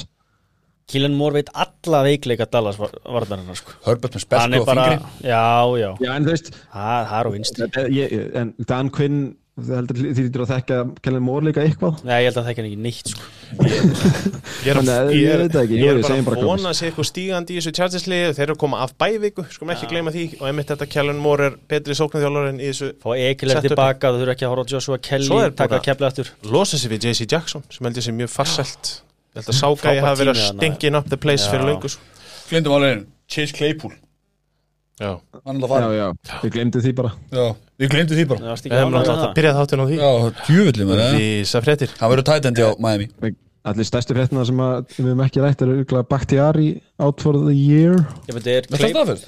Kílan 0.92 1.14
Mór 1.16 1.36
veit 1.38 1.50
alla 1.54 2.00
veikleika 2.04 2.48
Dallas 2.52 2.78
var- 2.82 2.96
varnarinnar 3.06 3.56
sko. 3.56 3.72
Herbert 3.86 4.16
með 4.18 4.24
spesku 4.26 4.60
og 4.60 4.68
fingri 4.68 4.98
já, 5.30 5.44
já. 5.80 5.90
Já, 6.02 6.12
en 6.16 6.26
þú 6.26 6.34
veist, 6.34 6.50
Það 6.74 7.06
það 7.12 7.20
er 7.20 7.30
á 7.30 7.32
vinstri. 7.36 7.70
Er- 7.78 7.92
ég, 7.96 8.36
en 8.42 8.54
Dan 8.68 8.90
Quinn 8.90 9.20
þú 9.60 9.74
heldur 9.76 9.98
því 10.00 10.12
þýttir 10.16 10.42
að 10.46 10.52
þekka 10.54 10.76
Kellen 11.04 11.24
Moore 11.26 11.48
líka 11.50 11.64
eitthvað? 11.66 11.98
Nei, 12.08 12.14
ég 12.24 12.28
held 12.30 12.38
að 12.40 12.46
það 12.46 12.52
ekki 12.52 12.64
ekki 12.64 12.78
neitt 12.86 13.10
sko. 13.12 13.24
Ég 14.62 14.70
er, 14.72 14.78
að 14.80 15.10
ég 15.12 15.22
ég 15.26 15.40
veit 15.42 15.52
það 15.52 15.64
ekki, 15.66 15.76
ég 15.76 15.82
jú, 15.82 15.96
ég 15.98 16.06
segjum 16.06 16.28
bara 16.28 16.44
vona 16.46 16.70
að 16.70 16.76
sé 16.78 16.86
eitthvað 16.88 17.08
stígandi 17.10 17.56
í 17.56 17.58
þessu 17.58 17.72
Chargers-liði 17.80 18.36
þeir 18.38 18.46
eru 18.46 18.54
að 18.56 18.62
koma 18.62 18.78
af 18.86 18.92
bæviku, 19.02 19.42
skulum 19.52 19.72
ekki 19.74 19.90
gleyma 19.90 20.14
því. 20.14 20.26
Og 20.38 20.46
einmitt 20.48 20.70
þetta 20.72 20.88
Kellen 20.94 21.20
Moore 21.24 21.44
er 21.50 21.56
betri 21.74 21.98
sóknarþjálfur 21.98 22.50
en 22.52 22.62
í 22.62 22.70
þessu 22.70 22.88
Fá 23.02 23.10
upp. 23.12 23.66
tilbaka, 23.66 24.06
þú 24.14 24.18
þurfa 24.22 24.36
ekki 24.36 24.46
að 24.46 24.54
horfa 24.54 24.64
á 24.64 24.72
Joshua 24.76 24.98
Kelly 25.02 25.40
taka 25.58 25.82
kefli 25.88 26.06
aftur. 26.08 26.28
losa 26.46 26.78
sig 26.78 26.90
við 26.94 27.00
JC 27.10 27.22
Jackson 27.26 27.66
sem 27.70 27.82
held 27.90 27.98
ég 27.98 28.06
sé 28.06 28.14
mjög 28.16 28.32
farsælt. 28.32 28.86
Ég 29.34 29.42
held 29.42 29.50
að 29.50 29.58
Sáka 29.58 29.96
ég 29.98 30.06
hafi 30.06 30.22
verið 30.22 30.36
að 30.38 30.48
stinkin 30.54 30.96
up 31.02 31.10
the 31.10 31.18
place 31.18 31.44
Já. 31.48 31.52
fyrir 31.52 31.66
löngu 31.72 31.90
er 37.82 37.88
að 37.88 37.90
við 37.90 37.94
glemdi 37.96 38.18
því 38.18 38.26
bara. 38.30 38.40
Það 38.42 38.72
ánægður 38.72 38.86
með 38.86 38.96
náttúrulega 38.96 39.22
það. 39.22 39.34
byrjað 39.38 39.58
þáttinn 39.60 39.82
á 39.82 39.86
því. 39.90 39.98
Já, 40.02 40.12
djúvillið 40.46 40.88
með 40.92 41.02
það. 41.02 41.18
Rísa 41.18 41.62
fréttir. 41.66 41.90
Hann 42.00 42.12
verður 42.14 42.28
tætendi 42.30 42.62
á 42.62 42.70
Miami. 42.78 43.08
Allir 43.62 43.86
stærstu 43.86 44.16
fréttina 44.18 44.46
sem 44.46 44.58
að, 44.58 44.80
við 44.96 45.06
hefum 45.12 45.22
ekki 45.26 45.42
rætt 45.44 45.62
er 45.62 45.70
auðvitað 45.70 46.08
Bakhtiari 46.10 46.70
out 47.02 47.22
for 47.22 47.38
the 47.38 47.54
year. 47.54 48.00
Ég 48.26 48.34
veit, 48.38 48.48
er 48.48 48.66
það 48.72 48.90
staðfyrst? 48.96 49.28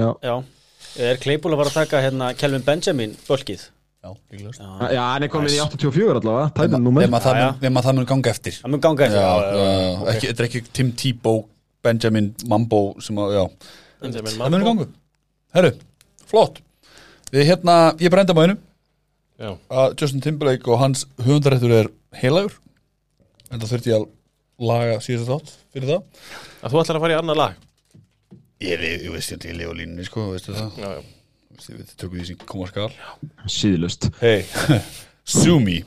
Já, 0.00 0.34
er 0.96 1.20
Claypool 1.20 1.52
að 1.52 1.60
fara 1.60 1.70
að 1.72 1.76
taka 1.82 2.00
hérna 2.06 2.30
Kelvin 2.40 2.64
Benjamin 2.64 3.12
bölkið? 3.28 3.66
Já, 4.00 4.14
já. 4.88 5.02
Hann 5.12 5.26
er 5.26 5.28
komin 5.28 5.52
í 5.52 5.60
84 5.60 6.22
allavega, 6.22 6.46
tætinn 6.56 6.80
númer. 6.86 7.04
Nefn 7.04 7.18
að 7.18 7.26
það 7.26 7.36
mun- 7.36 7.76
að 7.76 7.84
það 7.90 8.06
ganga 8.08 8.30
eftir. 8.32 8.56
Það 8.62 8.70
mun 8.70 8.80
ganga 8.80 9.04
eftir. 9.10 10.24
Þetta 10.30 10.40
er 10.40 10.48
ekki 10.48 10.62
Tim 10.72 10.92
Tebow 10.92 11.44
Benjamin 11.84 12.34
Mambo 12.48 12.94
sem 13.00 13.16
að, 13.20 13.36
já. 13.36 13.44
Benjamin 14.00 14.40
Það 14.40 14.50
mun 14.56 14.64
Mambo. 14.64 14.86
Við 17.30 17.46
hérna, 17.46 17.74
ég 18.02 18.10
brenda 18.12 18.34
mæðinu 18.34 18.56
Já. 19.40 19.52
að 19.70 19.94
Justin 20.02 20.22
Timberlake 20.24 20.66
og 20.70 20.80
hans 20.82 21.04
höfundarættur 21.22 21.72
er 21.76 21.90
heilagur. 22.20 22.56
En 23.50 23.60
það 23.62 23.70
þurfti 23.74 23.92
ég 23.92 24.00
að 24.00 24.08
laga 24.70 24.96
síðast 25.04 25.30
þátt 25.30 25.52
fyrir 25.74 25.88
það. 25.92 26.02
Að 26.60 26.74
þú 26.74 26.80
ætlar 26.82 26.98
að 26.98 27.04
fara 27.06 27.14
í 27.14 27.18
annað 27.20 27.40
lag? 27.40 27.54
Ég, 28.60 28.74
ég, 28.84 29.06
ég 29.06 29.14
veist 29.14 29.32
ég 29.32 29.56
lifa 29.56 29.72
á 29.72 29.78
línunni 29.78 30.04
sko, 30.08 30.26
veistu 30.34 30.52
það? 30.56 30.70
Já, 30.82 30.90
já. 30.98 31.02
Við 31.70 31.94
tökum 32.00 32.18
því 32.20 32.26
sem 32.30 32.38
koma 32.48 32.66
skal. 32.70 32.90
Síðlust 33.52 34.06
Hei, 34.20 34.42
sue 35.38 35.58
me. 35.62 35.78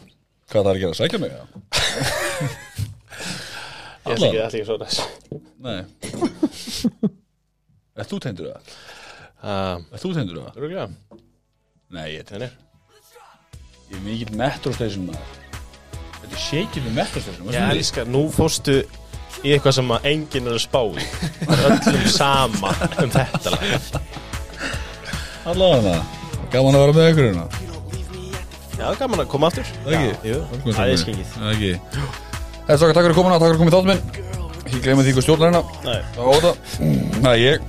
Hvað 0.53 0.67
það 0.67 0.69
er 0.69 0.77
að 0.77 0.83
gera, 0.83 0.97
sækja 1.01 1.19
mig? 1.21 1.31
Ég 4.03 4.17
ætla 4.17 4.27
ekki, 4.27 4.35
ég 4.35 4.43
ekki 4.49 4.65
svo 4.67 4.75
þess. 4.81 4.97
Nei. 5.63 5.79
Er 8.01 8.07
þú 8.09 8.17
teindur 8.25 8.49
það? 8.49 8.73
uh, 9.45 9.77
Er 9.93 10.01
þú 10.01 10.09
teindur 10.17 10.39
það? 10.41 10.57
Rúglega 10.59 10.87
Nei, 11.93 12.09
ég 12.15 12.33
er. 12.33 12.49
Ég 13.91 13.95
er 13.99 14.01
mikill 14.01 14.35
metro 14.37 14.73
station 14.73 15.05
maður 15.05 15.41
Þetta 16.23 16.31
er 16.31 16.41
shakeið 16.41 16.87
við 16.87 16.95
metro 16.97 17.21
station 17.21 17.51
Ég 17.53 17.73
elska, 17.75 18.05
nú 18.09 18.23
fórstu 18.33 18.79
í 19.43 19.51
eitthvað 19.53 19.75
sem 19.77 19.91
að 19.93 20.07
enginn 20.09 20.49
er 20.49 20.55
að 20.55 20.63
spá 20.63 20.79
er 20.87 21.63
öllum 21.67 22.03
sama 22.13 22.71
um 23.03 23.11
þetta 23.11 23.53
lag. 23.53 23.87
Allavega 25.51 25.95
Gaman 26.53 26.77
að 26.77 26.83
vera 26.83 26.95
með 26.95 27.09
ykkur 27.11 27.27
hérna. 27.27 27.45
Já, 28.77 28.85
gaman 28.99 29.23
að 29.23 29.29
koma 29.31 29.49
aftur. 29.49 29.69
Það 29.85 29.95
ekki? 29.97 30.29
Jú. 30.29 30.39
Það 30.67 30.83
er 30.83 30.99
skengið. 31.01 31.31
Það 31.33 31.51
ekki. 31.53 31.71
Þetta 32.67 32.77
er 32.77 32.93
takk 32.97 32.99
fyrir 33.01 33.17
komuna, 33.17 33.39
takk 33.41 33.49
fyrir 33.49 33.61
komið 33.63 33.75
þáttum 33.75 33.91
minn. 33.91 34.61
Ekki 34.63 34.81
gleyma 34.85 35.05
því 35.07 35.15
hvað 35.17 35.27
stjórnar 35.27 35.49
hérna. 35.49 35.63
Nei. 35.87 35.99
Það 36.13 36.29
var 36.29 36.37
óta. 36.37 36.53
Það 37.17 37.31
er 37.33 37.41
ég. 37.41 37.67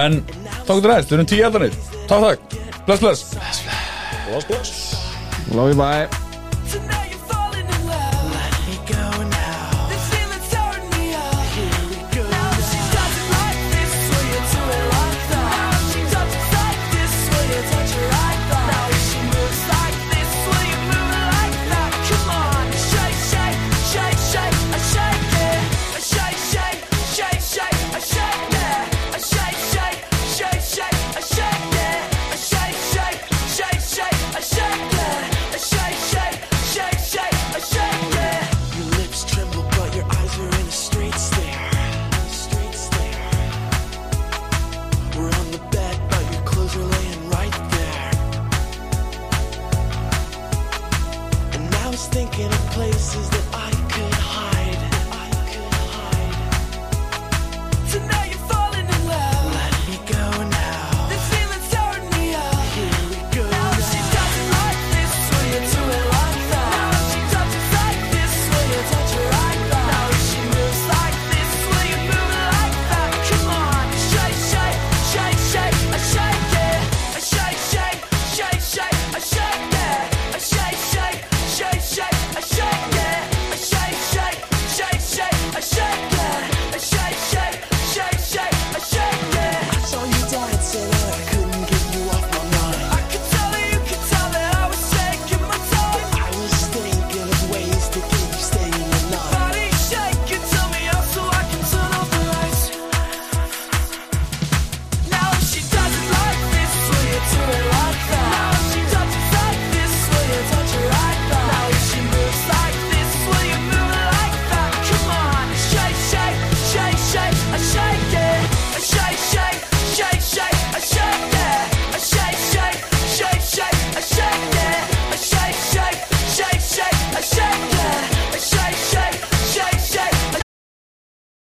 En 0.00 0.18
takk 0.24 0.74
fyrir 0.74 0.92
næst, 0.94 1.12
við 1.12 1.18
erum 1.18 1.30
tíu 1.34 1.46
eldanir 1.50 1.80
Takk, 2.08 2.24
takk 2.24 2.62
Bless, 2.86 3.00
bless. 3.00 3.34
Love 5.50 5.70
you 5.70 5.76
bye 5.76 6.21